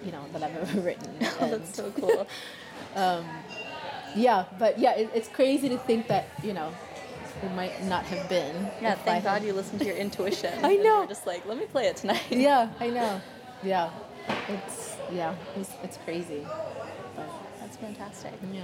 you 0.04 0.12
know 0.12 0.24
that 0.32 0.42
i've 0.42 0.56
ever 0.56 0.80
written 0.86 1.10
Oh, 1.40 1.50
that's 1.50 1.74
so 1.76 1.90
cool. 1.92 2.26
yeah 4.16 4.44
but 4.58 4.78
yeah 4.78 4.94
it, 4.96 5.10
it's 5.14 5.28
crazy 5.28 5.68
to 5.68 5.78
think 5.78 6.08
that 6.08 6.26
you 6.42 6.52
know 6.54 6.72
it 7.42 7.52
might 7.52 7.82
not 7.84 8.04
have 8.04 8.28
been 8.28 8.68
Yeah, 8.82 8.92
I 8.92 8.94
thank 8.96 9.24
had- 9.24 9.40
God 9.40 9.46
you 9.46 9.52
listened 9.52 9.78
to 9.80 9.86
your 9.86 9.94
intuition. 9.96 10.64
I 10.64 10.74
know. 10.76 11.06
just 11.06 11.24
like, 11.26 11.46
let 11.46 11.56
me 11.56 11.66
play 11.66 11.86
it 11.86 11.96
tonight. 11.96 12.22
yeah 12.30 12.68
i 12.80 12.88
know 12.88 13.20
yeah 13.62 13.90
it's 14.48 14.96
yeah 15.12 15.34
it's, 15.56 15.70
it's 15.82 15.98
crazy 16.04 16.46
but 17.14 17.28
That's 17.60 17.76
fantastic. 17.76 18.32
yeah 18.52 18.62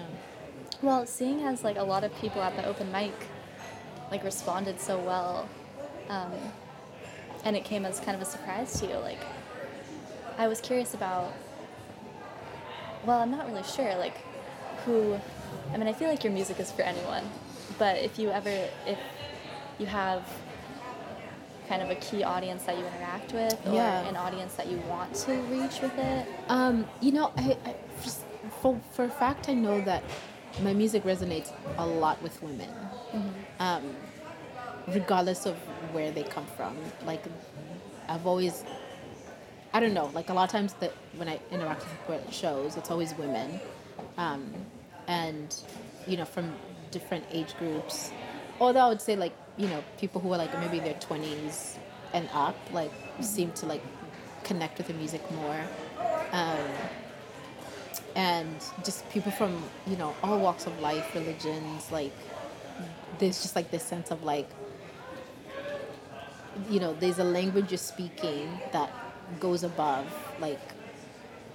Well, 0.83 1.07
seeing 1.07 1.43
as 1.45 1.63
like 1.65 1.77
a 1.77 1.83
lot 1.85 2.05
of 2.05 2.15
people 2.21 2.43
at 2.43 2.57
the 2.57 2.65
open 2.67 2.91
mic 2.93 3.13
like 4.11 4.23
responded 4.25 4.79
so 4.81 4.99
well, 4.99 5.49
um, 6.09 6.33
and 7.45 7.57
it 7.57 7.65
came 7.65 7.85
as 7.85 7.99
kind 8.01 8.15
of 8.15 8.23
a 8.23 8.25
surprise 8.31 8.79
to 8.81 8.87
you, 8.87 8.97
like 8.99 9.19
I 10.39 10.49
was 10.49 10.61
curious 10.61 10.95
about. 10.95 11.33
Well, 13.05 13.19
I'm 13.21 13.31
not 13.31 13.47
really 13.47 13.63
sure, 13.63 13.95
like 13.97 14.17
who. 14.85 15.19
I 15.73 15.77
mean, 15.77 15.89
I 15.89 15.93
feel 15.93 16.09
like 16.09 16.25
your 16.25 16.33
music 16.33 16.59
is 16.61 16.71
for 16.71 16.83
anyone, 16.83 17.25
but 17.79 17.99
if 17.99 18.19
you 18.19 18.31
ever, 18.31 18.69
if 18.87 18.99
you 19.79 19.87
have 19.87 20.23
kind 21.69 21.83
of 21.83 21.91
a 21.91 21.95
key 21.97 22.23
audience 22.23 22.65
that 22.65 22.79
you 22.79 22.85
interact 22.87 23.33
with, 23.33 23.55
or 23.67 23.75
Yeah. 23.75 24.07
an 24.07 24.17
audience 24.17 24.55
that 24.55 24.67
you 24.69 24.79
want 24.89 25.15
to 25.27 25.33
reach 25.33 25.81
with 25.81 25.97
it, 25.99 26.27
Um, 26.49 26.87
you 27.01 27.13
know, 27.13 27.33
I, 27.37 27.57
I 27.65 27.75
for 28.61 28.79
for 28.93 29.05
a 29.05 29.11
fact, 29.11 29.49
I 29.49 29.55
know 29.55 29.81
that 29.83 30.03
my 30.63 30.73
music 30.73 31.05
resonates 31.05 31.51
a 31.79 31.87
lot 31.87 32.23
with 32.23 32.41
women, 32.43 32.71
um, 33.59 33.97
regardless 34.89 35.47
of 35.47 35.57
where 35.93 36.11
they 36.11 36.23
come 36.23 36.47
from. 36.57 36.77
Like, 37.05 37.23
I've 38.09 38.27
always, 38.27 38.63
I 39.75 39.81
don't 39.81 39.93
know, 39.93 40.11
like 40.15 40.31
a 40.31 40.35
lot 40.35 40.45
of 40.45 40.51
times 40.51 40.75
that 40.75 40.93
when 41.17 41.29
I 41.29 41.41
interact 41.51 41.85
with 42.09 42.33
shows, 42.33 42.77
it's 42.77 42.91
always 42.93 43.13
women, 43.19 43.61
um, 44.17 44.55
and 45.09 45.55
you 46.07 46.17
know, 46.17 46.25
from 46.25 46.55
different 46.93 47.25
age 47.33 47.57
groups. 47.59 48.13
Although 48.61 48.81
I 48.81 48.89
would 48.89 49.03
say 49.03 49.17
like 49.17 49.33
you 49.57 49.67
know 49.67 49.83
people 49.99 50.21
who 50.21 50.33
are 50.33 50.39
like 50.39 50.57
maybe 50.61 50.79
their 50.79 50.95
twenties 50.95 51.77
and 52.13 52.29
up 52.33 52.57
like 52.73 52.93
seem 53.21 53.51
to 53.53 53.67
like 53.67 53.83
connect 54.45 54.79
with 54.79 54.87
the 54.87 54.95
music 54.95 55.29
more 55.33 55.61
um, 56.33 56.59
and 58.15 58.55
just 58.85 59.09
people 59.11 59.33
from 59.33 59.63
you 59.87 59.97
know 59.97 60.15
all 60.23 60.39
walks 60.39 60.67
of 60.67 60.79
life 60.81 61.15
religions 61.15 61.91
like 61.91 62.13
there's 63.19 63.43
just 63.43 63.57
like 63.57 63.71
this 63.71 63.83
sense 63.83 64.11
of 64.11 64.23
like 64.23 64.49
you 66.71 66.79
know 66.79 66.95
there's 67.01 67.19
a 67.19 67.25
language 67.25 67.71
you're 67.71 67.79
speaking 67.79 68.49
that 68.73 68.91
goes 69.41 69.63
above 69.65 70.07
like 70.39 70.61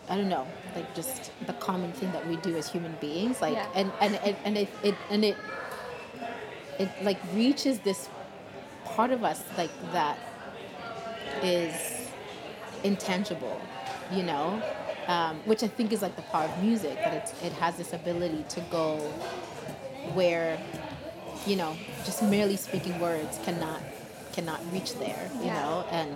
i 0.10 0.16
don't 0.16 0.30
know 0.30 0.48
like 0.76 0.94
just 0.96 1.32
the 1.46 1.54
common 1.54 1.92
thing 1.94 2.12
that 2.12 2.26
we 2.28 2.36
do 2.38 2.56
as 2.58 2.68
human 2.68 2.94
beings 3.02 3.42
like 3.42 3.54
Yeah. 3.54 3.68
and 3.76 3.92
and 4.02 4.16
and, 4.24 4.38
and 4.46 4.58
it, 4.58 4.70
it 4.84 4.96
and 5.10 5.24
it 5.26 5.38
it 6.80 6.90
like 7.04 7.20
reaches 7.34 7.80
this 7.80 8.10
part 8.86 9.12
of 9.12 9.24
us 9.24 9.44
like 9.58 9.72
that 9.92 10.18
is 11.42 12.10
intangible, 12.84 13.60
you 14.12 14.24
know, 14.24 14.62
um, 15.08 15.38
which 15.46 15.64
I 15.64 15.68
think 15.68 15.92
is 15.92 16.02
like 16.02 16.16
the 16.16 16.22
power 16.24 16.46
of 16.46 16.64
music 16.64 17.02
that 17.04 17.14
it's 17.14 17.34
it 17.44 17.52
has 17.54 17.76
this 17.78 17.94
ability 17.94 18.46
to 18.50 18.62
go 18.72 18.98
where, 20.14 20.58
you 21.46 21.56
know, 21.56 21.76
just 22.06 22.22
merely 22.24 22.56
speaking 22.58 23.00
words 23.00 23.40
cannot 23.44 23.82
cannot 24.34 24.60
reach 24.72 24.94
there, 24.96 25.30
you 25.40 25.48
Yeah. 25.48 25.62
know, 25.62 25.86
and 25.92 26.16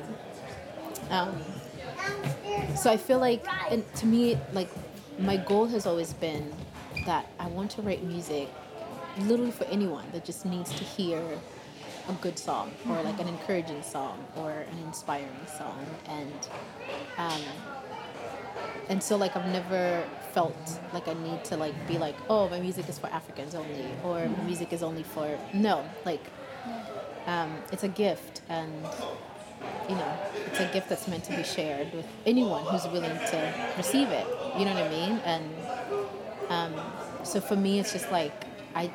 um, 1.10 1.42
so 2.76 2.92
I 2.92 2.98
feel 2.98 3.20
like, 3.20 3.46
and 3.72 3.84
to 3.96 4.06
me, 4.06 4.38
like 4.54 4.70
my 5.20 5.38
goal 5.38 5.66
has 5.68 5.86
always 5.86 6.14
been 6.14 6.54
that 7.06 7.28
I 7.40 7.48
want 7.48 7.72
to 7.72 7.82
write 7.82 8.04
music 8.04 8.50
literally 9.20 9.52
for 9.52 9.66
anyone 9.66 10.06
that 10.12 10.26
just 10.26 10.46
needs 10.46 10.72
to 10.72 10.84
hear 10.84 11.22
a 12.10 12.14
good 12.14 12.38
song 12.38 12.72
or 12.90 13.02
like 13.04 13.20
an 13.20 13.28
encouraging 13.28 13.82
song 13.82 14.26
or 14.36 14.52
an 14.52 14.78
inspiring 14.86 15.30
song. 15.58 15.86
And 16.08 16.48
um, 17.18 17.42
and 18.90 19.02
so 19.02 19.16
like 19.16 19.36
I've 19.36 19.52
never 19.52 20.04
felt 20.34 20.80
like 20.94 21.08
I 21.08 21.14
need 21.14 21.46
to 21.46 21.58
like 21.58 21.76
be 21.88 21.98
like 21.98 22.16
oh 22.28 22.50
my 22.50 22.60
music 22.60 22.90
is 22.90 22.98
for 22.98 23.08
Africans 23.08 23.56
only 23.56 23.86
or 24.04 24.28
music 24.46 24.74
is 24.74 24.84
only 24.84 25.04
for 25.04 25.40
no 25.54 25.88
like 26.06 26.26
um, 27.26 27.58
it's 27.72 27.84
a 27.84 27.88
gift. 27.88 28.42
And 28.50 28.86
you 29.90 29.96
know 29.96 30.18
it's 30.48 30.60
a 30.60 30.66
gift 30.74 30.90
that's 30.90 31.08
meant 31.08 31.24
to 31.26 31.36
be 31.36 31.44
shared 31.44 31.94
with 31.94 32.08
anyone 32.26 32.64
who's 32.66 32.86
willing 32.88 33.18
to 33.30 33.54
receive 33.78 34.10
it 34.10 34.26
you 34.58 34.66
know 34.66 34.74
what 34.74 34.84
I 34.84 34.90
mean 34.90 35.20
and 35.26 35.46
um, 36.50 36.74
so 37.24 37.42
for 37.42 37.56
me 37.56 37.80
it's 37.80 37.92
just 37.94 38.12
like 38.12 38.34
I, 38.76 38.92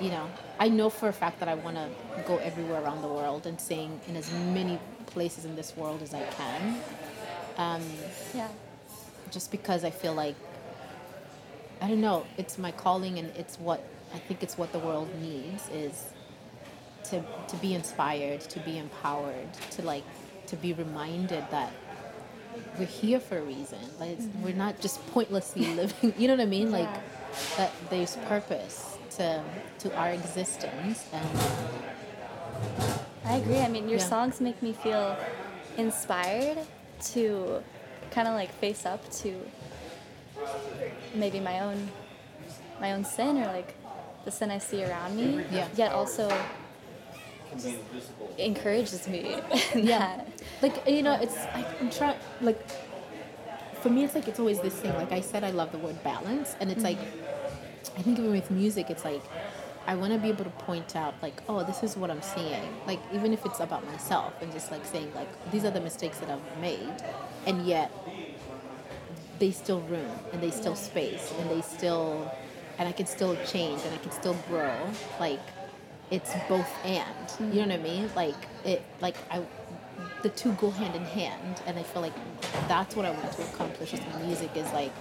you 0.00 0.10
know 0.10 0.26
I 0.58 0.68
know 0.68 0.90
for 0.90 1.08
a 1.08 1.12
fact 1.12 1.40
that 1.40 1.48
I 1.48 1.54
want 1.54 1.76
to 1.76 1.88
go 2.26 2.36
everywhere 2.38 2.82
around 2.82 3.00
the 3.00 3.08
world 3.08 3.46
and 3.46 3.58
sing 3.58 3.98
in 4.08 4.16
as 4.16 4.30
many 4.30 4.78
places 5.06 5.46
in 5.46 5.56
this 5.56 5.74
world 5.74 6.02
as 6.02 6.12
I 6.12 6.22
can. 6.24 6.76
Um, 7.56 7.82
Yeah. 8.34 8.48
just 9.30 9.50
because 9.50 9.84
I 9.84 9.90
feel 9.90 10.12
like 10.12 10.36
I 11.80 11.88
don't 11.88 12.02
know, 12.02 12.26
it's 12.36 12.58
my 12.58 12.72
calling 12.72 13.18
and 13.18 13.34
it's 13.36 13.58
what 13.58 13.82
I 14.14 14.18
think 14.18 14.42
it's 14.42 14.58
what 14.58 14.70
the 14.72 14.78
world 14.78 15.08
needs 15.20 15.68
is 15.70 16.09
to 17.10 17.22
to 17.48 17.56
be 17.56 17.74
inspired, 17.74 18.40
to 18.40 18.58
be 18.60 18.78
empowered, 18.78 19.52
to 19.72 19.82
like 19.82 20.04
to 20.46 20.56
be 20.56 20.72
reminded 20.72 21.44
that 21.50 21.72
we're 22.78 22.84
here 22.86 23.20
for 23.20 23.38
a 23.38 23.42
reason. 23.42 23.78
Like 23.98 24.10
it's, 24.18 24.26
we're 24.42 24.54
not 24.54 24.80
just 24.80 25.04
pointlessly 25.12 25.66
living. 25.80 26.14
You 26.18 26.28
know 26.28 26.34
what 26.34 26.42
I 26.42 26.46
mean? 26.46 26.70
Like 26.72 26.88
that 27.56 27.70
there's 27.90 28.16
purpose 28.28 28.96
to 29.16 29.42
to 29.80 29.94
our 29.96 30.10
existence 30.10 31.06
and 31.12 31.28
I 33.24 33.36
agree. 33.36 33.58
I 33.58 33.68
mean, 33.68 33.88
your 33.88 33.98
Yeah. 33.98 34.04
songs 34.14 34.40
make 34.40 34.60
me 34.62 34.72
feel 34.72 35.16
inspired 35.76 36.58
to 37.12 37.62
kind 38.10 38.26
of 38.26 38.34
like 38.34 38.50
face 38.54 38.84
up 38.84 39.08
to 39.22 39.30
maybe 41.14 41.40
my 41.40 41.60
own 41.60 41.88
my 42.80 42.92
own 42.92 43.04
sin 43.04 43.38
or 43.38 43.46
like 43.46 43.74
the 44.24 44.30
sin 44.30 44.50
I 44.50 44.58
see 44.58 44.84
around 44.84 45.16
me. 45.16 45.44
Yeah. 45.50 45.68
Yet 45.76 45.92
also 45.92 46.28
encourages 48.38 49.08
me. 49.08 49.36
Yeah. 49.74 50.24
like 50.62 50.86
you 50.86 51.02
know 51.02 51.14
it's 51.20 51.36
I, 51.36 51.64
i'm 51.80 51.90
trying 51.90 52.16
like 52.40 52.60
for 53.80 53.88
me 53.88 54.04
it's 54.04 54.14
like 54.14 54.28
it's 54.28 54.38
always 54.38 54.60
this 54.60 54.74
thing 54.74 54.92
like 54.94 55.12
i 55.12 55.20
said 55.20 55.44
i 55.44 55.50
love 55.50 55.72
the 55.72 55.78
word 55.78 56.02
balance 56.02 56.56
and 56.60 56.70
it's 56.70 56.82
like 56.82 56.98
mm-hmm. 56.98 57.98
i 57.98 58.02
think 58.02 58.18
even 58.18 58.32
with 58.32 58.50
music 58.50 58.90
it's 58.90 59.04
like 59.04 59.22
i 59.86 59.94
want 59.94 60.12
to 60.12 60.18
be 60.18 60.28
able 60.28 60.44
to 60.44 60.50
point 60.50 60.96
out 60.96 61.14
like 61.22 61.40
oh 61.48 61.62
this 61.64 61.82
is 61.82 61.96
what 61.96 62.10
i'm 62.10 62.22
seeing 62.22 62.62
like 62.86 63.00
even 63.12 63.32
if 63.32 63.44
it's 63.46 63.60
about 63.60 63.84
myself 63.86 64.34
and 64.42 64.52
just 64.52 64.70
like 64.70 64.84
saying 64.84 65.10
like 65.14 65.28
these 65.50 65.64
are 65.64 65.70
the 65.70 65.80
mistakes 65.80 66.18
that 66.18 66.30
i've 66.30 66.60
made 66.60 66.96
and 67.46 67.64
yet 67.66 67.90
they 69.38 69.50
still 69.50 69.80
room 69.82 70.10
and 70.32 70.42
they 70.42 70.50
still 70.50 70.76
space 70.76 71.32
and 71.38 71.50
they 71.50 71.62
still 71.62 72.30
and 72.80 72.88
I 72.88 72.92
can 72.92 73.04
still 73.04 73.36
change 73.44 73.82
and 73.84 73.94
I 73.94 73.98
can 73.98 74.10
still 74.10 74.34
grow. 74.48 74.74
Like 75.20 75.38
it's 76.10 76.32
both 76.48 76.68
and. 76.84 77.54
You 77.54 77.66
know 77.66 77.68
what 77.68 77.80
I 77.80 77.82
mean? 77.82 78.10
Like 78.14 78.36
it 78.64 78.82
like 79.00 79.16
I 79.30 79.42
the 80.22 80.28
two 80.30 80.52
go 80.52 80.70
hand 80.70 80.94
in 80.94 81.04
hand 81.04 81.62
and 81.66 81.78
I 81.78 81.82
feel 81.82 82.02
like 82.02 82.12
that's 82.68 82.94
what 82.94 83.06
I 83.06 83.10
want 83.10 83.32
to 83.32 83.42
accomplish 83.42 83.92
with 83.92 84.06
my 84.14 84.22
music 84.22 84.50
is 84.54 84.70
like 84.72 84.92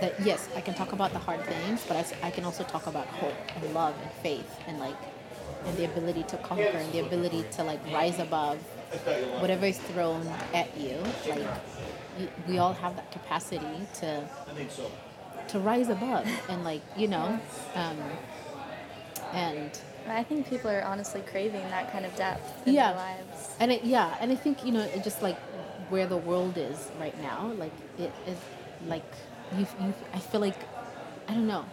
that 0.00 0.14
yes, 0.20 0.48
I 0.54 0.60
can 0.60 0.74
talk 0.74 0.92
about 0.92 1.12
the 1.12 1.18
hard 1.18 1.44
things, 1.44 1.84
but 1.86 1.96
I, 1.96 2.28
I 2.28 2.30
can 2.30 2.44
also 2.44 2.64
talk 2.64 2.86
about 2.86 3.06
hope 3.06 3.34
and 3.56 3.74
love 3.74 3.94
and 4.02 4.10
faith 4.22 4.58
and 4.66 4.78
like 4.78 4.96
and 5.64 5.76
the 5.76 5.84
ability 5.84 6.22
to 6.24 6.36
conquer 6.38 6.62
and 6.62 6.92
the 6.92 7.00
ability 7.00 7.44
to 7.52 7.64
like 7.64 7.80
rise 7.92 8.18
above 8.18 8.58
whatever 9.40 9.66
is 9.66 9.78
thrown 9.78 10.26
at 10.54 10.76
you. 10.76 11.02
Like 11.28 11.46
we 12.46 12.58
all 12.58 12.72
have 12.74 12.96
that 12.96 13.10
capacity 13.12 13.86
to 14.00 14.28
to 15.48 15.58
rise 15.58 15.88
above 15.88 16.28
and 16.48 16.64
like 16.64 16.82
you 16.96 17.08
know 17.08 17.40
um, 17.74 17.98
and 19.32 19.80
I 20.10 20.22
think 20.24 20.48
people 20.48 20.70
are 20.70 20.82
honestly 20.82 21.22
craving 21.22 21.62
that 21.70 21.90
kind 21.92 22.04
of 22.06 22.14
depth 22.16 22.66
in 22.66 22.74
Yeah. 22.74 22.88
their 22.92 22.96
lives. 22.96 23.56
and 23.60 23.72
it, 23.72 23.84
yeah 23.84 24.16
and 24.20 24.30
i 24.30 24.34
think 24.36 24.64
you 24.64 24.72
know 24.72 24.80
it 24.80 25.02
just 25.02 25.20
like 25.22 25.38
where 25.90 26.06
the 26.06 26.16
world 26.16 26.56
is 26.56 26.90
right 27.00 27.16
now 27.22 27.50
like 27.58 27.72
it 27.98 28.12
is 28.26 28.38
like 28.86 29.10
you, 29.56 29.66
you 29.80 29.94
i 30.12 30.18
feel 30.18 30.40
like 30.40 30.56
i 31.28 31.34
don't 31.34 31.46
know 31.46 31.64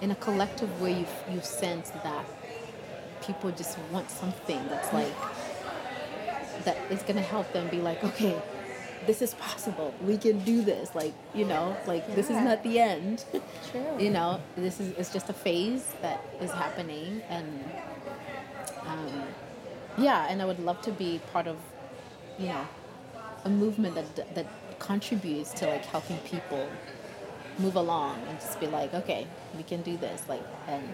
in 0.00 0.10
a 0.10 0.14
collective 0.16 0.80
way 0.80 0.92
you 1.00 1.06
you 1.32 1.40
sense 1.40 1.90
that 2.04 2.24
people 3.26 3.50
just 3.50 3.76
want 3.92 4.08
something 4.10 4.60
that's 4.68 4.92
like 4.92 5.12
that 6.64 6.76
is 6.90 7.02
going 7.02 7.16
to 7.16 7.22
help 7.22 7.50
them 7.52 7.68
be 7.68 7.80
like 7.80 8.02
okay 8.04 8.36
this 9.06 9.22
is 9.22 9.34
possible 9.34 9.94
we 10.02 10.16
can 10.16 10.38
do 10.40 10.62
this 10.62 10.94
like 10.94 11.14
you 11.34 11.44
know 11.44 11.76
like 11.86 12.06
this 12.14 12.26
is 12.30 12.36
not 12.36 12.62
the 12.62 12.78
end 12.78 13.24
True. 13.70 13.84
you 13.98 14.10
know 14.10 14.40
this 14.56 14.80
is 14.80 14.92
it's 14.98 15.12
just 15.12 15.28
a 15.28 15.32
phase 15.32 15.84
that 16.02 16.24
is 16.40 16.50
happening 16.50 17.22
and 17.28 17.64
um, 18.86 19.22
yeah 19.96 20.26
and 20.28 20.42
i 20.42 20.44
would 20.44 20.60
love 20.60 20.80
to 20.82 20.92
be 20.92 21.20
part 21.32 21.46
of 21.46 21.56
you 22.38 22.46
know 22.48 22.66
a 23.44 23.48
movement 23.50 23.94
that 23.94 24.34
that 24.34 24.46
contributes 24.78 25.52
to 25.52 25.66
like 25.66 25.84
helping 25.84 26.18
people 26.18 26.68
move 27.58 27.74
along 27.76 28.20
and 28.28 28.38
just 28.40 28.60
be 28.60 28.66
like 28.66 28.94
okay 28.94 29.26
we 29.56 29.62
can 29.62 29.82
do 29.82 29.96
this 29.96 30.22
like 30.28 30.42
and 30.68 30.88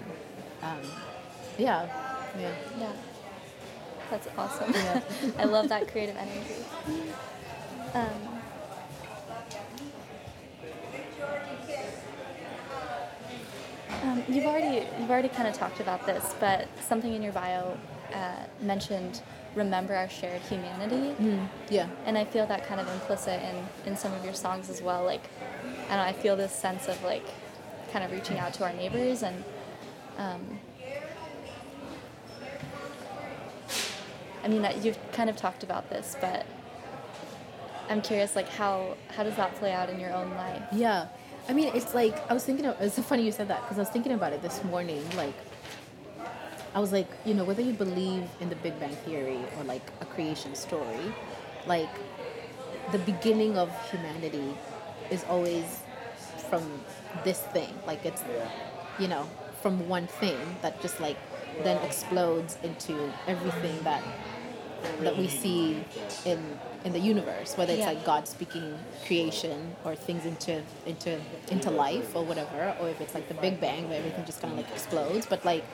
um, 0.63 0.81
yeah 1.59 1.87
yeah 2.39 2.53
Yeah. 2.79 2.93
That's 4.11 4.29
awesome. 4.37 4.73
Yeah. 4.73 5.01
I 5.39 5.45
love 5.45 5.69
that 5.71 5.89
creative 5.89 6.17
energy. 6.17 6.55
Um, 7.95 8.09
um, 14.03 14.25
you've 14.29 14.47
already 14.47 14.87
you've 14.99 15.11
already 15.11 15.29
kind 15.29 15.47
of 15.47 15.55
talked 15.55 15.81
about 15.81 16.05
this, 16.05 16.35
but 16.41 16.67
something 16.81 17.15
in 17.15 17.23
your 17.23 17.33
bio 17.33 17.77
uh, 18.13 18.45
mentioned 18.61 19.23
remember 19.55 19.95
our 19.95 20.09
shared 20.09 20.43
humanity, 20.43 21.15
yeah 21.71 21.89
and 22.07 22.19
I 22.19 22.25
feel 22.25 22.45
that 22.47 22.67
kind 22.67 22.81
of 22.81 22.89
implicit 22.89 23.41
in 23.41 23.93
in 23.93 23.97
some 23.97 24.13
of 24.13 24.25
your 24.25 24.35
songs 24.35 24.69
as 24.69 24.83
well. 24.83 25.05
Like, 25.05 25.23
I 25.89 25.97
don't 25.97 25.99
know, 25.99 26.03
I 26.03 26.13
feel 26.13 26.37
this 26.37 26.53
sense 26.53 26.89
of 26.89 27.03
like 27.05 27.25
kind 27.93 28.05
of 28.05 28.11
reaching 28.11 28.39
out 28.39 28.55
to 28.55 28.65
our 28.65 28.73
neighbors 28.73 29.23
and. 29.23 29.45
Um, 30.19 30.59
I 34.45 34.49
mean, 34.49 34.61
that 34.61 34.85
you've 34.85 34.99
kind 35.13 35.31
of 35.31 35.37
talked 35.37 35.63
about 35.63 35.89
this, 35.89 36.17
but 36.21 36.45
I'm 37.89 38.03
curious, 38.03 38.35
like 38.35 38.49
how 38.49 38.97
how 39.15 39.23
does 39.23 39.37
that 39.37 39.55
play 39.57 39.73
out 39.73 39.91
in 39.91 40.01
your 40.01 40.13
own 40.13 40.31
life? 40.35 40.63
Yeah, 40.73 41.09
I 41.49 41.53
mean, 41.53 41.71
it's 41.75 41.95
like 41.95 42.17
I 42.31 42.35
was 42.35 42.45
thinking. 42.45 42.67
Of, 42.67 42.81
it's 42.81 42.97
so 42.97 43.03
funny 43.03 43.25
you 43.25 43.33
said 43.33 43.49
that 43.49 43.63
because 43.63 43.79
I 43.79 43.83
was 43.83 43.91
thinking 43.91 44.13
about 44.13 44.33
it 44.33 44.43
this 44.43 44.63
morning. 44.65 45.05
Like, 45.17 45.35
I 46.75 46.81
was 46.81 46.93
like, 46.93 47.09
you 47.25 47.35
know, 47.35 47.45
whether 47.45 47.63
you 47.63 47.73
believe 47.73 48.29
in 48.41 48.49
the 48.49 48.57
Big 48.57 48.79
Bang 48.81 48.97
Theory 49.05 49.41
or 49.59 49.65
like 49.65 49.87
a 50.01 50.07
creation 50.07 50.55
story, 50.55 51.15
like 51.67 51.91
the 52.93 52.99
beginning 52.99 53.57
of 53.57 53.71
humanity 53.91 54.57
is 55.11 55.25
always 55.25 55.83
from 56.49 56.63
this 57.25 57.41
thing. 57.41 57.73
Like 57.87 58.05
it's, 58.05 58.23
you 58.99 59.09
know, 59.09 59.29
from 59.61 59.89
one 59.89 60.07
thing 60.07 60.39
that 60.63 60.81
just 60.81 61.01
like 61.01 61.17
then 61.63 61.83
explodes 61.85 62.59
into 62.63 63.13
everything 63.27 63.83
that 63.85 64.03
that 65.01 65.17
we 65.17 65.29
see 65.29 65.85
in 66.25 66.41
in 66.85 66.93
the 66.93 67.01
universe, 67.01 67.57
whether 67.57 67.73
it's 67.73 67.81
Yeah. 67.81 67.89
like 67.89 68.05
God 68.05 68.29
speaking 68.29 68.79
creation 69.07 69.77
or 69.85 69.95
things 69.97 70.25
into 70.27 70.63
into 70.87 71.21
into 71.51 71.71
life 71.71 72.15
or 72.17 72.25
whatever, 72.25 72.75
or 72.81 72.89
if 72.91 73.01
it's 73.01 73.15
like 73.15 73.29
the 73.29 73.35
Big 73.35 73.61
Bang 73.61 73.89
where 73.89 73.99
everything 73.99 74.25
just 74.25 74.41
kind 74.41 74.53
of 74.53 74.59
like 74.59 74.71
explodes. 74.73 75.27
But 75.27 75.45
like, 75.45 75.65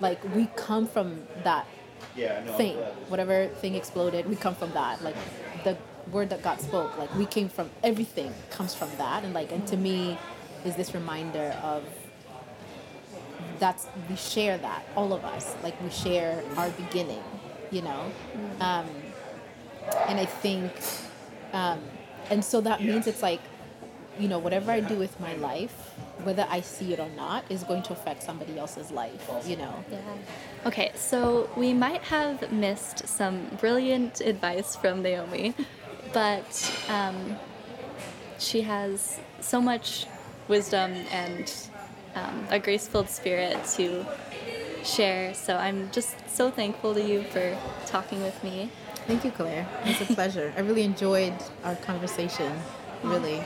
like 0.00 0.22
we 0.34 0.46
come 0.56 0.86
from 0.86 1.26
that 1.44 1.66
thing, 2.56 2.76
whatever 3.08 3.48
thing 3.48 3.74
exploded, 3.74 4.28
we 4.28 4.36
come 4.36 4.54
from 4.54 4.72
that. 4.72 5.02
Like 5.02 5.16
the 5.64 5.76
word 6.10 6.30
that 6.30 6.42
God 6.42 6.60
spoke, 6.60 6.98
like 6.98 7.14
we 7.16 7.26
came 7.26 7.48
from 7.48 7.70
everything 7.82 8.32
comes 8.50 8.74
from 8.74 8.90
that, 8.98 9.24
and 9.24 9.34
like 9.34 9.52
and 9.52 9.66
to 9.68 9.76
me 9.76 10.18
is 10.64 10.76
this 10.76 10.94
reminder 10.94 11.56
of 11.62 11.84
that's 13.58 13.86
we 14.08 14.16
share 14.16 14.58
that 14.58 14.84
all 14.96 15.12
of 15.12 15.24
us 15.24 15.54
like 15.62 15.80
we 15.82 15.90
share 15.90 16.42
our 16.56 16.70
beginning 16.70 17.22
you 17.70 17.82
know 17.82 18.10
um, 18.60 18.86
and 20.08 20.18
i 20.18 20.24
think 20.24 20.72
um, 21.52 21.80
and 22.30 22.44
so 22.44 22.60
that 22.60 22.82
means 22.82 23.06
it's 23.06 23.22
like 23.22 23.40
you 24.18 24.28
know, 24.28 24.38
whatever 24.38 24.70
I 24.70 24.80
do 24.80 24.94
with 24.94 25.18
my 25.20 25.34
life, 25.36 25.92
whether 26.22 26.46
I 26.48 26.60
see 26.60 26.92
it 26.92 27.00
or 27.00 27.08
not, 27.16 27.44
is 27.50 27.64
going 27.64 27.82
to 27.84 27.92
affect 27.92 28.22
somebody 28.22 28.58
else's 28.58 28.90
life, 28.90 29.28
you 29.46 29.56
know. 29.56 29.84
Yeah. 29.90 29.98
Okay, 30.66 30.92
so 30.94 31.50
we 31.56 31.72
might 31.72 32.02
have 32.02 32.52
missed 32.52 33.08
some 33.08 33.48
brilliant 33.60 34.20
advice 34.20 34.76
from 34.76 35.02
Naomi, 35.02 35.54
but 36.12 36.72
um, 36.88 37.36
she 38.38 38.62
has 38.62 39.18
so 39.40 39.60
much 39.60 40.06
wisdom 40.48 40.92
and 41.10 41.52
um, 42.14 42.46
a 42.50 42.58
grace 42.58 42.86
filled 42.86 43.08
spirit 43.08 43.64
to 43.76 44.06
share. 44.84 45.34
So 45.34 45.56
I'm 45.56 45.90
just 45.90 46.16
so 46.28 46.50
thankful 46.50 46.94
to 46.94 47.02
you 47.02 47.22
for 47.24 47.56
talking 47.86 48.22
with 48.22 48.42
me. 48.44 48.70
Thank 49.06 49.24
you, 49.24 49.30
Claire. 49.30 49.66
It's 49.84 50.00
a 50.00 50.14
pleasure. 50.14 50.52
I 50.56 50.60
really 50.60 50.82
enjoyed 50.82 51.34
our 51.62 51.76
conversation. 51.76 52.52
Really. 53.02 53.44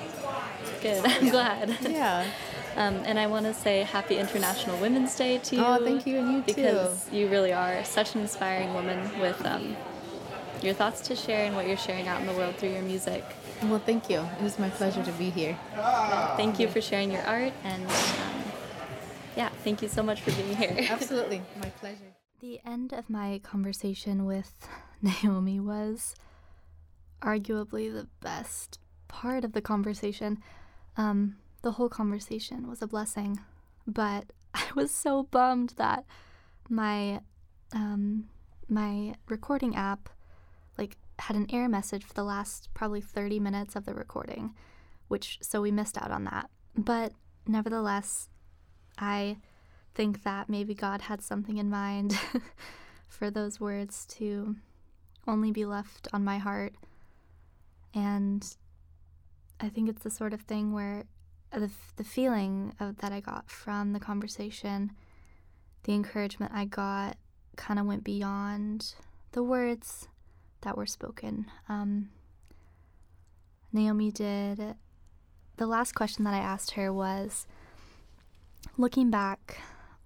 Good. 0.80 1.04
I'm 1.04 1.30
glad. 1.30 1.76
Yeah. 1.82 2.26
Um, 2.76 3.02
and 3.06 3.18
I 3.18 3.26
want 3.26 3.44
to 3.46 3.54
say 3.54 3.82
Happy 3.82 4.18
International 4.18 4.76
Women's 4.78 5.16
Day 5.16 5.38
to 5.38 5.56
you. 5.56 5.64
Oh, 5.64 5.82
thank 5.82 6.06
you, 6.06 6.18
and 6.18 6.32
you 6.32 6.42
too. 6.42 6.54
Because 6.54 7.10
you 7.10 7.26
really 7.26 7.52
are 7.52 7.82
such 7.84 8.14
an 8.14 8.20
inspiring 8.20 8.72
woman 8.72 9.18
with 9.18 9.44
um, 9.44 9.76
your 10.62 10.74
thoughts 10.74 11.00
to 11.08 11.16
share 11.16 11.44
and 11.44 11.56
what 11.56 11.66
you're 11.66 11.76
sharing 11.76 12.06
out 12.06 12.20
in 12.20 12.28
the 12.28 12.34
world 12.34 12.54
through 12.54 12.68
your 12.68 12.82
music. 12.82 13.24
Well, 13.64 13.80
thank 13.80 14.08
you. 14.08 14.20
It 14.38 14.42
was 14.44 14.60
my 14.60 14.70
pleasure 14.70 15.02
to 15.02 15.10
be 15.12 15.28
here. 15.30 15.58
Thank 16.36 16.60
you 16.60 16.68
for 16.68 16.80
sharing 16.80 17.10
your 17.10 17.22
art, 17.22 17.52
and 17.64 17.84
um, 17.84 18.47
yeah, 19.38 19.50
thank 19.62 19.82
you 19.82 19.88
so 19.88 20.02
much 20.02 20.20
for 20.20 20.32
being 20.32 20.56
here. 20.56 20.88
Absolutely. 20.90 21.40
My 21.62 21.68
pleasure. 21.70 22.16
The 22.40 22.60
end 22.66 22.92
of 22.92 23.08
my 23.08 23.40
conversation 23.44 24.26
with 24.26 24.68
Naomi 25.02 25.60
was 25.60 26.16
arguably 27.22 27.92
the 27.92 28.08
best 28.20 28.80
part 29.06 29.44
of 29.44 29.52
the 29.52 29.60
conversation. 29.62 30.42
Um, 30.96 31.36
the 31.62 31.72
whole 31.72 31.88
conversation 31.88 32.68
was 32.68 32.82
a 32.82 32.88
blessing, 32.88 33.38
but 33.86 34.24
I 34.54 34.66
was 34.74 34.90
so 34.90 35.22
bummed 35.22 35.74
that 35.76 36.04
my 36.68 37.20
um, 37.72 38.24
my 38.68 39.14
recording 39.28 39.76
app 39.76 40.08
like 40.76 40.96
had 41.20 41.36
an 41.36 41.46
error 41.52 41.68
message 41.68 42.02
for 42.02 42.14
the 42.14 42.24
last 42.24 42.70
probably 42.74 43.00
30 43.00 43.38
minutes 43.38 43.76
of 43.76 43.84
the 43.84 43.94
recording, 43.94 44.56
which 45.06 45.38
so 45.42 45.62
we 45.62 45.70
missed 45.70 45.96
out 45.96 46.10
on 46.10 46.24
that. 46.24 46.50
But 46.76 47.12
nevertheless, 47.46 48.28
I 49.00 49.38
think 49.94 50.22
that 50.22 50.48
maybe 50.48 50.74
God 50.74 51.02
had 51.02 51.22
something 51.22 51.58
in 51.58 51.70
mind 51.70 52.18
for 53.08 53.30
those 53.30 53.60
words 53.60 54.06
to 54.06 54.56
only 55.26 55.50
be 55.50 55.64
left 55.64 56.08
on 56.12 56.24
my 56.24 56.38
heart. 56.38 56.74
And 57.94 58.46
I 59.60 59.68
think 59.68 59.88
it's 59.88 60.02
the 60.02 60.10
sort 60.10 60.32
of 60.32 60.42
thing 60.42 60.72
where 60.72 61.04
the, 61.52 61.70
the 61.96 62.04
feeling 62.04 62.74
of, 62.78 62.98
that 62.98 63.12
I 63.12 63.20
got 63.20 63.50
from 63.50 63.92
the 63.92 64.00
conversation, 64.00 64.92
the 65.84 65.94
encouragement 65.94 66.52
I 66.54 66.64
got, 66.64 67.16
kind 67.56 67.80
of 67.80 67.86
went 67.86 68.04
beyond 68.04 68.94
the 69.32 69.42
words 69.42 70.08
that 70.60 70.76
were 70.76 70.86
spoken. 70.86 71.46
Um, 71.68 72.10
Naomi 73.72 74.10
did. 74.10 74.76
The 75.56 75.66
last 75.66 75.94
question 75.94 76.24
that 76.24 76.34
I 76.34 76.38
asked 76.38 76.72
her 76.72 76.92
was 76.92 77.46
looking 78.76 79.10
back, 79.10 79.58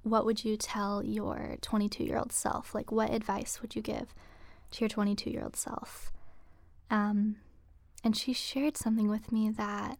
what 0.02 0.24
would 0.24 0.44
you 0.44 0.56
tell 0.56 1.02
your 1.02 1.56
22 1.60 2.04
year 2.04 2.18
old 2.18 2.32
self? 2.32 2.74
Like, 2.74 2.90
what 2.90 3.10
advice 3.10 3.60
would 3.62 3.76
you 3.76 3.82
give 3.82 4.14
to 4.72 4.80
your 4.80 4.88
22 4.88 5.30
year 5.30 5.42
old 5.42 5.56
self? 5.56 6.12
Um, 6.90 7.36
and 8.04 8.16
she 8.16 8.32
shared 8.32 8.76
something 8.76 9.08
with 9.08 9.32
me 9.32 9.50
that 9.50 9.98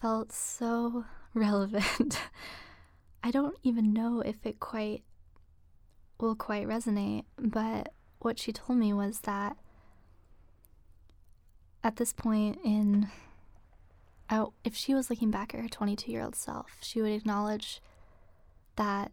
felt 0.00 0.32
so 0.32 1.04
relevant. 1.34 2.18
I 3.22 3.30
don't 3.30 3.56
even 3.62 3.92
know 3.92 4.20
if 4.20 4.44
it 4.44 4.60
quite 4.60 5.02
will 6.18 6.34
quite 6.34 6.66
resonate, 6.66 7.24
but 7.38 7.92
what 8.18 8.38
she 8.38 8.52
told 8.52 8.78
me 8.78 8.92
was 8.92 9.20
that 9.20 9.56
at 11.82 11.96
this 11.96 12.12
point 12.12 12.58
in 12.62 13.08
oh, 14.30 14.52
if 14.64 14.74
she 14.74 14.94
was 14.94 15.10
looking 15.10 15.30
back 15.30 15.54
at 15.54 15.60
her 15.60 15.68
22 15.68 16.10
year 16.10 16.22
old 16.22 16.36
self, 16.36 16.76
she 16.80 17.02
would 17.02 17.12
acknowledge 17.12 17.80
that 18.76 19.12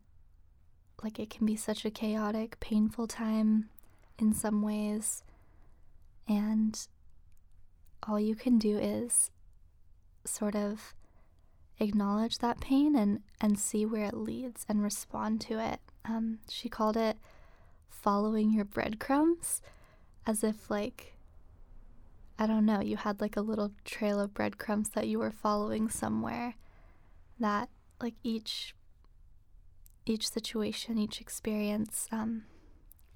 like 1.04 1.20
it 1.20 1.30
can 1.30 1.46
be 1.46 1.56
such 1.56 1.86
a 1.86 1.92
chaotic, 1.92 2.60
painful 2.60 3.08
time 3.08 3.70
in 4.18 4.34
some 4.34 4.62
ways, 4.62 5.24
and 6.28 6.88
all 8.08 8.20
you 8.20 8.36
can 8.36 8.58
do 8.58 8.78
is 8.78 9.30
sort 10.26 10.56
of 10.56 10.96
acknowledge 11.80 12.40
that 12.40 12.60
pain 12.60 12.96
and, 12.96 13.22
and 13.40 13.60
see 13.60 13.86
where 13.86 14.06
it 14.06 14.16
leads 14.16 14.66
and 14.68 14.82
respond 14.82 15.40
to 15.42 15.60
it. 15.60 15.80
Um, 16.06 16.40
she 16.50 16.70
called 16.70 16.98
it 16.98 17.18
following 17.90 18.52
your 18.52 18.66
breadcrumbs, 18.66 19.62
as 20.26 20.44
if, 20.44 20.70
like, 20.70 21.17
I 22.40 22.46
don't 22.46 22.66
know, 22.66 22.82
you 22.82 22.98
had 22.98 23.20
like 23.20 23.36
a 23.36 23.42
little 23.42 23.72
trail 23.84 24.20
of 24.20 24.34
breadcrumbs 24.34 24.90
that 24.90 25.08
you 25.08 25.20
were 25.20 25.32
following 25.32 25.90
somewhere 25.90 26.56
that, 27.40 27.70
like, 28.02 28.16
each 28.24 28.76
each 30.06 30.30
situation, 30.30 30.98
each 30.98 31.20
experience 31.20 32.08
um, 32.12 32.44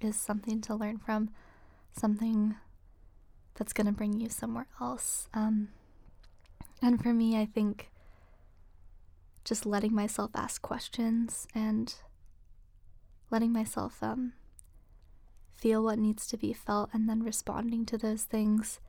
is 0.02 0.16
something 0.18 0.60
to 0.62 0.76
learn 0.76 0.98
from, 0.98 1.30
something 1.98 2.56
that's 3.56 3.72
going 3.72 3.88
to 3.88 3.94
bring 3.94 4.20
you 4.20 4.28
somewhere 4.28 4.68
else. 4.82 5.30
Um, 5.34 5.70
and 6.82 7.02
for 7.02 7.14
me, 7.14 7.40
I 7.40 7.46
think 7.46 7.90
just 9.46 9.66
letting 9.66 9.94
myself 9.94 10.32
ask 10.36 10.62
questions 10.62 11.48
and 11.56 11.96
letting 13.30 13.54
myself 13.54 14.04
um, 14.04 14.34
feel 15.56 15.84
what 15.84 15.98
needs 15.98 16.28
to 16.28 16.38
be 16.38 16.52
felt 16.52 16.90
and 16.92 17.08
then 17.08 17.24
responding 17.24 17.86
to 17.86 17.98
those 17.98 18.24
things 18.24 18.80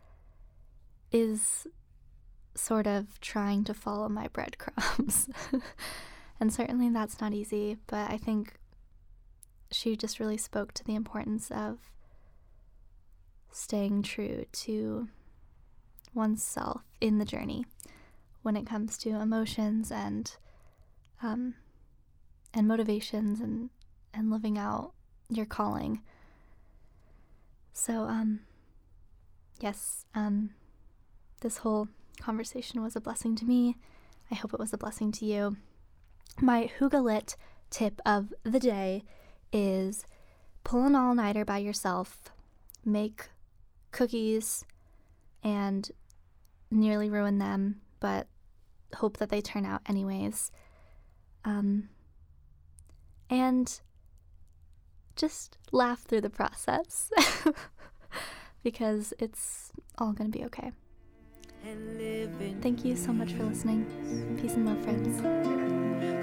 is 1.13 1.67
sort 2.55 2.87
of 2.87 3.21
trying 3.21 3.65
to 3.65 3.75
follow 3.75 4.09
my 4.09 4.29
breadcrumbs. 4.29 5.29
and 6.41 6.53
certainly 6.53 6.89
that's 6.89 7.21
not 7.21 7.33
easy, 7.33 7.77
but 7.87 8.11
I 8.11 8.17
think 8.17 8.55
she 9.71 9.97
just 9.97 10.21
really 10.21 10.37
spoke 10.37 10.73
to 10.75 10.85
the 10.85 10.95
importance 10.95 11.51
of 11.51 11.79
staying 13.51 14.03
true 14.03 14.45
to 14.53 15.09
oneself 16.15 16.83
in 17.01 17.19
the 17.19 17.25
journey 17.25 17.65
when 18.43 18.57
it 18.57 18.67
comes 18.67 18.99
to 18.99 19.11
emotions 19.11 19.91
and 19.91 20.37
um, 21.23 21.55
and 22.53 22.67
motivations 22.67 23.41
and 23.41 23.71
and 24.13 24.31
living 24.31 24.59
out 24.59 24.93
your 25.29 25.47
calling. 25.47 26.03
So 27.73 28.03
um 28.03 28.41
yes, 29.61 30.05
um 30.15 30.51
this 31.43 31.59
whole 31.59 31.89
conversation 32.21 32.83
was 32.83 32.97
a 32.97 33.01
blessing 33.01 33.37
to 33.37 33.45
me. 33.45 33.77
I 34.31 34.35
hope 34.37 34.55
it 34.55 34.61
was 34.61 34.73
a 34.73 34.79
blessing 34.79 35.13
to 35.13 35.27
you. 35.27 35.57
My 36.41 36.71
Hugalit 36.79 37.37
tip 37.69 38.01
of 38.07 38.33
the 38.45 38.61
day 38.61 39.05
is 39.53 40.07
pull 40.65 40.87
an 40.87 40.95
all 40.95 41.15
nighter 41.15 41.45
by 41.45 41.59
yourself, 41.59 42.33
make 42.85 43.29
cookies, 43.91 44.65
and 45.43 45.91
nearly 46.71 47.11
ruin 47.11 47.39
them, 47.39 47.81
but 48.01 48.29
hope 48.97 49.19
that 49.19 49.29
they 49.29 49.41
turn 49.41 49.67
out 49.67 49.83
anyways. 49.87 50.51
Um, 51.45 51.89
and 53.29 53.81
just 55.17 55.59
laugh 55.73 56.03
through 56.03 56.21
the 56.21 56.31
process 56.31 57.11
because 58.63 59.13
it's 59.19 59.73
all 59.99 60.13
going 60.13 60.31
to 60.31 60.39
be 60.39 60.45
okay. 60.45 60.73
Thank 62.63 62.85
you 62.85 62.97
so 62.97 63.13
much 63.13 63.33
for 63.33 63.45
listening. 63.45 63.87
Peace 64.41 64.55
and 64.55 64.67
love, 64.67 64.83
friends. 64.83 65.21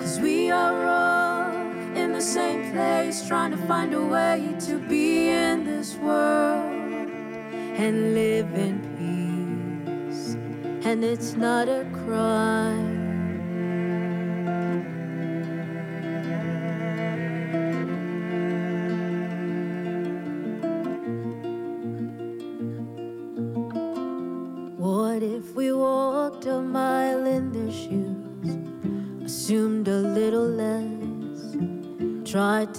Cause 0.01 0.19
we 0.19 0.51
are 0.51 0.85
all 0.85 1.51
in 1.97 2.13
the 2.13 2.21
same 2.21 2.71
place, 2.71 3.25
trying 3.27 3.51
to 3.51 3.57
find 3.57 3.93
a 3.93 4.01
way 4.01 4.55
to 4.67 4.79
be 4.79 5.29
in 5.29 5.63
this 5.63 5.95
world 5.95 7.09
and 7.77 8.13
live 8.13 8.53
in 8.55 8.79
peace. 10.09 10.35
And 10.85 11.03
it's 11.03 11.33
not 11.33 11.67
a 11.69 11.85
crime. 12.05 12.88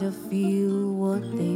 To 0.01 0.10
feel 0.10 0.94
what 0.94 1.20
they? 1.36 1.49